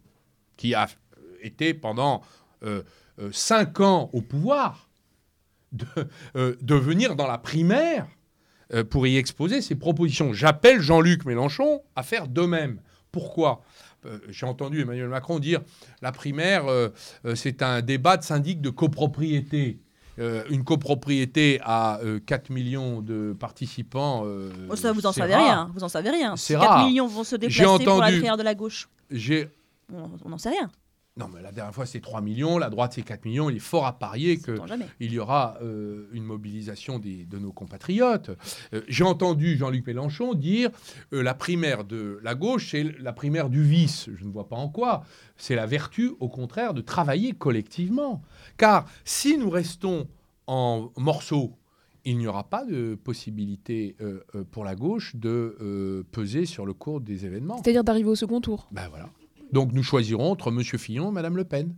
qui 0.57 0.74
a 0.74 0.84
euh, 0.84 1.36
été 1.42 1.74
pendant 1.74 2.22
cinq 3.32 3.80
ans 3.80 4.10
au 4.12 4.20
pouvoir, 4.20 4.88
de, 5.72 5.86
euh, 6.36 6.54
de 6.60 6.74
venir 6.74 7.16
dans 7.16 7.26
la 7.26 7.38
primaire 7.38 8.06
euh, 8.72 8.84
pour 8.84 9.06
y 9.06 9.16
exposer 9.16 9.60
ses 9.60 9.74
propositions. 9.74 10.32
J'appelle 10.32 10.80
Jean-Luc 10.80 11.24
Mélenchon 11.24 11.82
à 11.96 12.02
faire 12.02 12.28
de 12.28 12.42
même. 12.42 12.80
Pourquoi? 13.12 13.62
Euh, 14.06 14.18
J'ai 14.28 14.46
entendu 14.46 14.80
Emmanuel 14.82 15.08
Macron 15.08 15.38
dire 15.38 15.60
la 16.02 16.12
primaire, 16.12 16.66
euh, 16.66 16.88
euh, 17.24 17.34
c'est 17.34 17.62
un 17.62 17.80
débat 17.82 18.16
de 18.16 18.22
syndic 18.24 18.60
de 18.60 18.70
copropriété. 18.70 19.80
Euh, 20.20 20.44
une 20.48 20.62
copropriété 20.62 21.58
à 21.64 21.98
euh, 22.04 22.20
4 22.24 22.50
millions 22.50 23.00
de 23.02 23.34
participants. 23.38 24.22
euh, 24.26 24.52
Oh, 24.70 24.76
Ça, 24.76 24.92
vous 24.92 25.06
en 25.06 25.12
savez 25.12 25.34
rare. 25.34 25.44
rien. 25.44 25.70
Vous 25.74 25.82
en 25.82 25.88
savez 25.88 26.10
rien. 26.10 26.36
C'est 26.36 26.54
4 26.54 26.64
rare. 26.68 26.86
millions 26.86 27.08
vont 27.08 27.24
se 27.24 27.34
déplacer 27.34 27.84
pour 27.84 27.98
la 27.98 28.06
entendu- 28.10 28.20
de 28.38 28.42
la 28.44 28.54
gauche. 28.54 28.88
On 29.92 30.28
n'en 30.28 30.38
sait 30.38 30.50
rien. 30.50 30.70
Non, 31.16 31.28
mais 31.32 31.40
la 31.42 31.52
dernière 31.52 31.72
fois, 31.72 31.86
c'est 31.86 32.00
3 32.00 32.20
millions. 32.20 32.58
La 32.58 32.70
droite, 32.70 32.94
c'est 32.94 33.02
4 33.02 33.24
millions. 33.24 33.48
Il 33.48 33.56
est 33.56 33.60
fort 33.60 33.86
à 33.86 33.96
parier 33.98 34.36
qu'il 34.38 35.12
y 35.12 35.18
aura 35.20 35.56
euh, 35.62 36.08
une 36.12 36.24
mobilisation 36.24 36.98
des- 36.98 37.24
de 37.24 37.38
nos 37.38 37.52
compatriotes. 37.52 38.30
Euh, 38.72 38.80
J'ai 38.88 39.04
entendu 39.04 39.56
Jean-Luc 39.56 39.86
Mélenchon 39.86 40.34
dire 40.34 40.70
euh, 41.12 41.22
la 41.22 41.34
primaire 41.34 41.84
de 41.84 42.18
la 42.24 42.34
gauche, 42.34 42.72
c'est 42.72 42.82
la 42.98 43.12
primaire 43.12 43.48
du 43.48 43.62
vice. 43.62 44.08
Je 44.16 44.24
ne 44.24 44.32
vois 44.32 44.48
pas 44.48 44.56
en 44.56 44.68
quoi. 44.68 45.04
C'est 45.36 45.54
la 45.54 45.66
vertu, 45.66 46.10
au 46.18 46.28
contraire, 46.28 46.74
de 46.74 46.80
travailler 46.80 47.32
collectivement. 47.32 48.20
Car 48.56 48.84
si 49.04 49.38
nous 49.38 49.50
restons 49.50 50.08
en 50.48 50.90
morceaux, 50.96 51.52
il 52.04 52.18
n'y 52.18 52.26
aura 52.26 52.42
pas 52.44 52.64
de 52.64 52.96
possibilité 52.96 53.96
pour 54.50 54.64
la 54.64 54.74
gauche 54.74 55.14
de 55.16 55.56
euh, 55.60 56.02
peser 56.12 56.44
sur 56.44 56.66
le 56.66 56.74
cours 56.74 57.00
des 57.00 57.24
événements. 57.24 57.62
C'est-à-dire 57.62 57.84
d'arriver 57.84 58.08
au 58.10 58.14
second 58.16 58.40
tour. 58.40 58.66
Ben 58.72 58.88
voilà. 58.90 59.08
Donc 59.55 59.72
nous 59.72 59.84
choisirons 59.84 60.32
entre 60.32 60.48
M. 60.50 60.62
Fillon 60.64 61.11
et 61.11 61.12
Mme 61.12 61.36
Le 61.36 61.44
Pen. 61.44 61.74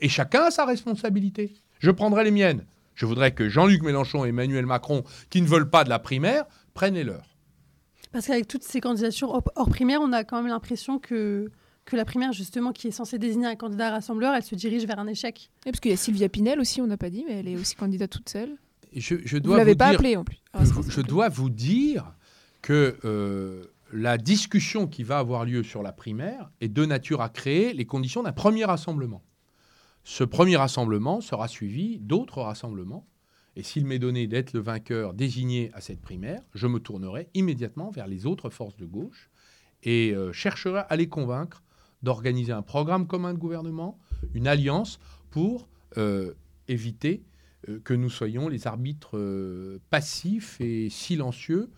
Et 0.00 0.08
chacun 0.10 0.42
a 0.44 0.50
sa 0.50 0.66
responsabilité. 0.66 1.54
Je 1.78 1.90
prendrai 1.90 2.24
les 2.24 2.30
miennes. 2.30 2.66
Je 2.94 3.06
voudrais 3.06 3.32
que 3.32 3.48
Jean-Luc 3.48 3.82
Mélenchon 3.82 4.26
et 4.26 4.28
Emmanuel 4.28 4.66
Macron, 4.66 5.02
qui 5.30 5.40
ne 5.40 5.46
veulent 5.46 5.70
pas 5.70 5.82
de 5.82 5.88
la 5.88 5.98
primaire, 5.98 6.44
prennent 6.74 6.92
les 6.94 7.04
leurs. 7.04 7.34
Parce 8.12 8.26
qu'avec 8.26 8.46
toutes 8.46 8.64
ces 8.64 8.82
candidatures 8.82 9.40
hors, 9.56 9.68
primaire, 9.70 10.00
on 10.02 10.12
a 10.12 10.24
quand 10.24 10.36
même 10.42 10.48
l'impression 10.48 10.98
que, 10.98 11.50
que 11.86 11.96
la 11.96 12.04
primaire, 12.04 12.32
justement, 12.34 12.72
qui 12.72 12.88
est 12.88 12.90
censée 12.92 13.18
désigner 13.18 13.46
un 13.46 13.56
candidat 13.56 13.90
rassembleur, 13.90 14.34
elle 14.34 14.42
se 14.42 14.54
dirige 14.54 14.84
vers 14.86 14.98
un 14.98 15.06
échec. 15.06 15.50
Et 15.64 15.70
parce 15.70 15.80
qu'il 15.80 15.90
y 15.90 15.94
a 15.94 15.96
Sylvia 15.96 16.28
Pinel 16.28 16.60
aussi, 16.60 16.82
on 16.82 16.86
n'a 16.86 16.98
pas 16.98 17.08
dit, 17.08 17.24
mais 17.26 17.38
elle 17.40 17.48
est 17.48 17.56
aussi 17.56 17.74
candidate 17.76 18.10
toute 18.10 18.28
seule. 18.28 18.50
Je, 18.94 19.14
je 19.24 19.36
Vous 19.36 19.40
dois 19.40 19.56
l'avez 19.56 19.72
vous 19.72 19.78
pas 19.78 19.88
dire- 19.88 19.98
appelée 20.00 20.16
en 20.18 20.24
plus. 20.24 20.36
Ah, 20.52 20.64
je, 20.90 21.00
dois 21.00 21.30
vous 21.30 21.48
dire 21.48 22.12
que 22.60 22.98
euh, 23.06 23.64
la 23.92 24.16
discussion 24.16 24.86
qui 24.86 25.02
va 25.02 25.18
avoir 25.18 25.44
lieu 25.44 25.62
sur 25.62 25.82
la 25.82 25.92
primaire 25.92 26.50
est 26.60 26.68
de 26.68 26.84
nature 26.86 27.20
à 27.20 27.28
créer 27.28 27.74
les 27.74 27.84
conditions 27.84 28.22
d'un 28.22 28.32
premier 28.32 28.64
rassemblement. 28.64 29.22
Ce 30.04 30.24
premier 30.24 30.56
rassemblement 30.56 31.20
sera 31.20 31.46
suivi 31.46 31.98
d'autres 31.98 32.40
rassemblements. 32.40 33.06
Et 33.54 33.62
s'il 33.62 33.84
m'est 33.84 33.98
donné 33.98 34.26
d'être 34.26 34.54
le 34.54 34.60
vainqueur 34.60 35.12
désigné 35.12 35.70
à 35.74 35.82
cette 35.82 36.00
primaire, 36.00 36.40
je 36.54 36.66
me 36.66 36.80
tournerai 36.80 37.28
immédiatement 37.34 37.90
vers 37.90 38.06
les 38.06 38.24
autres 38.24 38.48
forces 38.48 38.76
de 38.78 38.86
gauche 38.86 39.30
et 39.82 40.12
euh, 40.14 40.32
chercherai 40.32 40.82
à 40.88 40.96
les 40.96 41.08
convaincre 41.08 41.62
d'organiser 42.02 42.52
un 42.52 42.62
programme 42.62 43.06
commun 43.06 43.34
de 43.34 43.38
gouvernement, 43.38 43.98
une 44.32 44.46
alliance 44.46 44.98
pour 45.30 45.68
euh, 45.98 46.32
éviter 46.66 47.24
euh, 47.68 47.78
que 47.84 47.92
nous 47.92 48.10
soyons 48.10 48.48
les 48.48 48.66
arbitres 48.66 49.78
passifs 49.90 50.58
et 50.60 50.88
silencieux 50.88 51.70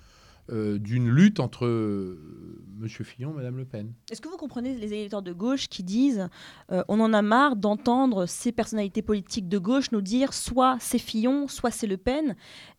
euh, 0.51 0.79
d'une 0.79 1.09
lutte 1.09 1.41
entre 1.41 1.67
M. 1.67 2.89
Fillon 2.89 3.33
et 3.33 3.35
Mme 3.35 3.57
Le 3.57 3.65
Pen. 3.65 3.93
Est-ce 4.11 4.21
que 4.21 4.29
vous 4.29 4.37
comprenez 4.37 4.75
les 4.75 4.93
électeurs 4.93 5.23
de 5.23 5.33
gauche 5.33 5.69
qui 5.69 5.83
disent 5.83 6.29
euh, 6.71 6.83
on 6.89 7.01
en 7.01 7.13
a 7.13 7.23
marre 7.23 7.57
d'entendre 7.57 8.27
ces 8.27 8.53
personnalités 8.53 9.03
politiques 9.03 9.49
de 9.49 9.59
gauche 9.59 9.91
nous 9.93 10.03
dire 10.03 10.35
soit 10.35 10.77
c'est 10.81 10.99
Fillon, 10.99 11.49
soit 11.49 11.71
c'est 11.71 11.87
Le 11.87 11.97
Pen, 11.97 12.37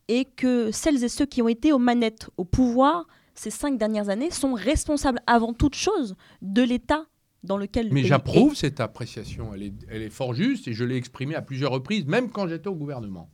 et 0.07 0.25
que 0.25 0.71
celles 0.71 1.03
et 1.03 1.09
ceux 1.09 1.25
qui 1.25 1.41
ont 1.41 1.47
été 1.47 1.73
aux 1.73 1.79
manettes, 1.79 2.29
au 2.37 2.45
pouvoir 2.45 3.07
ces 3.33 3.49
cinq 3.49 3.77
dernières 3.77 4.09
années 4.09 4.31
sont 4.31 4.53
responsables 4.53 5.19
avant 5.27 5.53
toute 5.53 5.75
chose 5.75 6.15
de 6.41 6.61
l'État 6.61 7.05
dans 7.43 7.57
lequel 7.57 7.87
le 7.87 7.93
Mais 7.93 8.03
j'approuve 8.03 8.53
est. 8.53 8.57
cette 8.57 8.79
appréciation, 8.79 9.53
elle 9.53 9.63
est, 9.63 9.73
elle 9.89 10.01
est 10.01 10.09
fort 10.09 10.33
juste 10.33 10.67
et 10.67 10.73
je 10.73 10.83
l'ai 10.83 10.95
exprimée 10.95 11.35
à 11.35 11.41
plusieurs 11.41 11.71
reprises, 11.71 12.05
même 12.05 12.29
quand 12.29 12.47
j'étais 12.47 12.67
au 12.67 12.75
gouvernement. 12.75 13.29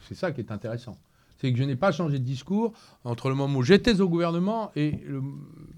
C'est 0.00 0.14
ça 0.14 0.32
qui 0.32 0.40
est 0.40 0.52
intéressant. 0.52 0.98
C'est 1.44 1.52
que 1.52 1.58
je 1.58 1.64
n'ai 1.64 1.76
pas 1.76 1.92
changé 1.92 2.18
de 2.18 2.24
discours 2.24 2.72
entre 3.04 3.28
le 3.28 3.34
moment 3.34 3.58
où 3.58 3.62
j'étais 3.62 4.00
au 4.00 4.08
gouvernement 4.08 4.72
et, 4.76 4.92
le- 5.06 5.20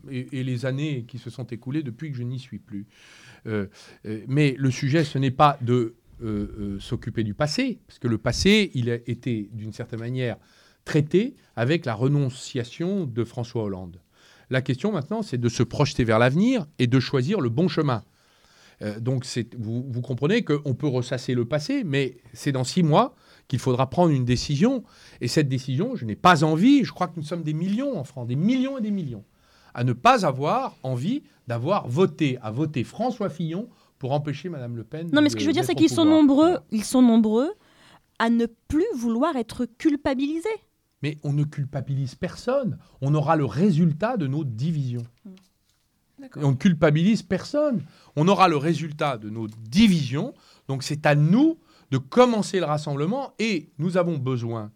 et- 0.09 0.39
et 0.39 0.45
les 0.45 0.65
années 0.65 1.05
qui 1.09 1.19
se 1.19 1.29
sont 1.29 1.43
écoulées 1.43 1.83
depuis 1.83 2.13
que 2.13 2.17
je 2.17 2.23
n'y 2.23 2.39
suis 2.39 2.61
plus. 2.61 2.87
Euh, 3.49 3.67
euh, 4.07 4.21
mais 4.29 4.55
le 4.57 4.71
sujet, 4.71 5.03
ce 5.03 5.19
n'est 5.19 5.33
pas 5.33 5.59
de 5.63 5.97
euh, 6.23 6.79
s'occuper 6.79 7.25
du 7.25 7.35
passé, 7.35 7.81
parce 7.89 7.99
que 7.99 8.07
le 8.07 8.17
passé, 8.17 8.71
il 8.75 8.89
a 8.91 8.95
été 8.95 9.51
d'une 9.55 9.73
certaine 9.73 9.99
manière 9.99 10.37
traité 10.85 11.35
avec 11.57 11.85
la 11.85 11.95
renonciation 11.95 13.05
de 13.05 13.25
François 13.25 13.65
Hollande. 13.65 14.01
La 14.51 14.63
question 14.63 14.93
maintenant, 14.93 15.23
c'est 15.23 15.37
de 15.37 15.49
se 15.49 15.65
projeter 15.65 16.05
vers 16.05 16.21
l'avenir 16.21 16.65
et 16.79 16.87
de 16.87 17.01
choisir 17.01 17.41
le 17.41 17.49
bon 17.49 17.67
chemin. 17.67 18.05
Donc 19.01 19.27
vous, 19.59 19.85
vous 19.91 20.01
comprenez 20.01 20.45
qu'on 20.45 20.75
peut 20.75 20.87
ressasser 20.87 21.35
le 21.35 21.45
passé, 21.45 21.83
mais 21.83 22.19
c'est 22.35 22.53
dans 22.53 22.63
six 22.63 22.85
mois 22.85 23.17
qu'il 23.49 23.59
faudra 23.59 23.89
prendre 23.89 24.13
une 24.13 24.25
décision. 24.25 24.83
Et 25.21 25.29
cette 25.29 25.49
décision, 25.49 25.97
je 25.97 26.05
n'ai 26.05 26.17
pas 26.17 26.45
envie, 26.45 26.85
je 26.85 26.93
crois 26.93 27.09
que 27.09 27.17
nous 27.17 27.23
sommes 27.23 27.43
des 27.43 27.55
millions 27.55 27.99
en 27.99 28.05
France, 28.05 28.27
des 28.27 28.37
millions 28.37 28.79
et 28.79 28.81
des 28.81 28.91
millions, 28.91 29.25
à 29.75 29.85
ne 29.85 29.93
pas 29.93 30.27
avoir 30.27 30.77
envie 30.83 31.23
d'avoir 31.47 31.89
voté, 31.89 32.39
à 32.43 32.51
voter 32.51 32.85
François 32.85 33.29
Fillon 33.29 33.69
pour 33.99 34.13
empêcher 34.13 34.49
Mme 34.49 34.77
Le 34.77 34.85
Pen. 34.85 35.11
Non, 35.13 35.23
mais 35.23 35.31
ce 35.31 35.37
que 35.37 35.43
je 35.43 35.47
veux 35.47 35.53
dire, 35.53 35.65
c'est 35.65 35.75
qu'ils 35.75 35.91
sont 35.91 36.05
nombreux, 36.05 36.59
ils 36.71 36.85
sont 36.85 37.03
nombreux 37.03 37.53
à 38.19 38.31
ne 38.31 38.47
plus 38.69 38.87
vouloir 38.95 39.37
être 39.37 39.67
culpabilisés. 39.79 40.49
Mais 41.03 41.19
on 41.23 41.33
ne 41.33 41.45
culpabilise 41.45 42.15
personne. 42.15 42.79
On 43.01 43.15
aura 43.15 43.37
le 43.37 43.45
résultat 43.45 44.17
de 44.17 44.27
nos 44.27 44.45
divisions. 44.45 45.05
Et 46.23 46.29
on 46.37 46.53
ne 46.53 46.57
culpabilise 46.57 47.23
personne. 47.23 47.85
On 48.17 48.27
aura 48.29 48.49
le 48.49 48.57
résultat 48.57 49.19
de 49.19 49.29
nos 49.29 49.47
divisions. 49.47 50.35
Donc 50.69 50.83
c'est 50.83 51.05
à 51.05 51.15
nous 51.15 51.59
de 51.91 51.99
commencer 51.99 52.59
le 52.59 52.67
rassemblement 52.67 53.35
et 53.39 53.71
nous 53.79 53.97
avons 53.97 54.19
besoin 54.19 54.73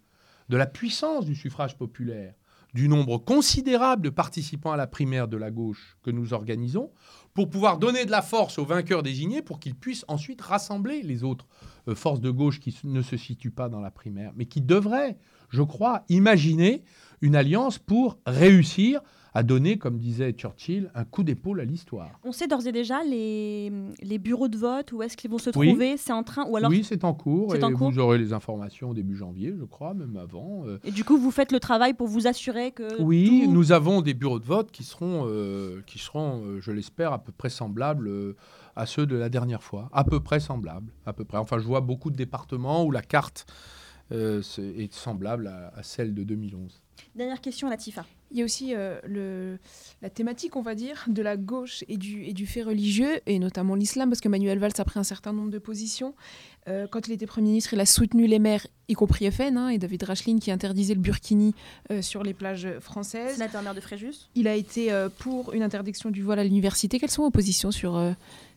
de 0.48 0.56
la 0.56 0.66
puissance 0.66 1.24
du 1.24 1.34
suffrage 1.34 1.76
populaire, 1.76 2.34
du 2.74 2.88
nombre 2.88 3.18
considérable 3.18 4.02
de 4.02 4.10
participants 4.10 4.72
à 4.72 4.76
la 4.76 4.86
primaire 4.86 5.28
de 5.28 5.36
la 5.36 5.50
gauche 5.50 5.96
que 6.02 6.10
nous 6.10 6.32
organisons, 6.32 6.90
pour 7.34 7.48
pouvoir 7.48 7.78
donner 7.78 8.04
de 8.04 8.10
la 8.10 8.22
force 8.22 8.58
aux 8.58 8.64
vainqueurs 8.64 9.02
désignés 9.02 9.42
pour 9.42 9.60
qu'ils 9.60 9.74
puissent 9.74 10.04
ensuite 10.08 10.40
rassembler 10.40 11.02
les 11.02 11.24
autres 11.24 11.46
euh, 11.88 11.94
forces 11.94 12.20
de 12.20 12.30
gauche 12.30 12.60
qui 12.60 12.76
ne 12.84 13.02
se 13.02 13.16
situent 13.16 13.50
pas 13.50 13.68
dans 13.68 13.80
la 13.80 13.90
primaire, 13.90 14.32
mais 14.36 14.46
qui 14.46 14.60
devraient, 14.60 15.16
je 15.48 15.62
crois, 15.62 16.04
imaginer 16.08 16.82
une 17.20 17.36
alliance 17.36 17.78
pour 17.78 18.18
réussir 18.26 19.00
à 19.34 19.42
donner, 19.42 19.78
comme 19.78 19.98
disait 19.98 20.32
Churchill, 20.32 20.90
un 20.94 21.04
coup 21.04 21.22
d'épaule 21.22 21.60
à 21.60 21.64
l'histoire. 21.64 22.10
On 22.24 22.32
sait 22.32 22.48
d'ores 22.48 22.66
et 22.66 22.72
déjà 22.72 23.04
les, 23.04 23.70
les 24.02 24.18
bureaux 24.18 24.48
de 24.48 24.56
vote, 24.58 24.90
où 24.92 25.02
est-ce 25.02 25.16
qu'ils 25.16 25.30
vont 25.30 25.38
se 25.38 25.50
Oui. 25.56 25.68
trouver? 25.68 25.96
C'est 25.96 26.12
en 26.12 26.22
train 26.22 26.44
ou 26.46 26.56
alors 26.56 26.70
Oui, 26.70 26.82
c'est 26.84 27.04
en 27.04 27.14
cours. 27.14 27.54
Et 27.54 27.62
en 27.62 27.72
cours 27.72 27.90
vous 27.92 27.98
aurez 27.98 28.18
les 28.18 28.32
informations 28.32 28.90
au 28.90 28.94
début 28.94 29.14
janvier, 29.16 29.54
je 29.58 29.64
crois, 29.64 29.94
même 29.94 30.16
avant. 30.16 30.64
euh. 30.66 30.78
Et 30.84 30.90
du 30.90 31.04
coup, 31.04 31.16
vous 31.18 31.30
faites 31.30 31.52
le 31.52 31.60
travail 31.60 31.94
pour 31.94 32.08
vous 32.08 32.26
assurer 32.26 32.72
que 32.72 33.00
Oui, 33.00 33.42
tout- 33.44 33.52
nous 33.52 33.72
avons 33.72 34.00
des 34.02 34.14
bureaux 34.14 34.40
de 34.40 34.44
vote 34.46 34.70
qui 34.72 34.82
seront, 34.84 35.24
euh, 35.28 35.80
qui 35.86 35.98
seront 35.98 36.42
euh, 36.44 36.60
je 36.60 36.72
l'espère, 36.72 37.12
à 37.12 37.22
peu 37.22 37.30
près 37.32 37.50
semblables 37.50 38.08
euh, 38.08 38.36
à 38.74 38.86
ceux 38.86 39.06
de 39.06 39.14
la 39.16 39.28
dernière 39.28 39.62
fois. 39.62 39.88
À 39.92 40.02
peu 40.04 40.20
près 40.20 40.40
semblables. 40.40 40.92
À 41.06 41.12
peu 41.12 41.24
près. 41.24 41.38
Enfin, 41.38 41.58
je 41.58 41.64
vois 41.64 41.80
beaucoup 41.80 42.10
de 42.10 42.16
départements 42.16 42.84
où 42.84 42.90
la 42.90 43.02
carte 43.02 43.46
est 44.12 44.92
semblable 44.92 45.46
à, 45.46 45.72
à 45.76 45.82
celle 45.84 46.14
de 46.14 46.24
2011. 46.24 46.82
Dernière 47.14 47.40
question 47.40 47.66
à 47.66 47.70
Latifa. 47.70 48.04
Il 48.32 48.38
y 48.38 48.42
a 48.42 48.44
aussi 48.44 48.74
euh, 48.74 49.00
le, 49.04 49.58
la 50.02 50.10
thématique, 50.10 50.54
on 50.54 50.62
va 50.62 50.76
dire, 50.76 51.04
de 51.08 51.20
la 51.20 51.36
gauche 51.36 51.82
et 51.88 51.96
du, 51.96 52.24
et 52.24 52.32
du 52.32 52.46
fait 52.46 52.62
religieux, 52.62 53.20
et 53.26 53.40
notamment 53.40 53.74
l'islam, 53.74 54.08
parce 54.08 54.20
que 54.20 54.28
Manuel 54.28 54.58
Valls 54.60 54.72
a 54.78 54.84
pris 54.84 55.00
un 55.00 55.04
certain 55.04 55.32
nombre 55.32 55.50
de 55.50 55.58
positions. 55.58 56.14
Euh, 56.68 56.86
quand 56.86 57.08
il 57.08 57.12
était 57.12 57.26
Premier 57.26 57.48
ministre, 57.48 57.74
il 57.74 57.80
a 57.80 57.86
soutenu 57.86 58.28
les 58.28 58.38
maires, 58.38 58.66
y 58.88 58.94
compris 58.94 59.28
FN, 59.30 59.56
hein, 59.56 59.68
et 59.70 59.78
David 59.78 60.04
Racheline 60.04 60.38
qui 60.38 60.52
interdisait 60.52 60.94
le 60.94 61.00
burkini 61.00 61.54
euh, 61.90 62.02
sur 62.02 62.22
les 62.22 62.34
plages 62.34 62.68
françaises. 62.78 63.34
Sénateur 63.34 63.62
maire 63.62 63.74
de 63.74 63.80
Fréjus. 63.80 64.28
Il 64.36 64.46
a 64.46 64.54
été 64.54 64.90
pour 65.18 65.52
une 65.52 65.62
interdiction 65.62 66.10
du 66.10 66.22
voile 66.22 66.38
à 66.38 66.44
l'université. 66.44 67.00
Quelles 67.00 67.10
sont 67.10 67.22
vos 67.22 67.30
positions 67.30 67.72
sur 67.72 68.00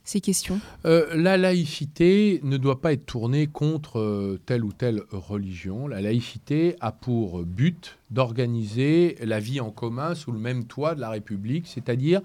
ces 0.04 0.20
questions? 0.22 0.60
Euh, 0.86 1.08
la 1.16 1.38
laïcité 1.38 2.40
ne 2.44 2.58
doit 2.58 2.82
pas 2.82 2.94
être 2.94 3.06
tournée 3.06 3.48
contre 3.48 4.00
euh, 4.00 4.40
telle 4.46 4.64
ou 4.66 4.72
telle 4.74 5.02
religion. 5.12 5.88
La 5.88 6.02
laïcité 6.02 6.76
a 6.82 6.92
pour 6.92 7.44
but 7.44 7.98
d'organiser 8.12 9.18
la 9.22 9.40
vie 9.40 9.60
en 9.60 9.72
commun 9.72 10.16
sous 10.16 10.32
le 10.32 10.40
même 10.40 10.66
toit 10.66 10.96
de 10.96 11.02
la 11.02 11.10
République, 11.10 11.68
c'est-à-dire 11.68 12.22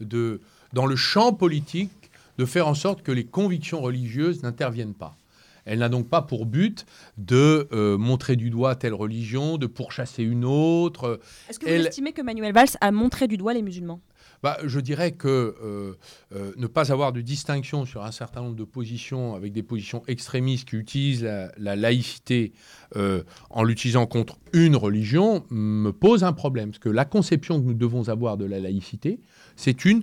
de, 0.00 0.40
dans 0.72 0.86
le 0.86 0.96
champ 0.96 1.32
politique, 1.32 1.90
de 2.38 2.44
faire 2.44 2.68
en 2.68 2.74
sorte 2.74 3.02
que 3.02 3.12
les 3.12 3.24
convictions 3.24 3.80
religieuses 3.80 4.42
n'interviennent 4.42 4.94
pas. 4.94 5.16
Elle 5.64 5.80
n'a 5.80 5.88
donc 5.88 6.08
pas 6.08 6.22
pour 6.22 6.46
but 6.46 6.86
de 7.18 7.66
euh, 7.72 7.98
montrer 7.98 8.36
du 8.36 8.50
doigt 8.50 8.76
telle 8.76 8.94
religion, 8.94 9.58
de 9.58 9.66
pourchasser 9.66 10.22
une 10.22 10.44
autre. 10.44 11.18
Est-ce 11.48 11.58
que 11.58 11.66
vous 11.66 11.72
Elle- 11.72 11.86
estimez 11.88 12.12
que 12.12 12.22
Manuel 12.22 12.52
Valls 12.52 12.68
a 12.80 12.92
montré 12.92 13.26
du 13.26 13.36
doigt 13.36 13.52
les 13.52 13.62
musulmans? 13.62 14.00
Bah, 14.42 14.58
je 14.64 14.80
dirais 14.80 15.12
que 15.12 15.28
euh, 15.62 15.94
euh, 16.34 16.52
ne 16.56 16.66
pas 16.66 16.92
avoir 16.92 17.12
de 17.12 17.20
distinction 17.20 17.86
sur 17.86 18.04
un 18.04 18.12
certain 18.12 18.42
nombre 18.42 18.56
de 18.56 18.64
positions 18.64 19.34
avec 19.34 19.52
des 19.52 19.62
positions 19.62 20.02
extrémistes 20.06 20.68
qui 20.68 20.76
utilisent 20.76 21.24
la, 21.24 21.52
la 21.58 21.76
laïcité 21.76 22.52
euh, 22.96 23.22
en 23.50 23.64
l'utilisant 23.64 24.06
contre 24.06 24.38
une 24.52 24.76
religion 24.76 25.44
me 25.50 25.90
pose 25.90 26.24
un 26.24 26.32
problème. 26.32 26.70
Parce 26.70 26.78
que 26.78 26.88
la 26.88 27.04
conception 27.04 27.60
que 27.60 27.66
nous 27.66 27.74
devons 27.74 28.08
avoir 28.08 28.36
de 28.36 28.44
la 28.44 28.60
laïcité, 28.60 29.20
c'est 29.56 29.84
une 29.84 30.02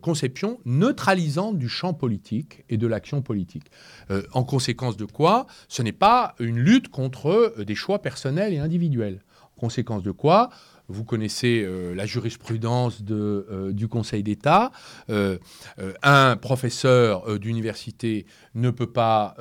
conception 0.00 0.58
neutralisante 0.64 1.58
du 1.58 1.68
champ 1.68 1.94
politique 1.94 2.64
et 2.68 2.76
de 2.76 2.88
l'action 2.88 3.22
politique. 3.22 3.66
En 4.32 4.42
conséquence 4.42 4.96
de 4.96 5.04
quoi, 5.04 5.46
ce 5.68 5.80
n'est 5.80 5.92
pas 5.92 6.34
une 6.40 6.58
lutte 6.58 6.88
contre 6.88 7.54
des 7.64 7.76
choix 7.76 8.02
personnels 8.02 8.52
et 8.52 8.58
individuels. 8.58 9.22
En 9.56 9.60
conséquence 9.60 10.02
de 10.02 10.10
quoi, 10.10 10.50
vous 10.88 11.04
connaissez 11.04 11.62
euh, 11.64 11.94
la 11.94 12.06
jurisprudence 12.06 13.02
de, 13.02 13.46
euh, 13.50 13.72
du 13.72 13.88
Conseil 13.88 14.22
d'État. 14.22 14.70
Euh, 15.10 15.38
un 16.02 16.36
professeur 16.36 17.38
d'université 17.38 18.26
ne 18.54 18.70
peut 18.70 18.86
pas 18.90 19.36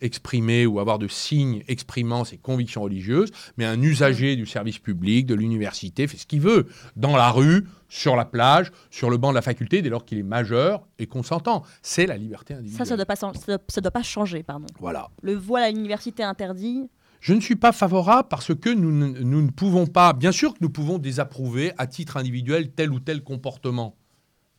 exprimer 0.00 0.66
ou 0.66 0.80
avoir 0.80 0.98
de 0.98 1.08
signes 1.08 1.62
exprimant 1.68 2.24
ses 2.24 2.36
convictions 2.36 2.82
religieuses, 2.82 3.30
mais 3.56 3.64
un 3.64 3.80
usager 3.82 4.36
du 4.36 4.46
service 4.46 4.78
public, 4.78 5.26
de 5.26 5.34
l'université, 5.34 6.06
fait 6.06 6.16
ce 6.16 6.26
qu'il 6.26 6.40
veut, 6.40 6.66
dans 6.96 7.16
la 7.16 7.30
rue, 7.30 7.66
sur 7.88 8.14
la 8.16 8.24
plage, 8.24 8.70
sur 8.90 9.10
le 9.10 9.16
banc 9.16 9.30
de 9.30 9.34
la 9.34 9.42
faculté, 9.42 9.82
dès 9.82 9.88
lors 9.88 10.04
qu'il 10.04 10.18
est 10.18 10.22
majeur 10.22 10.86
et 10.98 11.06
consentant. 11.06 11.64
C'est 11.82 12.06
la 12.06 12.16
liberté 12.16 12.54
individuelle. 12.54 12.86
Ça, 12.86 12.96
ça 12.96 12.96
doit 12.96 13.16
ça 13.16 13.32
doit- 13.46 13.80
doit 13.82 13.90
pas 13.90 14.02
changer, 14.02 14.42
pardon. 14.42 14.66
Voilà. 14.78 15.08
Le 15.22 15.34
voile 15.34 15.64
à 15.64 15.70
l'université 15.70 16.22
interdit. 16.22 16.88
Je 17.20 17.34
ne 17.34 17.40
suis 17.40 17.56
pas 17.56 17.72
favorable 17.72 18.28
parce 18.28 18.54
que 18.54 18.70
nous, 18.70 18.90
ne- 18.90 19.50
pouvons 19.50 19.86
pas, 19.86 20.12
bien 20.14 20.32
sûr 20.32 20.54
que 20.54 20.58
nous 20.62 20.70
pouvons 20.70 20.98
désapprouver 20.98 21.72
à 21.76 21.86
titre 21.86 22.16
individuel 22.16 22.70
tel 22.70 22.90
ou 22.92 23.00
tel 23.00 23.22
comportement. 23.22 23.94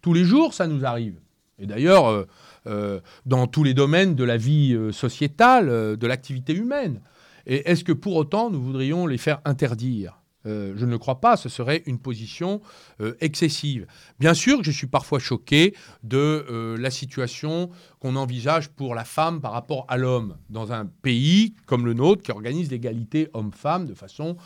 Tous 0.01 0.14
les 0.14 0.24
jours, 0.24 0.53
ça 0.53 0.68
nous 0.68 0.86
arrive. 0.86 1.20
Et 1.57 1.66
d'ailleurs, 1.66 2.07
euh, 2.07 2.28
euh, 2.68 2.99
dans 3.26 3.47
tous 3.47 3.64
les 3.64 3.74
domaines 3.74 4.16
de 4.16 4.24
la 4.24 4.38
vie 4.38 4.74
euh, 4.74 4.91
sociétale, 4.91 5.97
de 5.97 6.07
l'activité 6.07 6.53
humaine. 6.53 7.01
Et 7.47 7.70
est-ce 7.70 7.84
que 7.84 7.91
pour 7.91 8.16
autant 8.16 8.49
nous 8.51 8.62
voudrions 8.62 9.07
les 9.07 9.18
faire 9.18 9.41
interdire? 9.45 10.20
Euh, 10.45 10.73
je 10.75 10.85
ne 10.85 10.91
le 10.91 10.97
crois 10.97 11.21
pas, 11.21 11.37
ce 11.37 11.49
serait 11.49 11.83
une 11.85 11.99
position 11.99 12.61
euh, 12.99 13.15
excessive. 13.21 13.85
Bien 14.19 14.33
sûr 14.33 14.63
je 14.63 14.71
suis 14.71 14.87
parfois 14.87 15.19
choqué 15.19 15.75
de 16.03 16.17
euh, 16.17 16.77
la 16.77 16.89
situation 16.89 17.69
qu'on 17.99 18.15
envisage 18.15 18.69
pour 18.69 18.95
la 18.95 19.05
femme 19.05 19.41
par 19.41 19.51
rapport 19.51 19.85
à 19.87 19.97
l'homme 19.97 20.37
dans 20.49 20.73
un 20.73 20.85
pays 20.85 21.53
comme 21.65 21.85
le 21.85 21.93
nôtre 21.93 22.23
qui 22.23 22.31
organise 22.31 22.71
l'égalité 22.71 23.29
homme-femme 23.33 23.85
de 23.85 23.93
façon 23.93 24.37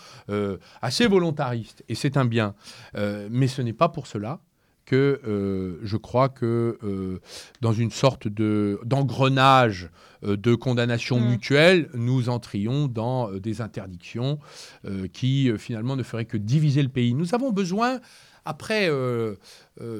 assez 0.81 1.07
volontariste. 1.07 1.83
Et 1.87 1.95
c'est 1.95 2.17
un 2.17 2.25
bien. 2.25 2.55
Mais 2.93 3.47
ce 3.47 3.61
n'est 3.61 3.73
pas 3.73 3.89
pour 3.89 4.07
cela 4.07 4.39
que 4.85 5.19
euh, 5.25 5.79
je 5.83 5.97
crois 5.97 6.29
que 6.29 6.77
euh, 6.83 7.19
dans 7.61 7.73
une 7.73 7.91
sorte 7.91 8.27
de 8.27 8.79
d'engrenage 8.85 9.89
euh, 10.23 10.37
de 10.37 10.55
condamnation 10.55 11.19
Mm. 11.19 11.27
mutuelle, 11.27 11.89
nous 11.93 12.29
entrions 12.29 12.87
dans 12.87 13.31
des 13.31 13.61
interdictions 13.61 14.39
qui 15.13 15.51
finalement 15.57 15.95
ne 15.95 16.03
feraient 16.03 16.25
que 16.25 16.37
diviser 16.37 16.83
le 16.83 16.89
pays. 16.89 17.13
Nous 17.13 17.33
avons 17.33 17.51
besoin, 17.51 17.99
après 18.43 18.89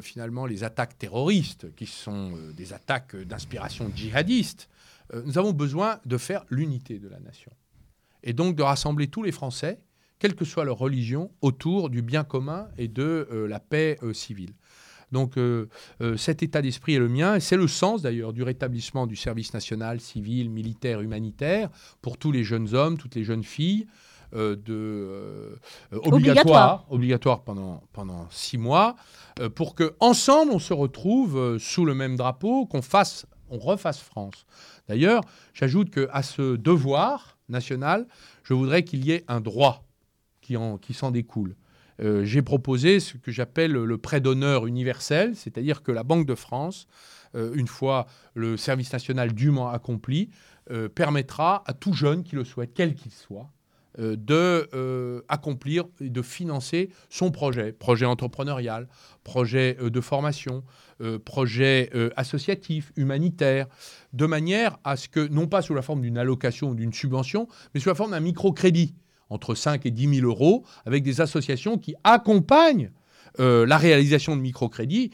finalement 0.02 0.46
les 0.46 0.64
attaques 0.64 0.98
terroristes, 0.98 1.74
qui 1.76 1.86
sont 1.86 2.34
des 2.56 2.74
attaques 2.74 3.16
d'inspiration 3.16 3.92
djihadiste, 3.96 4.70
nous 5.14 5.38
avons 5.38 5.54
besoin 5.54 6.00
de 6.06 6.18
faire 6.18 6.44
l'unité 6.50 7.00
de 7.00 7.08
la 7.08 7.20
nation. 7.20 7.52
Et 8.24 8.34
donc 8.34 8.56
de 8.56 8.64
rassembler 8.64 9.08
tous 9.08 9.24
les 9.24 9.32
Français, 9.32 9.80
quelle 10.20 10.36
que 10.36 10.46
soit 10.46 10.66
leur 10.66 10.78
religion, 10.78 11.32
autour 11.42 11.90
du 11.90 12.02
bien 12.02 12.24
commun 12.24 12.68
et 12.78 12.88
de 12.88 13.28
la 13.50 13.60
paix 13.60 13.98
civile. 14.14 14.54
Donc 15.16 15.38
euh, 15.38 15.70
euh, 16.02 16.18
cet 16.18 16.44
état 16.44 16.62
d'esprit 16.62 16.96
est 16.96 17.00
le 17.00 17.08
mien, 17.08 17.36
et 17.36 17.40
c'est 17.40 17.56
le 17.56 17.70
sens 17.70 18.02
d'ailleurs 18.02 18.34
du 18.34 18.44
rétablissement 18.44 19.08
du 19.08 19.16
service 19.16 19.54
national, 19.54 20.02
civil, 20.02 20.50
militaire, 20.50 21.00
humanitaire, 21.00 21.70
pour 22.02 22.18
tous 22.18 22.34
les 22.34 22.44
jeunes 22.44 22.76
hommes, 22.76 22.98
toutes 22.98 23.16
les 23.16 23.24
jeunes 23.24 23.46
filles, 23.46 23.88
euh, 24.34 24.58
de, 24.58 25.58
Obligatoire. 26.90 27.44
pendant, 27.44 27.82
pendant 27.94 28.28
six 28.30 28.58
mois, 28.58 28.98
pour 29.56 29.74
que 29.74 29.96
ensemble 30.02 30.52
on 30.52 30.60
se 30.60 30.74
retrouve 30.74 31.60
sous 31.60 31.86
le 31.86 31.96
même 31.96 32.18
drapeau, 32.18 32.66
qu'on 32.66 32.82
fasse, 32.82 33.26
on 33.50 33.58
refasse 33.58 34.02
France. 34.02 34.46
D'ailleurs, 34.90 35.22
j'ajoute 35.54 35.92
que 35.92 36.10
à 36.12 36.24
ce 36.24 36.58
devoir 36.58 37.38
national, 37.48 38.06
je 38.44 38.54
voudrais 38.54 38.84
qu'il 38.84 39.06
y 39.06 39.12
ait 39.12 39.24
un 39.30 39.40
droit 39.40 39.86
qui, 40.42 40.58
en, 40.58 40.78
qui 40.78 40.94
s'en 40.94 41.12
découle. 41.12 41.56
Euh, 42.02 42.24
J'ai 42.26 42.42
proposé 42.42 43.00
ce 43.00 43.18
que 43.18 43.32
j'appelle 43.32 43.72
le 43.72 43.98
prêt 43.98 44.22
d'honneur 44.22 44.68
universel, 44.68 45.36
c'est-à-dire 45.36 45.84
que 45.84 45.92
la 45.92 46.04
Banque 46.04 46.26
de 46.26 46.36
France, 46.36 46.88
euh, 47.36 47.54
une 47.56 47.68
fois 47.68 48.08
le 48.34 48.58
service 48.58 48.92
national 48.92 49.34
dûment 49.34 49.70
accompli, 49.70 50.30
euh, 50.72 50.90
permettra 50.90 51.64
à 51.68 51.74
tout 51.74 51.94
jeune 51.94 52.24
qui 52.24 52.36
le 52.36 52.44
souhaite, 52.44 52.72
quel 52.74 52.96
qu'il 52.96 53.12
soit, 53.12 53.50
de 53.98 55.24
accomplir 55.30 55.86
et 56.02 56.10
de 56.10 56.22
financer 56.22 56.90
son 57.10 57.32
projet, 57.32 57.72
projet 57.72 58.06
entrepreneurial, 58.06 58.90
projet 59.24 59.78
de 59.80 60.02
formation, 60.02 60.66
projet 61.24 61.90
associatif, 62.18 62.92
humanitaire, 62.98 63.68
de 64.12 64.26
manière 64.26 64.80
à 64.84 64.98
ce 64.98 65.08
que, 65.08 65.26
non 65.26 65.48
pas 65.48 65.62
sous 65.62 65.74
la 65.74 65.82
forme 65.82 66.02
d'une 66.02 66.18
allocation 66.18 66.72
ou 66.72 66.76
d'une 66.76 66.92
subvention, 66.92 67.48
mais 67.74 67.80
sous 67.80 67.88
la 67.88 67.96
forme 67.96 68.12
d'un 68.12 68.20
microcrédit, 68.20 68.96
entre 69.30 69.56
5 69.56 69.86
et 69.86 69.92
10 69.92 70.20
000 70.20 70.28
euros, 70.28 70.66
avec 70.86 71.04
des 71.04 71.22
associations 71.22 71.78
qui 71.78 71.96
accompagnent 72.04 72.92
euh, 73.40 73.66
la 73.66 73.78
réalisation 73.78 74.36
de 74.36 74.42
microcrédits. 74.42 75.12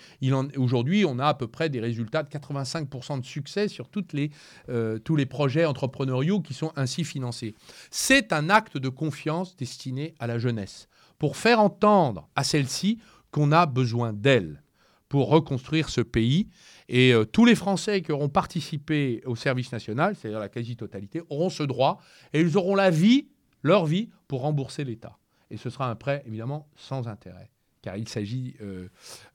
Aujourd'hui, 0.56 1.06
on 1.06 1.18
a 1.18 1.26
à 1.26 1.34
peu 1.34 1.48
près 1.48 1.70
des 1.70 1.80
résultats 1.80 2.22
de 2.22 2.30
85% 2.30 3.22
de 3.22 3.26
succès 3.26 3.68
sur 3.68 3.90
les, 4.14 4.30
euh, 4.70 5.00
tous 5.00 5.16
les 5.16 5.26
projets 5.26 5.66
entrepreneuriaux 5.66 6.40
qui 6.42 6.54
sont 6.54 6.72
ainsi 6.76 7.04
financés. 7.04 7.56
C'est 7.90 8.32
un 8.32 8.50
acte 8.50 8.78
de 8.78 8.90
confiance 8.90 9.56
destiné 9.56 10.14
à 10.20 10.28
la 10.28 10.38
jeunesse, 10.38 10.88
pour 11.18 11.36
faire 11.36 11.60
entendre 11.60 12.30
à 12.36 12.44
celle-ci 12.44 13.00
qu'on 13.32 13.52
a 13.52 13.66
besoin 13.66 14.14
d'elle, 14.14 14.62
pour 15.10 15.30
reconstruire 15.30 15.90
ce 15.90 16.02
pays. 16.02 16.48
Et 16.90 17.14
euh, 17.14 17.26
tous 17.26 17.46
les 17.46 17.56
Français 17.56 18.02
qui 18.02 18.12
auront 18.12 18.30
participé 18.30 19.24
au 19.26 19.36
service 19.36 19.72
national, 19.72 20.16
c'est-à-dire 20.16 20.40
la 20.40 20.50
quasi-totalité, 20.50 21.24
auront 21.30 21.50
ce 21.50 21.64
droit 21.64 22.00
et 22.34 22.42
ils 22.42 22.56
auront 22.56 22.76
la 22.76 22.92
vie, 22.92 23.30
leur 23.64 23.86
vie, 23.86 24.10
pour 24.28 24.42
rembourser 24.42 24.84
l'État. 24.84 25.18
Et 25.50 25.58
ce 25.58 25.70
sera 25.70 25.90
un 25.90 25.96
prêt, 25.96 26.24
évidemment, 26.26 26.68
sans 26.76 27.08
intérêt, 27.08 27.50
car 27.82 27.98
il 27.98 28.08
s'agit 28.08 28.56
euh, 28.62 28.88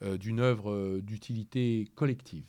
euh, 0.03 0.17
d'une 0.17 0.41
œuvre 0.41 0.71
euh, 0.73 1.03
d'utilité 1.03 1.89
collective. 1.95 2.45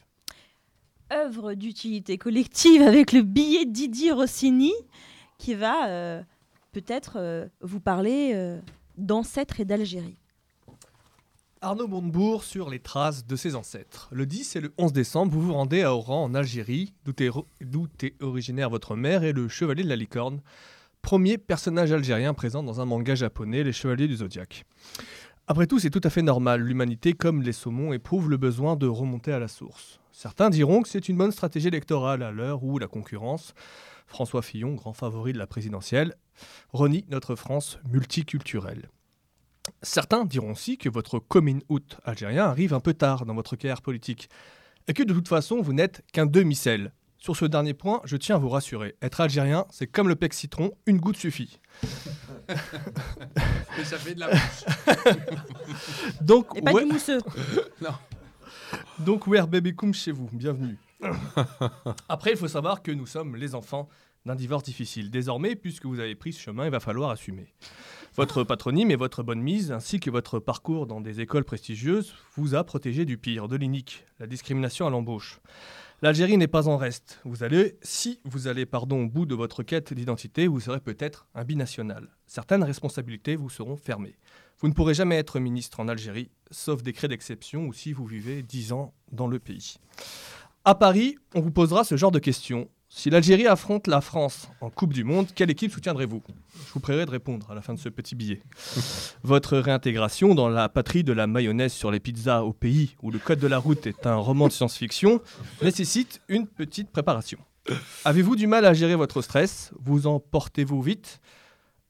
œuvre 1.12 1.54
d'utilité 1.54 2.18
collective 2.18 2.82
avec 2.82 3.12
le 3.12 3.22
billet 3.22 3.66
Didier 3.66 4.12
Rossini 4.12 4.74
qui 5.38 5.54
va 5.56 5.88
euh, 5.90 6.24
peut-être 6.72 7.18
euh, 7.18 7.48
vous 7.62 7.80
parler 7.80 8.32
euh, 8.34 8.60
d'ancêtres 8.98 9.60
et 9.60 9.66
d'Algérie. 9.66 10.18
Arnaud 11.62 11.88
Montebourg 11.88 12.44
sur 12.44 12.70
les 12.70 12.80
traces 12.80 13.26
de 13.26 13.36
ses 13.36 13.56
ancêtres. 13.56 14.10
Le 14.12 14.26
10 14.28 14.56
et 14.58 14.62
le 14.62 14.74
11 14.78 14.94
décembre, 14.94 15.34
vous 15.34 15.42
vous 15.42 15.54
rendez 15.54 15.82
à 15.82 15.94
Oran, 15.94 16.24
en 16.24 16.36
Algérie, 16.36 16.94
d'où 17.04 17.14
est, 17.20 17.32
d'où 17.62 17.88
est 18.04 18.22
originaire 18.22 18.70
votre 18.70 18.96
mère 18.96 19.24
et 19.24 19.34
le 19.34 19.48
chevalier 19.48 19.84
de 19.84 19.90
la 19.90 19.96
licorne, 19.96 20.42
premier 21.02 21.38
personnage 21.38 21.92
algérien 21.92 22.34
présent 22.34 22.64
dans 22.64 22.82
un 22.82 22.86
manga 22.86 23.16
japonais, 23.16 23.64
Les 23.64 23.74
Chevaliers 23.74 24.08
du 24.08 24.18
Zodiaque. 24.18 24.66
Après 25.48 25.68
tout, 25.68 25.80
c'est 25.80 25.90
tout 25.90 26.02
à 26.04 26.10
fait 26.10 26.22
normal. 26.22 26.62
L'humanité, 26.62 27.14
comme 27.14 27.42
les 27.42 27.54
saumons, 27.54 27.94
éprouve 27.94 28.30
le 28.30 28.38
besoin 28.38 28.76
de 28.76 28.88
remonter 28.88 29.32
à 29.32 29.40
la 29.40 29.48
source. 29.48 30.00
Certains 30.12 30.50
diront 30.50 30.82
que 30.82 30.90
c'est 30.90 31.08
une 31.08 31.18
bonne 31.18 31.32
stratégie 31.32 31.70
électorale 31.70 32.24
à 32.24 32.32
l'heure 32.32 32.64
où 32.64 32.80
la 32.80 32.88
concurrence, 32.88 33.54
François 34.08 34.42
Fillon, 34.42 34.74
grand 34.74 34.94
favori 34.94 35.32
de 35.32 35.38
la 35.38 35.48
présidentielle, 35.48 36.16
renie 36.74 37.06
notre 37.10 37.36
France 37.36 37.80
multiculturelle. 37.90 38.90
Certains 39.82 40.26
diront 40.26 40.52
aussi 40.52 40.78
que 40.78 40.90
votre 40.90 41.20
coming 41.20 41.62
out 41.70 41.98
algérien 42.04 42.46
arrive 42.46 42.74
un 42.74 42.80
peu 42.80 42.94
tard 42.94 43.26
dans 43.26 43.36
votre 43.36 43.56
carrière 43.56 43.82
politique 43.82 44.30
et 44.88 44.94
que 44.94 45.04
de 45.04 45.14
toute 45.14 45.28
façon 45.28 45.62
vous 45.62 45.74
n'êtes 45.74 46.04
qu'un 46.12 46.26
demi-sel. 46.26 46.92
Sur 47.18 47.36
ce 47.36 47.46
dernier 47.46 47.74
point, 47.74 48.02
je 48.06 48.16
tiens 48.16 48.36
à 48.36 48.40
vous 48.40 48.50
rassurer. 48.50 48.96
Être 49.02 49.22
algérien, 49.22 49.66
c'est 49.72 49.88
comme 49.88 50.08
le 50.08 50.16
pec 50.16 50.34
citron, 50.34 50.72
une 50.86 50.98
goutte 51.00 51.18
suffit. 51.18 51.60
Et 53.80 53.84
ça 53.84 53.98
fait 53.98 54.16
de 54.16 54.20
la 54.20 54.30
mousse. 54.30 54.66
Donc, 56.22 56.48
Et 56.56 56.62
pas 56.62 56.72
ouais- 56.74 56.86
du 56.86 56.92
mousseux. 56.92 57.20
non. 57.82 57.92
Donc, 59.00 59.28
Where 59.28 59.48
Baby 59.48 59.76
Koum 59.76 59.94
chez 59.94 60.12
vous, 60.12 60.30
bienvenue. 60.32 60.78
Après, 62.10 62.32
il 62.32 62.38
faut 62.38 62.48
savoir 62.48 62.82
que 62.82 62.92
nous 62.92 63.06
sommes 63.06 63.36
les 63.36 63.56
enfants 63.56 63.88
d'un 64.26 64.36
divorce 64.36 64.64
difficile. 64.64 65.10
Désormais, 65.12 65.56
puisque 65.56 65.86
vous 65.86 66.00
avez 66.00 66.16
pris 66.16 66.34
ce 66.34 66.42
chemin, 66.42 66.66
il 66.66 66.72
va 66.72 66.80
falloir 66.80 67.10
assumer. 67.12 67.54
Votre 68.16 68.44
patronyme 68.44 68.92
et 68.92 68.96
votre 68.96 69.24
bonne 69.24 69.42
mise, 69.42 69.72
ainsi 69.72 70.00
que 70.00 70.10
votre 70.10 70.40
parcours 70.40 70.88
dans 70.88 71.02
des 71.02 71.22
écoles 71.22 71.46
prestigieuses, 71.46 72.14
vous 72.36 72.56
a 72.56 72.64
protégé 72.64 73.06
du 73.06 73.18
pire, 73.18 73.48
de 73.48 73.56
l'inique, 73.56 74.06
la 74.20 74.28
discrimination 74.28 74.88
à 74.88 74.90
l'embauche. 74.90 75.40
L'Algérie 76.04 76.38
n'est 76.38 76.48
pas 76.48 76.68
en 76.68 76.78
reste. 76.78 77.20
Vous 77.26 77.42
allez, 77.42 77.76
si 77.82 78.20
vous 78.24 78.48
allez 78.48 78.68
pardon, 78.68 79.06
au 79.06 79.08
bout 79.08 79.26
de 79.26 79.34
votre 79.34 79.64
quête 79.64 79.96
d'identité, 79.96 80.46
vous 80.46 80.60
serez 80.60 80.80
peut-être 80.80 81.28
un 81.34 81.44
binational. 81.44 82.10
Certaines 82.28 82.64
responsabilités 82.64 83.36
vous 83.36 83.50
seront 83.50 83.78
fermées. 83.78 84.16
Vous 84.60 84.68
ne 84.68 84.74
pourrez 84.74 84.94
jamais 84.94 85.16
être 85.16 85.40
ministre 85.40 85.80
en 85.80 85.88
Algérie, 85.88 86.30
sauf 86.52 86.84
décret 86.84 87.08
d'exception 87.08 87.66
ou 87.66 87.74
si 87.74 87.94
vous 87.94 88.06
vivez 88.06 88.44
10 88.44 88.74
ans 88.74 88.94
dans 89.12 89.26
le 89.26 89.40
pays. 89.40 89.78
À 90.66 90.76
Paris, 90.76 91.18
on 91.34 91.42
vous 91.42 91.50
posera 91.50 91.84
ce 91.84 91.98
genre 91.98 92.12
de 92.12 92.20
questions. 92.20 92.70
Si 92.98 93.12
l'Algérie 93.12 93.46
affronte 93.46 93.86
la 93.86 94.02
France 94.02 94.50
en 94.60 94.72
Coupe 94.72 94.92
du 94.92 95.04
Monde, 95.04 95.28
quelle 95.36 95.52
équipe 95.52 95.72
soutiendrez-vous? 95.72 96.24
Je 96.66 96.74
vous 96.74 96.80
prierai 96.80 97.06
de 97.06 97.12
répondre 97.12 97.46
à 97.52 97.54
la 97.54 97.62
fin 97.62 97.76
de 97.76 97.80
ce 97.80 97.90
petit 97.90 98.16
billet. 98.16 98.42
Votre 99.24 99.60
réintégration 99.60 100.34
dans 100.34 100.50
la 100.50 100.68
patrie 100.68 101.04
de 101.04 101.14
la 101.14 101.28
mayonnaise 101.28 101.74
sur 101.74 101.92
les 101.92 102.00
pizzas 102.00 102.42
au 102.42 102.54
pays 102.54 102.96
où 103.04 103.12
le 103.12 103.20
code 103.20 103.38
de 103.38 103.46
la 103.46 103.60
route 103.60 103.86
est 103.86 104.08
un 104.08 104.16
roman 104.16 104.48
de 104.48 104.52
science-fiction 104.52 105.22
nécessite 105.62 106.22
une 106.28 106.48
petite 106.48 106.90
préparation. 106.90 107.38
Avez-vous 108.04 108.36
du 108.36 108.48
mal 108.48 108.66
à 108.66 108.74
gérer 108.74 108.96
votre 108.96 109.22
stress? 109.22 109.72
Vous 109.80 110.08
en 110.08 110.20
portez-vous 110.20 110.82
vite? 110.82 111.22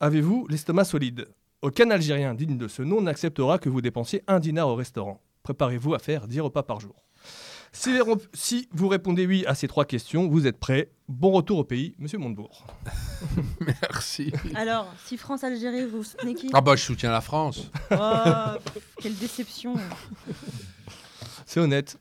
Avez-vous 0.01 0.45
l'estomac 0.49 0.83
solide? 0.83 1.29
Aucun 1.61 1.89
Algérien 1.89 2.33
digne 2.33 2.57
de 2.57 2.67
ce 2.67 2.81
nom 2.81 2.99
n'acceptera 2.99 3.59
que 3.59 3.69
vous 3.69 3.79
dépensiez 3.79 4.23
un 4.27 4.41
dinar 4.41 4.67
au 4.67 4.75
restaurant. 4.75 5.21
Préparez-vous 5.43 5.93
à 5.93 5.99
faire 5.99 6.27
10 6.27 6.41
repas 6.41 6.63
par 6.63 6.81
jour. 6.81 7.06
Si, 7.73 7.93
les 7.93 8.01
rep- 8.01 8.27
si 8.33 8.67
vous 8.71 8.87
répondez 8.87 9.27
oui 9.27 9.45
à 9.45 9.53
ces 9.55 9.67
trois 9.67 9.85
questions, 9.85 10.27
vous 10.27 10.47
êtes 10.47 10.57
prêts. 10.57 10.89
Bon 11.07 11.31
retour 11.31 11.59
au 11.59 11.63
pays, 11.63 11.95
monsieur 11.99 12.17
Montebourg. 12.17 12.65
Merci. 13.59 14.31
Alors, 14.55 14.91
si 15.05 15.17
France-Algérie, 15.17 15.85
vous 15.85 16.03
soutenez 16.03 16.33
qui? 16.33 16.49
Ah 16.53 16.61
bah 16.61 16.75
je 16.75 16.83
soutiens 16.83 17.11
la 17.11 17.21
France. 17.21 17.69
Oh, 17.91 17.95
pff, 18.73 18.83
quelle 19.01 19.15
déception. 19.15 19.75
C'est 21.45 21.59
honnête. 21.59 21.97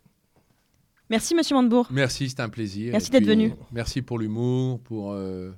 Merci, 1.11 1.35
monsieur 1.35 1.55
Montebourg. 1.55 1.87
Merci, 1.91 2.31
c'est 2.31 2.41
un 2.41 2.49
plaisir. 2.49 2.93
Merci 2.93 3.11
d'être 3.11 3.27
venu. 3.27 3.53
Merci 3.71 4.03
pour 4.03 4.19
l'humour, 4.19 4.81
pour 4.81 5.13
euh, 5.13 5.53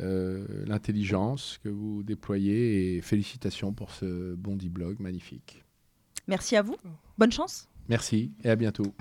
euh, 0.00 0.46
l'intelligence 0.66 1.58
que 1.62 1.68
vous 1.68 2.02
déployez 2.02 2.96
et 2.96 3.02
félicitations 3.02 3.72
pour 3.74 3.90
ce 3.90 4.34
Bondi 4.34 4.70
Blog 4.70 4.96
magnifique. 5.00 5.62
Merci 6.26 6.56
à 6.56 6.62
vous. 6.62 6.76
Bonne 7.18 7.32
chance. 7.32 7.68
Merci 7.88 8.32
et 8.44 8.50
à 8.50 8.56
bientôt. 8.56 8.94